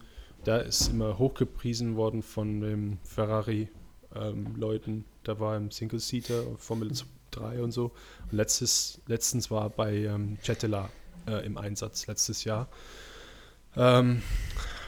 der 0.46 0.62
ist 0.64 0.88
immer 0.88 1.18
hochgepriesen 1.18 1.96
worden 1.96 2.22
von 2.22 2.60
den 2.60 2.98
Ferrari-Leuten. 3.02 4.90
Ähm, 4.92 5.04
da 5.24 5.40
war 5.40 5.56
im 5.56 5.70
Single-Seater, 5.70 6.44
Formel 6.58 6.92
3 7.32 7.62
und 7.62 7.72
so. 7.72 7.92
Und 8.30 8.36
letztes, 8.36 9.00
letztens 9.06 9.50
war 9.50 9.70
bei 9.70 9.92
ähm, 10.04 10.38
Cetela 10.42 10.88
äh, 11.26 11.44
im 11.44 11.56
Einsatz, 11.56 12.06
letztes 12.06 12.44
Jahr. 12.44 12.68
Ähm, 13.76 14.22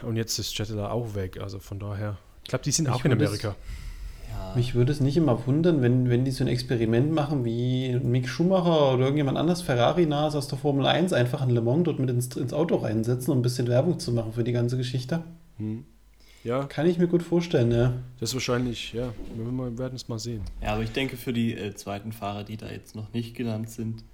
und 0.03 0.15
jetzt 0.15 0.39
ist 0.39 0.55
Cetela 0.55 0.91
auch 0.91 1.15
weg, 1.15 1.39
also 1.39 1.59
von 1.59 1.79
daher. 1.79 2.17
Ich 2.47 2.49
glaube, 2.49 2.63
die 2.63 2.71
sind 2.71 2.87
ich 2.87 2.93
auch 2.93 3.03
in 3.03 3.11
Amerika. 3.11 3.57
Ja. 4.31 4.53
Mich 4.55 4.73
würde 4.73 4.93
es 4.93 5.01
nicht 5.01 5.17
immer 5.17 5.45
wundern, 5.45 5.81
wenn, 5.81 6.09
wenn 6.09 6.23
die 6.23 6.31
so 6.31 6.45
ein 6.45 6.47
Experiment 6.47 7.11
machen 7.11 7.43
wie 7.43 7.99
Mick 8.01 8.29
Schumacher 8.29 8.93
oder 8.93 9.03
irgendjemand 9.03 9.37
anders, 9.37 9.61
Ferrari-Nas 9.61 10.33
aus 10.33 10.47
der 10.47 10.57
Formel 10.57 10.85
1, 10.85 11.11
einfach 11.11 11.41
ein 11.41 11.49
Le 11.49 11.59
Mans 11.59 11.83
dort 11.83 11.99
mit 11.99 12.09
ins, 12.09 12.33
ins 12.37 12.53
Auto 12.53 12.77
reinsetzen, 12.77 13.33
um 13.33 13.39
ein 13.39 13.41
bisschen 13.41 13.67
Werbung 13.67 13.99
zu 13.99 14.13
machen 14.13 14.31
für 14.31 14.45
die 14.45 14.53
ganze 14.53 14.77
Geschichte. 14.77 15.23
Hm. 15.57 15.83
Ja. 16.45 16.63
Kann 16.63 16.87
ich 16.87 16.97
mir 16.97 17.07
gut 17.07 17.21
vorstellen, 17.21 17.69
ja. 17.69 17.97
Das 18.21 18.29
ist 18.29 18.35
wahrscheinlich, 18.35 18.93
ja, 18.93 19.13
wir 19.35 19.77
werden 19.77 19.97
es 19.97 20.07
mal 20.07 20.17
sehen. 20.17 20.43
Ja, 20.61 20.69
aber 20.75 20.83
ich 20.83 20.93
denke, 20.93 21.17
für 21.17 21.33
die 21.33 21.53
äh, 21.53 21.75
zweiten 21.75 22.13
Fahrer, 22.13 22.45
die 22.45 22.55
da 22.55 22.69
jetzt 22.69 22.95
noch 22.95 23.11
nicht 23.11 23.35
genannt 23.35 23.69
sind, 23.69 24.05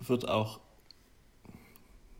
wird 0.00 0.28
auch 0.28 0.58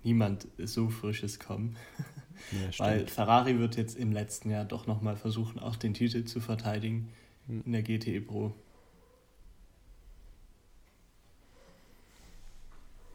niemand 0.05 0.47
so 0.59 0.88
Frisches 0.88 1.40
kommen. 1.40 1.74
Ja, 2.51 2.84
Weil 2.84 3.07
Ferrari 3.07 3.59
wird 3.59 3.76
jetzt 3.76 3.97
im 3.97 4.12
letzten 4.12 4.51
Jahr 4.51 4.64
doch 4.64 4.86
nochmal 4.86 5.16
versuchen, 5.16 5.59
auch 5.59 5.76
den 5.76 5.95
Titel 5.95 6.24
zu 6.24 6.40
verteidigen 6.40 7.09
hm. 7.47 7.62
in 7.64 7.72
der 7.72 7.82
GTE 7.82 8.20
Pro. 8.20 8.53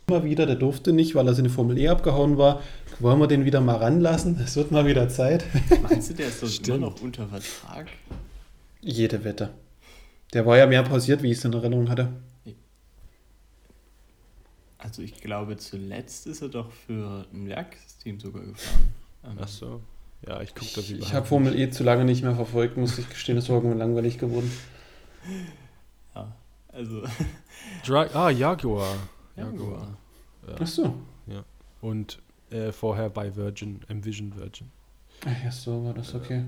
Immer 0.09 0.23
wieder, 0.23 0.45
der 0.45 0.55
durfte 0.55 0.93
nicht, 0.93 1.15
weil 1.15 1.27
er 1.27 1.33
seine 1.33 1.49
Formel 1.49 1.77
E 1.77 1.89
abgehauen 1.89 2.37
war. 2.37 2.63
Wollen 2.99 3.19
wir 3.19 3.27
den 3.27 3.43
wieder 3.43 3.59
mal 3.59 3.75
ranlassen? 3.75 4.39
Es 4.39 4.55
wird 4.55 4.71
mal 4.71 4.85
wieder 4.85 5.09
Zeit. 5.09 5.43
Meinst 5.83 6.09
du, 6.09 6.13
der 6.13 6.29
ist 6.29 6.41
doch 6.41 6.67
immer 6.67 6.77
noch 6.77 7.01
unter 7.01 7.27
Vertrag? 7.27 7.87
Jede 8.79 9.25
Wette. 9.25 9.49
Der 10.33 10.45
war 10.45 10.57
ja 10.57 10.65
mehr 10.65 10.83
pausiert, 10.83 11.23
wie 11.23 11.31
ich 11.31 11.37
es 11.37 11.43
in 11.43 11.51
Erinnerung 11.51 11.89
hatte. 11.89 12.13
Also 14.77 15.01
ich 15.01 15.19
glaube, 15.19 15.57
zuletzt 15.57 16.27
ist 16.27 16.41
er 16.41 16.49
doch 16.49 16.71
für 16.71 17.25
ein 17.33 17.49
Werksteam 17.49 18.19
sogar 18.19 18.45
gefahren. 18.45 18.87
Ähm, 19.27 19.37
Ach 19.39 19.47
so. 19.47 19.81
Ja, 20.25 20.41
ich 20.41 20.55
gucke 20.55 20.71
das 20.75 20.89
Ich 20.89 21.13
habe 21.13 21.25
Formel 21.25 21.57
E 21.57 21.69
zu 21.69 21.83
lange 21.83 22.05
nicht 22.05 22.23
mehr 22.23 22.35
verfolgt, 22.35 22.77
muss 22.77 22.97
ich 22.97 23.09
gestehen, 23.09 23.35
das 23.35 23.49
war 23.49 23.57
irgendwann 23.57 23.79
langweilig 23.79 24.17
geworden. 24.17 24.51
Ja, 26.15 26.33
also. 26.69 27.03
Dra 27.85 28.07
ah, 28.13 28.29
Jaguar. 28.29 28.95
Jaguar. 29.35 29.97
Ja. 30.47 30.55
Ach 30.61 30.67
so. 30.67 30.95
Ja. 31.27 31.43
Und 31.81 32.19
äh, 32.49 32.71
vorher 32.71 33.09
bei 33.09 33.35
Virgin, 33.35 33.81
Envision 33.89 34.33
Virgin. 34.35 34.71
Ach 35.25 35.43
ja, 35.43 35.51
so 35.51 35.83
war 35.83 35.93
das, 35.93 36.15
okay. 36.15 36.45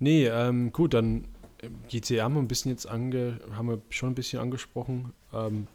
Nee, 0.00 0.26
ähm, 0.26 0.72
gut, 0.72 0.94
dann 0.94 1.28
GTA 1.88 2.24
haben 2.24 2.34
wir 2.34 2.40
ein 2.40 2.48
bisschen 2.48 2.70
jetzt 2.70 2.86
ange, 2.86 3.38
haben 3.52 3.68
wir 3.68 3.80
schon 3.90 4.10
ein 4.10 4.14
bisschen 4.14 4.40
angesprochen. 4.40 5.12
Ähm, 5.32 5.66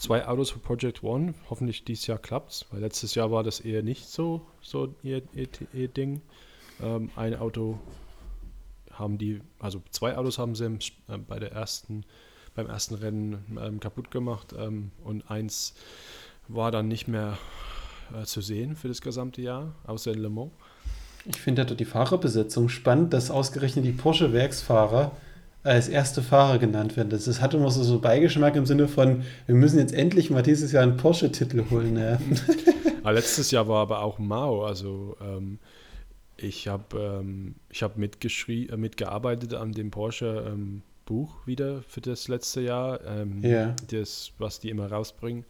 zwei 0.00 0.26
Autos 0.26 0.50
für 0.50 0.58
Project 0.58 1.04
One. 1.04 1.34
Hoffentlich 1.50 1.84
dieses 1.84 2.06
Jahr 2.06 2.18
klappt's, 2.18 2.66
weil 2.70 2.80
letztes 2.80 3.14
Jahr 3.14 3.30
war 3.30 3.44
das 3.44 3.60
eher 3.60 3.82
nicht 3.82 4.08
so, 4.08 4.40
so 4.62 4.94
ihr, 5.02 5.22
ihr, 5.34 5.48
ihr 5.72 5.88
Ding. 5.88 6.22
Ähm, 6.82 7.10
ein 7.14 7.36
Auto 7.36 7.78
haben 8.90 9.18
die, 9.18 9.40
also 9.58 9.82
zwei 9.90 10.16
Autos 10.16 10.38
haben 10.38 10.54
sie 10.54 10.64
äh, 11.08 11.18
bei 11.18 11.38
der 11.38 11.52
ersten, 11.52 12.04
beim 12.54 12.66
ersten 12.66 12.94
Rennen 12.94 13.58
ähm, 13.62 13.78
kaputt 13.78 14.10
gemacht 14.10 14.54
ähm, 14.58 14.90
und 15.04 15.30
eins 15.30 15.74
war 16.48 16.70
dann 16.70 16.88
nicht 16.88 17.06
mehr 17.06 17.38
äh, 18.14 18.24
zu 18.24 18.40
sehen 18.40 18.76
für 18.76 18.88
das 18.88 19.02
gesamte 19.02 19.42
Jahr, 19.42 19.74
außer 19.86 20.12
in 20.12 20.18
Le 20.18 20.30
Mans. 20.30 20.50
Ich 21.26 21.38
finde 21.38 21.66
die 21.66 21.84
Fahrerbesetzung 21.84 22.70
spannend, 22.70 23.12
dass 23.12 23.30
ausgerechnet 23.30 23.84
die 23.84 23.92
Porsche-Werksfahrer 23.92 25.12
als 25.62 25.88
erste 25.88 26.22
Fahrer 26.22 26.58
genannt 26.58 26.96
werden. 26.96 27.10
Das, 27.10 27.24
das 27.24 27.40
hat 27.40 27.54
immer 27.54 27.70
so, 27.70 27.82
so 27.82 27.98
Beigeschmack 28.00 28.56
im 28.56 28.66
Sinne 28.66 28.88
von, 28.88 29.22
wir 29.46 29.54
müssen 29.54 29.78
jetzt 29.78 29.92
endlich 29.92 30.30
mal 30.30 30.42
dieses 30.42 30.72
Jahr 30.72 30.82
einen 30.82 30.96
Porsche-Titel 30.96 31.64
holen. 31.70 31.98
Ja. 31.98 32.18
ah, 33.02 33.10
letztes 33.10 33.50
Jahr 33.50 33.68
war 33.68 33.82
aber 33.82 34.02
auch 34.02 34.18
Mao, 34.18 34.64
also 34.64 35.16
ähm, 35.20 35.58
ich 36.36 36.68
habe 36.68 37.20
ähm, 37.20 37.54
hab 37.74 37.98
äh, 37.98 38.76
mitgearbeitet 38.76 39.54
an 39.54 39.72
dem 39.72 39.90
Porsche 39.90 40.50
ähm, 40.50 40.82
Buch 41.04 41.46
wieder 41.46 41.82
für 41.82 42.00
das 42.00 42.28
letzte 42.28 42.62
Jahr, 42.62 43.04
ähm, 43.04 43.42
ja. 43.42 43.74
das, 43.90 44.32
was 44.38 44.60
die 44.60 44.70
immer 44.70 44.90
rausbringen 44.90 45.44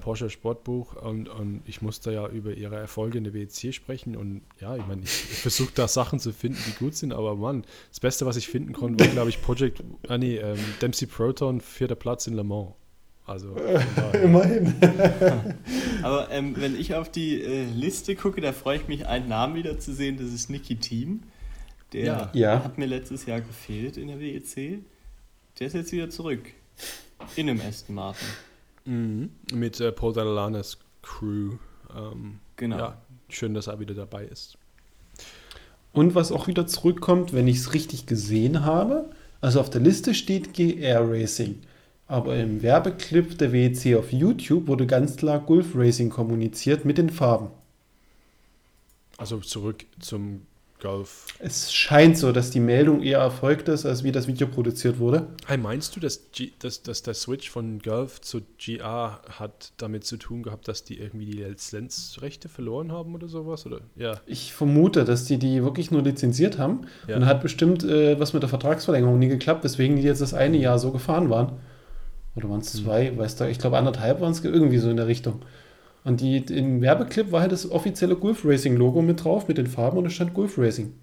Porsche 0.00 0.28
Sportbuch 0.28 0.94
und, 0.94 1.28
und 1.28 1.62
ich 1.64 1.80
musste 1.80 2.12
ja 2.12 2.28
über 2.28 2.52
ihre 2.52 2.76
Erfolge 2.76 3.18
in 3.18 3.24
der 3.24 3.32
WEC 3.32 3.72
sprechen 3.72 4.16
und 4.16 4.42
ja, 4.60 4.76
ich 4.76 4.86
meine, 4.86 5.02
ich, 5.02 5.30
ich 5.30 5.38
versuche 5.38 5.72
da 5.74 5.88
Sachen 5.88 6.18
zu 6.18 6.32
finden, 6.32 6.58
die 6.66 6.78
gut 6.78 6.94
sind, 6.94 7.12
aber 7.12 7.34
Mann, 7.36 7.64
das 7.88 8.00
Beste, 8.00 8.26
was 8.26 8.36
ich 8.36 8.48
finden 8.48 8.72
konnte, 8.72 9.04
war, 9.04 9.10
glaube 9.10 9.30
ich, 9.30 9.40
Project, 9.40 9.82
ah 10.08 10.18
nee, 10.18 10.36
ähm, 10.36 10.58
Dempsey 10.82 11.06
Proton, 11.06 11.60
vierter 11.60 11.94
Platz 11.94 12.26
in 12.26 12.34
Le 12.34 12.44
Mans. 12.44 12.72
Also 13.26 13.54
immerhin. 14.22 14.74
aber 16.02 16.30
ähm, 16.32 16.56
wenn 16.56 16.78
ich 16.78 16.96
auf 16.96 17.10
die 17.10 17.40
äh, 17.40 17.64
Liste 17.64 18.16
gucke, 18.16 18.40
da 18.40 18.52
freue 18.52 18.78
ich 18.78 18.88
mich, 18.88 19.06
einen 19.06 19.28
Namen 19.28 19.54
wieder 19.54 19.78
zu 19.78 19.94
sehen, 19.94 20.16
das 20.16 20.32
ist 20.32 20.50
Nicky 20.50 20.76
Team. 20.76 21.22
Der 21.92 22.04
ja. 22.04 22.30
Ja. 22.34 22.64
hat 22.64 22.76
mir 22.76 22.86
letztes 22.86 23.26
Jahr 23.26 23.40
gefehlt 23.40 23.96
in 23.96 24.08
der 24.08 24.18
WEC. 24.18 24.80
Der 25.58 25.66
ist 25.66 25.74
jetzt 25.74 25.92
wieder 25.92 26.10
zurück. 26.10 26.40
In 27.36 27.48
einem 27.48 27.60
Aston 27.60 27.94
Martin. 27.94 28.26
Mhm. 28.90 29.30
Mit 29.52 29.80
äh, 29.80 29.92
Paul 29.92 30.12
Dalanes 30.12 30.78
Crew. 31.00 31.52
Ähm, 31.96 32.40
genau. 32.56 32.76
Ja, 32.76 32.98
schön, 33.28 33.54
dass 33.54 33.68
er 33.68 33.78
wieder 33.78 33.94
dabei 33.94 34.24
ist. 34.24 34.58
Und 35.92 36.16
was 36.16 36.32
auch 36.32 36.48
wieder 36.48 36.66
zurückkommt, 36.66 37.32
wenn 37.32 37.46
ich 37.46 37.58
es 37.58 37.72
richtig 37.72 38.06
gesehen 38.06 38.64
habe, 38.64 39.10
also 39.40 39.60
auf 39.60 39.70
der 39.70 39.80
Liste 39.80 40.12
steht 40.12 40.54
GR 40.54 41.08
Racing. 41.08 41.60
Aber 42.08 42.36
im 42.36 42.62
Werbeclip 42.62 43.38
der 43.38 43.52
WEC 43.52 43.96
auf 43.96 44.12
YouTube 44.12 44.66
wurde 44.66 44.86
ganz 44.86 45.16
klar 45.16 45.38
Gulf 45.38 45.76
Racing 45.76 46.10
kommuniziert 46.10 46.84
mit 46.84 46.98
den 46.98 47.10
Farben. 47.10 47.50
Also 49.18 49.38
zurück 49.38 49.86
zum 50.00 50.42
Golf. 50.80 51.26
Es 51.38 51.72
scheint 51.72 52.18
so, 52.18 52.32
dass 52.32 52.50
die 52.50 52.60
Meldung 52.60 53.02
eher 53.02 53.18
erfolgt 53.18 53.68
ist, 53.68 53.86
als 53.86 54.02
wie 54.02 54.12
das 54.12 54.26
Video 54.26 54.46
produziert 54.46 54.98
wurde. 54.98 55.26
Hey, 55.46 55.58
meinst 55.58 55.94
du, 55.94 56.00
dass, 56.00 56.30
G, 56.32 56.52
dass, 56.58 56.82
dass 56.82 57.02
der 57.02 57.14
Switch 57.14 57.50
von 57.50 57.78
Golf 57.80 58.20
zu 58.20 58.40
GR 58.58 59.20
hat 59.28 59.72
damit 59.76 60.04
zu 60.04 60.16
tun 60.16 60.42
gehabt, 60.42 60.68
dass 60.68 60.84
die 60.84 60.98
irgendwie 60.98 61.26
die 61.26 61.42
Lizenzrechte 61.42 62.48
verloren 62.48 62.92
haben 62.92 63.14
oder 63.14 63.28
sowas? 63.28 63.66
Oder? 63.66 63.80
Ja. 63.96 64.20
Ich 64.26 64.52
vermute, 64.52 65.04
dass 65.04 65.24
die 65.24 65.38
die 65.38 65.62
wirklich 65.62 65.90
nur 65.90 66.02
lizenziert 66.02 66.58
haben. 66.58 66.82
Ja. 67.06 67.16
Und 67.16 67.26
hat 67.26 67.42
bestimmt 67.42 67.84
äh, 67.84 68.18
was 68.18 68.32
mit 68.32 68.42
der 68.42 68.48
Vertragsverlängerung 68.48 69.18
nie 69.18 69.28
geklappt, 69.28 69.64
weswegen 69.64 69.96
die 69.96 70.02
jetzt 70.02 70.20
das 70.20 70.34
eine 70.34 70.56
Jahr 70.56 70.78
so 70.78 70.90
gefahren 70.90 71.30
waren. 71.30 71.58
Oder 72.36 72.48
waren 72.48 72.60
es 72.60 72.72
hm. 72.74 72.84
zwei? 72.84 73.10
Mhm. 73.10 73.18
Weißt 73.18 73.40
du, 73.40 73.48
ich 73.48 73.58
glaube 73.58 73.76
anderthalb 73.76 74.20
waren 74.20 74.32
es 74.32 74.44
irgendwie 74.44 74.78
so 74.78 74.90
in 74.90 74.96
der 74.96 75.06
Richtung. 75.06 75.42
Und 76.04 76.20
die, 76.20 76.38
im 76.38 76.80
Werbeclip 76.80 77.30
war 77.30 77.42
halt 77.42 77.52
das 77.52 77.70
offizielle 77.70 78.16
Gulf 78.16 78.44
Racing 78.44 78.76
Logo 78.76 79.02
mit 79.02 79.24
drauf, 79.24 79.48
mit 79.48 79.58
den 79.58 79.66
Farben 79.66 79.98
und 79.98 80.06
es 80.06 80.14
stand 80.14 80.32
Gulf 80.34 80.56
Racing. 80.58 80.94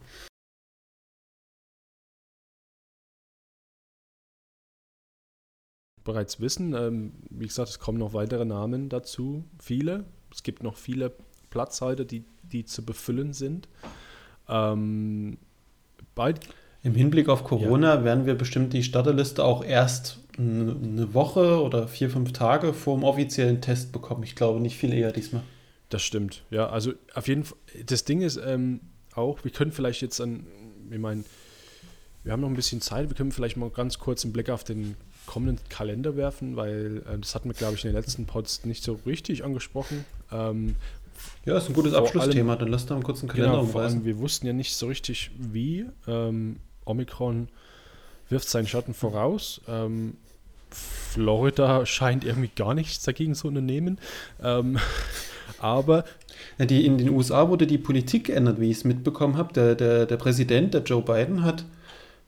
Bereits 6.04 6.40
wissen, 6.40 6.74
ähm, 6.74 7.14
wie 7.30 7.48
gesagt, 7.48 7.70
es 7.70 7.80
kommen 7.80 7.98
noch 7.98 8.14
weitere 8.14 8.46
Namen 8.46 8.90
dazu, 8.90 9.44
viele. 9.60 10.06
Es 10.32 10.42
gibt 10.42 10.64
noch 10.64 10.78
viele 10.78 11.14
Platzhalter, 11.50 12.06
die, 12.06 12.24
die 12.44 12.66
zu 12.66 12.86
befüllen 12.86 13.34
sind. 13.34 13.68
Ähm, 14.48 15.38
bald 16.16 16.48
im 16.84 16.96
Hinblick 16.96 17.30
auf 17.30 17.44
Corona 17.44 17.96
ja. 17.96 18.04
werden 18.04 18.26
wir 18.26 18.36
bestimmt 18.36 18.74
die 18.74 18.84
Starterliste 18.84 19.44
auch 19.44 19.64
erst 19.64 20.20
eine 20.38 21.14
Woche 21.14 21.62
oder 21.62 21.88
vier, 21.88 22.10
fünf 22.10 22.32
Tage 22.32 22.74
vor 22.74 22.98
dem 22.98 23.04
offiziellen 23.04 23.62
Test 23.62 23.92
bekommen. 23.92 24.24
Ich 24.24 24.36
glaube 24.36 24.60
nicht 24.60 24.78
viel 24.78 24.94
eher 24.94 25.12
diesmal. 25.12 25.42
Das 25.90 26.04
stimmt, 26.04 26.44
ja. 26.52 26.70
Also 26.70 26.94
auf 27.16 27.28
jeden 27.28 27.46
Fall, 27.46 27.58
das 27.86 28.04
Ding 28.04 28.22
ist 28.22 28.40
ähm, 28.46 28.82
auch, 29.16 29.44
wir 29.44 29.52
können 29.52 29.72
vielleicht 29.72 30.02
jetzt 30.02 30.22
an, 30.22 30.46
ich 30.92 31.00
meine, 31.00 31.24
wir 32.24 32.34
haben 32.34 32.42
noch 32.42 32.50
ein 32.50 32.56
bisschen 32.56 32.82
Zeit. 32.82 33.10
Wir 33.10 33.16
können 33.16 33.32
vielleicht 33.32 33.56
mal 33.56 33.70
ganz 33.70 34.00
kurz 34.00 34.26
einen 34.26 34.34
Blick 34.34 34.50
auf 34.50 34.64
den 34.66 34.96
kommenden 35.26 35.60
Kalender 35.70 36.18
werfen, 36.18 36.56
weil 36.58 37.04
äh, 37.10 37.18
das 37.18 37.36
hatten 37.36 37.50
wir, 37.50 37.54
glaube 37.54 37.76
ich, 37.76 37.86
in 37.86 37.92
den 37.92 37.96
letzten 37.96 38.26
Pods 38.26 38.66
nicht 38.66 38.84
so 38.84 39.00
richtig 39.06 39.46
angesprochen. 39.46 40.06
Ähm, 40.32 40.76
ja, 41.46 41.58
ist 41.58 41.70
ein 41.70 41.74
gutes 41.74 41.94
Abschlussthema. 41.94 42.52
Allem, 42.52 42.60
Dann 42.60 42.68
lass 42.68 42.86
da 42.86 42.96
mal 42.96 43.02
kurz 43.02 43.22
einen 43.22 43.30
Kalender 43.30 43.62
genau, 43.62 43.66
vor 43.66 43.82
allem, 43.82 44.04
Wir 44.04 44.18
wussten 44.20 44.46
ja 44.46 44.54
nicht 44.54 44.76
so 44.76 44.88
richtig, 44.88 45.32
wie. 45.38 45.86
Ähm, 46.06 46.58
Omikron 46.88 47.48
wirft 48.30 48.50
seinen 48.50 48.68
Schatten 48.68 48.94
voraus. 48.94 49.62
Ähm, 49.68 50.16
Florida 50.70 51.86
scheint 51.86 52.26
irgendwie 52.26 52.52
gar 52.54 52.74
nichts 52.74 53.04
dagegen 53.04 53.36
zu 53.36 53.48
unternehmen. 53.48 53.98
Ähm, 54.44 54.78
aber. 55.60 56.06
Die, 56.60 56.86
in 56.86 56.98
den 56.98 57.10
USA 57.10 57.50
wurde 57.50 57.68
die 57.68 57.78
Politik 57.78 58.26
geändert, 58.26 58.60
wie 58.60 58.70
ich 58.70 58.78
es 58.78 58.84
mitbekommen 58.84 59.38
habe. 59.38 59.54
Der, 59.54 59.76
der, 59.76 60.06
der 60.06 60.18
Präsident, 60.18 60.74
der 60.74 60.84
Joe 60.84 61.02
Biden, 61.02 61.44
hat 61.44 61.66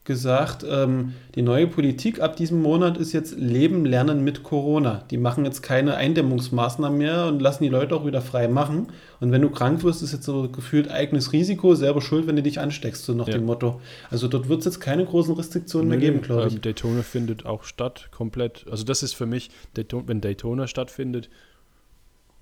gesagt, 0.06 0.66
ähm, 0.68 1.14
die 1.36 1.42
neue 1.42 1.68
Politik 1.68 2.20
ab 2.20 2.36
diesem 2.36 2.62
Monat 2.62 2.98
ist 2.98 3.14
jetzt 3.14 3.38
Leben 3.38 3.86
lernen 3.86 4.24
mit 4.24 4.44
Corona. 4.44 5.04
Die 5.12 5.18
machen 5.18 5.46
jetzt 5.46 5.62
keine 5.62 5.96
Eindämmungsmaßnahmen 5.96 6.98
mehr 6.98 7.28
und 7.28 7.42
lassen 7.42 7.64
die 7.64 7.70
Leute 7.70 7.96
auch 7.96 8.06
wieder 8.06 8.22
frei 8.22 8.48
machen. 8.48 8.88
Und 9.20 9.32
wenn 9.32 9.42
du 9.42 9.50
krank 9.50 9.84
wirst, 9.84 10.02
ist 10.02 10.12
jetzt 10.12 10.24
so 10.24 10.50
gefühlt 10.50 10.90
eigenes 10.90 11.32
Risiko, 11.32 11.76
selber 11.76 12.02
schuld, 12.02 12.26
wenn 12.26 12.36
du 12.36 12.42
dich 12.42 12.60
ansteckst, 12.60 13.06
so 13.06 13.14
nach 13.14 13.28
ja. 13.28 13.34
dem 13.34 13.46
Motto. 13.46 13.82
Also 14.10 14.28
dort 14.28 14.50
wird 14.50 14.60
es 14.60 14.66
jetzt 14.66 14.80
keine 14.80 15.06
großen 15.06 15.36
Restriktionen 15.36 15.90
nee, 15.90 15.98
mehr 15.98 16.12
geben, 16.12 16.22
glaube 16.22 16.48
ich. 16.48 16.56
Ähm, 16.56 16.62
Daytona 16.62 17.04
findet 17.04 17.46
auch 17.46 17.64
statt, 17.64 18.10
komplett. 18.12 18.66
Also 18.72 18.86
das 18.86 19.04
ist 19.04 19.14
für 19.14 19.26
mich, 19.26 19.52
wenn 19.76 20.22
Daytona 20.22 20.66
stattfindet, 20.68 21.30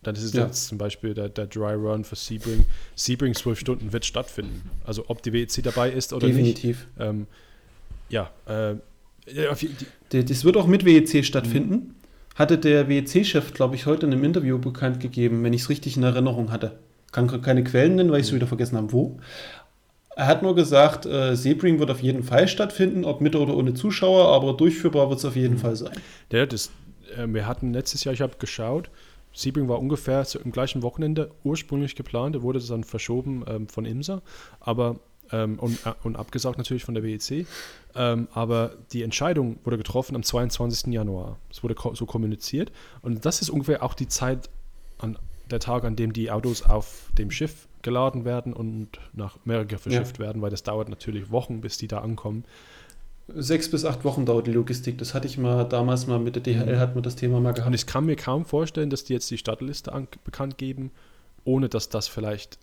dann 0.03 0.15
ist 0.15 0.23
es 0.23 0.33
ja. 0.33 0.45
jetzt 0.45 0.67
zum 0.67 0.77
Beispiel 0.77 1.13
der, 1.13 1.27
der, 1.27 1.47
Dry 1.47 1.73
Run 1.73 2.05
für 2.05 2.15
Sebring. 2.15 2.65
Sebring 2.95 3.33
zwölf 3.33 3.59
Stunden 3.59 3.91
wird 3.91 4.05
stattfinden. 4.05 4.69
Also 4.85 5.05
ob 5.07 5.21
die 5.21 5.33
WEC 5.33 5.63
dabei 5.63 5.91
ist 5.91 6.13
oder 6.13 6.27
Definitiv. 6.27 6.87
nicht. 6.95 7.05
Ähm, 7.05 7.27
ja, 8.09 8.29
äh, 8.45 8.75
das 10.09 10.45
wird 10.45 10.57
auch 10.57 10.67
mit 10.67 10.85
WEC 10.85 11.23
stattfinden. 11.23 11.73
Mhm. 11.73 11.95
Hatte 12.35 12.57
der 12.57 12.87
WEC-Chef, 12.87 13.53
glaube 13.53 13.75
ich, 13.75 13.85
heute 13.85 14.05
in 14.05 14.13
einem 14.13 14.23
Interview 14.23 14.59
bekannt 14.59 14.99
gegeben, 14.99 15.43
wenn 15.43 15.53
ich 15.53 15.63
es 15.63 15.69
richtig 15.69 15.97
in 15.97 16.03
Erinnerung 16.03 16.51
hatte. 16.51 16.77
Kann 17.11 17.41
keine 17.41 17.63
Quellen 17.63 17.95
nennen, 17.95 18.11
weil 18.11 18.19
ich 18.19 18.27
es 18.27 18.31
mhm. 18.31 18.37
wieder 18.37 18.47
vergessen 18.47 18.77
habe, 18.77 18.91
wo. 18.91 19.17
Er 20.15 20.27
hat 20.27 20.41
nur 20.41 20.55
gesagt, 20.55 21.05
äh, 21.05 21.35
Sebring 21.35 21.79
wird 21.79 21.91
auf 21.91 22.01
jeden 22.01 22.23
Fall 22.23 22.47
stattfinden, 22.47 23.05
ob 23.05 23.21
mit 23.21 23.35
oder 23.35 23.55
ohne 23.55 23.73
Zuschauer, 23.73 24.33
aber 24.33 24.53
durchführbar 24.53 25.09
wird 25.09 25.19
es 25.19 25.25
auf 25.25 25.35
jeden 25.35 25.55
mhm. 25.55 25.59
Fall 25.59 25.75
sein. 25.75 25.93
Ja, 26.31 26.45
das, 26.45 26.71
äh, 27.15 27.27
wir 27.27 27.47
hatten 27.47 27.73
letztes 27.73 28.03
Jahr, 28.03 28.13
ich 28.13 28.21
habe 28.21 28.37
geschaut, 28.39 28.89
Sebring 29.33 29.67
war 29.67 29.79
ungefähr 29.79 30.25
im 30.43 30.51
gleichen 30.51 30.81
Wochenende 30.81 31.29
ursprünglich 31.43 31.95
geplant, 31.95 32.41
wurde 32.41 32.59
dann 32.59 32.83
verschoben 32.83 33.45
ähm, 33.47 33.67
von 33.67 33.85
IMSA, 33.85 34.23
aber 34.59 34.99
ähm, 35.31 35.59
und, 35.59 35.85
äh, 35.85 35.93
und 36.03 36.15
abgesagt 36.15 36.57
natürlich 36.57 36.83
von 36.83 36.95
der 36.95 37.03
WEC. 37.03 37.45
Ähm, 37.95 38.27
aber 38.33 38.71
die 38.91 39.03
Entscheidung 39.03 39.59
wurde 39.63 39.77
getroffen 39.77 40.15
am 40.15 40.23
22. 40.23 40.93
Januar. 40.93 41.37
Es 41.49 41.63
wurde 41.63 41.75
so 41.93 42.05
kommuniziert. 42.05 42.71
Und 43.01 43.25
das 43.25 43.41
ist 43.41 43.49
ungefähr 43.49 43.83
auch 43.83 43.93
die 43.93 44.07
Zeit, 44.07 44.49
an 44.99 45.17
der 45.49 45.59
Tag, 45.59 45.83
an 45.83 45.95
dem 45.95 46.13
die 46.13 46.31
Autos 46.31 46.63
auf 46.63 47.09
dem 47.17 47.31
Schiff 47.31 47.67
geladen 47.81 48.25
werden 48.25 48.53
und 48.53 48.99
nach 49.13 49.37
Amerika 49.45 49.77
verschifft 49.77 50.17
ja. 50.17 50.25
werden, 50.25 50.41
weil 50.41 50.49
das 50.49 50.63
dauert 50.63 50.89
natürlich 50.89 51.31
Wochen, 51.31 51.61
bis 51.61 51.77
die 51.77 51.87
da 51.87 51.99
ankommen. 51.99 52.43
Sechs 53.33 53.69
bis 53.69 53.85
acht 53.85 54.03
Wochen 54.05 54.25
dauert 54.25 54.47
die 54.47 54.51
Logistik. 54.51 54.97
Das 54.97 55.13
hatte 55.13 55.27
ich 55.27 55.37
mal 55.37 55.65
damals 55.65 56.07
mal 56.07 56.19
mit 56.19 56.35
der 56.35 56.43
DHL, 56.43 56.75
mhm. 56.75 56.79
hat 56.79 56.95
man 56.95 57.03
das 57.03 57.15
Thema 57.15 57.39
mal 57.39 57.53
gehabt. 57.53 57.67
Und 57.67 57.73
ich 57.73 57.85
kann 57.85 58.05
mir 58.05 58.15
kaum 58.15 58.45
vorstellen, 58.45 58.89
dass 58.89 59.03
die 59.03 59.13
jetzt 59.13 59.29
die 59.29 59.37
Stadtliste 59.37 59.91
bekannt 60.23 60.57
geben, 60.57 60.91
ohne 61.43 61.69
dass 61.69 61.89
das 61.89 62.07
vielleicht 62.07 62.57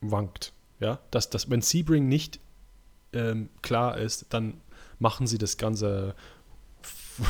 wankt. 0.00 0.52
Ja, 0.80 1.00
dass, 1.10 1.30
dass 1.30 1.48
wenn 1.50 1.62
Sebring 1.62 2.08
nicht 2.08 2.40
ähm, 3.12 3.48
klar 3.62 3.98
ist, 3.98 4.26
dann 4.30 4.54
machen 4.98 5.26
sie 5.26 5.38
das 5.38 5.56
ganze 5.56 6.14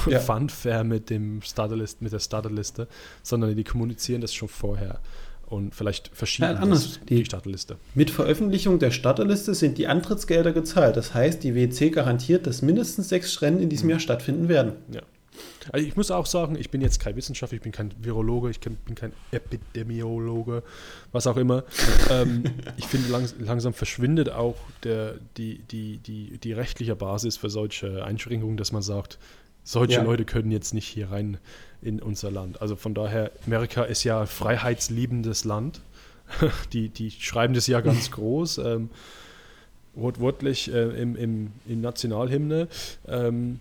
ja. 0.07 0.19
Funfair 0.19 0.85
mit 0.85 1.11
dem 1.11 1.43
Starterlist, 1.43 2.03
mit 2.03 2.13
der 2.13 2.19
Starterliste, 2.19 2.89
sondern 3.23 3.55
die 3.55 3.65
kommunizieren 3.65 4.21
das 4.21 4.35
schon 4.35 4.49
vorher 4.49 5.01
und 5.47 5.75
vielleicht 5.75 6.11
verschieben 6.13 6.57
anders. 6.57 7.01
Die, 7.09 7.17
die 7.17 7.25
Starterliste. 7.25 7.77
Mit 7.95 8.11
Veröffentlichung 8.11 8.79
der 8.79 8.91
Starterliste 8.91 9.55
sind 9.55 9.79
die 9.79 9.87
Antrittsgelder 9.87 10.53
gezahlt. 10.53 10.97
Das 10.97 11.15
heißt, 11.15 11.43
die 11.43 11.55
WC 11.55 11.91
garantiert, 11.91 12.47
dass 12.47 12.63
mindestens 12.63 13.09
sechs 13.09 13.41
Rennen 13.43 13.61
in 13.61 13.69
diesem 13.69 13.87
mhm. 13.87 13.91
Jahr 13.91 14.01
stattfinden 14.01 14.49
werden. 14.49 14.73
Ja. 14.93 15.03
Also 15.73 15.87
ich 15.87 15.97
muss 15.97 16.11
auch 16.11 16.27
sagen, 16.27 16.57
ich 16.57 16.71
bin 16.71 16.81
jetzt 16.81 17.01
kein 17.01 17.17
Wissenschaftler, 17.17 17.57
ich 17.57 17.63
bin 17.63 17.73
kein 17.73 17.93
Virologe, 17.99 18.51
ich 18.51 18.61
bin 18.61 18.95
kein 18.95 19.13
Epidemiologe, 19.31 20.63
was 21.13 21.27
auch 21.27 21.37
immer. 21.37 21.65
ähm, 22.11 22.45
ich 22.77 22.87
finde, 22.87 23.11
langs 23.11 23.35
langsam 23.39 23.73
verschwindet 23.73 24.31
auch 24.31 24.57
der, 24.83 25.15
die, 25.37 25.59
die, 25.71 25.99
die, 25.99 26.39
die 26.39 26.53
rechtliche 26.53 26.97
Basis 26.97 27.37
für 27.37 27.51
solche 27.51 28.05
Einschränkungen, 28.05 28.57
dass 28.57 28.73
man 28.73 28.83
sagt, 28.83 29.19
solche 29.65 29.95
ja. 29.95 30.03
Leute 30.03 30.25
können 30.25 30.53
jetzt 30.53 30.75
nicht 30.75 30.87
hier 30.87 31.11
rein 31.11 31.39
in 31.83 32.01
unser 32.01 32.31
Land. 32.31 32.63
Also 32.63 32.77
von 32.77 32.95
daher, 32.95 33.33
Amerika 33.47 33.83
ist 33.83 34.05
ja 34.05 34.25
freiheitsliebendes 34.25 35.45
Land. 35.45 35.81
die, 36.73 36.89
die 36.89 37.11
schreiben 37.11 37.55
das 37.55 37.67
ja 37.67 37.81
ganz 37.81 38.11
groß, 38.13 38.59
ähm, 38.59 38.91
wortwörtlich 39.95 40.73
äh, 40.73 41.01
im, 41.01 41.17
im, 41.17 41.53
im 41.67 41.81
Nationalhymne. 41.81 42.69
Ähm, 43.09 43.61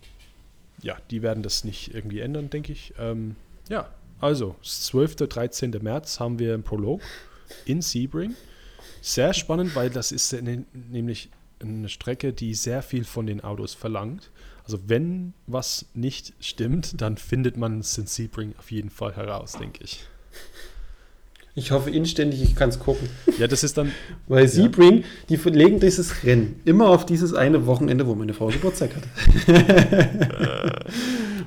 ja, 0.82 0.98
die 1.12 1.22
werden 1.22 1.44
das 1.44 1.64
nicht 1.64 1.94
irgendwie 1.94 2.20
ändern, 2.20 2.50
denke 2.50 2.72
ich. 2.72 2.94
Ähm, 3.00 3.36
ja, 3.70 3.90
also, 4.20 4.56
12. 4.64 5.16
13. 5.28 5.72
März 5.82 6.20
haben 6.20 6.40
wir 6.40 6.54
einen 6.54 6.64
Prolog 6.64 7.02
in 7.66 7.82
Sebring. 7.82 8.36
Sehr 9.02 9.34
spannend, 9.34 9.76
weil 9.76 9.90
das 9.90 10.12
ist 10.12 10.34
nämlich 10.34 11.30
eine 11.60 11.90
Strecke, 11.90 12.34
die 12.34 12.54
sehr 12.54 12.82
viel 12.82 13.04
von 13.04 13.28
den 13.28 13.42
Autos 13.42 13.74
verlangt. 13.74 14.32
Also 14.64 14.80
wenn 14.88 15.34
was 15.46 15.86
nicht 15.94 16.34
stimmt, 16.40 17.00
dann 17.02 17.18
findet 17.18 17.56
man 17.56 17.80
es 17.80 17.98
in 17.98 18.08
Sebring 18.08 18.56
auf 18.58 18.72
jeden 18.72 18.90
Fall 18.90 19.16
heraus, 19.16 19.54
denke 19.54 19.84
ich. 19.84 20.06
Ich 21.58 21.72
hoffe 21.72 21.90
inständig, 21.90 22.44
ich 22.44 22.54
kann 22.54 22.68
es 22.68 22.80
gucken. 22.80 23.08
Ja, 23.40 23.48
das 23.48 23.64
ist 23.64 23.78
dann. 23.78 23.94
Weil 24.28 24.46
Sebring, 24.50 25.00
ja. 25.00 25.04
die 25.30 25.38
verlegen 25.38 25.80
dieses 25.80 26.26
Rennen 26.26 26.60
immer 26.66 26.90
auf 26.90 27.06
dieses 27.06 27.34
eine 27.34 27.66
Wochenende, 27.66 28.06
wo 28.08 28.14
meine 28.14 28.34
Frau 28.34 28.48
Geburtstag 28.48 28.92
hat. 28.94 29.04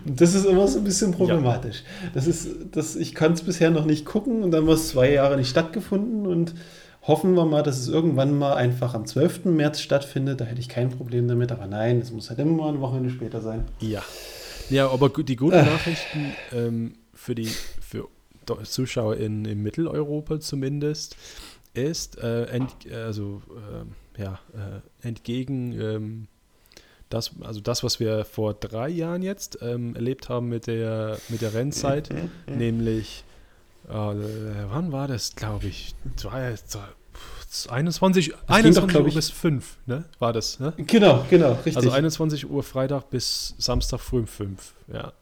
und 0.06 0.18
das 0.18 0.34
ist 0.34 0.46
immer 0.46 0.66
so 0.66 0.78
ein 0.78 0.84
bisschen 0.84 1.12
problematisch. 1.12 1.82
Ja. 2.02 2.10
Das 2.14 2.26
ist, 2.26 2.48
das, 2.72 2.96
ich 2.96 3.14
kann 3.14 3.34
es 3.34 3.42
bisher 3.42 3.68
noch 3.68 3.84
nicht 3.84 4.06
gucken 4.06 4.42
und 4.42 4.50
dann 4.50 4.66
war 4.66 4.74
es 4.74 4.88
zwei 4.88 5.12
Jahre 5.12 5.36
nicht 5.36 5.50
stattgefunden 5.50 6.26
und 6.26 6.54
hoffen 7.02 7.34
wir 7.34 7.44
mal, 7.44 7.62
dass 7.62 7.78
es 7.78 7.88
irgendwann 7.88 8.38
mal 8.38 8.54
einfach 8.54 8.94
am 8.94 9.04
12. 9.04 9.44
März 9.44 9.80
stattfindet. 9.80 10.40
Da 10.40 10.46
hätte 10.46 10.60
ich 10.60 10.70
kein 10.70 10.88
Problem 10.88 11.28
damit, 11.28 11.52
aber 11.52 11.66
nein, 11.66 12.00
es 12.00 12.12
muss 12.12 12.30
halt 12.30 12.38
immer 12.38 12.62
mal 12.62 12.72
ein 12.72 12.80
Wochenende 12.80 13.10
später 13.10 13.42
sein. 13.42 13.66
Ja. 13.80 14.02
Ja, 14.70 14.88
aber 14.88 15.10
die 15.10 15.36
guten 15.36 15.56
äh. 15.56 15.64
Nachrichten 15.64 16.32
ähm, 16.54 16.94
für 17.14 17.34
die 17.34 17.50
für 18.56 18.64
Zuschauer 18.64 19.16
in, 19.16 19.42
Mitteleuropa 19.62 20.40
zumindest, 20.40 21.16
ist, 21.74 22.18
äh, 22.18 22.44
ent, 22.46 22.72
also 22.92 23.42
äh, 24.16 24.22
ja, 24.22 24.40
entgegen 25.02 25.80
ähm, 25.80 26.28
das, 27.08 27.32
also 27.40 27.60
das, 27.60 27.82
was 27.82 28.00
wir 28.00 28.24
vor 28.24 28.54
drei 28.54 28.88
Jahren 28.88 29.22
jetzt 29.22 29.58
ähm, 29.62 29.94
erlebt 29.94 30.28
haben 30.28 30.48
mit 30.48 30.66
der, 30.66 31.18
mit 31.28 31.40
der 31.40 31.54
Rennzeit, 31.54 32.10
nämlich, 32.46 33.24
äh, 33.88 33.92
wann 33.92 34.92
war 34.92 35.08
das, 35.08 35.34
glaube 35.34 35.66
ich, 35.66 35.94
zwei, 36.16 36.54
zwei, 36.66 36.84
21, 37.70 38.34
21 38.46 38.92
doch, 38.92 39.00
Uhr 39.00 39.14
bis 39.14 39.30
5, 39.30 39.78
ne? 39.86 40.04
War 40.18 40.32
das, 40.32 40.60
ne? 40.60 40.74
Genau, 40.76 41.24
genau, 41.30 41.52
richtig. 41.52 41.76
Also 41.78 41.90
21 41.90 42.48
Uhr 42.48 42.62
Freitag 42.62 43.10
bis 43.10 43.54
Samstag 43.58 44.00
früh 44.00 44.20
um 44.20 44.26
5, 44.26 44.74
ja. 44.92 45.12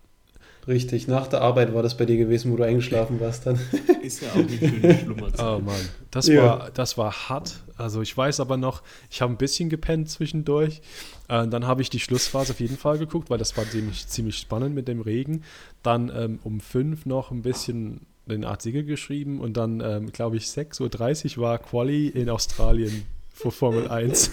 Richtig, 0.68 1.06
nach 1.06 1.28
der 1.28 1.42
Arbeit 1.42 1.74
war 1.74 1.82
das 1.82 1.96
bei 1.96 2.06
dir 2.06 2.16
gewesen, 2.16 2.50
wo 2.50 2.56
du 2.56 2.64
eingeschlafen 2.64 3.20
warst 3.20 3.46
dann. 3.46 3.58
Ist 4.02 4.22
ja 4.22 4.30
auch 4.30 4.36
eine 4.36 4.48
schöne 4.48 4.98
Schlummerzeit. 4.98 5.46
Oh 5.46 5.60
Mann, 5.60 5.88
das, 6.10 6.26
ja. 6.26 6.42
war, 6.42 6.70
das 6.72 6.98
war 6.98 7.28
hart. 7.28 7.62
Also 7.76 8.02
ich 8.02 8.16
weiß 8.16 8.40
aber 8.40 8.56
noch, 8.56 8.82
ich 9.10 9.22
habe 9.22 9.32
ein 9.32 9.36
bisschen 9.36 9.68
gepennt 9.68 10.10
zwischendurch. 10.10 10.80
Äh, 11.28 11.46
dann 11.46 11.66
habe 11.66 11.82
ich 11.82 11.90
die 11.90 12.00
Schlussphase 12.00 12.52
auf 12.52 12.60
jeden 12.60 12.76
Fall 12.76 12.98
geguckt, 12.98 13.30
weil 13.30 13.38
das 13.38 13.56
war 13.56 13.64
ziemlich, 13.64 14.08
ziemlich 14.08 14.38
spannend 14.38 14.74
mit 14.74 14.88
dem 14.88 15.00
Regen. 15.00 15.44
Dann 15.84 16.10
ähm, 16.14 16.40
um 16.42 16.60
fünf 16.60 17.06
noch 17.06 17.30
ein 17.30 17.42
bisschen 17.42 18.06
den 18.26 18.44
Artikel 18.44 18.82
geschrieben 18.82 19.40
und 19.40 19.56
dann, 19.56 19.80
ähm, 19.80 20.10
glaube 20.10 20.36
ich, 20.36 20.46
6.30 20.46 21.36
Uhr 21.36 21.44
war 21.44 21.58
Quali 21.58 22.08
in 22.08 22.28
Australien 22.28 23.04
vor 23.32 23.52
Formel 23.52 23.86
1. 23.86 24.32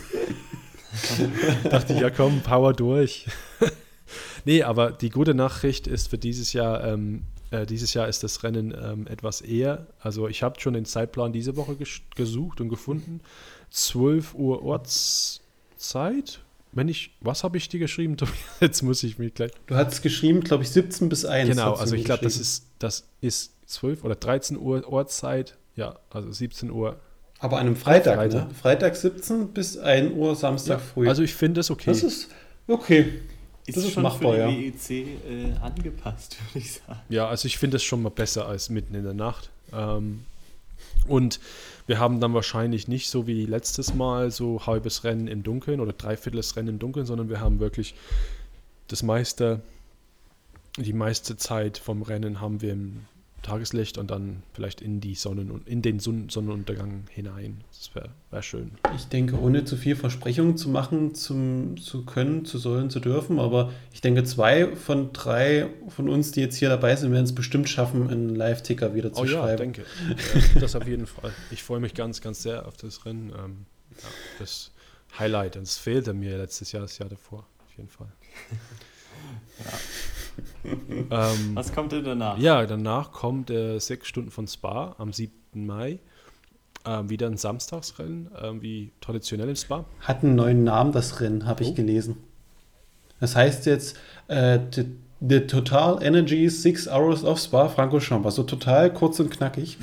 dachte 1.69 1.93
ich, 1.93 1.99
ja 1.99 2.09
komm, 2.09 2.41
Power 2.41 2.73
durch. 2.73 3.27
Nee, 4.45 4.63
aber 4.63 4.91
die 4.91 5.09
gute 5.09 5.33
Nachricht 5.33 5.87
ist 5.87 6.09
für 6.09 6.17
dieses 6.17 6.53
Jahr, 6.53 6.83
ähm, 6.83 7.23
äh, 7.51 7.65
dieses 7.65 7.93
Jahr 7.93 8.07
ist 8.07 8.23
das 8.23 8.43
Rennen 8.43 8.73
ähm, 8.79 9.07
etwas 9.07 9.41
eher. 9.41 9.87
Also 9.99 10.27
ich 10.27 10.43
habe 10.43 10.59
schon 10.59 10.73
den 10.73 10.85
Zeitplan 10.85 11.33
diese 11.33 11.55
Woche 11.55 11.77
gesucht 12.15 12.61
und 12.61 12.69
gefunden. 12.69 13.21
12 13.69 14.35
Uhr 14.35 14.63
Ortszeit. 14.63 16.39
Wenn 16.71 16.87
ich, 16.87 17.11
was 17.21 17.43
habe 17.43 17.57
ich 17.57 17.69
dir 17.69 17.79
geschrieben? 17.79 18.17
Jetzt 18.59 18.81
muss 18.81 19.03
ich 19.03 19.19
mich 19.19 19.33
gleich. 19.33 19.51
Du 19.67 19.75
hattest 19.75 20.01
geschrieben, 20.01 20.41
glaube 20.41 20.63
ich, 20.63 20.71
17 20.71 21.09
bis 21.09 21.25
1. 21.25 21.49
Genau, 21.49 21.73
also 21.73 21.95
ich 21.95 22.03
glaube, 22.03 22.23
das 22.23 22.37
ist, 22.37 22.65
das 22.79 23.07
ist 23.21 23.53
12 23.67 24.03
oder 24.03 24.15
13 24.15 24.57
Uhr 24.57 24.87
Ortszeit. 24.87 25.57
Ja, 25.75 25.99
also 26.09 26.31
17 26.31 26.69
Uhr 26.69 26.99
Aber 27.39 27.57
an 27.57 27.67
einem 27.67 27.75
Freitag, 27.75 28.15
Freitag. 28.15 28.47
ne? 28.47 28.55
Freitag 28.55 28.95
17 28.95 29.49
bis 29.49 29.77
1 29.77 30.13
Uhr, 30.13 30.35
Samstag 30.35 30.79
ja, 30.79 30.85
früh. 30.85 31.07
Also 31.07 31.23
ich 31.23 31.33
finde 31.33 31.59
das 31.59 31.71
okay. 31.71 31.91
Das 31.91 32.03
ist 32.03 32.29
okay. 32.67 33.21
Ist 33.65 33.77
das 33.77 33.85
ist 33.85 33.93
schon 33.93 34.03
machbar, 34.03 34.33
für 34.33 34.51
die 34.51 34.73
WEC 34.73 35.07
äh, 35.29 35.57
angepasst, 35.61 36.37
würde 36.53 36.65
ich 36.65 36.73
sagen. 36.73 36.99
Ja, 37.09 37.27
also 37.27 37.45
ich 37.45 37.57
finde 37.57 37.75
das 37.75 37.83
schon 37.83 38.01
mal 38.01 38.09
besser 38.09 38.47
als 38.47 38.69
mitten 38.69 38.93
in 38.93 39.03
der 39.03 39.13
Nacht. 39.13 39.49
Ähm, 39.71 40.25
und 41.07 41.39
wir 41.87 41.99
haben 41.99 42.19
dann 42.19 42.33
wahrscheinlich 42.33 42.87
nicht 42.87 43.09
so 43.09 43.27
wie 43.27 43.45
letztes 43.45 43.93
Mal 43.93 44.31
so 44.31 44.65
halbes 44.65 45.03
Rennen 45.03 45.27
im 45.27 45.43
Dunkeln 45.43 45.79
oder 45.79 45.93
dreiviertels 45.93 46.55
Rennen 46.55 46.69
im 46.69 46.79
Dunkeln, 46.79 47.05
sondern 47.05 47.29
wir 47.29 47.39
haben 47.39 47.59
wirklich 47.59 47.95
das 48.87 49.03
meiste, 49.03 49.61
die 50.77 50.93
meiste 50.93 51.37
Zeit 51.37 51.77
vom 51.77 52.01
Rennen 52.01 52.41
haben 52.41 52.61
wir 52.61 52.73
im 52.73 53.05
Tageslicht 53.43 53.97
und 53.97 54.09
dann 54.09 54.41
vielleicht 54.53 54.81
in 54.81 54.99
die 55.01 55.15
Sonnen 55.15 55.61
in 55.65 55.81
den 55.81 55.99
Sonnenuntergang 55.99 57.03
hinein. 57.11 57.63
Das 57.71 57.93
wäre 57.93 58.09
wär 58.31 58.41
schön. 58.41 58.71
Ich 58.95 59.05
denke, 59.05 59.39
ohne 59.39 59.65
zu 59.65 59.77
viel 59.77 59.95
Versprechungen 59.95 60.57
zu 60.57 60.69
machen, 60.69 61.13
zum, 61.13 61.77
zu 61.77 62.05
können, 62.05 62.45
zu 62.45 62.57
sollen, 62.57 62.89
zu 62.89 62.99
dürfen, 62.99 63.39
aber 63.39 63.71
ich 63.93 64.01
denke, 64.01 64.23
zwei 64.23 64.75
von 64.75 65.13
drei 65.13 65.69
von 65.89 66.09
uns, 66.09 66.31
die 66.31 66.39
jetzt 66.39 66.55
hier 66.55 66.69
dabei 66.69 66.95
sind, 66.95 67.11
werden 67.11 67.25
es 67.25 67.35
bestimmt 67.35 67.69
schaffen, 67.69 68.09
einen 68.09 68.35
Live-Ticker 68.35 68.95
wieder 68.95 69.13
zu 69.13 69.21
oh, 69.21 69.27
schreiben. 69.27 69.49
Ja, 69.49 69.55
denke. 69.55 69.85
Das 70.59 70.75
auf 70.75 70.87
jeden 70.87 71.07
Fall. 71.07 71.31
Ich 71.51 71.63
freue 71.63 71.79
mich 71.79 71.93
ganz, 71.93 72.21
ganz 72.21 72.41
sehr 72.43 72.67
auf 72.67 72.77
das 72.77 73.05
Rennen. 73.05 73.29
Ähm, 73.29 73.65
ja, 74.01 74.07
das 74.39 74.71
Highlight. 75.19 75.55
Das 75.57 75.77
fehlte 75.77 76.13
mir 76.13 76.37
letztes 76.37 76.71
Jahr, 76.71 76.81
das 76.81 76.97
Jahr 76.97 77.09
davor. 77.09 77.45
Auf 77.65 77.77
jeden 77.77 77.89
Fall. 77.89 78.07
ja 79.59 79.71
ähm, 80.63 81.51
Was 81.53 81.73
kommt 81.73 81.91
denn 81.91 82.03
danach? 82.03 82.37
Ja, 82.37 82.65
danach 82.65 83.11
kommt 83.11 83.49
äh, 83.49 83.79
sechs 83.79 84.07
Stunden 84.07 84.31
von 84.31 84.47
Spa 84.47 84.95
am 84.97 85.13
7. 85.13 85.31
Mai. 85.53 85.99
Ähm, 86.85 87.09
wieder 87.09 87.27
ein 87.27 87.37
Samstagsrennen, 87.37 88.29
äh, 88.35 88.61
wie 88.61 88.91
traditionell 88.99 89.47
in 89.49 89.55
Spa. 89.55 89.85
Hat 90.01 90.23
einen 90.23 90.35
neuen 90.35 90.63
Namen, 90.65 90.91
das 90.91 91.21
Rennen, 91.21 91.45
habe 91.45 91.63
oh. 91.63 91.67
ich 91.67 91.75
gelesen. 91.75 92.17
Das 93.21 93.37
heißt 93.37 93.65
jetzt 93.67 93.97
äh, 94.27 94.59
the, 94.75 94.85
the, 95.21 95.39
Total 95.47 96.03
Energy 96.03 96.49
Six 96.49 96.89
Hours 96.89 97.23
of 97.23 97.39
Spa 97.39 97.69
Francorchamps. 97.69 98.25
Also 98.25 98.43
total 98.43 98.93
kurz 98.93 99.21
und 99.21 99.31
knackig. 99.31 99.77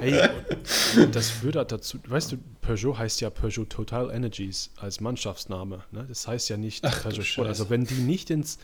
Hey, 0.00 0.30
das 1.12 1.42
würde 1.42 1.62
dazu, 1.66 1.98
weißt 2.06 2.32
du, 2.32 2.36
Peugeot 2.62 2.96
heißt 2.96 3.20
ja 3.20 3.28
Peugeot 3.28 3.66
Total 3.66 4.10
Energies 4.10 4.70
als 4.80 5.00
Mannschaftsname. 5.00 5.82
Ne? 5.92 6.06
Das 6.08 6.26
heißt 6.26 6.48
ja 6.48 6.56
nicht 6.56 6.86
Ach, 6.86 7.02
Peugeot 7.02 7.22
Sport. 7.22 7.48
Also 7.48 7.68
wenn 7.68 7.84
die 7.84 7.94
nicht 7.94 8.30
ins 8.30 8.58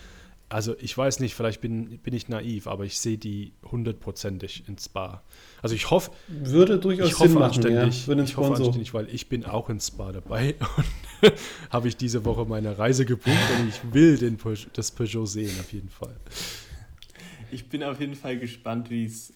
also 0.51 0.75
ich 0.81 0.97
weiß 0.99 1.21
nicht, 1.21 1.35
vielleicht 1.35 1.61
bin, 1.61 1.99
bin 1.99 2.13
ich 2.13 2.29
naiv, 2.29 2.67
aber 2.67 2.85
ich 2.85 2.99
sehe 2.99 3.17
die 3.17 3.53
hundertprozentig 3.65 4.69
ins 4.69 4.87
Spa. 4.87 5.23
Also 5.63 5.77
ich 5.77 5.91
hoffe, 5.91 6.11
würde 6.27 6.79
durchaus 6.79 7.09
ich 7.09 7.15
hoffe 7.15 7.29
Sinn 7.29 7.39
machen, 7.39 7.63
ja, 7.73 7.87
ich 7.87 8.37
hoffe 8.37 8.55
anständig, 8.55 8.93
weil 8.93 9.09
ich 9.15 9.29
bin 9.29 9.45
auch 9.45 9.71
ins 9.71 9.87
Spa 9.87 10.11
dabei 10.11 10.57
und 10.77 11.33
habe 11.71 11.89
ich 11.89 11.97
diese 11.97 12.25
Woche 12.25 12.45
meine 12.47 12.79
Reise 12.79 13.05
gebucht 13.05 13.37
und 13.59 13.69
ich 13.69 13.95
will 13.95 14.19
den 14.19 14.39
Peugeot, 14.39 14.71
das 14.73 14.91
Peugeot 14.91 15.27
sehen 15.27 15.55
auf 15.61 15.73
jeden 15.73 15.89
Fall. 15.89 16.17
Ich 17.53 17.69
bin 17.69 17.85
auf 17.85 18.01
jeden 18.01 18.17
Fall 18.17 18.39
gespannt, 18.39 18.91
wie 18.91 19.05
es 19.05 19.33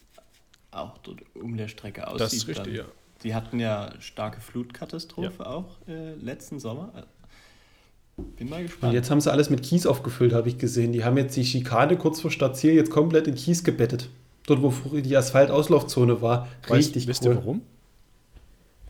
auch 0.72 0.98
dort 0.98 1.22
um 1.34 1.56
der 1.56 1.68
Strecke 1.68 2.08
aussieht. 2.08 2.20
Das 2.20 2.32
ist 2.32 2.48
richtig, 2.48 2.64
dann. 2.64 2.74
ja. 2.74 2.84
Die 3.22 3.34
hatten 3.34 3.60
ja 3.60 3.92
starke 4.00 4.40
Flutkatastrophe 4.40 5.44
ja. 5.44 5.46
auch 5.46 5.76
äh, 5.86 6.14
letzten 6.14 6.58
Sommer. 6.58 7.06
Bin 8.16 8.48
mal 8.48 8.62
gespannt. 8.62 8.90
Und 8.90 8.94
jetzt 8.94 9.10
haben 9.10 9.20
sie 9.20 9.30
alles 9.30 9.50
mit 9.50 9.62
Kies 9.62 9.86
aufgefüllt, 9.86 10.32
habe 10.32 10.48
ich 10.48 10.58
gesehen. 10.58 10.92
Die 10.92 11.04
haben 11.04 11.16
jetzt 11.16 11.36
die 11.36 11.44
Schikane 11.44 11.96
kurz 11.96 12.20
vor 12.20 12.30
Stadtziel 12.30 12.74
jetzt 12.74 12.90
komplett 12.90 13.26
in 13.26 13.34
Kies 13.34 13.64
gebettet. 13.64 14.08
Dort, 14.46 14.62
wo 14.62 14.70
die 15.00 15.16
Asphaltauslaufzone 15.16 16.22
war. 16.22 16.48
Richtig 16.70 17.02
weißt, 17.02 17.08
wisst 17.08 17.24
cool. 17.24 17.32
Ihr 17.32 17.36
warum? 17.36 17.62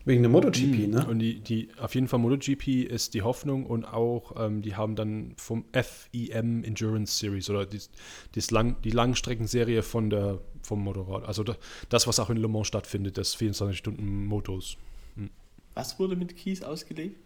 Wegen 0.03 0.21
der 0.21 0.29
MotoGP, 0.29 0.87
mhm. 0.87 0.89
ne? 0.91 1.07
Und 1.07 1.17
die, 1.17 1.39
die, 1.39 1.69
auf 1.79 1.95
jeden 1.95 2.07
Fall 2.07 2.19
MotoGP 2.19 2.85
ist 2.87 3.15
die 3.15 3.23
Hoffnung 3.23 3.65
und 3.65 3.85
auch, 3.85 4.35
ähm, 4.37 4.61
die 4.61 4.75
haben 4.75 4.95
dann 4.95 5.33
vom 5.37 5.65
FEM 5.71 6.63
Endurance 6.63 7.17
Series 7.17 7.49
oder 7.49 7.65
die, 7.65 7.79
Lang, 8.51 8.75
die 8.83 8.91
Langstreckenserie 8.91 9.81
von 9.81 10.11
der, 10.11 10.39
vom 10.61 10.83
Motorrad. 10.83 11.25
Also 11.25 11.43
das, 11.89 12.05
was 12.05 12.19
auch 12.19 12.29
in 12.29 12.37
Le 12.37 12.47
Mans 12.47 12.67
stattfindet, 12.67 13.17
das 13.17 13.35
24-Stunden-Motos. 13.35 14.77
Mhm. 15.15 15.31
Was 15.73 15.97
wurde 15.97 16.15
mit 16.15 16.35
Kies 16.35 16.61
ausgelegt? 16.61 17.24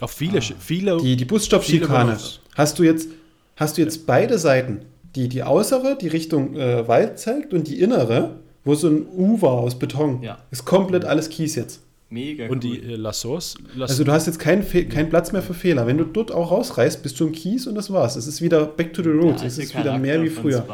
Auf 0.00 0.12
viele, 0.12 0.38
ah. 0.38 0.54
viele. 0.58 0.96
Die, 0.98 1.16
die 1.16 1.24
Busstoppschikane. 1.24 2.18
Hast 2.54 2.78
du 2.78 2.82
jetzt, 2.82 3.08
hast 3.56 3.78
du 3.78 3.82
jetzt 3.82 3.96
ja. 3.96 4.02
beide 4.06 4.38
Seiten? 4.38 4.80
Die, 5.14 5.28
die 5.28 5.42
äußere, 5.42 5.98
die 6.00 6.08
Richtung 6.08 6.56
äh, 6.56 6.86
Wald 6.86 7.18
zeigt 7.18 7.52
und 7.52 7.66
die 7.66 7.80
innere, 7.80 8.36
wo 8.64 8.74
so 8.74 8.88
ein 8.88 9.06
U 9.16 9.40
war 9.42 9.52
aus 9.52 9.78
Beton. 9.78 10.22
Ja. 10.22 10.38
Ist 10.50 10.64
komplett 10.64 11.04
alles 11.04 11.28
Kies 11.28 11.56
jetzt. 11.56 11.82
Mega 12.10 12.48
Und 12.48 12.64
cool. 12.64 12.78
die 12.78 12.92
äh, 12.92 12.96
Lassos, 12.96 13.54
Also 13.78 14.02
du 14.02 14.12
hast 14.12 14.26
jetzt 14.26 14.38
keinen 14.38 14.66
kein 14.88 15.08
Platz 15.08 15.30
mehr 15.32 15.42
für 15.42 15.54
Fehler. 15.54 15.86
Wenn 15.86 15.98
du 15.98 16.04
dort 16.04 16.32
auch 16.32 16.50
rausreißt, 16.50 17.02
bist 17.02 17.18
du 17.20 17.26
im 17.26 17.32
Kies 17.32 17.66
und 17.66 17.76
das 17.76 17.92
war's. 17.92 18.16
Es 18.16 18.26
ist 18.26 18.42
wieder 18.42 18.66
back 18.66 18.92
to 18.92 19.02
the 19.02 19.10
roots. 19.10 19.42
Es 19.42 19.58
ist 19.58 19.78
wieder 19.78 19.96
mehr 19.96 20.22
wie 20.22 20.28
früher. 20.28 20.64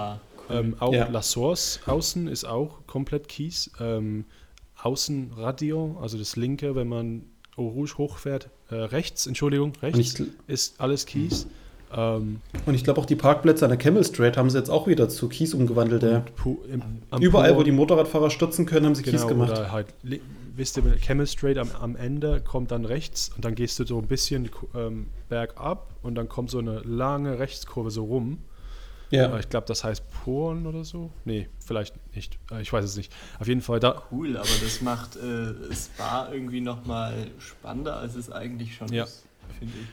Cool. 0.49 0.57
Ähm, 0.59 0.77
auch 0.79 0.95
ja. 0.95 1.09
Lassos 1.09 1.81
außen 1.87 2.29
ist 2.29 2.45
auch 2.45 2.87
komplett 2.87 3.29
Kies. 3.29 3.71
Ähm, 3.81 4.25
Außenradio, 4.83 5.99
also 6.01 6.17
das 6.17 6.37
linke, 6.37 6.75
wenn 6.75 6.89
man 6.89 7.23
Eau 7.57 7.69
Rouge 7.69 7.97
hochfährt, 7.99 8.51
äh, 8.71 8.75
rechts, 8.75 9.27
Entschuldigung, 9.27 9.73
rechts 9.83 10.23
ist 10.47 10.81
alles 10.81 11.07
Kies. 11.07 11.47
Ähm, 11.95 12.41
und 12.67 12.75
ich 12.75 12.85
glaube 12.85 13.01
auch 13.01 13.07
die 13.07 13.17
Parkplätze 13.17 13.65
an 13.65 13.71
der 13.71 13.79
Camel 13.79 14.05
Street 14.05 14.37
haben 14.37 14.51
sie 14.51 14.59
jetzt 14.59 14.71
auch 14.71 14.87
wieder 14.87 15.09
zu 15.09 15.29
Kies 15.29 15.55
umgewandelt. 15.55 16.03
Ja. 16.03 16.25
Überall, 17.19 17.51
Pur, 17.51 17.59
wo 17.59 17.63
die 17.63 17.73
Motorradfahrer 17.73 18.31
stürzen 18.31 18.67
können, 18.67 18.87
haben 18.87 18.95
sie 18.95 19.03
genau, 19.03 19.19
Kies 19.19 19.29
gemacht. 19.29 19.73
Halt, 19.73 19.87
wisst 20.57 20.77
ihr, 20.77 20.83
Camel 20.97 21.27
Street 21.27 21.59
am, 21.59 21.71
am, 21.81 21.97
Ende 21.97 22.41
kommt 22.41 22.73
dann 22.73 22.85
rechts 22.85 23.31
und 23.35 23.45
dann 23.45 23.55
gehst 23.55 23.79
du 23.79 23.87
so 23.87 23.99
ein 23.99 24.07
bisschen 24.07 24.51
ähm, 24.75 25.07
bergab 25.29 25.95
und 26.03 26.17
dann 26.17 26.29
kommt 26.29 26.51
so 26.51 26.59
eine 26.59 26.81
lange 26.81 27.39
Rechtskurve 27.39 27.91
so 27.91 28.05
rum. 28.05 28.39
Ja. 29.11 29.39
Ich 29.39 29.49
glaube, 29.49 29.67
das 29.67 29.85
heißt 29.85 30.05
Poren 30.11 30.67
oder 30.67 30.85
so. 30.85 31.11
Nee, 31.25 31.49
vielleicht 31.65 31.95
nicht. 32.15 32.39
Äh, 32.51 32.63
ich 32.63 32.73
weiß 32.73 32.85
es 32.85 32.97
nicht. 32.97 33.13
Auf 33.39 33.47
jeden 33.47 33.61
Fall 33.61 33.81
da. 33.81 34.03
Cool, 34.11 34.37
aber 34.37 34.49
das 34.63 34.81
macht 34.81 35.17
äh, 35.17 35.55
Spa 35.75 36.29
irgendwie 36.33 36.61
nochmal 36.61 37.15
spannender, 37.39 37.97
als 37.97 38.17
es 38.17 38.31
eigentlich 38.31 38.75
schon 38.75 38.93
ja. 38.93 39.05
ist, 39.05 39.25
finde 39.59 39.75
ich. 39.81 39.89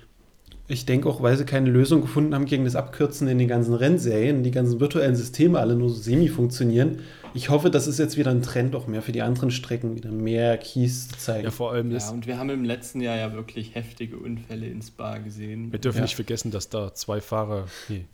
Ich 0.65 0.85
denke 0.85 1.09
auch, 1.09 1.21
weil 1.21 1.35
sie 1.35 1.43
keine 1.43 1.69
Lösung 1.69 2.01
gefunden 2.01 2.33
haben 2.33 2.45
gegen 2.45 2.63
das 2.63 2.75
Abkürzen 2.75 3.27
in 3.27 3.37
den 3.37 3.49
ganzen 3.49 3.73
Rennserien, 3.73 4.43
die 4.43 4.51
ganzen 4.51 4.79
virtuellen 4.79 5.15
Systeme 5.15 5.59
alle 5.59 5.75
nur 5.75 5.89
so 5.89 5.95
semi 5.95 6.29
funktionieren. 6.29 6.99
Ich 7.33 7.49
hoffe, 7.49 7.69
das 7.69 7.87
ist 7.87 7.99
jetzt 7.99 8.15
wieder 8.17 8.31
ein 8.31 8.41
Trend, 8.41 8.73
auch 8.75 8.87
mehr 8.87 9.01
für 9.01 9.11
die 9.11 9.21
anderen 9.21 9.51
Strecken, 9.51 9.95
wieder 9.95 10.11
mehr 10.11 10.57
Keys 10.57 11.09
zu 11.09 11.17
zeigen. 11.17 11.43
Ja, 11.45 11.51
vor 11.51 11.73
allem 11.73 11.89
das. 11.89 12.05
Ja, 12.05 12.11
und 12.11 12.27
wir 12.27 12.37
haben 12.37 12.49
im 12.49 12.63
letzten 12.63 13.01
Jahr 13.01 13.17
ja 13.17 13.33
wirklich 13.33 13.75
heftige 13.75 14.17
Unfälle 14.17 14.67
ins 14.67 14.87
Spa 14.87 15.17
gesehen. 15.17 15.71
Wir 15.71 15.79
dürfen 15.79 15.97
ja. 15.97 16.03
nicht 16.03 16.15
vergessen, 16.15 16.51
dass 16.51 16.69
da 16.69 16.93
zwei 16.93 17.19
Fahrer, 17.19 17.65
nee, 17.89 18.05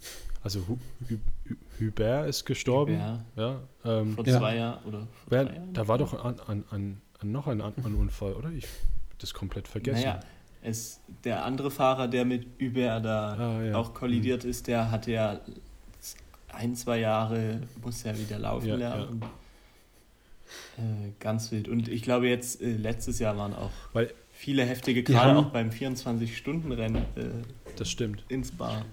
also 0.43 0.65
Hubert 1.79 2.29
ist 2.29 2.45
gestorben. 2.45 2.93
Hubert. 2.95 3.19
Ja, 3.35 3.59
ähm, 3.85 4.15
vor 4.15 4.25
zwei 4.25 4.55
Jahren 4.55 4.83
oder 4.85 4.99
vor 4.99 5.07
wer, 5.29 5.43
Jahren? 5.43 5.73
Da 5.73 5.87
war 5.87 5.97
doch 5.97 6.23
an, 6.23 6.39
an, 6.47 6.63
an, 6.69 7.01
an 7.19 7.31
noch 7.31 7.47
ein, 7.47 7.61
Unfall, 7.61 8.33
oder? 8.33 8.49
Ich 8.51 8.65
habe 8.65 8.73
das 9.19 9.33
komplett 9.33 9.67
vergessen. 9.67 10.01
Naja, 10.01 10.19
es, 10.61 10.99
der 11.23 11.45
andere 11.45 11.71
Fahrer, 11.71 12.07
der 12.07 12.25
mit 12.25 12.47
Hubert 12.61 13.05
da 13.05 13.33
ah, 13.33 13.63
ja. 13.63 13.75
auch 13.75 13.93
kollidiert 13.93 14.43
mhm. 14.43 14.49
ist, 14.49 14.67
der 14.67 14.91
hatte 14.91 15.11
ja 15.11 15.39
ein, 16.53 16.75
zwei 16.75 16.99
Jahre, 16.99 17.61
muss 17.81 18.03
ja 18.03 18.17
wieder 18.17 18.39
laufen 18.39 18.67
ja, 18.67 18.75
lernen. 18.75 19.21
Ja. 19.21 20.83
Äh, 20.83 21.11
ganz 21.19 21.51
wild. 21.51 21.67
Und 21.67 21.87
ich 21.87 22.01
glaube, 22.01 22.27
jetzt 22.27 22.61
äh, 22.61 22.71
letztes 22.71 23.19
Jahr 23.19 23.37
waren 23.37 23.53
auch 23.53 23.71
Weil 23.93 24.13
viele 24.31 24.65
heftige, 24.65 25.03
gerade 25.03 25.37
auch 25.37 25.51
beim 25.51 25.69
24-Stunden-Rennen. 25.69 26.95
Äh, 27.15 27.29
das 27.75 27.89
stimmt. 27.89 28.23
Ins 28.29 28.51
Bar. 28.51 28.85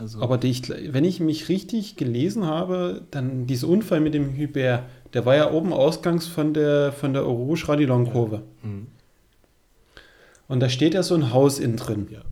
Also 0.00 0.22
Aber 0.22 0.38
die, 0.38 0.62
wenn 0.92 1.04
ich 1.04 1.20
mich 1.20 1.50
richtig 1.50 1.96
gelesen 1.96 2.46
habe, 2.46 3.02
dann 3.10 3.46
dieser 3.46 3.68
Unfall 3.68 4.00
mit 4.00 4.14
dem 4.14 4.34
Hubert, 4.34 4.84
der 5.12 5.26
war 5.26 5.36
ja 5.36 5.52
oben 5.52 5.74
ausgangs 5.74 6.26
von 6.26 6.54
der, 6.54 6.92
von 6.92 7.12
der 7.12 7.22
Rouge 7.22 7.68
Radilon-Kurve. 7.68 8.36
Ja. 8.36 8.68
Mhm. 8.68 8.86
Und 10.48 10.60
da 10.60 10.68
steht 10.70 10.94
ja 10.94 11.02
so 11.02 11.14
ein 11.14 11.32
Haus 11.32 11.58
innen 11.58 11.76
drin. 11.76 12.08
Ja. 12.10 12.22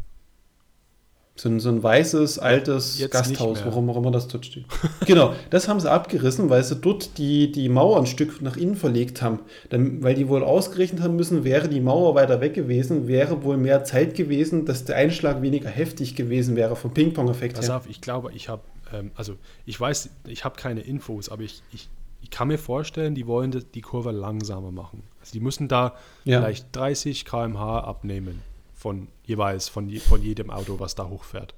So 1.41 1.49
ein, 1.49 1.61
so 1.61 1.69
ein 1.69 1.81
weißes, 1.81 2.41
altes 2.41 2.99
Jetzt 2.99 3.13
Gasthaus, 3.13 3.65
warum 3.65 3.89
auch 3.91 3.97
immer 3.97 4.11
das 4.11 4.27
dort 4.27 4.45
steht. 4.45 4.65
genau, 5.07 5.35
das 5.51 5.69
haben 5.69 5.79
sie 5.79 5.89
abgerissen, 5.89 6.51
weil 6.51 6.65
sie 6.65 6.75
dort 6.75 7.17
die, 7.17 7.53
die 7.53 7.69
Mauer 7.69 7.99
ein 7.99 8.07
Stück 8.07 8.43
nach 8.43 8.57
innen 8.57 8.75
verlegt 8.75 9.23
haben. 9.23 9.39
Dann, 9.71 10.03
weil 10.03 10.15
die 10.15 10.29
wohl 10.29 10.43
ausgerechnet 10.43 11.01
haben 11.01 11.15
müssen, 11.15 11.45
wäre 11.45 11.69
die 11.69 11.81
Mauer 11.81 12.17
weiter 12.17 12.41
weg 12.41 12.55
gewesen, 12.55 13.07
wäre 13.07 13.45
wohl 13.45 13.57
mehr 13.57 13.85
Zeit 13.85 14.17
gewesen, 14.17 14.65
dass 14.65 14.85
der 14.85 14.97
Einschlag 14.97 15.41
weniger 15.41 15.69
heftig 15.69 16.17
gewesen 16.17 16.57
wäre 16.57 16.75
vom 16.75 16.93
Ping-Pong-Effekt 16.93 17.57
her. 17.57 17.61
Pass 17.61 17.71
auf, 17.71 17.89
ich 17.89 18.01
glaube, 18.01 18.33
ich 18.35 18.49
habe, 18.49 18.63
ähm, 18.93 19.13
also 19.15 19.35
ich 19.65 19.81
weiß, 19.81 20.11
ich 20.27 20.45
habe 20.45 20.57
keine 20.57 20.81
Infos, 20.81 21.29
aber 21.29 21.43
ich, 21.43 21.63
ich, 21.73 21.89
ich 22.21 22.31
kann 22.31 22.49
mir 22.49 22.59
vorstellen, 22.59 23.15
die 23.15 23.29
wollen 23.29 23.65
die 23.75 23.81
Kurve 23.81 24.11
langsamer 24.11 24.73
machen. 24.73 25.05
Also 25.21 25.35
die 25.35 25.41
müssen 25.41 25.69
da 25.69 25.95
ja. 26.25 26.41
vielleicht 26.41 26.75
30 26.75 27.25
km/h 27.25 27.79
abnehmen 27.79 28.43
von 28.79 29.09
jeweils 29.25 29.69
von, 29.69 29.91
von 29.97 30.23
jedem 30.23 30.51
Auto, 30.51 30.79
was 30.79 30.95
da 30.95 31.09
hochfährt. 31.09 31.55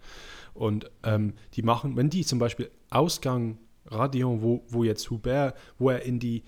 Und 0.54 0.90
ähm, 1.04 1.34
die 1.54 1.62
machen, 1.62 1.96
wenn 1.96 2.10
die 2.10 2.24
zum 2.24 2.38
Beispiel 2.38 2.70
Ausgang 2.88 3.58
Radion, 3.86 4.42
wo, 4.42 4.64
wo 4.68 4.84
jetzt 4.84 5.10
Hubert, 5.10 5.56
wo 5.78 5.90
er 5.90 6.02
in 6.02 6.18
die 6.18 6.42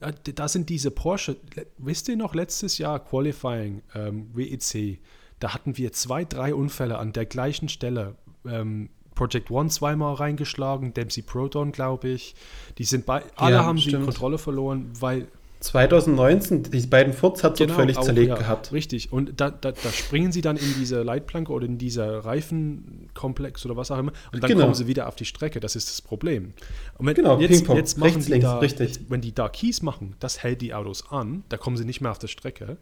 da 0.00 0.46
sind 0.46 0.68
diese 0.68 0.92
Porsche, 0.92 1.36
wisst 1.76 2.08
ihr 2.08 2.16
noch, 2.16 2.32
letztes 2.32 2.78
Jahr 2.78 3.00
Qualifying, 3.00 3.82
ähm, 3.96 4.30
WEC, 4.32 5.00
da 5.40 5.54
hatten 5.54 5.76
wir 5.76 5.92
zwei, 5.92 6.24
drei 6.24 6.54
Unfälle 6.54 6.98
an 6.98 7.12
der 7.12 7.26
gleichen 7.26 7.68
Stelle. 7.68 8.14
Ähm, 8.46 8.90
Project 9.14 9.50
One 9.50 9.68
zweimal 9.68 10.14
reingeschlagen, 10.14 10.94
Dempsey 10.94 11.24
Proton, 11.24 11.72
glaube 11.72 12.10
ich. 12.10 12.36
Die 12.78 12.84
sind 12.84 13.06
bei, 13.06 13.24
alle 13.34 13.56
ja, 13.56 13.64
haben 13.64 13.78
stimmt. 13.78 14.02
die 14.02 14.04
Kontrolle 14.04 14.38
verloren, 14.38 14.92
weil 15.00 15.26
2019, 15.60 16.62
die 16.64 16.86
beiden 16.86 17.12
Furz 17.12 17.42
hat 17.42 17.58
genau, 17.58 17.74
völlig 17.74 17.98
auch, 17.98 18.02
zerlegt 18.02 18.28
ja, 18.28 18.36
gehabt. 18.36 18.72
Richtig, 18.72 19.12
und 19.12 19.40
da, 19.40 19.50
da, 19.50 19.72
da, 19.72 19.90
springen 19.90 20.30
sie 20.30 20.40
dann 20.40 20.56
in 20.56 20.74
diese 20.78 21.02
Leitplanke 21.02 21.52
oder 21.52 21.66
in 21.66 21.78
dieser 21.78 22.24
Reifenkomplex 22.24 23.66
oder 23.66 23.76
was 23.76 23.90
auch 23.90 23.98
immer 23.98 24.12
und 24.32 24.42
dann 24.42 24.48
genau. 24.48 24.62
kommen 24.62 24.74
sie 24.74 24.86
wieder 24.86 25.08
auf 25.08 25.16
die 25.16 25.24
Strecke. 25.24 25.58
Das 25.58 25.74
ist 25.74 25.88
das 25.88 26.00
Problem. 26.00 26.52
Und 26.96 27.06
wenn, 27.06 27.14
genau, 27.14 27.40
jetzt, 27.40 27.66
jetzt 27.66 27.98
machen 27.98 28.12
Rechts, 28.12 28.26
die 28.26 28.32
links, 28.32 28.44
da, 28.44 28.58
richtig. 28.58 29.00
wenn 29.08 29.20
die 29.20 29.34
da 29.34 29.48
Keys 29.48 29.82
machen, 29.82 30.14
das 30.20 30.42
hält 30.42 30.62
die 30.62 30.74
Autos 30.74 31.10
an, 31.10 31.42
da 31.48 31.56
kommen 31.56 31.76
sie 31.76 31.84
nicht 31.84 32.00
mehr 32.00 32.12
auf 32.12 32.18
der 32.18 32.28
Strecke. 32.28 32.78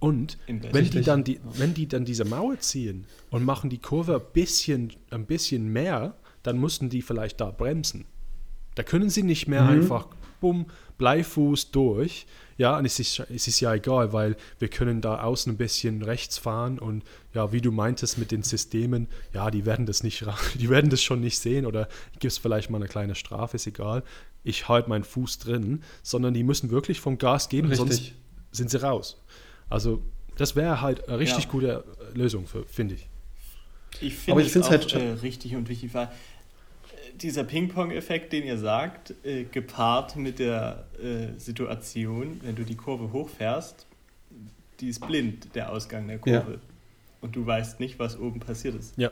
Und 0.00 0.36
wenn 0.48 0.90
die, 0.90 1.02
dann 1.02 1.22
die, 1.22 1.40
wenn 1.54 1.74
die 1.74 1.88
dann 1.88 2.04
diese 2.04 2.24
Mauer 2.24 2.58
ziehen 2.58 3.06
und 3.30 3.44
machen 3.44 3.70
die 3.70 3.78
Kurve 3.78 4.16
ein 4.16 4.32
bisschen, 4.32 4.92
ein 5.10 5.26
bisschen 5.26 5.72
mehr, 5.72 6.16
dann 6.42 6.58
mussten 6.58 6.90
die 6.90 7.02
vielleicht 7.02 7.40
da 7.40 7.50
bremsen. 7.50 8.04
Da 8.74 8.82
können 8.82 9.10
sie 9.10 9.22
nicht 9.22 9.48
mehr 9.48 9.62
mhm. 9.62 9.68
einfach 9.70 10.08
bumm, 10.46 10.66
Bleifuß 10.98 11.72
durch. 11.72 12.26
Ja, 12.56 12.78
und 12.78 12.86
es 12.86 13.00
ist, 13.00 13.18
es 13.18 13.48
ist 13.48 13.60
ja 13.60 13.74
egal, 13.74 14.12
weil 14.12 14.36
wir 14.60 14.68
können 14.68 15.00
da 15.00 15.22
außen 15.22 15.52
ein 15.52 15.56
bisschen 15.56 16.02
rechts 16.02 16.38
fahren 16.38 16.78
und 16.78 17.02
ja, 17.34 17.52
wie 17.52 17.60
du 17.60 17.72
meintest 17.72 18.16
mit 18.16 18.30
den 18.30 18.42
Systemen, 18.42 19.08
ja, 19.34 19.50
die 19.50 19.66
werden 19.66 19.86
das 19.86 20.02
nicht, 20.02 20.24
die 20.54 20.70
werden 20.70 20.88
das 20.88 21.02
schon 21.02 21.20
nicht 21.20 21.38
sehen 21.38 21.66
oder 21.66 21.88
gibt 22.12 22.32
es 22.32 22.38
vielleicht 22.38 22.70
mal 22.70 22.78
eine 22.78 22.86
kleine 22.86 23.14
Strafe, 23.14 23.56
ist 23.56 23.66
egal. 23.66 24.04
Ich 24.44 24.68
halte 24.68 24.88
meinen 24.88 25.04
Fuß 25.04 25.38
drin, 25.40 25.82
sondern 26.02 26.32
die 26.32 26.44
müssen 26.44 26.70
wirklich 26.70 27.00
vom 27.00 27.18
Gas 27.18 27.48
geben, 27.48 27.68
Richtig. 27.68 27.88
sonst 27.88 28.12
sind 28.52 28.70
sie 28.70 28.80
raus. 28.80 29.20
Also 29.68 30.02
das 30.36 30.54
wäre 30.54 30.80
halt 30.80 31.08
eine 31.08 31.18
richtig 31.18 31.44
ja. 31.44 31.50
gute 31.50 31.84
Lösung, 32.14 32.46
finde 32.68 32.94
ich. 32.94 33.08
Ich 34.00 34.14
finde 34.14 34.44
es 34.44 34.56
auch 34.56 34.70
halt 34.70 34.92
äh, 34.94 35.12
richtig 35.22 35.56
und 35.56 35.68
wichtig, 35.68 35.92
weil 35.94 36.10
dieser 37.22 37.44
Ping-Pong-Effekt, 37.44 38.32
den 38.32 38.44
ihr 38.44 38.58
sagt, 38.58 39.14
äh, 39.24 39.44
gepaart 39.44 40.16
mit 40.16 40.38
der 40.38 40.86
äh, 41.02 41.38
Situation, 41.38 42.40
wenn 42.42 42.56
du 42.56 42.64
die 42.64 42.76
Kurve 42.76 43.12
hochfährst, 43.12 43.86
die 44.80 44.88
ist 44.88 45.06
blind, 45.06 45.54
der 45.54 45.72
Ausgang 45.72 46.06
der 46.08 46.18
Kurve. 46.18 46.52
Ja. 46.52 46.60
Und 47.20 47.34
du 47.34 47.46
weißt 47.46 47.80
nicht, 47.80 47.98
was 47.98 48.18
oben 48.18 48.40
passiert 48.40 48.74
ist. 48.74 48.96
Ja, 48.96 49.10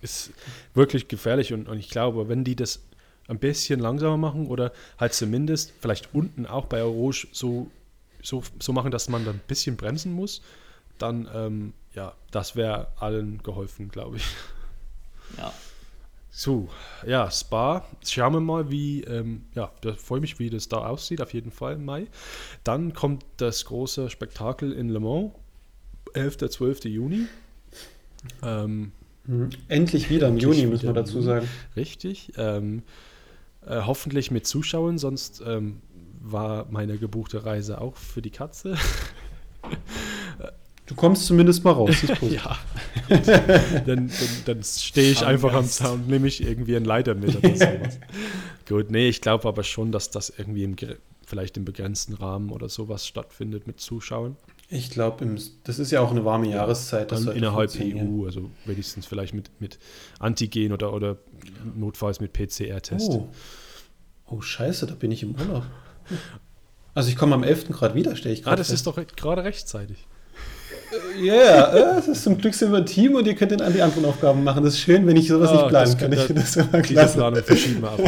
ist 0.00 0.32
wirklich 0.74 1.08
gefährlich. 1.08 1.52
Und, 1.52 1.68
und 1.68 1.78
ich 1.78 1.90
glaube, 1.90 2.28
wenn 2.28 2.44
die 2.44 2.56
das 2.56 2.82
ein 3.28 3.38
bisschen 3.38 3.80
langsamer 3.80 4.16
machen 4.16 4.46
oder 4.46 4.72
halt 4.98 5.12
zumindest 5.12 5.72
vielleicht 5.80 6.14
unten 6.14 6.46
auch 6.46 6.66
bei 6.66 6.82
Rouge 6.82 7.26
so, 7.32 7.70
so, 8.22 8.42
so 8.58 8.72
machen, 8.72 8.90
dass 8.90 9.08
man 9.08 9.24
dann 9.24 9.36
ein 9.36 9.42
bisschen 9.46 9.76
bremsen 9.76 10.12
muss, 10.12 10.42
dann, 10.98 11.28
ähm, 11.34 11.72
ja, 11.94 12.14
das 12.30 12.56
wäre 12.56 12.88
allen 12.98 13.42
geholfen, 13.42 13.90
glaube 13.90 14.16
ich. 14.16 14.24
Ja, 15.36 15.52
so, 16.38 16.68
ja, 17.06 17.30
Spa. 17.30 17.86
Schauen 18.04 18.34
wir 18.34 18.40
mal, 18.40 18.70
wie, 18.70 19.00
ähm, 19.04 19.46
ja, 19.54 19.72
da 19.80 19.94
freue 19.94 20.20
mich, 20.20 20.38
wie 20.38 20.50
das 20.50 20.68
da 20.68 20.86
aussieht, 20.86 21.22
auf 21.22 21.32
jeden 21.32 21.50
Fall 21.50 21.76
im 21.76 21.86
Mai. 21.86 22.08
Dann 22.62 22.92
kommt 22.92 23.24
das 23.38 23.64
große 23.64 24.10
Spektakel 24.10 24.70
in 24.72 24.90
Le 24.90 25.00
Mans, 25.00 25.32
11. 26.12 26.50
12. 26.50 26.84
Juni. 26.84 27.26
Ähm, 28.42 28.92
mhm. 29.24 29.48
Endlich 29.68 30.10
wieder 30.10 30.28
im 30.28 30.36
Juni, 30.36 30.66
müssen 30.66 30.88
wir 30.88 30.92
dazu 30.92 31.22
sagen. 31.22 31.48
Richtig. 31.74 32.34
Ähm, 32.36 32.82
äh, 33.64 33.80
hoffentlich 33.86 34.30
mit 34.30 34.46
Zuschauern, 34.46 34.98
sonst 34.98 35.42
ähm, 35.46 35.80
war 36.20 36.66
meine 36.68 36.98
gebuchte 36.98 37.46
Reise 37.46 37.80
auch 37.80 37.96
für 37.96 38.20
die 38.20 38.30
Katze. 38.30 38.76
Du 40.86 40.94
kommst 40.94 41.26
zumindest 41.26 41.64
mal 41.64 41.72
raus. 41.72 41.96
ja. 42.22 42.58
dann, 43.08 43.86
dann, 43.86 44.10
dann 44.44 44.62
stehe 44.62 45.10
ich 45.10 45.24
einfach 45.24 45.52
am 45.52 45.66
Zaun 45.66 46.02
und 46.02 46.08
nehme 46.08 46.28
ich 46.28 46.42
irgendwie 46.42 46.76
einen 46.76 46.84
Leiter 46.84 47.14
mit 47.14 47.36
oder 47.36 47.48
sowas. 47.56 47.98
Gut, 48.68 48.90
nee, 48.90 49.08
ich 49.08 49.20
glaube 49.20 49.48
aber 49.48 49.64
schon, 49.64 49.90
dass 49.90 50.10
das 50.10 50.30
irgendwie 50.30 50.62
im, 50.62 50.76
vielleicht 51.26 51.56
im 51.56 51.64
begrenzten 51.64 52.14
Rahmen 52.14 52.50
oder 52.50 52.68
sowas 52.68 53.06
stattfindet 53.06 53.66
mit 53.66 53.80
Zuschauern. 53.80 54.36
Ich 54.68 54.90
glaube, 54.90 55.24
das 55.64 55.78
ist 55.78 55.90
ja 55.92 56.00
auch 56.00 56.10
eine 56.10 56.24
warme 56.24 56.48
Jahreszeit. 56.48 57.12
Das 57.12 57.24
innerhalb 57.26 57.70
EU, 57.80 58.24
also 58.24 58.50
wenigstens 58.64 59.06
vielleicht 59.06 59.34
mit, 59.34 59.50
mit 59.60 59.78
Antigen 60.18 60.72
oder, 60.72 60.92
oder 60.92 61.18
notfalls 61.76 62.20
mit 62.20 62.32
PCR-Test. 62.32 63.10
Oh. 63.10 63.28
oh, 64.26 64.40
scheiße, 64.40 64.86
da 64.86 64.94
bin 64.94 65.12
ich 65.12 65.22
im 65.22 65.36
Urlaub. 65.36 65.64
Also 66.94 67.10
ich 67.10 67.16
komme 67.16 67.34
am 67.34 67.44
11. 67.44 67.68
Grad 67.70 67.94
wieder, 67.94 68.16
stelle 68.16 68.34
ich 68.34 68.42
gerade 68.42 68.54
Ah, 68.54 68.56
das 68.56 68.68
fest. 68.68 68.86
ist 68.86 68.86
doch 68.86 68.98
gerade 69.16 69.44
rechtzeitig. 69.44 70.06
Ja, 71.20 71.34
yeah, 71.72 71.98
äh, 71.98 72.12
zum 72.12 72.38
Glück 72.38 72.54
sind 72.54 72.72
wir 72.72 72.78
ein 72.78 72.86
Team 72.86 73.14
und 73.14 73.26
ihr 73.26 73.34
könnt 73.34 73.52
dann 73.52 73.60
an 73.60 73.72
die 73.72 73.82
anderen 73.82 74.04
Aufgaben 74.04 74.44
machen. 74.44 74.64
Das 74.64 74.74
ist 74.74 74.80
schön, 74.80 75.06
wenn 75.06 75.16
ich 75.16 75.28
sowas 75.28 75.50
oh, 75.50 75.54
nicht 75.54 75.68
planen 75.68 75.96
kann. 75.96 76.12
Ich 76.12 76.20
finde 76.20 76.42
das 76.42 76.56
immer 76.56 76.82
klasse. 76.82 76.88
Diese 76.88 77.16
Planung 77.16 77.42
verschieben 77.42 77.82
wir 77.82 77.90
ab. 77.90 78.00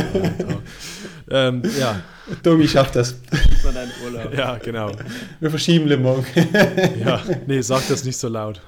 ähm, 1.31 1.63
ja. 1.79 2.01
Domi 2.43 2.69
schafft 2.69 2.97
das. 2.97 3.17
Von 3.63 3.75
deinem 3.75 3.91
Urlaub. 4.05 4.35
Ja, 4.35 4.57
genau. 4.59 4.93
Wir 5.41 5.51
verschieben 5.51 5.87
Le 5.87 5.97
Mans. 5.97 6.27
ja, 7.05 7.23
nee, 7.47 7.61
sag 7.61 7.87
das 7.89 8.05
nicht 8.05 8.17
so 8.17 8.29
laut. 8.29 8.61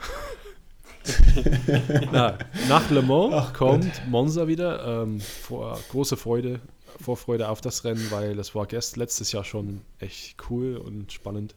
Na, 2.12 2.38
nach 2.68 2.90
Le 2.90 3.02
Mans 3.02 3.34
Ach, 3.36 3.52
kommt 3.52 3.84
Gott. 3.84 4.02
Monza 4.08 4.46
wieder. 4.48 5.02
Ähm, 5.02 5.20
vor, 5.20 5.78
große 5.90 6.16
Freude, 6.16 6.60
Vorfreude 7.00 7.48
auf 7.48 7.60
das 7.60 7.84
Rennen, 7.84 8.06
weil 8.10 8.36
das 8.36 8.54
war 8.54 8.66
gest 8.66 8.96
letztes 8.96 9.32
Jahr 9.32 9.44
schon 9.44 9.82
echt 9.98 10.36
cool 10.48 10.76
und 10.76 11.12
spannend. 11.12 11.54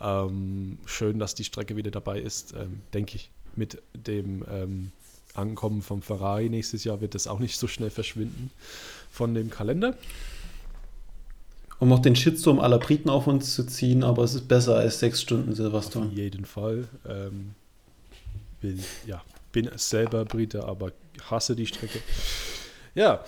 Ähm, 0.00 0.78
schön, 0.84 1.18
dass 1.18 1.34
die 1.34 1.44
Strecke 1.44 1.76
wieder 1.76 1.90
dabei 1.90 2.20
ist, 2.20 2.52
ähm, 2.52 2.80
denke 2.92 3.16
ich. 3.16 3.30
Mit 3.54 3.82
dem 3.94 4.44
ähm, 4.50 4.92
Ankommen 5.34 5.80
vom 5.80 6.02
Ferrari 6.02 6.50
nächstes 6.50 6.84
Jahr 6.84 7.00
wird 7.00 7.14
das 7.14 7.26
auch 7.26 7.38
nicht 7.38 7.58
so 7.58 7.66
schnell 7.66 7.88
verschwinden 7.90 8.50
von 9.10 9.34
dem 9.34 9.50
Kalender. 9.50 9.96
Um 11.78 11.92
auch 11.92 12.00
den 12.00 12.16
Shitstorm 12.16 12.58
aller 12.58 12.78
Briten 12.78 13.10
auf 13.10 13.26
uns 13.26 13.54
zu 13.54 13.64
ziehen, 13.64 14.02
aber 14.02 14.24
es 14.24 14.34
ist 14.34 14.48
besser 14.48 14.76
als 14.76 14.98
sechs 14.98 15.20
Stunden 15.20 15.54
Silverstone. 15.54 16.06
Auf 16.06 16.12
jeden 16.12 16.44
Fall. 16.44 16.88
Ähm, 17.06 17.54
bin, 18.60 18.82
ja, 19.06 19.22
bin 19.52 19.70
selber 19.76 20.24
Brite, 20.24 20.64
aber 20.64 20.92
hasse 21.30 21.54
die 21.54 21.66
Strecke. 21.66 22.00
Ja, 22.94 23.22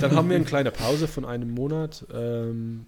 dann 0.00 0.12
haben 0.12 0.30
wir 0.30 0.36
eine 0.36 0.46
kleine 0.46 0.70
Pause 0.70 1.08
von 1.08 1.26
einem 1.26 1.50
Monat. 1.50 2.06
Ähm, 2.12 2.86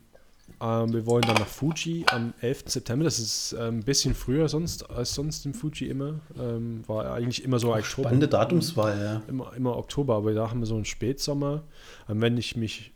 ähm, 0.61 0.93
wir 0.93 1.07
wollen 1.07 1.23
dann 1.23 1.37
nach 1.37 1.47
Fuji 1.47 2.07
am 2.09 2.33
11. 2.41 2.65
September. 2.67 3.05
Das 3.05 3.19
ist 3.19 3.53
äh, 3.53 3.69
ein 3.69 3.83
bisschen 3.83 4.15
früher 4.15 4.49
sonst 4.49 4.89
als 4.91 5.15
sonst 5.15 5.45
im 5.45 5.55
Fuji 5.55 5.89
immer. 5.89 6.21
Ähm, 6.39 6.83
war 6.87 7.13
eigentlich 7.13 7.45
immer 7.45 7.59
so 7.59 7.73
Ach, 7.73 7.79
Oktober. 7.79 8.09
Spannende 8.09 8.29
Datumswahl, 8.29 8.99
ja. 8.99 9.23
Immer, 9.29 9.53
immer 9.55 9.77
Oktober, 9.77 10.17
aber 10.17 10.33
da 10.33 10.51
haben 10.51 10.61
wir 10.61 10.67
so 10.67 10.77
einen 10.77 10.85
Spätsommer. 10.85 11.65
Ähm, 12.09 12.21
wenn 12.23 12.39
ich 12.39 12.57
mich, 12.57 12.93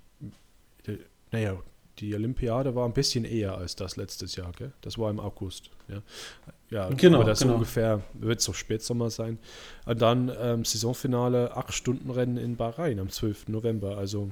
naja, 1.32 1.58
die 1.98 2.14
Olympiade 2.14 2.74
war 2.74 2.86
ein 2.86 2.94
bisschen 2.94 3.24
eher 3.26 3.58
als 3.58 3.76
das 3.76 3.96
letztes 3.96 4.36
Jahr, 4.36 4.52
gell? 4.52 4.72
Das 4.80 4.96
war 4.96 5.10
im 5.10 5.20
August. 5.20 5.70
Ja, 5.88 6.02
ja 6.70 6.88
genau, 6.88 7.18
aber 7.18 7.28
das 7.28 7.40
genau. 7.40 7.54
ungefähr 7.54 8.00
wird 8.14 8.40
so 8.40 8.54
Spätsommer 8.54 9.10
sein. 9.10 9.38
Und 9.84 10.00
dann 10.00 10.32
ähm, 10.40 10.64
Saisonfinale, 10.64 11.56
8-Stunden-Rennen 11.56 12.38
in 12.38 12.56
Bahrain 12.56 12.98
am 13.00 13.10
12. 13.10 13.48
November. 13.48 13.98
Also 13.98 14.30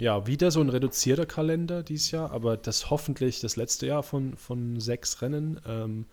ja, 0.00 0.26
wieder 0.26 0.50
so 0.50 0.60
ein 0.60 0.70
reduzierter 0.70 1.26
Kalender 1.26 1.82
dieses 1.82 2.10
Jahr, 2.10 2.32
aber 2.32 2.56
das 2.56 2.90
hoffentlich 2.90 3.40
das 3.40 3.56
letzte 3.56 3.86
Jahr 3.86 4.02
von, 4.02 4.36
von 4.36 4.80
sechs 4.80 5.20
Rennen. 5.22 5.60
Ähm, 5.66 6.06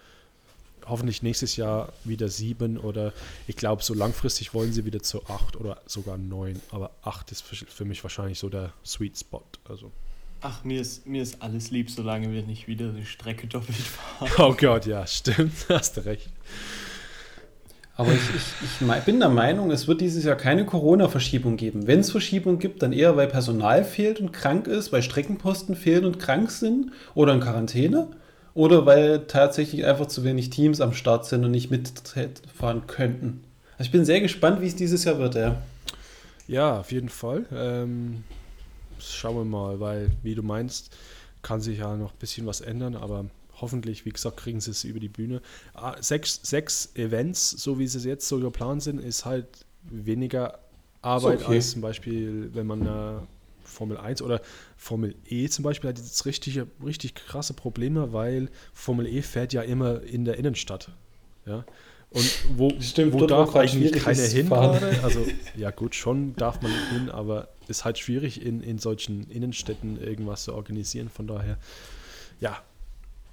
hoffentlich 0.85 1.23
nächstes 1.23 1.55
Jahr 1.55 1.91
wieder 2.03 2.29
sieben 2.29 2.77
oder 2.77 3.13
ich 3.47 3.55
glaube, 3.55 3.83
so 3.83 3.93
langfristig 3.93 4.53
wollen 4.53 4.73
sie 4.73 4.85
wieder 4.85 5.01
zu 5.01 5.25
acht 5.27 5.55
oder 5.55 5.81
sogar 5.85 6.17
neun. 6.17 6.61
Aber 6.71 6.91
acht 7.01 7.31
ist 7.31 7.41
für, 7.41 7.55
für 7.55 7.85
mich 7.85 8.03
wahrscheinlich 8.03 8.39
so 8.39 8.49
der 8.49 8.73
Sweet 8.85 9.17
Spot. 9.17 9.43
Also. 9.69 9.91
Ach, 10.41 10.63
mir 10.63 10.81
ist, 10.81 11.07
mir 11.07 11.23
ist 11.23 11.41
alles 11.41 11.71
lieb, 11.71 11.89
solange 11.89 12.31
wir 12.31 12.43
nicht 12.43 12.67
wieder 12.67 12.91
die 12.91 13.05
Strecke 13.05 13.47
doppelt 13.47 13.77
fahren. 14.19 14.31
Oh 14.37 14.53
Gott, 14.53 14.85
ja, 14.85 15.07
stimmt, 15.07 15.53
hast 15.69 15.97
du 15.97 16.05
recht. 16.05 16.29
Aber 17.97 18.11
ich, 18.11 18.21
ich, 18.35 18.87
ich, 18.87 19.03
bin 19.05 19.19
der 19.19 19.29
Meinung, 19.29 19.71
es 19.71 19.87
wird 19.87 20.01
dieses 20.01 20.23
Jahr 20.23 20.35
keine 20.35 20.67
Corona-Verschiebung 20.67 21.57
geben. 21.57 21.87
Wenn 21.87 22.01
es 22.01 22.11
Verschiebung 22.11 22.59
gibt, 22.59 22.83
dann 22.83 22.93
eher, 22.93 23.17
weil 23.17 23.27
Personal 23.27 23.83
fehlt 23.83 24.19
und 24.21 24.31
krank 24.31 24.67
ist, 24.67 24.93
weil 24.93 25.01
Streckenposten 25.01 25.75
fehlen 25.75 26.05
und 26.05 26.19
krank 26.19 26.51
sind 26.51 26.91
oder 27.15 27.33
in 27.33 27.39
Quarantäne 27.39 28.07
oder 28.53 28.85
weil 28.85 29.25
tatsächlich 29.25 29.85
einfach 29.85 30.05
zu 30.05 30.23
wenig 30.23 30.51
Teams 30.51 30.79
am 30.79 30.93
Start 30.93 31.25
sind 31.25 31.43
und 31.43 31.51
nicht 31.51 31.71
mitfahren 31.71 32.85
könnten. 32.85 33.43
Also 33.79 33.87
ich 33.87 33.91
bin 33.91 34.05
sehr 34.05 34.21
gespannt, 34.21 34.61
wie 34.61 34.67
es 34.67 34.75
dieses 34.75 35.03
Jahr 35.03 35.17
wird, 35.17 35.33
ja. 35.33 35.57
Ja, 36.47 36.79
auf 36.79 36.91
jeden 36.91 37.09
Fall. 37.09 37.45
Ähm, 37.51 38.23
schauen 38.99 39.37
wir 39.37 39.45
mal, 39.45 39.79
weil, 39.79 40.11
wie 40.21 40.35
du 40.35 40.43
meinst, 40.43 40.95
kann 41.41 41.61
sich 41.61 41.79
ja 41.79 41.95
noch 41.95 42.11
ein 42.11 42.19
bisschen 42.19 42.45
was 42.45 42.61
ändern, 42.61 42.95
aber 42.95 43.25
hoffentlich, 43.59 44.05
wie 44.05 44.11
gesagt, 44.11 44.37
kriegen 44.37 44.59
sie 44.59 44.71
es 44.71 44.83
über 44.83 44.99
die 44.99 45.09
Bühne. 45.09 45.41
Ah, 45.73 45.95
sechs, 46.01 46.39
sechs 46.43 46.91
Events, 46.95 47.49
so 47.49 47.79
wie 47.79 47.87
sie 47.87 48.07
jetzt 48.07 48.27
so 48.27 48.39
geplant 48.39 48.83
sind, 48.83 48.99
ist 48.99 49.25
halt 49.25 49.47
weniger 49.83 50.59
Arbeit 51.01 51.41
okay. 51.43 51.55
als 51.55 51.71
zum 51.71 51.81
Beispiel, 51.81 52.49
wenn 52.53 52.67
man 52.67 52.85
äh, 52.85 53.19
Formel 53.63 53.97
1 53.97 54.21
oder 54.21 54.41
Formel 54.75 55.15
E 55.25 55.47
zum 55.49 55.63
Beispiel 55.63 55.89
hat 55.89 55.97
jetzt 55.97 56.25
richtig, 56.25 56.59
richtig 56.83 57.15
krasse 57.15 57.53
Probleme, 57.53 58.13
weil 58.13 58.49
Formel 58.73 59.07
E 59.07 59.21
fährt 59.21 59.53
ja 59.53 59.61
immer 59.61 60.01
in 60.01 60.25
der 60.25 60.37
Innenstadt. 60.37 60.91
Ja. 61.45 61.65
Und 62.09 62.45
wo, 62.55 62.71
Stimmt, 62.79 63.13
wo 63.13 63.25
darf 63.25 63.55
eigentlich 63.55 63.91
keiner 63.91 64.23
hin 64.23 64.47
gerade? 64.47 65.03
Also, 65.03 65.25
ja, 65.57 65.71
gut, 65.71 65.93
schon 65.93 66.35
darf 66.35 66.61
man 66.61 66.71
hin, 66.93 67.09
aber 67.09 67.49
ist 67.67 67.83
halt 67.83 67.97
schwierig, 67.97 68.43
in, 68.45 68.61
in 68.61 68.79
solchen 68.79 69.29
Innenstädten 69.29 70.01
irgendwas 70.01 70.45
zu 70.45 70.53
organisieren. 70.53 71.09
Von 71.09 71.27
daher, 71.27 71.57
ja, 72.39 72.61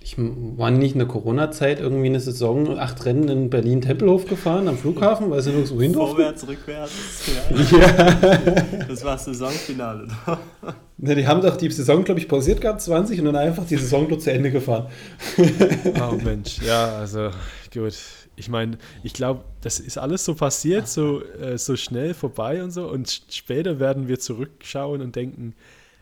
ich 0.05 0.17
war 0.19 0.71
nicht 0.71 0.93
in 0.93 0.99
der 0.99 1.09
Corona-Zeit 1.09 1.81
irgendwie 1.81 2.09
eine 2.09 2.21
Saison 2.21 2.79
acht 2.79 3.07
Rennen 3.07 3.27
in 3.31 3.49
Berlin-Tempelhof 3.49 4.27
gefahren 4.27 4.69
am 4.69 4.77
Flughafen, 4.77 5.31
weil 5.31 5.41
sie 5.41 5.51
nur 5.51 5.67
so 5.67 5.81
hin 5.81 5.95
Vorwärts, 5.95 6.47
rückwärts. 6.47 6.93
Ja. 7.51 7.79
ja. 7.79 8.87
Das 8.87 9.03
war 9.03 9.13
das 9.13 9.25
Saisonfinale. 9.25 10.09
Ne, 10.99 11.15
die 11.15 11.27
haben 11.27 11.41
doch 11.41 11.57
die 11.57 11.71
Saison, 11.71 12.05
glaube 12.05 12.21
ich, 12.21 12.29
pausiert 12.29 12.61
gehabt, 12.61 12.83
20 12.83 13.19
und 13.19 13.25
dann 13.25 13.37
einfach 13.37 13.67
die 13.67 13.79
Saison 13.79 14.07
nur 14.07 14.19
zu 14.19 14.31
Ende 14.31 14.51
gefahren. 14.51 14.89
Oh 16.03 16.17
Mensch, 16.23 16.59
ja, 16.61 16.99
also 16.99 17.31
gut. 17.73 17.95
Ich 18.37 18.51
meine, 18.51 18.77
ich 19.05 19.15
glaube, 19.15 19.45
das 19.63 19.81
ist 19.81 19.97
alles 19.97 20.25
so 20.25 20.35
passiert, 20.35 20.87
so, 20.87 21.23
äh, 21.23 21.57
so 21.57 21.77
schnell 21.77 22.13
vorbei 22.13 22.63
und 22.63 22.73
so. 22.73 22.91
Und 22.91 23.23
später 23.31 23.81
werden 23.81 24.07
wir 24.07 24.19
zurückschauen 24.19 25.01
und 25.01 25.17
denken, 25.17 25.55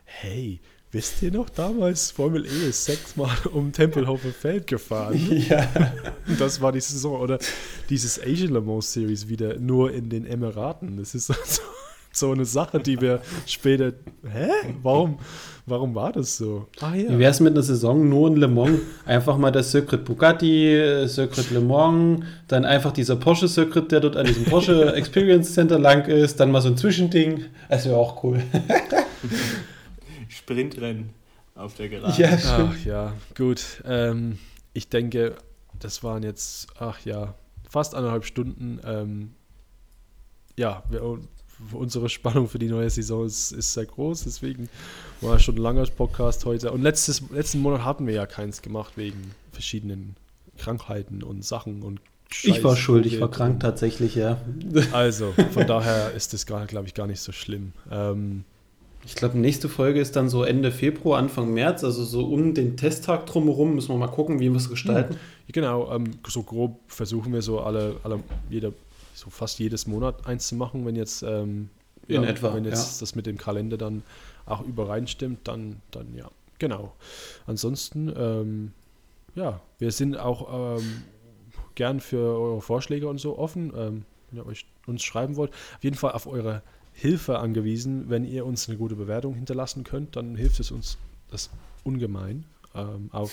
hey, 0.05 0.61
Wisst 0.95 1.23
ihr 1.23 1.33
noch 1.33 1.49
damals, 1.49 2.11
Formel 2.11 2.45
E 2.45 2.69
ist 2.69 2.85
sechsmal 2.85 3.35
um 3.55 3.73
Tempelhofer 3.73 4.29
Feld 4.29 4.67
gefahren? 4.67 5.19
Ja. 5.49 5.67
Das 6.39 6.61
war 6.61 6.71
die 6.71 6.81
Saison. 6.81 7.19
Oder 7.19 7.39
dieses 7.89 8.21
Asian 8.23 8.53
Le 8.53 8.61
Mans 8.61 8.93
Series 8.93 9.27
wieder 9.27 9.59
nur 9.59 9.91
in 9.91 10.11
den 10.11 10.27
Emiraten. 10.27 10.99
Das 10.99 11.15
ist 11.15 11.29
so, 11.29 11.63
so 12.13 12.31
eine 12.31 12.45
Sache, 12.45 12.79
die 12.79 13.01
wir 13.01 13.23
später. 13.47 13.95
Hä? 14.31 14.51
Warum, 14.83 15.19
warum 15.65 15.95
war 15.95 16.13
das 16.13 16.37
so? 16.37 16.69
Ah, 16.81 16.95
ja. 16.95 17.09
Wie 17.09 17.19
wäre 17.19 17.31
es 17.31 17.41
mit 17.41 17.55
einer 17.55 17.63
Saison 17.63 18.07
nur 18.07 18.29
in 18.29 18.37
Le 18.37 18.49
Mans? 18.49 18.81
Einfach 19.07 19.39
mal 19.39 19.51
das 19.51 19.71
Circuit 19.71 20.05
Bugatti, 20.05 21.07
Circuit 21.09 21.51
Le 21.53 21.61
Mans, 21.63 22.23
dann 22.49 22.67
einfach 22.67 22.93
dieser 22.93 23.17
Porsche 23.17 23.49
Circuit, 23.49 23.91
der 23.91 24.01
dort 24.01 24.19
an 24.19 24.27
diesem 24.27 24.45
Porsche 24.45 24.93
Experience 24.95 25.55
Center 25.55 25.79
lang 25.79 26.05
ist, 26.05 26.39
dann 26.39 26.51
mal 26.51 26.61
so 26.61 26.69
ein 26.69 26.77
Zwischending. 26.77 27.47
Das 27.71 27.87
wäre 27.87 27.97
auch 27.97 28.23
cool. 28.23 28.43
Sprintrennen 30.53 31.11
auf 31.55 31.75
der 31.75 31.89
Gerade. 31.89 32.21
Ja, 32.21 32.39
ach 32.45 32.85
ja, 32.85 33.13
gut. 33.37 33.83
Ähm, 33.85 34.39
ich 34.73 34.89
denke, 34.89 35.37
das 35.79 36.03
waren 36.03 36.23
jetzt, 36.23 36.69
ach 36.79 37.05
ja, 37.05 37.35
fast 37.69 37.95
eineinhalb 37.95 38.25
Stunden. 38.25 38.81
Ähm, 38.85 39.35
ja, 40.57 40.83
wir, 40.89 41.19
unsere 41.73 42.09
Spannung 42.09 42.49
für 42.49 42.59
die 42.59 42.69
neue 42.69 42.91
Saison 42.91 43.25
ist, 43.25 43.53
ist 43.53 43.73
sehr 43.73 43.87
groß, 43.87 44.25
deswegen 44.25 44.69
war 45.21 45.39
schon 45.39 45.57
ein 45.57 45.63
langer 45.63 45.87
Podcast 45.87 46.45
heute. 46.45 46.73
Und 46.73 46.83
letztes, 46.83 47.23
letzten 47.31 47.61
Monat 47.61 47.85
hatten 47.85 48.07
wir 48.07 48.15
ja 48.15 48.27
keins 48.27 48.63
gemacht 48.63 48.97
wegen 48.97 49.33
verschiedenen 49.53 50.17
Krankheiten 50.59 51.23
und 51.23 51.45
Sachen 51.45 51.83
und 51.83 52.01
Scheiß 52.31 52.57
Ich 52.57 52.65
war 52.65 52.77
schuld, 52.77 53.05
ich 53.05 53.21
war 53.21 53.31
krank 53.31 53.61
tatsächlich, 53.61 54.15
ja. 54.15 54.41
Also, 54.93 55.35
von 55.53 55.67
daher 55.67 56.13
ist 56.13 56.33
das, 56.33 56.47
glaube 56.47 56.87
ich, 56.87 56.95
gar 56.95 57.07
nicht 57.07 57.21
so 57.21 57.31
schlimm. 57.31 57.73
Ähm, 57.91 58.45
ich 59.05 59.17
glaube, 59.17 59.37
nächste 59.39 59.69
Folge 59.69 60.01
ist 60.01 60.15
dann 60.15 60.29
so 60.29 60.45
Ende 60.45 60.71
Februar, 60.71 61.19
Anfang 61.19 61.53
März, 61.53 61.83
also 61.83 62.05
so 62.05 62.25
um 62.27 62.55
den 62.55 62.77
Testtag 62.77 63.27
drumherum 63.27 63.75
müssen 63.75 63.89
wir 63.89 63.99
mal 63.99 64.09
gucken, 64.09 64.39
wie 64.39 64.49
wir 64.49 64.57
es 64.57 64.69
gestalten. 64.69 65.15
Ja, 65.15 65.53
genau, 65.53 65.93
ähm, 65.93 66.13
so 66.27 66.43
grob 66.43 66.79
versuchen 66.87 67.33
wir 67.33 67.43
so 67.43 67.61
alle, 67.61 67.97
alle 68.05 68.21
jeder, 68.49 68.73
so 69.15 69.29
fast 69.31 69.59
jedes 69.59 69.87
Monat 69.87 70.27
eins 70.27 70.49
zu 70.49 70.55
machen, 70.55 70.87
wenn 70.87 70.95
jetzt, 70.95 71.23
ähm, 71.23 71.69
ja, 72.07 72.23
etwa, 72.23 72.55
wenn 72.55 72.65
jetzt 72.65 72.95
ja. 72.95 73.01
das 73.01 73.15
mit 73.15 73.27
dem 73.27 73.39
Kalender 73.39 73.77
dann 73.77 74.03
auch 74.47 74.61
übereinstimmt, 74.61 75.41
dann, 75.49 75.81
dann 75.91 76.15
ja, 76.15 76.31
genau. 76.59 76.93
Ansonsten, 77.47 78.13
ähm, 78.17 78.73
ja, 79.35 79.61
wir 79.79 79.91
sind 79.91 80.17
auch 80.17 80.79
ähm, 80.79 81.03
gern 81.75 82.01
für 82.01 82.39
eure 82.39 82.61
Vorschläge 82.61 83.09
und 83.09 83.19
so 83.19 83.39
offen, 83.39 83.73
ähm, 83.77 84.05
wenn 84.31 84.39
ihr 84.39 84.47
euch 84.47 84.67
uns 84.87 85.03
schreiben 85.03 85.37
wollt. 85.37 85.51
Auf 85.51 85.83
jeden 85.83 85.97
Fall 85.97 86.13
auf 86.13 86.27
eure 86.27 86.63
Hilfe 86.93 87.39
angewiesen. 87.39 88.05
Wenn 88.09 88.25
ihr 88.25 88.47
uns 88.47 88.69
eine 88.69 88.79
gute 88.79 88.97
Bewertung 88.97 89.35
hinterlassen 89.35 89.85
könnt, 89.85 90.17
dann 90.17 90.37
hilft 90.37 90.61
es 90.61 90.71
uns 90.71 90.99
das 91.31 91.51
ungemein. 91.85 92.45
Ähm, 92.75 93.09
auf 93.13 93.33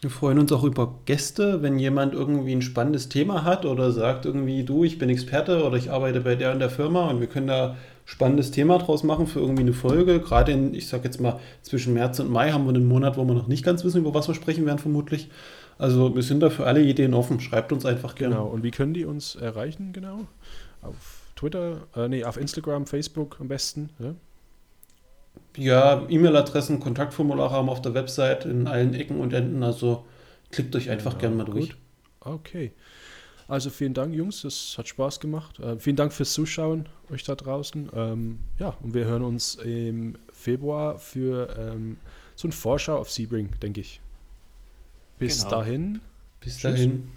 wir 0.00 0.10
freuen 0.10 0.38
uns 0.38 0.52
auch 0.52 0.62
über 0.62 1.00
Gäste, 1.06 1.60
wenn 1.60 1.78
jemand 1.80 2.14
irgendwie 2.14 2.52
ein 2.52 2.62
spannendes 2.62 3.08
Thema 3.08 3.42
hat 3.42 3.64
oder 3.64 3.90
sagt 3.90 4.26
irgendwie, 4.26 4.62
du, 4.62 4.84
ich 4.84 4.96
bin 4.96 5.08
Experte 5.08 5.64
oder 5.64 5.76
ich 5.76 5.90
arbeite 5.90 6.20
bei 6.20 6.36
der 6.36 6.52
und 6.52 6.60
der 6.60 6.70
Firma 6.70 7.10
und 7.10 7.18
wir 7.18 7.26
können 7.26 7.48
da 7.48 7.76
spannendes 8.04 8.52
Thema 8.52 8.78
draus 8.78 9.02
machen 9.02 9.26
für 9.26 9.40
irgendwie 9.40 9.62
eine 9.62 9.72
Folge. 9.72 10.20
Gerade 10.20 10.52
in, 10.52 10.72
ich 10.72 10.86
sag 10.86 11.04
jetzt 11.04 11.20
mal, 11.20 11.40
zwischen 11.62 11.94
März 11.94 12.20
und 12.20 12.30
Mai 12.30 12.52
haben 12.52 12.64
wir 12.64 12.74
einen 12.74 12.86
Monat, 12.86 13.16
wo 13.16 13.24
wir 13.24 13.34
noch 13.34 13.48
nicht 13.48 13.64
ganz 13.64 13.84
wissen, 13.84 13.98
über 13.98 14.14
was 14.14 14.28
wir 14.28 14.34
sprechen 14.34 14.64
werden, 14.66 14.78
vermutlich. 14.78 15.30
Also 15.78 16.14
wir 16.14 16.22
sind 16.22 16.40
da 16.40 16.50
für 16.50 16.64
alle 16.64 16.82
Ideen 16.82 17.12
offen. 17.12 17.40
Schreibt 17.40 17.72
uns 17.72 17.84
einfach 17.84 18.14
gerne. 18.14 18.36
Genau. 18.36 18.46
Und 18.46 18.62
wie 18.62 18.70
können 18.70 18.94
die 18.94 19.04
uns 19.04 19.34
erreichen, 19.34 19.92
genau? 19.92 20.20
Auf 20.80 21.17
Twitter, 21.38 21.86
äh, 21.94 22.08
nee, 22.08 22.24
auf 22.24 22.36
Instagram, 22.36 22.86
Facebook 22.86 23.40
am 23.40 23.46
besten. 23.46 23.90
Ja, 23.98 24.14
ja 25.56 26.06
E-Mail-Adressen, 26.08 26.80
Kontaktformulare 26.80 27.52
haben 27.52 27.66
wir 27.66 27.72
auf 27.72 27.82
der 27.82 27.94
Website 27.94 28.44
in 28.44 28.66
allen 28.66 28.92
Ecken 28.94 29.20
und 29.20 29.32
Enden. 29.32 29.62
Also 29.62 30.04
klickt 30.50 30.74
euch 30.74 30.90
einfach 30.90 31.12
genau, 31.12 31.20
gerne 31.20 31.36
mal 31.36 31.44
durch. 31.44 31.68
Gut. 31.68 31.78
Okay. 32.20 32.72
Also 33.46 33.70
vielen 33.70 33.94
Dank, 33.94 34.14
Jungs. 34.14 34.42
Das 34.42 34.74
hat 34.76 34.88
Spaß 34.88 35.20
gemacht. 35.20 35.60
Äh, 35.60 35.78
vielen 35.78 35.96
Dank 35.96 36.12
fürs 36.12 36.32
Zuschauen, 36.32 36.88
euch 37.10 37.22
da 37.22 37.36
draußen. 37.36 37.88
Ähm, 37.94 38.40
ja, 38.58 38.76
und 38.82 38.92
wir 38.92 39.04
hören 39.04 39.22
uns 39.22 39.54
im 39.54 40.16
Februar 40.32 40.98
für 40.98 41.56
ähm, 41.56 41.98
so 42.34 42.48
ein 42.48 42.52
Vorschau 42.52 42.98
auf 42.98 43.10
Sebring, 43.10 43.50
denke 43.62 43.80
ich. 43.80 44.00
Bis 45.18 45.38
genau. 45.38 45.50
dahin. 45.50 46.00
Bis 46.40 46.54
Tschüss. 46.54 46.62
dahin. 46.62 47.08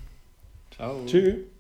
Ciao. 0.71 1.05
Tschüss. 1.07 1.50